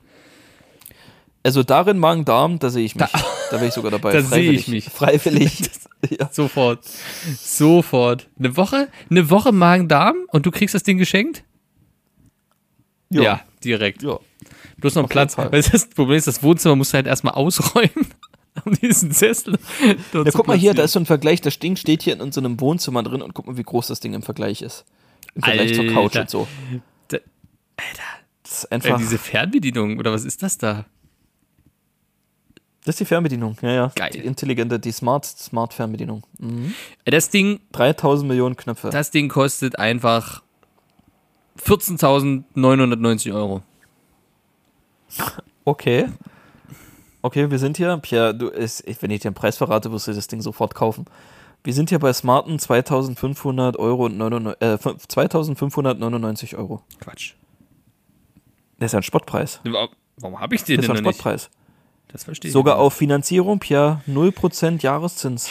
Also 1.44 1.64
darin 1.64 1.98
Magen-Darm, 2.00 2.60
da 2.60 2.70
sehe 2.70 2.84
ich 2.86 2.96
mich. 2.96 3.08
Da, 3.50 3.56
wäre 3.58 3.68
ich 3.68 3.74
sogar 3.74 3.92
dabei. 3.92 4.12
Da 4.14 4.22
sehe 4.22 4.52
ich 4.52 4.66
Freiwillig. 4.66 4.68
mich. 4.68 4.86
Freiwillig. 4.90 5.62
ja. 6.20 6.30
Sofort. 6.32 6.86
Sofort. 7.38 8.28
Eine 8.38 8.56
Woche, 8.58 8.88
eine 9.10 9.30
Woche 9.30 9.52
Magen-Darm 9.52 10.16
und 10.30 10.46
du 10.46 10.52
kriegst 10.52 10.76
das 10.76 10.84
Ding 10.84 10.98
geschenkt? 10.98 11.44
Ja, 13.10 13.42
direkt. 13.64 14.04
ja. 14.04 14.20
Bloß 14.78 14.96
noch 14.96 15.06
Auf 15.06 15.10
Platz. 15.10 15.38
Weil 15.38 15.50
das 15.62 15.90
Problem 15.90 16.18
ist, 16.18 16.28
das 16.28 16.42
Wohnzimmer 16.44 16.76
musst 16.76 16.94
du 16.94 16.96
halt 16.96 17.08
erstmal 17.08 17.34
ausräumen. 17.34 18.08
Um 18.66 18.74
diesen 18.74 19.12
Sessel. 19.12 19.58
Ja, 20.14 20.24
guck 20.34 20.48
mal 20.48 20.58
hier, 20.58 20.74
da 20.74 20.84
ist 20.84 20.92
so 20.94 21.00
ein 21.00 21.06
Vergleich. 21.06 21.42
Das 21.42 21.60
Ding 21.60 21.76
steht 21.76 22.02
hier 22.04 22.14
in 22.14 22.22
unserem 22.22 22.60
Wohnzimmer 22.60 23.04
drin 23.04 23.22
und 23.22 23.34
guck 23.34 23.48
mal, 23.48 23.58
wie 23.58 23.64
groß 23.64 23.88
das 23.88 24.00
Ding 24.00 24.14
im 24.14 24.22
Vergleich 24.22 24.62
ist. 24.62 24.86
Im 25.36 25.44
Vergleich 25.44 25.74
zur 25.76 25.86
Couch 25.88 26.16
Alter. 26.18 26.22
und 26.22 26.30
so. 26.30 26.48
Da- 27.10 27.18
Das 28.44 28.52
ist 28.54 28.64
Äh, 28.66 28.76
einfach. 28.76 28.98
diese 28.98 29.18
Fernbedienung, 29.18 29.98
oder 29.98 30.12
was 30.12 30.26
ist 30.26 30.44
das 30.44 30.58
da? 30.58 30.86
Das 32.90 32.96
ist 32.96 33.02
die 33.02 33.06
Fernbedienung. 33.06 33.56
Ja, 33.62 33.70
ja. 33.70 33.92
Geil. 33.94 34.10
Die 34.12 34.18
intelligente, 34.18 34.80
die 34.80 34.92
Smart, 34.92 35.24
Smart 35.24 35.76
Fernbedienung. 35.76 36.24
Mhm. 36.40 36.74
Das 37.06 37.30
Ding, 37.30 37.60
3000 37.74 38.28
Millionen 38.28 38.56
Knöpfe. 38.56 38.90
das 38.90 39.12
Ding 39.12 39.30
kostet 39.30 39.78
einfach 39.78 40.42
14.990 41.64 43.32
Euro. 43.32 43.62
Okay. 45.66 46.10
Okay, 47.22 47.52
wir 47.52 47.60
sind 47.60 47.78
hier. 47.78 47.96
Pierre, 47.98 48.34
du, 48.34 48.48
ist, 48.48 48.84
wenn 49.04 49.12
ich 49.12 49.22
dir 49.22 49.30
den 49.30 49.36
Preis 49.36 49.58
verrate, 49.58 49.92
wirst 49.92 50.08
du 50.08 50.14
das 50.14 50.28
Ding 50.28 50.42
sofort 50.42 50.74
kaufen. 50.74 51.06
Wir 51.64 51.76
sind 51.76 51.90
hier 51.90 52.00
bei 52.00 52.12
Smarten 52.12 52.58
2500 52.58 53.78
Euro 53.78 54.06
und 54.06 54.18
99, 54.18 54.62
äh, 54.64 54.80
2599 54.80 56.56
Euro. 56.56 56.82
Quatsch. 57.00 57.36
Das 58.80 58.88
ist 58.88 58.94
ja 58.94 59.00
ein 59.02 59.04
Spottpreis. 59.04 59.62
Warum 60.18 60.40
habe 60.40 60.56
ich 60.56 60.64
den 60.64 60.78
Das 60.78 60.86
ist 60.86 60.88
denn 60.88 60.96
ja 60.96 61.02
ein 61.02 61.04
noch 61.04 61.24
nicht? 61.24 61.50
Das 62.10 62.24
verstehe 62.26 62.50
ich. 62.50 62.54
Sogar 62.54 62.78
auf 62.78 62.94
Finanzierung, 62.94 63.60
Pierre, 63.60 64.02
0% 64.08 64.82
Jahreszins. 64.82 65.50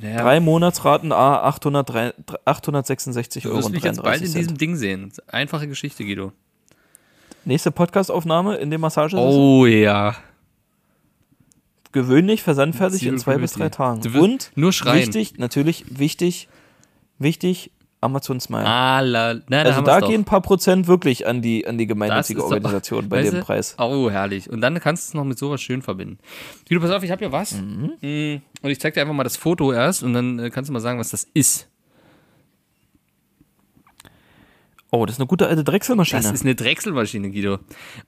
Ja, 0.00 0.22
Drei 0.22 0.38
Monatsraten 0.40 1.10
A 1.10 1.42
803 1.42 2.14
866 2.44 3.42
Du 3.42 3.48
Euro. 3.48 3.58
wirst 3.58 3.66
und 3.66 3.72
mich 3.74 3.82
jetzt 3.82 4.00
bald 4.02 4.20
in 4.22 4.26
33 4.26 4.32
Cent. 4.32 4.44
diesem 4.44 4.58
Ding 4.58 4.76
sehen. 4.76 5.12
Einfache 5.26 5.66
Geschichte, 5.66 6.04
Guido. 6.04 6.32
Nächste 7.44 7.72
Podcastaufnahme 7.72 8.56
in 8.58 8.70
dem 8.70 8.80
Massage. 8.80 9.16
Oh 9.16 9.66
ja. 9.66 10.14
Gewöhnlich 11.90 12.42
versandfertig 12.42 13.06
in 13.06 13.18
zwei 13.18 13.38
bis 13.38 13.52
drei 13.54 13.70
Tagen. 13.70 14.02
Du 14.02 14.12
wirst 14.12 14.22
Und 14.22 14.50
nur 14.54 14.72
schreien. 14.72 14.98
wichtig, 15.06 15.38
natürlich 15.38 15.84
wichtig, 15.98 16.48
wichtig, 17.18 17.72
Amazon 18.00 18.38
Smile. 18.40 18.64
Ah, 18.64 19.00
la, 19.00 19.34
na, 19.48 19.62
also 19.62 19.80
da 19.82 20.00
gehen 20.00 20.20
ein 20.20 20.24
paar 20.24 20.40
Prozent 20.40 20.86
wirklich 20.86 21.26
an 21.26 21.42
die, 21.42 21.66
an 21.66 21.78
die 21.78 21.86
gemeinnützige 21.86 22.38
ist 22.40 22.44
doch- 22.44 22.52
Organisation 22.52 23.08
bei 23.08 23.22
dem 23.22 23.34
du? 23.34 23.40
Preis. 23.42 23.74
Oh, 23.78 24.08
herrlich. 24.10 24.48
Und 24.48 24.60
dann 24.60 24.78
kannst 24.80 25.06
du 25.06 25.10
es 25.10 25.14
noch 25.14 25.24
mit 25.24 25.38
sowas 25.38 25.60
schön 25.60 25.82
verbinden. 25.82 26.18
Guido, 26.68 26.80
pass 26.80 26.90
auf, 26.92 27.02
ich 27.02 27.10
habe 27.10 27.18
hier 27.20 27.32
was. 27.32 27.54
Mhm. 27.60 27.92
Mm, 28.00 28.40
Und 28.62 28.70
ich 28.70 28.78
zeig 28.80 28.94
dir 28.94 29.00
einfach 29.00 29.14
mal 29.14 29.24
das 29.24 29.36
Foto 29.36 29.72
erst 29.72 30.02
und 30.02 30.12
dann 30.12 30.38
äh, 30.38 30.50
kannst 30.50 30.68
du 30.68 30.72
mal 30.72 30.80
sagen, 30.80 30.98
was 30.98 31.10
das 31.10 31.26
ist. 31.34 31.68
Oh, 34.90 35.04
das 35.04 35.16
ist 35.16 35.20
eine 35.20 35.26
gute 35.26 35.46
alte 35.46 35.64
Drechselmaschine. 35.64 36.22
Das 36.22 36.32
ist 36.32 36.42
eine 36.42 36.54
Drechselmaschine, 36.54 37.30
Guido. 37.30 37.58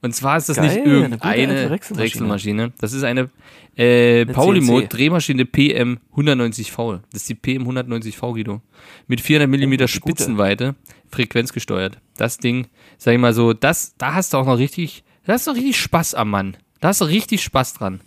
Und 0.00 0.14
zwar 0.14 0.38
ist 0.38 0.48
das 0.48 0.56
Geil, 0.56 0.68
nicht 0.68 0.86
irgendeine 0.86 1.68
Drechselmaschine. 1.68 1.96
Drechselmaschine. 1.96 2.72
Das 2.78 2.94
ist 2.94 3.02
eine 3.02 3.28
äh, 3.76 4.22
Eine 4.22 4.32
Paulimode 4.32 4.88
CNC. 4.88 4.90
Drehmaschine 4.90 5.44
PM 5.44 5.98
190V. 6.16 7.00
Das 7.12 7.22
ist 7.22 7.28
die 7.28 7.34
PM 7.34 7.68
190V, 7.68 8.32
Guido. 8.32 8.62
Mit 9.06 9.20
400 9.20 9.48
mm. 9.48 9.86
Spitzenweite, 9.88 10.74
frequenzgesteuert. 11.10 11.98
Das 12.16 12.38
Ding, 12.38 12.68
sag 12.96 13.12
ich 13.12 13.20
mal 13.20 13.34
so, 13.34 13.52
das, 13.52 13.94
da 13.98 14.14
hast 14.14 14.32
du 14.32 14.38
auch 14.38 14.46
noch 14.46 14.58
richtig, 14.58 15.04
da 15.26 15.34
hast 15.34 15.46
du 15.46 15.50
richtig 15.50 15.78
Spaß 15.78 16.14
am 16.14 16.30
Mann. 16.30 16.56
Da 16.80 16.88
hast 16.88 17.02
du 17.02 17.04
richtig 17.04 17.42
Spaß 17.42 17.74
dran. 17.74 18.00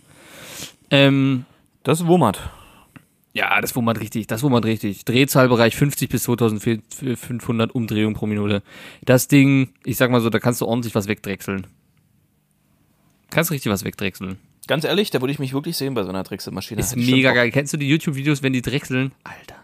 Ähm, 0.90 1.44
das 1.84 2.00
ist 2.00 2.06
Wummert. 2.06 2.40
Ja, 3.34 3.60
das 3.60 3.74
wummert 3.74 3.98
richtig, 4.00 4.28
das 4.28 4.44
wummert 4.44 4.64
richtig. 4.64 5.04
Drehzahlbereich 5.04 5.74
50 5.74 6.08
bis 6.08 6.22
2500 6.22 7.74
Umdrehungen 7.74 8.14
pro 8.14 8.26
Minute. 8.26 8.62
Das 9.04 9.26
Ding, 9.26 9.74
ich 9.84 9.96
sag 9.96 10.12
mal 10.12 10.20
so, 10.20 10.30
da 10.30 10.38
kannst 10.38 10.60
du 10.60 10.66
ordentlich 10.66 10.94
was 10.94 11.08
wegdrechseln. 11.08 11.66
Kannst 13.30 13.50
richtig 13.50 13.72
was 13.72 13.84
wegdrechseln. 13.84 14.38
Ganz 14.68 14.84
ehrlich, 14.84 15.10
da 15.10 15.20
würde 15.20 15.32
ich 15.32 15.40
mich 15.40 15.52
wirklich 15.52 15.76
sehen 15.76 15.94
bei 15.94 16.04
so 16.04 16.10
einer 16.10 16.22
Drechselmaschine. 16.22 16.80
Ist 16.80 16.96
mega 16.96 17.32
geil. 17.32 17.50
Kennst 17.50 17.72
du 17.72 17.76
die 17.76 17.88
YouTube-Videos, 17.88 18.42
wenn 18.44 18.52
die 18.52 18.62
drechseln? 18.62 19.10
Alter. 19.24 19.56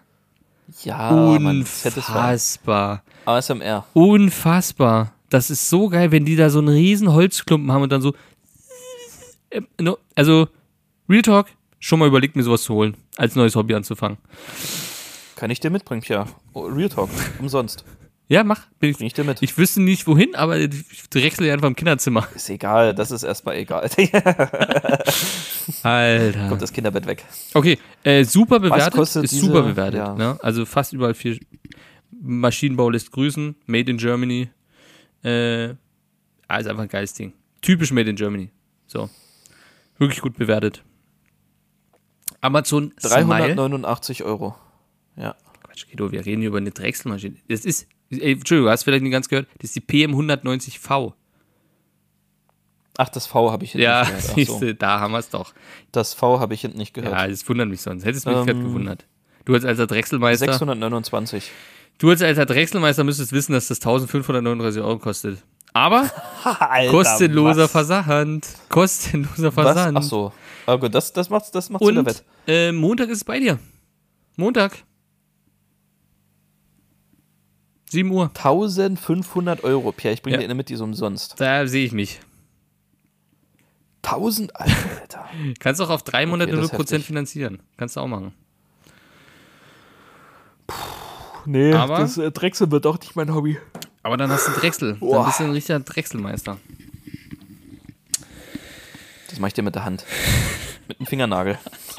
Ja. 0.83 1.11
Unfassbar. 1.11 3.05
ASMR. 3.25 3.87
Unfassbar. 3.93 5.15
Das 5.29 5.49
ist 5.49 5.71
so 5.71 5.89
geil, 5.89 6.11
wenn 6.11 6.25
die 6.25 6.35
da 6.35 6.51
so 6.51 6.59
einen 6.59 6.69
riesen 6.69 7.13
Holzklumpen 7.13 7.71
haben 7.71 7.83
und 7.83 7.93
dann 7.93 8.03
so. 8.03 8.15
Also, 10.17 10.49
Real 11.09 11.23
Talk, 11.23 11.47
schon 11.79 12.01
mal 12.01 12.09
überlegt, 12.09 12.35
mir 12.37 12.43
sowas 12.43 12.65
zu 12.65 12.75
holen, 12.75 12.97
als 13.21 13.35
neues 13.37 13.55
Hobby 13.55 13.75
anzufangen. 13.75 14.17
Kann 15.37 15.51
ich 15.51 15.61
dir 15.61 15.69
mitbringen, 15.71 16.01
Pierre. 16.01 16.27
Oh, 16.55 16.63
Real 16.63 16.89
Talk. 16.89 17.11
Umsonst. 17.39 17.85
Ja, 18.29 18.45
mach. 18.45 18.67
Bin 18.79 18.91
ich, 18.91 19.01
ich 19.01 19.13
dir 19.13 19.25
mit. 19.25 19.43
ich 19.43 19.59
wüsste 19.59 19.83
nicht 19.83 20.07
wohin, 20.07 20.35
aber 20.37 20.57
ich 20.59 20.71
drechsel 21.11 21.51
einfach 21.51 21.67
im 21.67 21.75
Kinderzimmer. 21.77 22.27
Ist 22.35 22.49
egal, 22.49 22.95
das 22.95 23.11
ist 23.11 23.25
erstmal 23.25 23.57
egal. 23.57 23.91
Alter. 25.83 26.49
Kommt 26.49 26.63
das 26.63 26.73
Kinderbett 26.73 27.07
weg. 27.07 27.25
Okay, 27.55 27.79
äh, 28.05 28.25
super 28.25 28.61
bewertet. 28.61 28.99
ist 29.01 29.33
diese- 29.33 29.47
super 29.47 29.63
bewertet. 29.63 29.99
ja. 29.99 30.15
Ne? 30.15 30.39
Also 30.43 30.65
fast 30.65 30.93
überall 30.93 31.15
vier. 31.15 31.39
Maschinenbau 32.23 32.89
lässt 32.91 33.11
grüßen. 33.13 33.57
Made 33.67 33.91
in 33.91 33.97
Germany. 33.99 34.49
Äh, 35.25 35.75
also 36.49 36.71
einfach 36.71 36.83
ein 36.85 36.89
geiles 36.89 37.13
Ding. 37.15 37.33
Typisch 37.63 37.93
Made 37.93 38.09
in 38.11 38.17
Germany. 38.17 38.51
So. 38.87 39.11
Wirklich 39.99 40.21
gut 40.21 40.37
bewertet. 40.37 40.83
Amazon 42.41 42.93
Smile. 42.99 43.55
389 43.55 44.25
Euro. 44.25 44.55
Ja. 45.17 45.35
Quatsch, 45.63 45.87
Guido, 45.91 46.11
wir 46.13 46.25
reden 46.25 46.41
hier 46.41 46.49
über 46.49 46.59
eine 46.59 46.71
Drechselmaschine. 46.71 47.37
Das 47.49 47.65
ist, 47.65 47.87
ey, 48.11 48.33
Entschuldigung, 48.33 48.71
hast 48.71 48.83
du 48.83 48.85
vielleicht 48.87 49.03
nicht 49.03 49.13
ganz 49.13 49.29
gehört? 49.29 49.47
Das 49.59 49.71
ist 49.71 49.77
die 49.77 49.81
PM190V. 49.83 51.13
Ach, 52.99 53.09
das 53.09 53.27
V 53.27 53.51
habe 53.51 53.65
ich 53.65 53.73
hinten 53.73 53.85
Ja, 53.85 54.01
nicht 54.03 54.09
gehört. 54.11 54.25
Ach 54.31 54.35
siehst 54.35 54.61
so. 54.61 54.73
da 54.73 55.01
haben 55.01 55.13
wir 55.13 55.19
es 55.19 55.29
doch. 55.31 55.55
Das 55.93 56.13
V 56.15 56.41
habe 56.41 56.55
ich 56.55 56.61
hinten 56.63 56.79
nicht 56.79 56.93
gehört. 56.95 57.13
Ja, 57.15 57.27
das 57.27 57.49
wundert 57.49 57.69
mich 57.69 57.81
sonst. 57.81 58.05
Hättest 58.05 58.27
du 58.27 58.31
mich 58.31 58.39
Ähm, 58.41 58.47
gerade 58.47 58.61
gewundert. 58.61 59.07
Du 59.45 59.55
als 59.55 59.65
alter 59.65 59.87
Drechselmeister. 59.87 60.47
629. 60.47 61.51
Du 61.99 62.11
als 62.11 62.21
alter 62.23 62.47
Drechselmeister 62.47 63.05
müsstest 63.05 63.33
wissen, 63.33 63.53
dass 63.53 63.69
das 63.69 63.79
1539 63.79 64.83
Euro 64.83 64.99
kostet. 64.99 65.39
Aber 65.73 66.11
Alter, 66.45 66.91
kostenloser 66.91 67.65
was? 67.65 67.71
Versand. 67.71 68.47
Kostenloser 68.69 69.55
Was? 69.57 69.65
Versand. 69.65 69.99
Ach 69.99 70.03
so. 70.03 70.33
Aber 70.71 70.79
gut, 70.81 70.95
das, 70.95 71.13
das 71.13 71.31
macht's, 71.31 71.51
das 71.51 71.69
macht's 71.69 71.85
wieder 71.87 72.01
Und 72.01 72.07
wett. 72.07 72.25
äh, 72.47 72.71
Montag 72.71 73.09
ist 73.09 73.19
es 73.19 73.25
bei 73.25 73.41
dir. 73.41 73.59
Montag. 74.37 74.85
7 77.87 78.09
Uhr. 78.11 78.27
1500 78.33 79.65
Euro, 79.65 79.91
Pierre. 79.91 80.15
Ich 80.15 80.23
bringe 80.23 80.37
Ja. 80.37 80.39
dir 80.41 80.45
eine 80.45 80.55
mit, 80.55 80.69
die 80.69 80.75
ist 80.75 80.81
umsonst. 80.81 81.41
Da 81.41 81.67
sehe 81.67 81.85
ich 81.85 81.93
mich. 81.93 82.21
1000, 84.05 84.55
Alter. 84.61 85.29
Kannst 85.59 85.81
auch 85.81 85.91
auf 85.91 86.05
drei 86.05 86.25
Monate 86.25 86.53
ist 86.53 86.73
0% 86.73 86.79
heftig. 86.79 87.05
finanzieren. 87.05 87.59
Kannst 87.77 87.97
du 87.97 88.01
auch 88.01 88.07
machen. 88.07 88.33
nee, 91.47 91.73
Aber- 91.73 91.99
das 91.99 92.17
äh, 92.17 92.31
Drechsel 92.31 92.71
wird 92.71 92.85
doch 92.85 93.01
nicht 93.01 93.17
mein 93.17 93.35
Hobby. 93.35 93.59
Aber 94.05 94.17
dann 94.17 94.31
hast 94.31 94.47
du 94.47 94.53
Drechsel. 94.53 94.91
Dann 94.93 95.01
Boah. 95.01 95.27
bist 95.27 95.41
du 95.41 95.45
ein 95.45 95.51
richtiger 95.51 95.81
Drechselmeister. 95.81 96.59
Das 99.29 99.39
mache 99.41 99.49
ich 99.49 99.55
dir 99.55 99.63
mit 99.63 99.75
der 99.75 99.85
Hand. 99.85 100.05
Mit 100.91 101.01
dem 101.01 101.07
Fingernagel. 101.07 101.59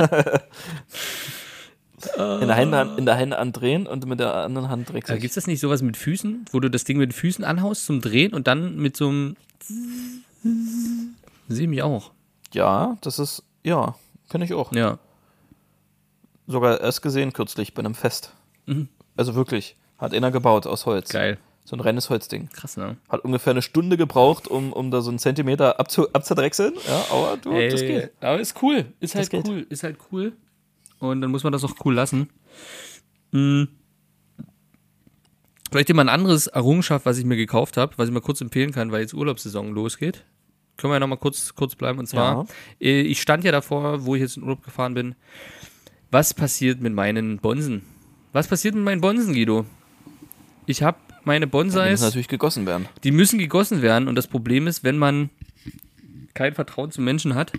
in, 2.17 2.47
der 2.47 2.55
Hand, 2.55 2.99
in 2.99 3.05
der 3.05 3.17
Hand 3.17 3.33
andrehen 3.33 3.87
und 3.87 4.05
mit 4.05 4.19
der 4.19 4.33
anderen 4.35 4.69
Hand 4.69 4.89
Äh, 4.89 4.93
drechseln. 4.93 5.19
Gibt 5.19 5.31
es 5.31 5.35
das 5.35 5.47
nicht 5.47 5.59
sowas 5.59 5.81
mit 5.81 5.97
Füßen, 5.97 6.45
wo 6.51 6.59
du 6.59 6.69
das 6.69 6.83
Ding 6.83 6.97
mit 6.97 7.11
den 7.11 7.15
Füßen 7.15 7.43
anhaust 7.43 7.85
zum 7.85 8.01
Drehen 8.01 8.33
und 8.33 8.47
dann 8.47 8.77
mit 8.77 8.97
so 8.97 9.09
einem. 9.09 9.35
Sehe 11.47 11.67
mich 11.67 11.83
auch. 11.83 12.11
ja, 12.53 12.97
das 13.01 13.19
ist, 13.19 13.43
ja, 13.63 13.95
kann 14.29 14.41
ich 14.41 14.53
auch. 14.53 14.71
Ja. 14.73 14.97
Sogar 16.47 16.81
erst 16.81 17.01
gesehen 17.01 17.33
kürzlich 17.33 17.73
bei 17.73 17.79
einem 17.81 17.95
Fest. 17.95 18.33
Mhm. 18.65 18.89
Also 19.15 19.35
wirklich. 19.35 19.75
Hat 19.97 20.13
einer 20.13 20.31
gebaut 20.31 20.65
aus 20.65 20.85
Holz. 20.85 21.09
Geil. 21.09 21.37
So 21.71 21.77
ein 21.77 21.79
reines 21.79 22.09
Holzding. 22.09 22.49
Krass, 22.49 22.75
ne? 22.75 22.97
Hat 23.07 23.23
ungefähr 23.23 23.51
eine 23.51 23.61
Stunde 23.61 23.95
gebraucht, 23.95 24.45
um, 24.45 24.73
um 24.73 24.91
da 24.91 24.99
so 24.99 25.09
einen 25.09 25.19
Zentimeter 25.19 25.79
abzu, 25.79 26.11
abzudrechseln. 26.11 26.73
Ja, 26.85 27.05
aber 27.09 27.37
du, 27.37 27.49
das 27.49 27.81
Ey, 27.81 27.87
geht. 27.87 28.11
Aber 28.19 28.41
ist 28.41 28.61
cool. 28.61 28.87
Ist 28.99 29.15
halt 29.15 29.33
cool. 29.33 29.65
Ist 29.69 29.83
halt 29.83 29.95
cool. 30.11 30.33
Und 30.99 31.21
dann 31.21 31.31
muss 31.31 31.45
man 31.45 31.53
das 31.53 31.63
auch 31.63 31.73
cool 31.85 31.93
lassen. 31.93 32.29
Hm. 33.31 33.69
Vielleicht 35.71 35.89
immer 35.89 36.03
ein 36.03 36.09
anderes 36.09 36.47
Errungenschaft, 36.47 37.05
was 37.05 37.17
ich 37.17 37.23
mir 37.23 37.37
gekauft 37.37 37.77
habe, 37.77 37.93
was 37.95 38.09
ich 38.09 38.13
mal 38.13 38.19
kurz 38.19 38.41
empfehlen 38.41 38.73
kann, 38.73 38.91
weil 38.91 38.99
jetzt 38.99 39.13
Urlaubssaison 39.13 39.71
losgeht. 39.71 40.25
Können 40.75 40.91
wir 40.91 40.95
ja 40.95 40.99
nochmal 40.99 41.19
kurz, 41.19 41.55
kurz 41.55 41.75
bleiben. 41.75 41.99
Und 41.99 42.07
zwar, 42.07 42.47
äh, 42.81 42.99
ich 42.99 43.21
stand 43.21 43.45
ja 43.45 43.53
davor, 43.53 44.03
wo 44.03 44.15
ich 44.15 44.21
jetzt 44.21 44.35
in 44.35 44.43
Urlaub 44.43 44.61
gefahren 44.61 44.93
bin. 44.93 45.15
Was 46.11 46.33
passiert 46.33 46.81
mit 46.81 46.93
meinen 46.93 47.37
Bonsen? 47.37 47.83
Was 48.33 48.49
passiert 48.49 48.75
mit 48.75 48.83
meinen 48.83 48.99
Bonsen, 48.99 49.33
Guido? 49.33 49.65
Ich 50.65 50.83
habe 50.83 50.97
meine 51.23 51.47
Die 51.47 51.51
Bonsais 51.51 51.91
müssen 51.91 52.03
natürlich 52.05 52.27
gegossen 52.27 52.65
werden. 52.65 52.87
die 53.03 53.11
müssen 53.11 53.39
gegossen 53.39 53.81
werden 53.81 54.07
und 54.07 54.15
das 54.15 54.27
Problem 54.27 54.67
ist, 54.67 54.83
wenn 54.83 54.97
man 54.97 55.29
kein 56.33 56.53
Vertrauen 56.53 56.91
zu 56.91 57.01
Menschen 57.01 57.35
hat, 57.35 57.51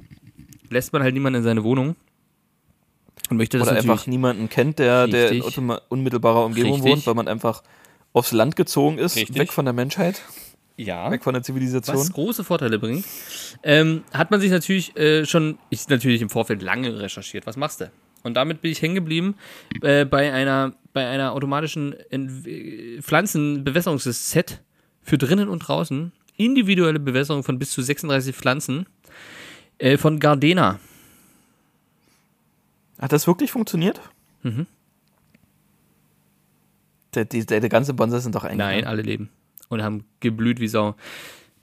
lässt 0.71 0.93
man 0.93 1.03
halt 1.03 1.15
niemanden 1.15 1.39
in 1.39 1.45
seine 1.45 1.65
Wohnung 1.65 1.97
und 3.31 3.37
möchte 3.37 3.59
das 3.59 3.69
Oder 3.69 3.77
einfach 3.77 4.07
niemanden 4.07 4.49
kennt, 4.49 4.79
der, 4.79 5.07
der 5.07 5.31
in 5.33 5.43
unmittelbarer 5.89 6.45
Umgebung 6.45 6.75
Richtig. 6.75 6.93
wohnt, 6.93 7.07
weil 7.07 7.15
man 7.15 7.29
einfach 7.29 7.63
aufs 8.13 8.33
Land 8.33 8.57
gezogen 8.57 8.99
ist, 8.99 9.17
Richtig. 9.17 9.39
weg 9.39 9.53
von 9.53 9.65
der 9.65 9.75
Menschheit, 9.75 10.23
ja. 10.77 11.11
weg 11.11 11.23
von 11.23 11.35
der 11.35 11.43
Zivilisation. 11.43 11.97
was 11.97 12.13
große 12.13 12.45
Vorteile 12.45 12.79
bringt, 12.79 13.05
ähm, 13.63 14.05
hat 14.13 14.31
man 14.31 14.41
sich 14.41 14.51
natürlich 14.51 14.97
äh, 14.97 15.25
schon, 15.25 15.59
ich 15.71 15.89
natürlich 15.89 16.21
im 16.21 16.31
Vorfeld 16.31 16.63
lange 16.63 16.99
recherchiert. 16.99 17.47
Was 17.47 17.57
machst 17.57 17.81
du? 17.81 17.91
Und 18.23 18.35
damit 18.35 18.61
bin 18.61 18.71
ich 18.71 18.83
hängen 18.83 18.95
geblieben 18.95 19.35
äh, 19.81 20.05
bei 20.05 20.33
einer 20.33 20.75
bei 20.93 21.09
einer 21.09 21.33
automatischen 21.33 21.95
Pflanzenbewässerungsset 23.01 24.63
für 25.03 25.19
drinnen 25.19 25.49
und 25.49 25.61
draußen. 25.61 26.13
Individuelle 26.37 27.01
Bewässerung 27.01 27.43
von 27.45 27.59
bis 27.59 27.71
zu 27.71 27.83
36 27.83 28.35
Pflanzen 28.35 28.87
äh, 29.79 29.97
von 29.97 30.19
Gardena. 30.19 30.79
Hat 32.99 33.13
das 33.13 33.27
wirklich 33.27 33.51
funktioniert? 33.53 34.01
Mhm. 34.43 34.67
Der, 37.15 37.25
die, 37.25 37.45
der, 37.45 37.61
der 37.61 37.69
ganze 37.69 37.95
Bonsai 37.95 38.21
sind 38.21 38.35
doch 38.35 38.45
eigentlich. 38.45 38.59
Nein, 38.59 38.87
alle 38.87 39.03
leben. 39.03 39.29
Und 39.69 39.83
haben 39.83 40.05
geblüht 40.21 40.61
wie 40.61 40.69
Sau. 40.69 40.95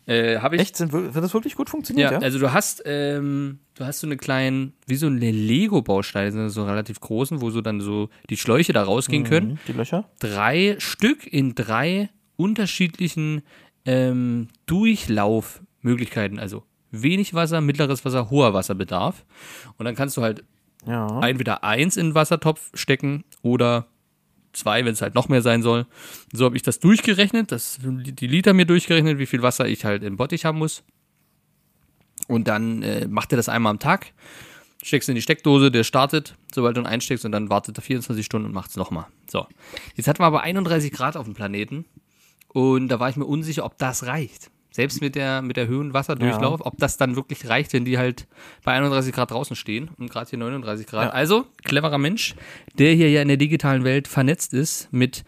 Äh, 0.09 0.39
habe 0.39 0.55
ich 0.55 0.61
Echt? 0.63 0.75
Sind, 0.77 0.91
hat 0.91 1.15
das 1.15 1.33
wirklich 1.33 1.55
gut 1.55 1.69
funktioniert? 1.69 2.11
Ja, 2.11 2.17
Ja. 2.17 2.23
also 2.23 2.39
du 2.39 2.51
hast, 2.51 2.81
ähm, 2.85 3.59
du 3.75 3.85
hast 3.85 3.99
so 3.99 4.07
eine 4.07 4.17
kleinen, 4.17 4.73
wie 4.87 4.95
so 4.95 5.07
eine 5.07 5.29
Lego-Bausteine, 5.31 6.49
so 6.49 6.65
relativ 6.65 6.99
großen, 6.99 7.41
wo 7.41 7.51
so 7.51 7.61
dann 7.61 7.79
so 7.79 8.09
die 8.29 8.37
Schläuche 8.37 8.73
da 8.73 8.83
rausgehen 8.83 9.23
können. 9.23 9.51
Mhm, 9.51 9.59
Die 9.67 9.73
Löcher? 9.73 10.09
Drei 10.19 10.75
Stück 10.79 11.27
in 11.31 11.53
drei 11.55 12.09
unterschiedlichen 12.37 13.43
ähm, 13.85 14.47
Durchlaufmöglichkeiten. 14.65 16.39
Also 16.39 16.63
wenig 16.91 17.33
Wasser, 17.33 17.61
mittleres 17.61 18.03
Wasser, 18.05 18.29
hoher 18.29 18.53
Wasserbedarf. 18.53 19.25
Und 19.77 19.85
dann 19.85 19.95
kannst 19.95 20.17
du 20.17 20.21
halt 20.21 20.43
Ja. 20.87 21.19
entweder 21.21 21.63
eins 21.63 21.97
in 21.97 22.07
den 22.07 22.15
Wassertopf 22.15 22.71
stecken 22.73 23.23
oder 23.41 23.87
zwei, 24.53 24.85
wenn 24.85 24.93
es 24.93 25.01
halt 25.01 25.15
noch 25.15 25.29
mehr 25.29 25.41
sein 25.41 25.61
soll. 25.61 25.85
So 26.33 26.45
habe 26.45 26.55
ich 26.55 26.63
das 26.63 26.79
durchgerechnet, 26.79 27.51
das, 27.51 27.79
die 27.81 28.27
Liter 28.27 28.53
mir 28.53 28.65
durchgerechnet, 28.65 29.17
wie 29.17 29.25
viel 29.25 29.41
Wasser 29.41 29.67
ich 29.67 29.85
halt 29.85 30.03
im 30.03 30.17
Bottich 30.17 30.45
haben 30.45 30.57
muss. 30.57 30.83
Und 32.27 32.47
dann 32.47 32.83
äh, 32.83 33.07
macht 33.07 33.31
er 33.33 33.37
das 33.37 33.49
einmal 33.49 33.71
am 33.71 33.79
Tag, 33.79 34.13
steckst 34.83 35.09
in 35.09 35.15
die 35.15 35.21
Steckdose, 35.21 35.71
der 35.71 35.83
startet, 35.83 36.35
sobald 36.53 36.77
du 36.77 36.81
ihn 36.81 36.87
einsteckst 36.87 37.25
und 37.25 37.31
dann 37.31 37.49
wartet 37.49 37.77
er 37.77 37.81
24 37.81 38.25
Stunden 38.25 38.47
und 38.47 38.53
macht 38.53 38.69
es 38.69 38.75
nochmal. 38.75 39.07
So, 39.29 39.47
jetzt 39.95 40.07
hatten 40.07 40.19
wir 40.19 40.27
aber 40.27 40.41
31 40.41 40.91
Grad 40.91 41.17
auf 41.17 41.25
dem 41.25 41.33
Planeten 41.33 41.85
und 42.47 42.89
da 42.89 42.99
war 42.99 43.09
ich 43.09 43.15
mir 43.15 43.25
unsicher, 43.25 43.65
ob 43.65 43.77
das 43.77 44.05
reicht. 44.05 44.51
Selbst 44.71 45.01
mit 45.01 45.15
der, 45.15 45.41
mit 45.41 45.57
der 45.57 45.67
Höhen 45.67 45.93
Wasserdurchlauf, 45.93 46.61
ob 46.63 46.77
das 46.77 46.97
dann 46.97 47.15
wirklich 47.15 47.49
reicht, 47.49 47.73
wenn 47.73 47.85
die 47.85 47.97
halt 47.97 48.27
bei 48.63 48.73
31 48.73 49.13
Grad 49.13 49.31
draußen 49.31 49.55
stehen 49.55 49.89
und 49.97 50.11
gerade 50.11 50.29
hier 50.29 50.37
39 50.39 50.85
Grad. 50.85 51.05
Ja. 51.05 51.09
Also, 51.09 51.47
cleverer 51.63 51.97
Mensch, 51.97 52.35
der 52.77 52.93
hier 52.93 53.09
ja 53.09 53.21
in 53.21 53.27
der 53.27 53.37
digitalen 53.37 53.83
Welt 53.83 54.07
vernetzt 54.07 54.53
ist 54.53 54.91
mit, 54.93 55.23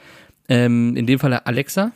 ähm, 0.47 0.95
in 0.95 1.07
dem 1.07 1.17
Fall 1.19 1.33
Alexa, 1.33 1.91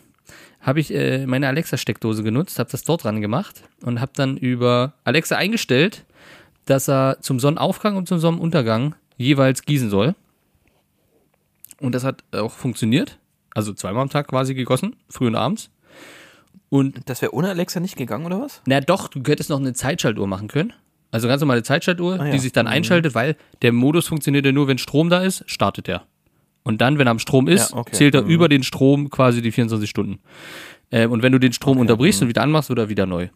habe 0.60 0.80
ich 0.80 0.91
äh, 0.91 1.28
meine 1.28 1.48
Alexa-Steckdose 1.48 2.24
genutzt, 2.24 2.58
habe 2.58 2.72
das 2.72 2.84
dort 2.84 3.04
dran 3.04 3.22
gemacht 3.22 3.62
und 3.84 4.02
habe 4.02 4.12
dann 4.16 4.38
über 4.38 4.93
Alexa 5.04 5.36
eingestellt, 5.36 6.06
dass 6.66 6.89
er 6.89 7.18
zum 7.22 7.39
Sonnenaufgang 7.39 7.96
und 7.96 8.08
zum 8.08 8.18
Sonnenuntergang 8.18 8.96
jeweils 9.18 9.62
gießen 9.62 9.91
soll. 9.91 10.16
Und 11.80 11.93
das 11.93 12.04
hat 12.04 12.24
auch 12.32 12.52
funktioniert. 12.52 13.20
Also 13.54 13.74
zweimal 13.74 14.02
am 14.02 14.10
Tag 14.10 14.28
quasi 14.28 14.56
gegossen, 14.56 14.96
früh 15.10 15.28
und 15.28 15.36
abends. 15.36 15.70
Und 16.70 17.07
Das 17.09 17.22
wäre 17.22 17.34
ohne 17.34 17.49
Alexa 17.49 17.80
nicht 17.80 17.95
gegangen, 17.95 18.26
oder 18.26 18.41
was? 18.41 18.61
na 18.66 18.82
doch, 18.82 19.07
du 19.07 19.22
hättest 19.30 19.49
noch 19.49 19.59
eine 19.59 19.74
Zeitschaltuhr 19.74 20.28
machen 20.28 20.47
können. 20.47 20.74
Also 21.11 21.28
ganz 21.28 21.39
normale 21.41 21.63
Zeitschaltuhr, 21.63 22.20
Ah 22.20 22.26
ja. 22.26 22.32
die 22.32 22.39
sich 22.39 22.51
dann 22.51 22.68
einschaltet, 22.68 23.16
weil 23.16 23.38
der 23.61 23.72
Modus 23.72 24.07
funktioniert 24.07 24.45
ja 24.45 24.51
nur, 24.51 24.68
wenn 24.68 24.78
Strom 24.78 25.09
da 25.09 25.20
ist, 25.22 25.43
startet 25.47 25.88
er. 25.88 26.03
Und 26.63 26.82
dann, 26.82 26.97
wenn 26.97 27.07
er 27.07 27.11
am 27.11 27.20
Strom 27.20 27.47
ist, 27.47 27.72
Ja, 27.72 27.78
okay. 27.78 27.93
zählt 27.93 28.16
er 28.16 28.24
Mhm. 28.24 28.30
über 28.30 28.49
den 28.49 28.63
Strom 28.63 29.09
quasi 29.09 29.41
die 29.41 29.51
24 29.51 29.89
Stunden. 29.89 30.20
Ähm, 30.91 31.11
und 31.11 31.22
wenn 31.24 31.32
du 31.32 31.39
den 31.39 31.53
Strom 31.53 31.78
unterbrichst 31.78 32.20
Mhm. 32.22 32.26
und 32.26 32.30
wieder 32.30 32.41
anmachst, 32.41 32.70
wird 32.70 32.80
er 32.80 32.89
wieder 32.89 33.05
neu. 33.05 33.30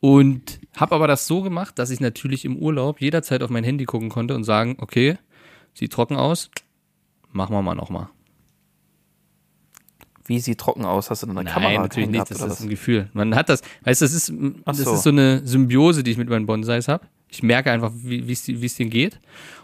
Und 0.00 0.60
habe 0.76 0.94
aber 0.94 1.08
das 1.08 1.26
so 1.26 1.42
gemacht, 1.42 1.78
dass 1.78 1.90
ich 1.90 2.00
natürlich 2.00 2.44
im 2.44 2.56
Urlaub 2.56 3.00
jederzeit 3.00 3.42
auf 3.42 3.50
mein 3.50 3.64
Handy 3.64 3.86
gucken 3.86 4.08
konnte 4.10 4.34
und 4.34 4.44
sagen, 4.44 4.76
okay, 4.78 5.16
sieht 5.74 5.92
trocken 5.92 6.16
aus, 6.16 6.50
machen 7.32 7.54
wir 7.54 7.62
mal 7.62 7.74
nochmal. 7.74 8.08
Wie 10.26 10.38
sieht 10.40 10.58
trocken 10.58 10.84
aus? 10.84 11.10
Hast 11.10 11.22
du 11.22 11.26
denn 11.26 11.36
eine 11.38 11.44
Nein, 11.44 11.54
Kamera 11.54 11.82
natürlich 11.82 12.08
nicht. 12.08 12.14
gehabt, 12.14 12.30
Das 12.32 12.38
ist 12.40 12.48
was? 12.50 12.60
ein 12.60 12.68
Gefühl. 12.68 13.08
Man 13.12 13.34
hat 13.34 13.48
das, 13.48 13.62
weißt 13.84 14.00
du, 14.00 14.04
das 14.06 14.12
ist, 14.12 14.32
das 14.64 14.78
so. 14.78 14.94
ist 14.94 15.02
so 15.04 15.10
eine 15.10 15.46
Symbiose, 15.46 16.02
die 16.02 16.10
ich 16.10 16.16
mit 16.18 16.28
meinen 16.28 16.46
Bonsais 16.46 16.88
habe. 16.88 17.06
Ich 17.28 17.42
merke 17.42 17.70
einfach, 17.70 17.92
wie 17.94 18.30
es 18.32 18.48
es 18.48 18.74
denen 18.76 18.90
geht. 18.90 19.20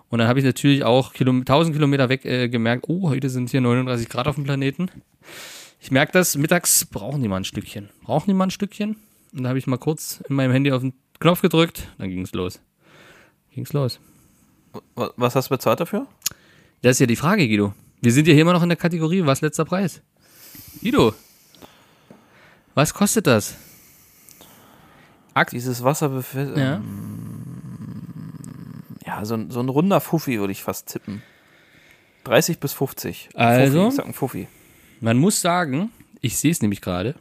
Und 0.08 0.18
dann 0.18 0.28
habe 0.28 0.38
ich 0.38 0.44
natürlich 0.44 0.84
auch 0.84 1.12
Kilom 1.14 1.40
1000 1.40 1.74
Kilometer 1.74 2.08
weg 2.08 2.24
äh, 2.24 2.48
gemerkt, 2.48 2.84
oh, 2.88 3.08
heute 3.08 3.30
sind 3.30 3.50
hier 3.50 3.60
39 3.60 4.08
Grad 4.08 4.28
auf 4.28 4.34
dem 4.34 4.44
Planeten. 4.44 4.90
Ich 5.80 5.90
merke 5.90 6.12
das, 6.12 6.36
mittags 6.36 6.84
brauchen 6.84 7.22
die 7.22 7.28
mal 7.28 7.38
ein 7.38 7.44
Stückchen. 7.44 7.88
Brauchen 8.04 8.26
die 8.28 8.34
mal 8.34 8.44
ein 8.44 8.50
Stückchen? 8.50 8.90
Und 9.32 9.38
dann 9.38 9.48
habe 9.48 9.58
ich 9.58 9.66
mal 9.66 9.78
kurz 9.78 10.22
in 10.28 10.36
meinem 10.36 10.52
Handy 10.52 10.70
auf 10.70 10.82
den 10.82 10.92
Knopf 11.18 11.40
gedrückt, 11.40 11.88
dann 11.98 12.10
ging 12.10 12.22
es 12.22 12.32
los. 12.32 12.60
Ging's 13.52 13.72
los. 13.72 13.98
Wa- 14.94 15.12
Was 15.16 15.34
hast 15.34 15.46
du 15.50 15.54
bezahlt 15.54 15.80
dafür? 15.80 16.06
Das 16.82 16.92
ist 16.92 16.98
ja 17.00 17.06
die 17.06 17.16
Frage, 17.16 17.46
Guido. 17.48 17.72
Wir 18.00 18.12
sind 18.12 18.26
ja 18.28 18.32
hier 18.34 18.42
immer 18.42 18.52
noch 18.52 18.62
in 18.62 18.68
der 18.68 18.76
Kategorie, 18.76 19.24
was 19.24 19.40
letzter 19.40 19.64
Preis? 19.64 20.02
Guido, 20.80 21.14
was 22.74 22.94
kostet 22.94 23.26
das? 23.26 23.54
Dieses 25.50 25.82
Wasser. 25.82 26.22
Ja. 26.56 26.80
Ja, 29.06 29.24
so, 29.24 29.34
ein- 29.34 29.50
so 29.50 29.60
ein 29.60 29.68
runder 29.68 30.00
Fuffi 30.00 30.38
würde 30.38 30.52
ich 30.52 30.62
fast 30.62 30.88
tippen. 30.88 31.22
30 32.24 32.58
bis 32.60 32.72
50. 32.72 33.30
Also? 33.34 33.78
Fuffi, 33.82 33.88
ich 33.88 33.94
sag 33.96 34.06
ein 34.06 34.14
Fuffi. 34.14 34.48
Man 35.00 35.18
muss 35.18 35.40
sagen, 35.40 35.90
ich 36.20 36.36
sehe 36.38 36.50
es 36.52 36.62
nämlich 36.62 36.80
gerade, 36.80 37.14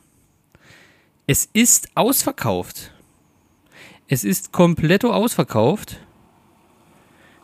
es 1.27 1.49
ist 1.53 1.89
ausverkauft. 1.95 2.91
Es 4.07 4.23
ist 4.25 4.51
kompletto 4.51 5.11
ausverkauft 5.13 5.97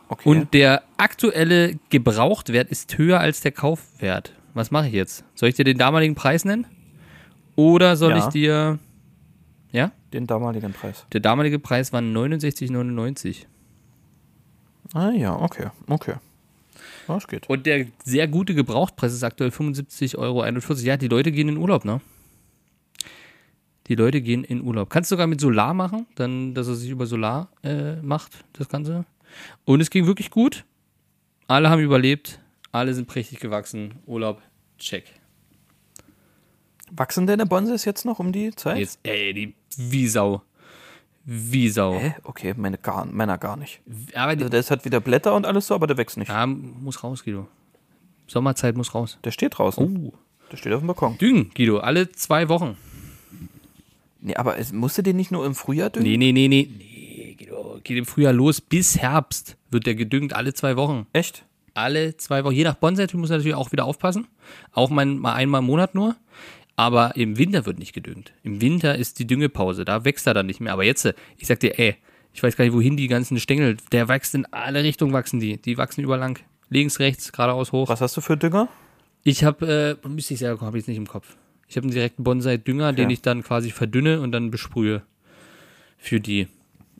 Okay. 0.08 0.28
und 0.28 0.52
der 0.54 0.82
aktuelle 0.98 1.78
Gebrauchtwert 1.88 2.68
ist 2.70 2.96
höher 2.98 3.20
als 3.20 3.40
der 3.40 3.52
Kaufwert. 3.52 4.32
Was 4.58 4.72
mache 4.72 4.88
ich 4.88 4.92
jetzt? 4.92 5.22
Soll 5.36 5.48
ich 5.50 5.54
dir 5.54 5.62
den 5.64 5.78
damaligen 5.78 6.16
Preis 6.16 6.44
nennen? 6.44 6.66
Oder 7.54 7.96
soll 7.96 8.10
Ja. 8.10 8.18
ich 8.18 8.24
dir. 8.32 8.78
Ja? 9.70 9.92
den 10.12 10.26
damaligen 10.26 10.72
Preis. 10.72 11.06
Der 11.12 11.20
damalige 11.20 11.58
Preis 11.60 11.92
war 11.92 12.00
69,99. 12.00 13.46
Ah 14.94 15.10
ja, 15.10 15.36
okay, 15.36 15.66
okay. 15.88 16.14
Das 17.06 17.28
geht. 17.28 17.48
Und 17.48 17.66
der 17.66 17.86
sehr 18.04 18.26
gute 18.26 18.54
Gebrauchtpreis 18.54 19.12
ist 19.12 19.22
aktuell 19.22 19.50
75,41 19.50 20.16
Euro. 20.18 20.44
Ja, 20.80 20.96
die 20.96 21.08
Leute 21.08 21.30
gehen 21.30 21.48
in 21.48 21.56
Urlaub, 21.58 21.84
ne? 21.84 22.00
Die 23.86 23.94
Leute 23.94 24.20
gehen 24.20 24.42
in 24.44 24.62
Urlaub. 24.62 24.90
Kannst 24.90 25.10
du 25.10 25.14
sogar 25.14 25.26
mit 25.28 25.40
Solar 25.40 25.72
machen, 25.74 26.06
dann, 26.16 26.54
dass 26.54 26.66
er 26.66 26.74
sich 26.74 26.90
über 26.90 27.06
Solar 27.06 27.48
äh, 27.62 27.96
macht, 27.96 28.44
das 28.54 28.68
Ganze. 28.68 29.04
Und 29.66 29.80
es 29.82 29.90
ging 29.90 30.06
wirklich 30.06 30.30
gut. 30.30 30.64
Alle 31.46 31.70
haben 31.70 31.80
überlebt. 31.80 32.40
Alle 32.72 32.92
sind 32.94 33.08
prächtig 33.08 33.40
gewachsen. 33.40 33.94
Urlaub, 34.06 34.40
check. 34.78 35.04
Wachsen 36.90 37.26
deine 37.26 37.46
Bonsais 37.46 37.84
jetzt 37.84 38.04
noch 38.04 38.18
um 38.18 38.32
die 38.32 38.50
Zeit? 38.54 38.78
Jetzt, 38.78 38.98
ey, 39.02 39.34
die, 39.34 39.54
wie 39.76 40.06
Sau. 40.08 40.42
Wie 41.24 41.68
Sau. 41.68 41.98
Hä? 41.98 42.14
Okay, 42.24 42.54
meine 42.56 42.78
gar, 42.78 43.04
meiner 43.04 43.36
gar 43.36 43.56
nicht. 43.56 43.80
Aber 44.14 44.34
die, 44.34 44.44
Also 44.44 44.48
der 44.48 44.60
ist 44.60 44.70
halt 44.70 44.84
wieder 44.86 45.00
Blätter 45.00 45.34
und 45.34 45.44
alles 45.44 45.66
so, 45.66 45.74
aber 45.74 45.86
der 45.86 45.98
wächst 45.98 46.16
nicht. 46.16 46.28
ja, 46.28 46.46
muss 46.46 47.04
raus, 47.04 47.24
Guido. 47.24 47.46
Sommerzeit 48.26 48.76
muss 48.76 48.94
raus. 48.94 49.18
Der 49.24 49.30
steht 49.30 49.58
draußen. 49.58 49.84
Oh. 49.84 50.12
Der 50.50 50.56
steht 50.56 50.72
auf 50.72 50.80
dem 50.80 50.86
Balkon. 50.86 51.18
Düngen, 51.18 51.50
Guido, 51.54 51.78
alle 51.78 52.10
zwei 52.12 52.48
Wochen. 52.48 52.76
Nee, 54.20 54.34
aber 54.34 54.58
es, 54.58 54.72
musste 54.72 55.02
den 55.02 55.16
nicht 55.16 55.30
nur 55.30 55.44
im 55.44 55.54
Frühjahr 55.54 55.90
düngen? 55.90 56.08
Nee, 56.10 56.16
nee, 56.16 56.32
nee, 56.32 56.48
nee. 56.48 56.68
Nee, 56.78 57.36
oh, 57.52 57.78
geht 57.84 57.98
im 57.98 58.06
Frühjahr 58.06 58.32
los. 58.32 58.60
Bis 58.60 58.98
Herbst 58.98 59.56
wird 59.70 59.86
der 59.86 59.94
gedüngt, 59.94 60.32
alle 60.32 60.54
zwei 60.54 60.76
Wochen. 60.76 61.06
Echt? 61.12 61.44
Alle 61.74 62.16
zwei 62.16 62.44
Wochen. 62.44 62.54
Je 62.54 62.64
nach 62.64 62.74
Bonsai-Typ 62.74 63.18
muss 63.18 63.30
er 63.30 63.38
natürlich 63.38 63.56
auch 63.56 63.72
wieder 63.72 63.84
aufpassen. 63.84 64.26
Auch 64.72 64.90
mal, 64.90 65.06
mal 65.06 65.34
einmal 65.34 65.60
im 65.60 65.66
Monat 65.66 65.94
nur. 65.94 66.16
Aber 66.76 67.16
im 67.16 67.38
Winter 67.38 67.66
wird 67.66 67.78
nicht 67.78 67.92
gedüngt. 67.92 68.32
Im 68.42 68.60
Winter 68.60 68.96
ist 68.96 69.18
die 69.18 69.26
Düngepause. 69.26 69.84
Da 69.84 70.04
wächst 70.04 70.26
er 70.26 70.34
dann 70.34 70.46
nicht 70.46 70.60
mehr. 70.60 70.72
Aber 70.72 70.84
jetzt, 70.84 71.12
ich 71.36 71.46
sag 71.46 71.60
dir, 71.60 71.78
ey, 71.78 71.96
ich 72.32 72.42
weiß 72.42 72.56
gar 72.56 72.64
nicht, 72.64 72.74
wohin 72.74 72.96
die 72.96 73.08
ganzen 73.08 73.40
Stängel, 73.40 73.76
der 73.90 74.08
wächst 74.08 74.34
in 74.34 74.46
alle 74.52 74.84
Richtungen, 74.84 75.12
wachsen 75.12 75.40
die. 75.40 75.60
Die 75.60 75.76
wachsen 75.76 76.02
überlang. 76.02 76.38
Links, 76.70 77.00
rechts, 77.00 77.32
geradeaus, 77.32 77.72
hoch. 77.72 77.88
Was 77.88 78.00
hast 78.00 78.16
du 78.16 78.20
für 78.20 78.36
Dünger? 78.36 78.68
Ich 79.24 79.42
habe, 79.42 79.98
äh, 80.04 80.08
müsste 80.08 80.34
ich 80.34 80.40
selber, 80.40 80.64
habe 80.64 80.78
ich 80.78 80.82
jetzt 80.82 80.88
nicht 80.88 80.98
im 80.98 81.08
Kopf. 81.08 81.36
Ich 81.66 81.76
habe 81.76 81.84
einen 81.84 81.92
direkten 81.92 82.24
Bonsai-Dünger, 82.24 82.92
den 82.92 83.10
ich 83.10 83.20
dann 83.20 83.42
quasi 83.42 83.70
verdünne 83.70 84.20
und 84.20 84.32
dann 84.32 84.50
besprühe. 84.50 85.02
Für 85.98 86.20
die. 86.20 86.46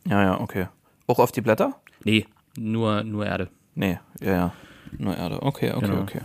Ja, 0.07 0.23
ja, 0.23 0.41
okay. 0.41 0.69
Auch 1.07 1.21
auf 1.21 1.33
die 1.33 1.41
Blätter? 1.41 1.81
Nee, 2.05 2.27
nur, 2.59 3.03
nur 3.05 3.25
Erde. 3.25 3.49
Nee, 3.79 3.99
ja, 4.20 4.33
ja. 4.33 4.53
Nur 4.99 5.16
Erde. 5.16 5.41
Okay, 5.43 5.70
okay, 5.72 5.87
Genau. 5.87 6.01
okay. 6.03 6.20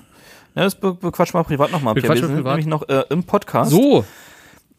Ja, 0.55 0.63
das 0.63 0.75
be 0.75 0.93
bequatschen 0.93 1.39
wir 1.39 1.43
privat 1.43 1.71
nochmal. 1.71 1.95
Wir 1.95 2.01
sind 2.01 2.33
privat. 2.35 2.53
nämlich 2.53 2.65
noch 2.65 2.87
äh, 2.89 3.03
im 3.09 3.23
Podcast. 3.23 3.69
So, 3.71 4.03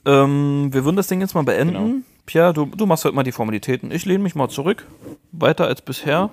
Ähm, 0.06 0.68
wir 0.72 0.84
würden 0.84 0.96
das 0.96 1.06
Ding 1.06 1.20
jetzt 1.20 1.34
mal 1.34 1.44
beenden. 1.44 1.72
Genau. 1.74 1.94
Pierre, 2.26 2.52
du, 2.52 2.66
du 2.66 2.86
machst 2.86 3.04
halt 3.04 3.14
mal 3.14 3.22
die 3.22 3.32
Formalitäten. 3.32 3.90
Ich 3.92 4.04
lehne 4.06 4.22
mich 4.24 4.34
mal 4.34 4.48
zurück. 4.48 4.86
Weiter 5.32 5.66
als 5.66 5.82
bisher. 5.82 6.30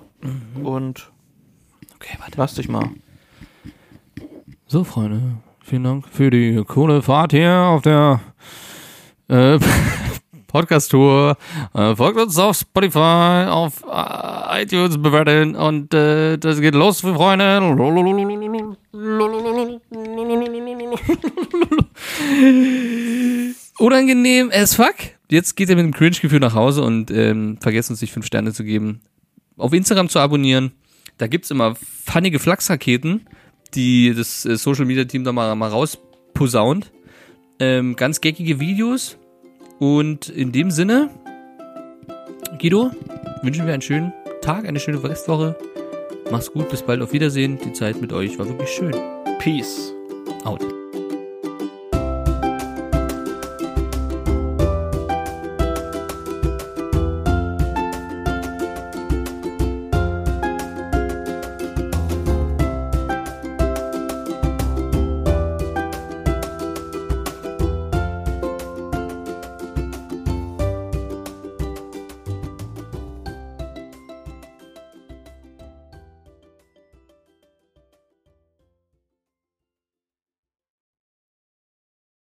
Und 0.62 1.10
Okay, 1.96 2.16
warte. 2.18 2.32
lass 2.38 2.54
dich 2.54 2.68
mal. 2.68 2.88
So, 4.66 4.82
Freunde, 4.84 5.20
vielen 5.62 5.84
Dank 5.84 6.08
für 6.08 6.30
die 6.30 6.62
coole 6.66 7.02
Fahrt 7.02 7.32
hier 7.32 7.52
auf 7.54 7.82
der 7.82 8.20
äh, 9.28 9.58
Podcast-Tour. 10.52 11.36
Äh, 11.74 11.96
folgt 11.96 12.20
uns 12.20 12.38
auf 12.38 12.58
Spotify, 12.58 13.46
auf 13.48 13.82
äh, 13.90 14.62
iTunes 14.62 15.00
bewerten 15.02 15.56
und 15.56 15.92
äh, 15.92 16.38
das 16.38 16.60
geht 16.60 16.74
los, 16.74 17.00
Freunde. 17.00 17.58
Unangenehm 23.78 24.50
as 24.52 24.74
fuck. 24.74 24.94
Jetzt 25.28 25.56
geht 25.56 25.70
ihr 25.70 25.76
mit 25.76 25.86
dem 25.86 25.94
Cringe-Gefühl 25.94 26.40
nach 26.40 26.54
Hause 26.54 26.82
und 26.82 27.10
ähm, 27.10 27.58
vergesst 27.60 27.90
uns 27.90 28.00
nicht 28.00 28.12
fünf 28.12 28.26
Sterne 28.26 28.52
zu 28.52 28.62
geben. 28.62 29.00
Auf 29.56 29.72
Instagram 29.72 30.08
zu 30.08 30.20
abonnieren. 30.20 30.72
Da 31.18 31.26
gibt's 31.26 31.50
immer 31.50 31.74
funnige 32.04 32.38
Flachsraketen 32.38 33.26
die 33.74 34.14
das 34.14 34.44
äh, 34.44 34.56
Social 34.56 34.84
Media 34.84 35.04
Team 35.04 35.24
da 35.24 35.32
mal, 35.32 35.54
mal 35.54 35.70
rausposaunt. 35.70 36.92
Ähm, 37.58 37.96
ganz 37.96 38.20
geckige 38.20 38.60
Videos. 38.60 39.18
Und 39.82 40.28
in 40.28 40.52
dem 40.52 40.70
Sinne, 40.70 41.10
Guido, 42.60 42.92
wünschen 43.42 43.66
wir 43.66 43.72
einen 43.72 43.82
schönen 43.82 44.12
Tag, 44.40 44.64
eine 44.64 44.78
schöne 44.78 45.02
Restwoche. 45.02 45.56
Mach's 46.30 46.52
gut, 46.52 46.68
bis 46.68 46.82
bald, 46.82 47.02
auf 47.02 47.12
Wiedersehen. 47.12 47.58
Die 47.64 47.72
Zeit 47.72 48.00
mit 48.00 48.12
euch 48.12 48.38
war 48.38 48.46
wirklich 48.48 48.70
schön. 48.70 48.94
Peace. 49.40 49.92
Out. 50.44 50.81